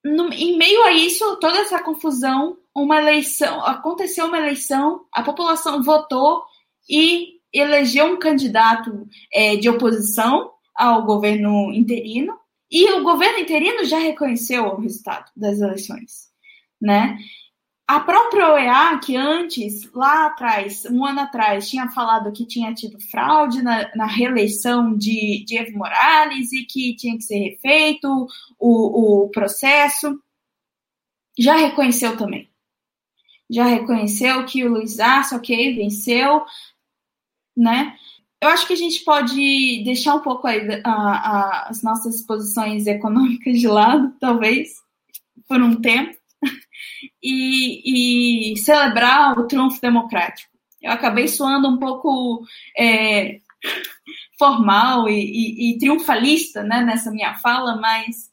no, 0.04 0.32
em 0.32 0.58
meio 0.58 0.82
a 0.84 0.92
isso, 0.92 1.36
toda 1.36 1.58
essa 1.58 1.82
confusão, 1.82 2.58
uma 2.74 3.00
eleição, 3.00 3.64
aconteceu 3.64 4.26
uma 4.26 4.38
eleição, 4.38 5.06
a 5.10 5.22
população 5.22 5.82
votou 5.82 6.44
e 6.88 7.40
elegeu 7.52 8.06
um 8.06 8.18
candidato 8.18 9.08
é, 9.32 9.56
de 9.56 9.68
oposição 9.68 10.52
ao 10.74 11.04
governo 11.04 11.72
interino, 11.72 12.36
e 12.70 12.92
o 12.92 13.02
governo 13.02 13.38
interino 13.38 13.84
já 13.84 13.98
reconheceu 13.98 14.64
o 14.66 14.80
resultado 14.80 15.30
das 15.36 15.60
eleições, 15.60 16.28
né? 16.80 17.16
A 17.86 18.00
própria 18.00 18.50
OEA, 18.50 18.98
que 18.98 19.14
antes, 19.14 19.92
lá 19.92 20.26
atrás, 20.26 20.86
um 20.86 21.04
ano 21.04 21.20
atrás, 21.20 21.68
tinha 21.68 21.90
falado 21.90 22.32
que 22.32 22.46
tinha 22.46 22.72
tido 22.72 22.98
fraude 22.98 23.60
na, 23.60 23.94
na 23.94 24.06
reeleição 24.06 24.96
de, 24.96 25.44
de 25.46 25.58
Evo 25.58 25.76
Morales 25.76 26.50
e 26.52 26.64
que 26.64 26.96
tinha 26.96 27.14
que 27.14 27.22
ser 27.22 27.36
refeito 27.36 28.26
o, 28.58 29.24
o 29.24 29.28
processo, 29.28 30.18
já 31.38 31.56
reconheceu 31.56 32.16
também. 32.16 32.48
Já 33.50 33.66
reconheceu 33.66 34.46
que 34.46 34.64
o 34.64 34.70
Luiz 34.70 34.98
Arce, 34.98 35.34
ok, 35.34 35.76
venceu, 35.76 36.42
né? 37.54 37.98
Eu 38.40 38.48
acho 38.48 38.66
que 38.66 38.72
a 38.72 38.76
gente 38.76 39.04
pode 39.04 39.84
deixar 39.84 40.14
um 40.14 40.20
pouco 40.20 40.46
aí 40.46 40.66
a, 40.84 40.90
a, 40.90 41.68
as 41.68 41.82
nossas 41.82 42.22
posições 42.22 42.86
econômicas 42.86 43.60
de 43.60 43.68
lado, 43.68 44.14
talvez, 44.18 44.70
por 45.46 45.60
um 45.60 45.78
tempo 45.82 46.23
e, 47.22 48.52
e 48.52 48.56
celebrar 48.56 49.38
o 49.38 49.46
triunfo 49.46 49.80
democrático. 49.80 50.50
Eu 50.82 50.92
acabei 50.92 51.28
soando 51.28 51.68
um 51.68 51.78
pouco 51.78 52.44
é, 52.78 53.38
formal 54.38 55.08
e, 55.08 55.14
e, 55.14 55.70
e, 55.70 55.78
triunfalista 55.78 56.62
né, 56.62 56.82
nessa 56.82 57.10
minha 57.10 57.34
fala, 57.36 57.76
mas 57.76 58.30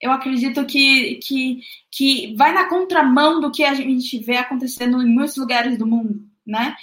eu 0.00 0.12
acredito 0.12 0.64
que, 0.64 1.16
que, 1.16 1.60
que 1.90 2.36
vai 2.36 2.52
na 2.52 2.68
contramão 2.68 3.40
do 3.40 3.50
que 3.50 3.64
a 3.64 3.74
gente 3.74 4.18
vê 4.20 4.36
acontecendo 4.36 5.02
em 5.02 5.08
muitos 5.12 5.36
lugares 5.36 5.76
do 5.76 5.86
mundo, 5.86 6.20
né? 6.46 6.76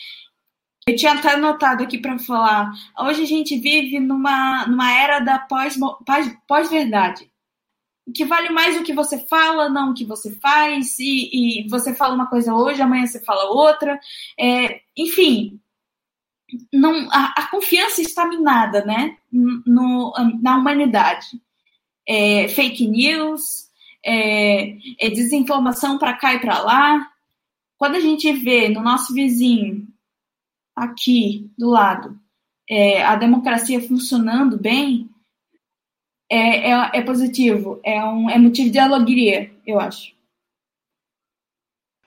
Eu 0.88 0.96
tinha 0.96 1.14
até 1.14 1.34
anotado 1.34 1.82
aqui 1.82 1.98
para 1.98 2.20
falar. 2.20 2.72
Hoje 3.00 3.24
a 3.24 3.26
gente 3.26 3.58
vive 3.58 4.00
numa, 4.00 4.68
numa 4.68 4.94
era 4.94 5.20
da 5.20 5.40
pós-verdade. 5.40 6.38
Pós, 6.48 6.70
que 8.14 8.26
vale 8.26 8.50
mais 8.50 8.78
o 8.78 8.84
que 8.84 8.94
você 8.94 9.18
fala, 9.28 9.70
não 9.70 9.92
o 9.92 9.94
que 9.94 10.06
você 10.06 10.32
faz, 10.36 11.00
e, 11.00 11.64
e 11.64 11.68
você 11.70 11.94
fala 11.94 12.14
uma 12.14 12.28
coisa 12.28 12.54
hoje, 12.54 12.82
amanhã 12.82 13.06
você 13.06 13.24
fala 13.24 13.50
outra. 13.50 14.00
É, 14.40 14.82
enfim, 14.96 15.60
não, 16.72 17.10
a, 17.12 17.34
a, 17.38 17.48
confiança 17.48 18.02
está 18.02 18.28
minada 18.28 18.86
né, 18.86 19.18
no, 19.32 20.14
na 20.42 20.58
humanidade. 20.58 21.42
É, 22.08 22.48
fake 22.48 22.88
news, 22.88 23.68
é, 24.06 24.78
é 25.00 25.10
desinformação 25.10 25.98
para 25.98 26.14
cá 26.14 26.36
e 26.36 26.40
para 26.40 26.60
lá. 26.60 27.12
Quando 27.78 27.96
a 27.96 28.00
gente 28.00 28.32
vê 28.32 28.70
no 28.70 28.82
nosso 28.82 29.14
vizinho, 29.14 29.88
aqui 30.76 31.50
do 31.58 31.70
lado, 31.70 32.20
é, 32.70 33.04
a 33.04 33.16
democracia 33.16 33.82
funcionando 33.82 34.58
bem, 34.58 35.10
é, 36.30 36.72
é, 36.72 36.92
é 36.96 37.02
positivo, 37.02 37.80
é, 37.84 38.04
um, 38.04 38.30
é 38.30 38.38
motivo 38.38 38.72
de 38.72 38.80
alegria, 38.80 39.52
eu 39.66 39.80
acho. 39.80 40.16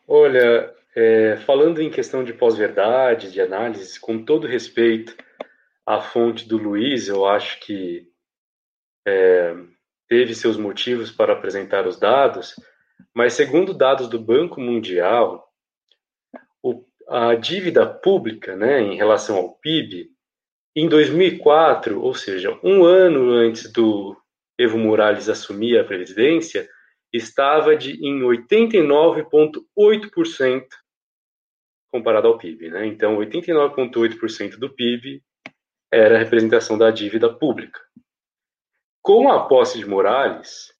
Olha, 0.07 0.74
é, 0.97 1.36
falando 1.36 1.81
em 1.81 1.90
questão 1.90 2.24
de 2.24 2.32
pós-verdade, 2.32 3.31
de 3.31 3.40
análise, 3.40 4.01
com 4.01 4.24
todo 4.24 4.47
respeito 4.47 5.16
à 5.86 6.01
fonte 6.01 6.49
do 6.49 6.57
Luiz, 6.57 7.09
eu 7.09 7.27
acho 7.27 7.61
que 7.61 8.09
é, 9.07 9.55
teve 10.09 10.35
seus 10.35 10.57
motivos 10.57 11.11
para 11.11 11.35
apresentar 11.35 11.86
os 11.86 11.99
dados, 11.99 12.55
mas 13.15 13.35
segundo 13.35 13.73
dados 13.73 14.09
do 14.09 14.19
Banco 14.19 14.61
Mundial, 14.61 15.53
o, 16.62 16.85
a 17.09 17.35
dívida 17.35 17.86
pública, 17.86 18.57
né, 18.57 18.81
em 18.81 18.97
relação 18.97 19.36
ao 19.36 19.55
PIB, 19.57 20.11
em 20.81 20.89
2004, 20.89 22.01
ou 22.01 22.15
seja, 22.15 22.57
um 22.63 22.85
ano 22.85 23.33
antes 23.33 23.73
do 23.73 24.17
Evo 24.57 24.79
Morales 24.79 25.29
assumir 25.29 25.77
a 25.77 25.85
presidência, 25.85 26.71
estava 27.13 27.77
de, 27.77 27.95
em 27.95 28.21
89,8% 28.21 30.69
comparado 31.91 32.29
ao 32.29 32.39
PIB. 32.39 32.71
Né? 32.71 32.87
Então, 32.87 33.19
89,8% 33.19 34.57
do 34.57 34.71
PIB 34.71 35.21
era 35.93 36.15
a 36.15 36.19
representação 36.19 36.79
da 36.79 36.93
dívida 36.93 37.29
pública. 37.33 37.81
Com 39.03 39.33
a 39.33 39.49
posse 39.49 39.79
de 39.79 39.87
Morales, 39.87 40.73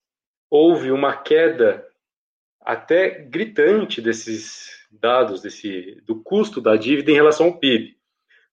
houve 0.49 0.91
uma 0.91 1.17
queda 1.17 1.85
até 2.61 3.25
gritante 3.25 4.01
desses 4.01 4.87
dados, 4.89 5.41
desse, 5.41 5.99
do 6.05 6.23
custo 6.23 6.61
da 6.61 6.77
dívida 6.77 7.11
em 7.11 7.15
relação 7.15 7.47
ao 7.47 7.57
PIB. 7.57 7.98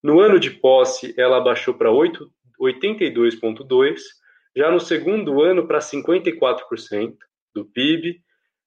No 0.02 0.20
ano 0.20 0.38
de 0.38 0.50
posse, 0.50 1.14
ela 1.18 1.40
baixou 1.40 1.74
para 1.74 1.90
82,2%, 1.90 3.96
já 4.56 4.70
no 4.70 4.80
segundo 4.80 5.42
ano 5.42 5.66
para 5.66 5.78
54% 5.78 7.16
do 7.54 7.64
PIB, 7.64 8.22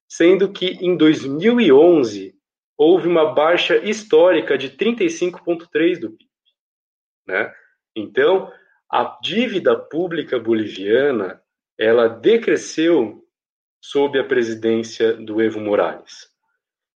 sendo 0.08 0.52
que 0.52 0.66
em 0.84 0.96
2011 0.96 2.34
houve 2.76 3.08
uma 3.08 3.32
baixa 3.32 3.76
histórica 3.76 4.56
de 4.56 4.70
35,3% 4.70 6.00
do 6.00 6.10
PIB. 6.10 6.30
Né? 7.26 7.52
Então, 7.94 8.50
a 8.90 9.18
dívida 9.22 9.76
pública 9.76 10.38
boliviana 10.38 11.40
ela 11.78 12.08
decresceu 12.08 13.24
sob 13.80 14.18
a 14.18 14.24
presidência 14.24 15.14
do 15.14 15.40
Evo 15.40 15.60
Morales. 15.60 16.28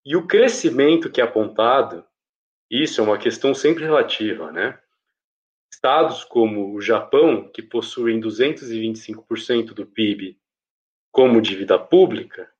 E 0.05 0.15
o 0.15 0.27
crescimento 0.27 1.11
que 1.11 1.20
é 1.20 1.24
apontado, 1.24 2.05
isso 2.82 3.01
é 3.01 3.05
uma 3.05 3.18
questão 3.18 3.55
sempre 3.55 3.84
relativa, 3.84 4.51
né? 4.51 4.78
Estados 5.72 6.24
como 6.24 6.74
o 6.74 6.80
Japão, 6.80 7.48
que 7.52 7.62
possuem 7.62 8.20
225% 8.20 9.74
do 9.74 9.86
PIB 9.86 10.38
como 11.12 11.40
dívida 11.40 11.78
pública, 11.78 12.51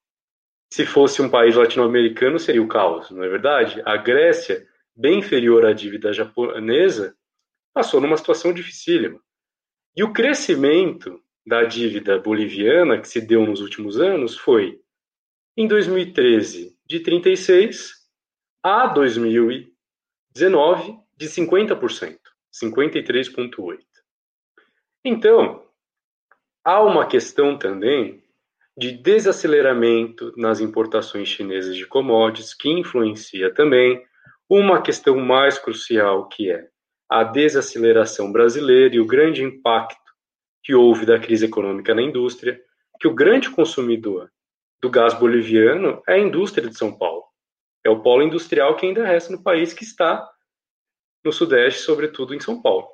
se 0.73 0.85
fosse 0.85 1.23
um 1.23 1.29
país 1.29 1.55
latino-americano 1.55 2.39
seria 2.39 2.63
o 2.63 2.69
caos, 2.69 3.11
não 3.11 3.23
é 3.23 3.29
verdade? 3.29 3.81
A 3.85 3.97
Grécia, 3.97 4.67
bem 4.95 5.19
inferior 5.21 5.65
à 5.65 5.73
dívida 5.73 6.13
japonesa, 6.13 7.17
passou 7.73 8.01
numa 8.01 8.17
situação 8.17 8.53
dificílima. 8.53 9.21
E 9.97 10.03
o 10.03 10.13
crescimento 10.13 11.23
da 11.47 11.63
dívida 11.65 12.19
boliviana 12.19 13.01
que 13.01 13.09
se 13.09 13.21
deu 13.21 13.47
nos 13.47 13.61
últimos 13.61 14.01
anos 14.01 14.37
foi, 14.37 14.81
em 15.57 15.69
2013, 15.69 16.77
de 16.85 17.01
36% 17.01 18.05
a 18.63 18.87
2019, 20.37 20.99
de 21.17 21.29
50%, 21.29 22.19
53,8%. 22.53 23.79
Então, 25.05 25.65
há 26.65 26.83
uma 26.83 27.07
questão 27.07 27.57
também 27.57 28.25
de 28.77 28.91
desaceleramento 28.91 30.33
nas 30.37 30.59
importações 30.61 31.29
chinesas 31.29 31.77
de 31.77 31.87
commodities, 31.87 32.53
que 32.53 32.69
influencia 32.69 33.55
também 33.55 34.05
uma 34.51 34.83
questão 34.83 35.17
mais 35.21 35.57
crucial, 35.59 36.29
que 36.29 36.51
é 36.51 36.69
a 37.09 37.23
desaceleração 37.23 38.33
brasileira 38.33 38.97
e 38.97 39.01
o 39.01 39.07
grande 39.07 39.45
impacto 39.45 40.03
que 40.65 40.75
houve 40.75 41.07
da 41.07 41.19
crise 41.19 41.45
econômica 41.45 41.95
na 41.95 42.03
indústria, 42.03 42.61
que 42.99 43.07
o 43.07 43.15
grande 43.15 43.51
consumidor 43.51 44.33
do 44.83 44.91
gás 44.91 45.15
boliviano 45.15 46.03
é 46.09 46.15
a 46.15 46.19
indústria 46.19 46.69
de 46.69 46.77
São 46.77 46.97
Paulo. 46.97 47.25
É 47.85 47.91
o 47.91 48.01
polo 48.01 48.23
industrial 48.23 48.77
que 48.77 48.87
ainda 48.87 49.05
resta 49.05 49.33
no 49.33 49.43
país, 49.43 49.73
que 49.73 49.85
está 49.85 50.27
no 51.25 51.33
Sudeste, 51.33 51.81
sobretudo 51.81 52.35
em 52.35 52.41
São 52.41 52.61
Paulo. 52.61 52.89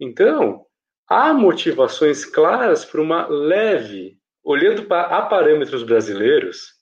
Então, 0.00 0.66
há 1.08 1.32
motivações 1.32 2.24
claras 2.24 2.84
para 2.84 3.00
uma 3.00 3.26
leve, 3.26 4.18
olhando 4.42 4.84
para, 4.84 5.18
a 5.18 5.22
parâmetros 5.22 5.82
brasileiros, 5.82 6.74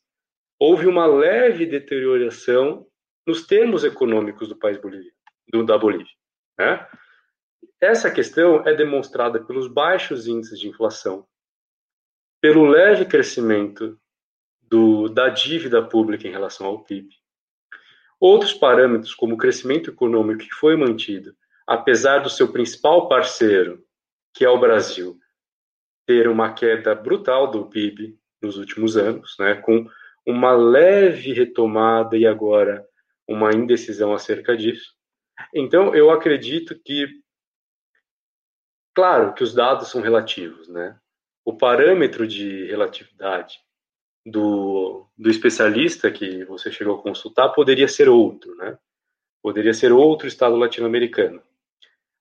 houve 0.58 0.86
uma 0.86 1.06
leve 1.06 1.66
deterioração 1.66 2.86
nos 3.26 3.46
termos 3.46 3.84
econômicos 3.84 4.48
do 4.48 4.56
país 4.56 4.78
boliviano, 4.78 5.14
do, 5.48 5.64
da 5.64 5.76
Bolívia. 5.76 6.12
Né? 6.58 6.88
Essa 7.80 8.10
questão 8.10 8.66
é 8.66 8.74
demonstrada 8.74 9.44
pelos 9.44 9.68
baixos 9.68 10.26
índices 10.26 10.58
de 10.58 10.68
inflação, 10.68 11.26
pelo 12.40 12.66
leve 12.66 13.04
crescimento 13.04 13.98
do, 14.62 15.08
da 15.08 15.28
dívida 15.28 15.82
pública 15.86 16.26
em 16.26 16.30
relação 16.30 16.66
ao 16.66 16.84
PIB. 16.84 17.17
Outros 18.20 18.52
parâmetros, 18.52 19.14
como 19.14 19.34
o 19.34 19.38
crescimento 19.38 19.90
econômico 19.90 20.40
que 20.40 20.54
foi 20.54 20.76
mantido, 20.76 21.34
apesar 21.66 22.18
do 22.18 22.30
seu 22.30 22.52
principal 22.52 23.08
parceiro, 23.08 23.84
que 24.34 24.44
é 24.44 24.48
o 24.48 24.58
Brasil, 24.58 25.18
ter 26.06 26.28
uma 26.28 26.52
queda 26.52 26.94
brutal 26.94 27.50
do 27.50 27.66
PIB 27.66 28.18
nos 28.40 28.56
últimos 28.56 28.96
anos, 28.96 29.36
né, 29.38 29.54
com 29.54 29.86
uma 30.26 30.52
leve 30.52 31.32
retomada 31.32 32.16
e 32.16 32.26
agora 32.26 32.86
uma 33.26 33.52
indecisão 33.52 34.12
acerca 34.12 34.56
disso. 34.56 34.94
Então, 35.54 35.94
eu 35.94 36.10
acredito 36.10 36.78
que 36.84 37.06
Claro 38.98 39.32
que 39.32 39.44
os 39.44 39.54
dados 39.54 39.86
são 39.86 40.00
relativos, 40.00 40.66
né? 40.66 40.98
O 41.44 41.56
parâmetro 41.56 42.26
de 42.26 42.64
relatividade 42.64 43.60
do, 44.30 45.06
do 45.16 45.30
especialista 45.30 46.10
que 46.10 46.44
você 46.44 46.70
chegou 46.70 46.96
a 46.96 47.02
consultar 47.02 47.50
poderia 47.50 47.88
ser 47.88 48.08
outro, 48.08 48.54
né? 48.56 48.78
Poderia 49.42 49.72
ser 49.72 49.92
outro 49.92 50.26
estado 50.26 50.56
latino-americano. 50.56 51.42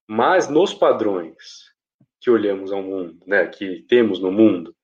Mas 0.08 0.48
nos 0.50 0.74
padrões 0.74 1.72
que 2.22 2.30
olhamos 2.30 2.72
ao 2.72 2.82
mundo, 2.82 3.20
né, 3.26 3.48
que 3.48 3.84
temos 3.88 4.20
no 4.20 4.32
mundo, 4.32 4.76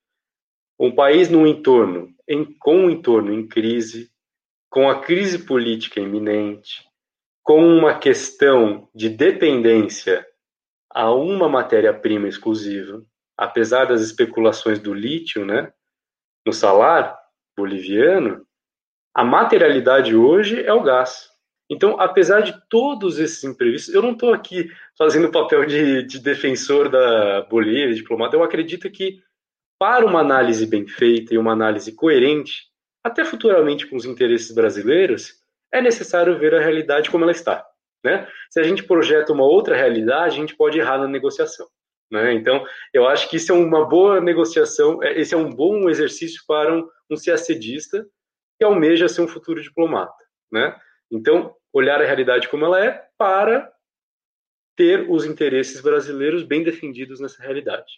um 0.80 0.94
país 0.94 1.30
num 1.30 1.48
entorno, 1.48 2.14
em, 2.28 2.46
com 2.60 2.86
um 2.86 2.90
entorno 2.90 3.34
em 3.34 3.48
crise, 3.48 4.12
com 4.70 4.90
a 4.90 5.02
crise 5.02 5.46
política 5.46 6.00
iminente, 6.00 6.84
com 7.44 7.64
uma 7.66 7.98
questão 7.98 8.90
de 8.94 9.10
dependência 9.10 10.26
a 10.90 11.14
uma 11.14 11.48
matéria-prima 11.48 12.28
exclusiva, 12.28 13.06
apesar 13.38 13.86
das 13.86 14.02
especulações 14.02 14.80
do 14.80 14.94
lítio, 14.94 15.46
né, 15.46 15.72
no 16.46 16.54
salário 16.54 17.14
boliviano, 17.58 18.46
a 19.14 19.24
materialidade 19.24 20.16
hoje 20.16 20.64
é 20.64 20.74
o 20.74 20.82
gás. 20.82 21.30
Então, 21.70 22.00
apesar 22.00 22.42
de 22.42 22.54
todos 22.70 23.20
esses 23.20 23.44
imprevistos, 23.44 23.94
eu 23.94 24.02
não 24.02 24.12
estou 24.12 24.34
aqui 24.34 24.70
fazendo 24.98 25.28
o 25.28 25.32
papel 25.32 25.66
de, 25.66 26.04
de 26.04 26.20
defensor 26.20 26.90
da 26.90 27.42
Bolívia, 27.44 27.96
diplomata, 27.96 28.36
eu 28.36 28.44
acredito 28.44 28.90
que 28.92 29.22
para 29.80 30.06
uma 30.06 30.20
análise 30.20 30.66
bem 30.66 30.88
feita 30.88 31.34
e 31.34 31.38
uma 31.38 31.52
análise 31.52 31.94
coerente, 31.94 32.68
até 33.04 33.26
futuramente 33.26 33.88
com 33.88 33.96
os 33.96 34.06
interesses 34.06 34.54
brasileiros, 34.54 35.34
é 35.72 35.82
necessário 35.82 36.38
ver 36.38 36.54
a 36.56 36.60
realidade 36.60 37.10
como 37.10 37.24
ela 37.24 37.32
está. 37.32 37.66
Né? 38.04 38.28
Se 38.50 38.60
a 38.60 38.64
gente 38.64 38.84
projeta 38.84 39.34
uma 39.34 39.46
outra 39.46 39.76
realidade, 39.76 40.36
a 40.36 40.40
gente 40.40 40.56
pode 40.56 40.78
errar 40.78 40.98
na 40.98 41.08
negociação. 41.08 41.68
Né? 42.14 42.32
Então, 42.36 42.64
eu 42.94 43.08
acho 43.08 43.28
que 43.28 43.38
isso 43.38 43.52
é 43.52 43.56
uma 43.56 43.90
boa 43.90 44.22
negociação, 44.22 45.02
é, 45.02 45.20
esse 45.20 45.34
é 45.34 45.38
um 45.38 45.50
bom 45.50 45.90
exercício 45.90 46.44
para 46.48 46.72
um, 46.72 46.88
um 47.10 47.16
CACDista 47.16 48.08
que 48.56 48.64
almeja 48.64 49.10
ser 49.10 49.22
um 49.22 49.28
futuro 49.28 49.60
diplomata. 49.60 50.14
Né? 50.52 50.80
Então, 51.10 51.56
olhar 51.74 52.00
a 52.00 52.06
realidade 52.06 52.48
como 52.50 52.66
ela 52.66 52.86
é 52.86 53.04
para 53.18 53.74
ter 54.78 55.10
os 55.10 55.26
interesses 55.26 55.82
brasileiros 55.82 56.44
bem 56.44 56.64
defendidos 56.64 57.20
nessa 57.20 57.42
realidade. 57.42 57.92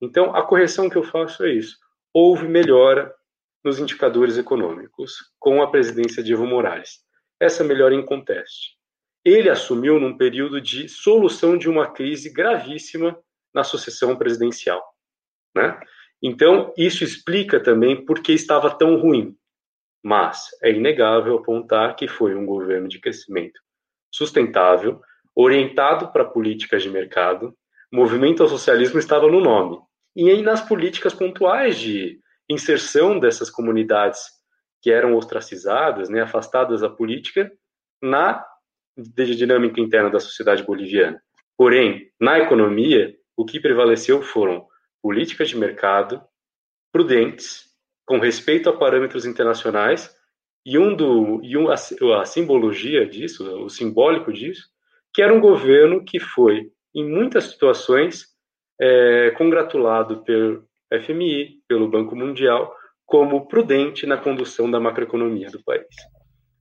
Então, 0.00 0.34
a 0.34 0.42
correção 0.42 0.88
que 0.88 0.96
eu 0.96 1.04
faço 1.04 1.44
é 1.44 1.50
isso. 1.52 1.76
Houve 2.14 2.48
melhora 2.48 3.14
nos 3.62 3.78
indicadores 3.78 4.38
econômicos 4.38 5.16
com 5.38 5.62
a 5.62 5.70
presidência 5.70 6.22
de 6.22 6.32
Evo 6.32 6.46
Morales. 6.46 7.00
Essa 7.38 7.62
melhora 7.62 7.94
em 7.94 8.04
conteste 8.06 8.78
ele 9.24 9.48
assumiu 9.48 9.98
num 9.98 10.16
período 10.16 10.60
de 10.60 10.86
solução 10.86 11.56
de 11.56 11.68
uma 11.68 11.90
crise 11.90 12.30
gravíssima 12.30 13.18
na 13.54 13.62
sucessão 13.64 14.16
presidencial. 14.16 14.82
Né? 15.54 15.78
Então, 16.22 16.72
isso 16.76 17.04
explica 17.04 17.62
também 17.62 18.04
por 18.04 18.20
que 18.20 18.32
estava 18.32 18.70
tão 18.70 18.96
ruim. 18.96 19.36
Mas 20.02 20.48
é 20.62 20.70
inegável 20.70 21.38
apontar 21.38 21.96
que 21.96 22.08
foi 22.08 22.34
um 22.34 22.44
governo 22.44 22.88
de 22.88 23.00
crescimento 23.00 23.60
sustentável, 24.10 25.00
orientado 25.34 26.12
para 26.12 26.24
políticas 26.24 26.82
de 26.82 26.90
mercado, 26.90 27.56
movimento 27.92 28.42
ao 28.42 28.48
socialismo 28.48 28.98
estava 28.98 29.28
no 29.28 29.40
nome. 29.40 29.78
E 30.14 30.30
aí 30.30 30.42
nas 30.42 30.60
políticas 30.60 31.12
pontuais 31.12 31.78
de 31.78 32.20
inserção 32.48 33.18
dessas 33.18 33.50
comunidades 33.50 34.20
que 34.80 34.90
eram 34.90 35.16
ostracizadas, 35.16 36.08
né, 36.08 36.22
afastadas 36.22 36.82
da 36.82 36.90
política, 36.90 37.50
na 38.00 38.44
dinâmica 38.96 39.80
interna 39.80 40.10
da 40.10 40.20
sociedade 40.20 40.62
boliviana. 40.62 41.20
Porém, 41.56 42.10
na 42.20 42.38
economia, 42.38 43.14
o 43.36 43.44
que 43.44 43.60
prevaleceu 43.60 44.22
foram 44.22 44.66
políticas 45.02 45.48
de 45.48 45.56
mercado 45.56 46.22
prudentes, 46.92 47.64
com 48.06 48.18
respeito 48.18 48.68
a 48.68 48.76
parâmetros 48.76 49.26
internacionais, 49.26 50.14
e 50.64 50.78
um 50.78 50.94
do 50.94 51.40
e 51.42 51.56
um, 51.56 51.68
a, 51.68 51.74
a 51.74 52.24
simbologia 52.24 53.06
disso, 53.06 53.44
o 53.64 53.68
simbólico 53.68 54.32
disso, 54.32 54.68
que 55.12 55.22
era 55.22 55.32
um 55.32 55.40
governo 55.40 56.04
que 56.04 56.18
foi, 56.18 56.70
em 56.94 57.04
muitas 57.04 57.44
situações, 57.44 58.26
é, 58.80 59.30
congratulado 59.32 60.22
pelo 60.24 60.64
FMI, 61.04 61.60
pelo 61.68 61.88
Banco 61.88 62.16
Mundial, 62.16 62.74
como 63.04 63.46
prudente 63.46 64.06
na 64.06 64.16
condução 64.16 64.70
da 64.70 64.80
macroeconomia 64.80 65.50
do 65.50 65.62
país. 65.62 65.86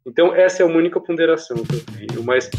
Então, 0.06 0.36
essa 0.36 0.62
é 0.62 0.66
a 0.66 0.70
única 0.70 1.00
ponderação 1.00 1.58
que 1.64 1.76
eu 1.76 1.86
tenho, 1.86 2.24
mas 2.24 2.50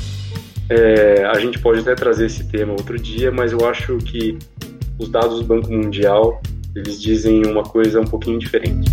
é, 0.69 1.25
a 1.25 1.39
gente 1.39 1.59
pode 1.59 1.81
até 1.81 1.95
trazer 1.95 2.27
esse 2.27 2.45
tema 2.45 2.73
outro 2.73 2.99
dia, 2.99 3.31
mas 3.31 3.53
eu 3.53 3.69
acho 3.69 3.99
que 3.99 4.39
os 4.99 5.09
dados 5.09 5.41
do 5.41 5.45
Banco 5.45 5.71
Mundial, 5.71 6.41
eles 6.75 7.01
dizem 7.01 7.45
uma 7.47 7.63
coisa 7.63 8.01
um 8.01 8.05
pouquinho 8.05 8.39
diferente. 8.39 8.91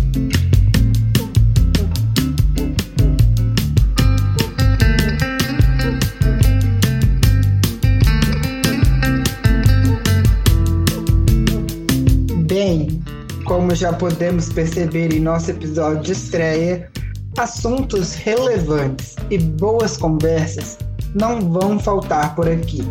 Bem, 12.46 13.02
como 13.46 13.74
já 13.74 13.92
podemos 13.92 14.52
perceber 14.52 15.12
em 15.12 15.20
nosso 15.20 15.50
episódio 15.50 16.02
de 16.02 16.12
estreia, 16.12 16.90
Assuntos 17.38 18.14
relevantes 18.14 19.16
e 19.30 19.38
boas 19.38 19.96
conversas 19.96 20.76
não 21.14 21.40
vão 21.40 21.78
faltar 21.78 22.34
por 22.34 22.48
aqui. 22.48 22.82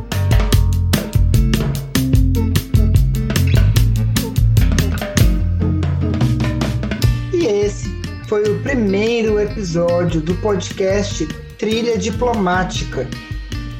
E 7.33 7.45
esse 7.45 7.89
foi 8.27 8.43
o 8.43 8.59
primeiro 8.61 9.39
episódio 9.39 10.21
do 10.21 10.35
podcast 10.35 11.25
Trilha 11.57 11.97
Diplomática. 11.97 13.07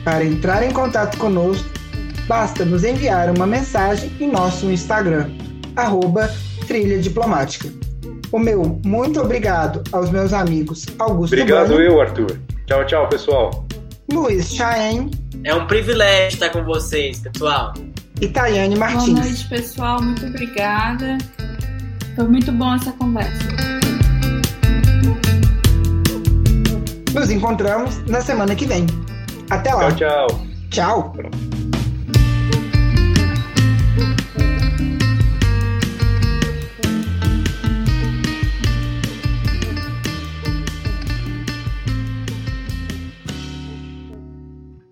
Para 0.03 0.26
entrar 0.26 0.63
em 0.63 0.72
contato 0.72 1.18
conosco, 1.18 1.69
basta 2.27 2.65
nos 2.65 2.84
enviar 2.84 3.30
uma 3.30 3.45
mensagem 3.45 4.11
em 4.19 4.31
nosso 4.31 4.72
Instagram, 4.72 5.30
arroba 5.76 6.30
Trilha 6.68 6.99
Diplomática. 6.99 7.69
O 8.31 8.39
meu 8.39 8.80
muito 8.85 9.19
obrigado 9.19 9.84
aos 9.91 10.09
meus 10.09 10.31
amigos 10.31 10.85
Augusto 10.97 11.34
Obrigado 11.34 11.69
Bani, 11.69 11.85
eu, 11.85 11.99
Arthur. 11.99 12.39
Tchau, 12.65 12.85
tchau, 12.85 13.09
pessoal. 13.09 13.65
Luiz 14.11 14.53
Chaen. 14.53 15.09
É 15.43 15.55
um 15.55 15.65
privilégio 15.65 16.35
estar 16.35 16.49
com 16.49 16.63
vocês, 16.63 17.19
pessoal. 17.19 17.73
E 18.19 18.27
Tayane 18.27 18.75
Martins. 18.75 19.13
Boa 19.13 19.25
noite, 19.25 19.49
pessoal. 19.49 20.01
Muito 20.01 20.25
obrigada. 20.25 21.17
Foi 22.15 22.27
muito 22.27 22.51
bom 22.51 22.75
essa 22.75 22.91
conversa. 22.91 23.47
Nos 27.13 27.29
encontramos 27.31 27.97
na 28.07 28.21
semana 28.21 28.55
que 28.55 28.65
vem. 28.65 28.85
Até 29.49 29.73
lá. 29.73 29.91
Tchau, 29.91 30.27
tchau. 30.69 31.13
Tchau. 31.13 31.51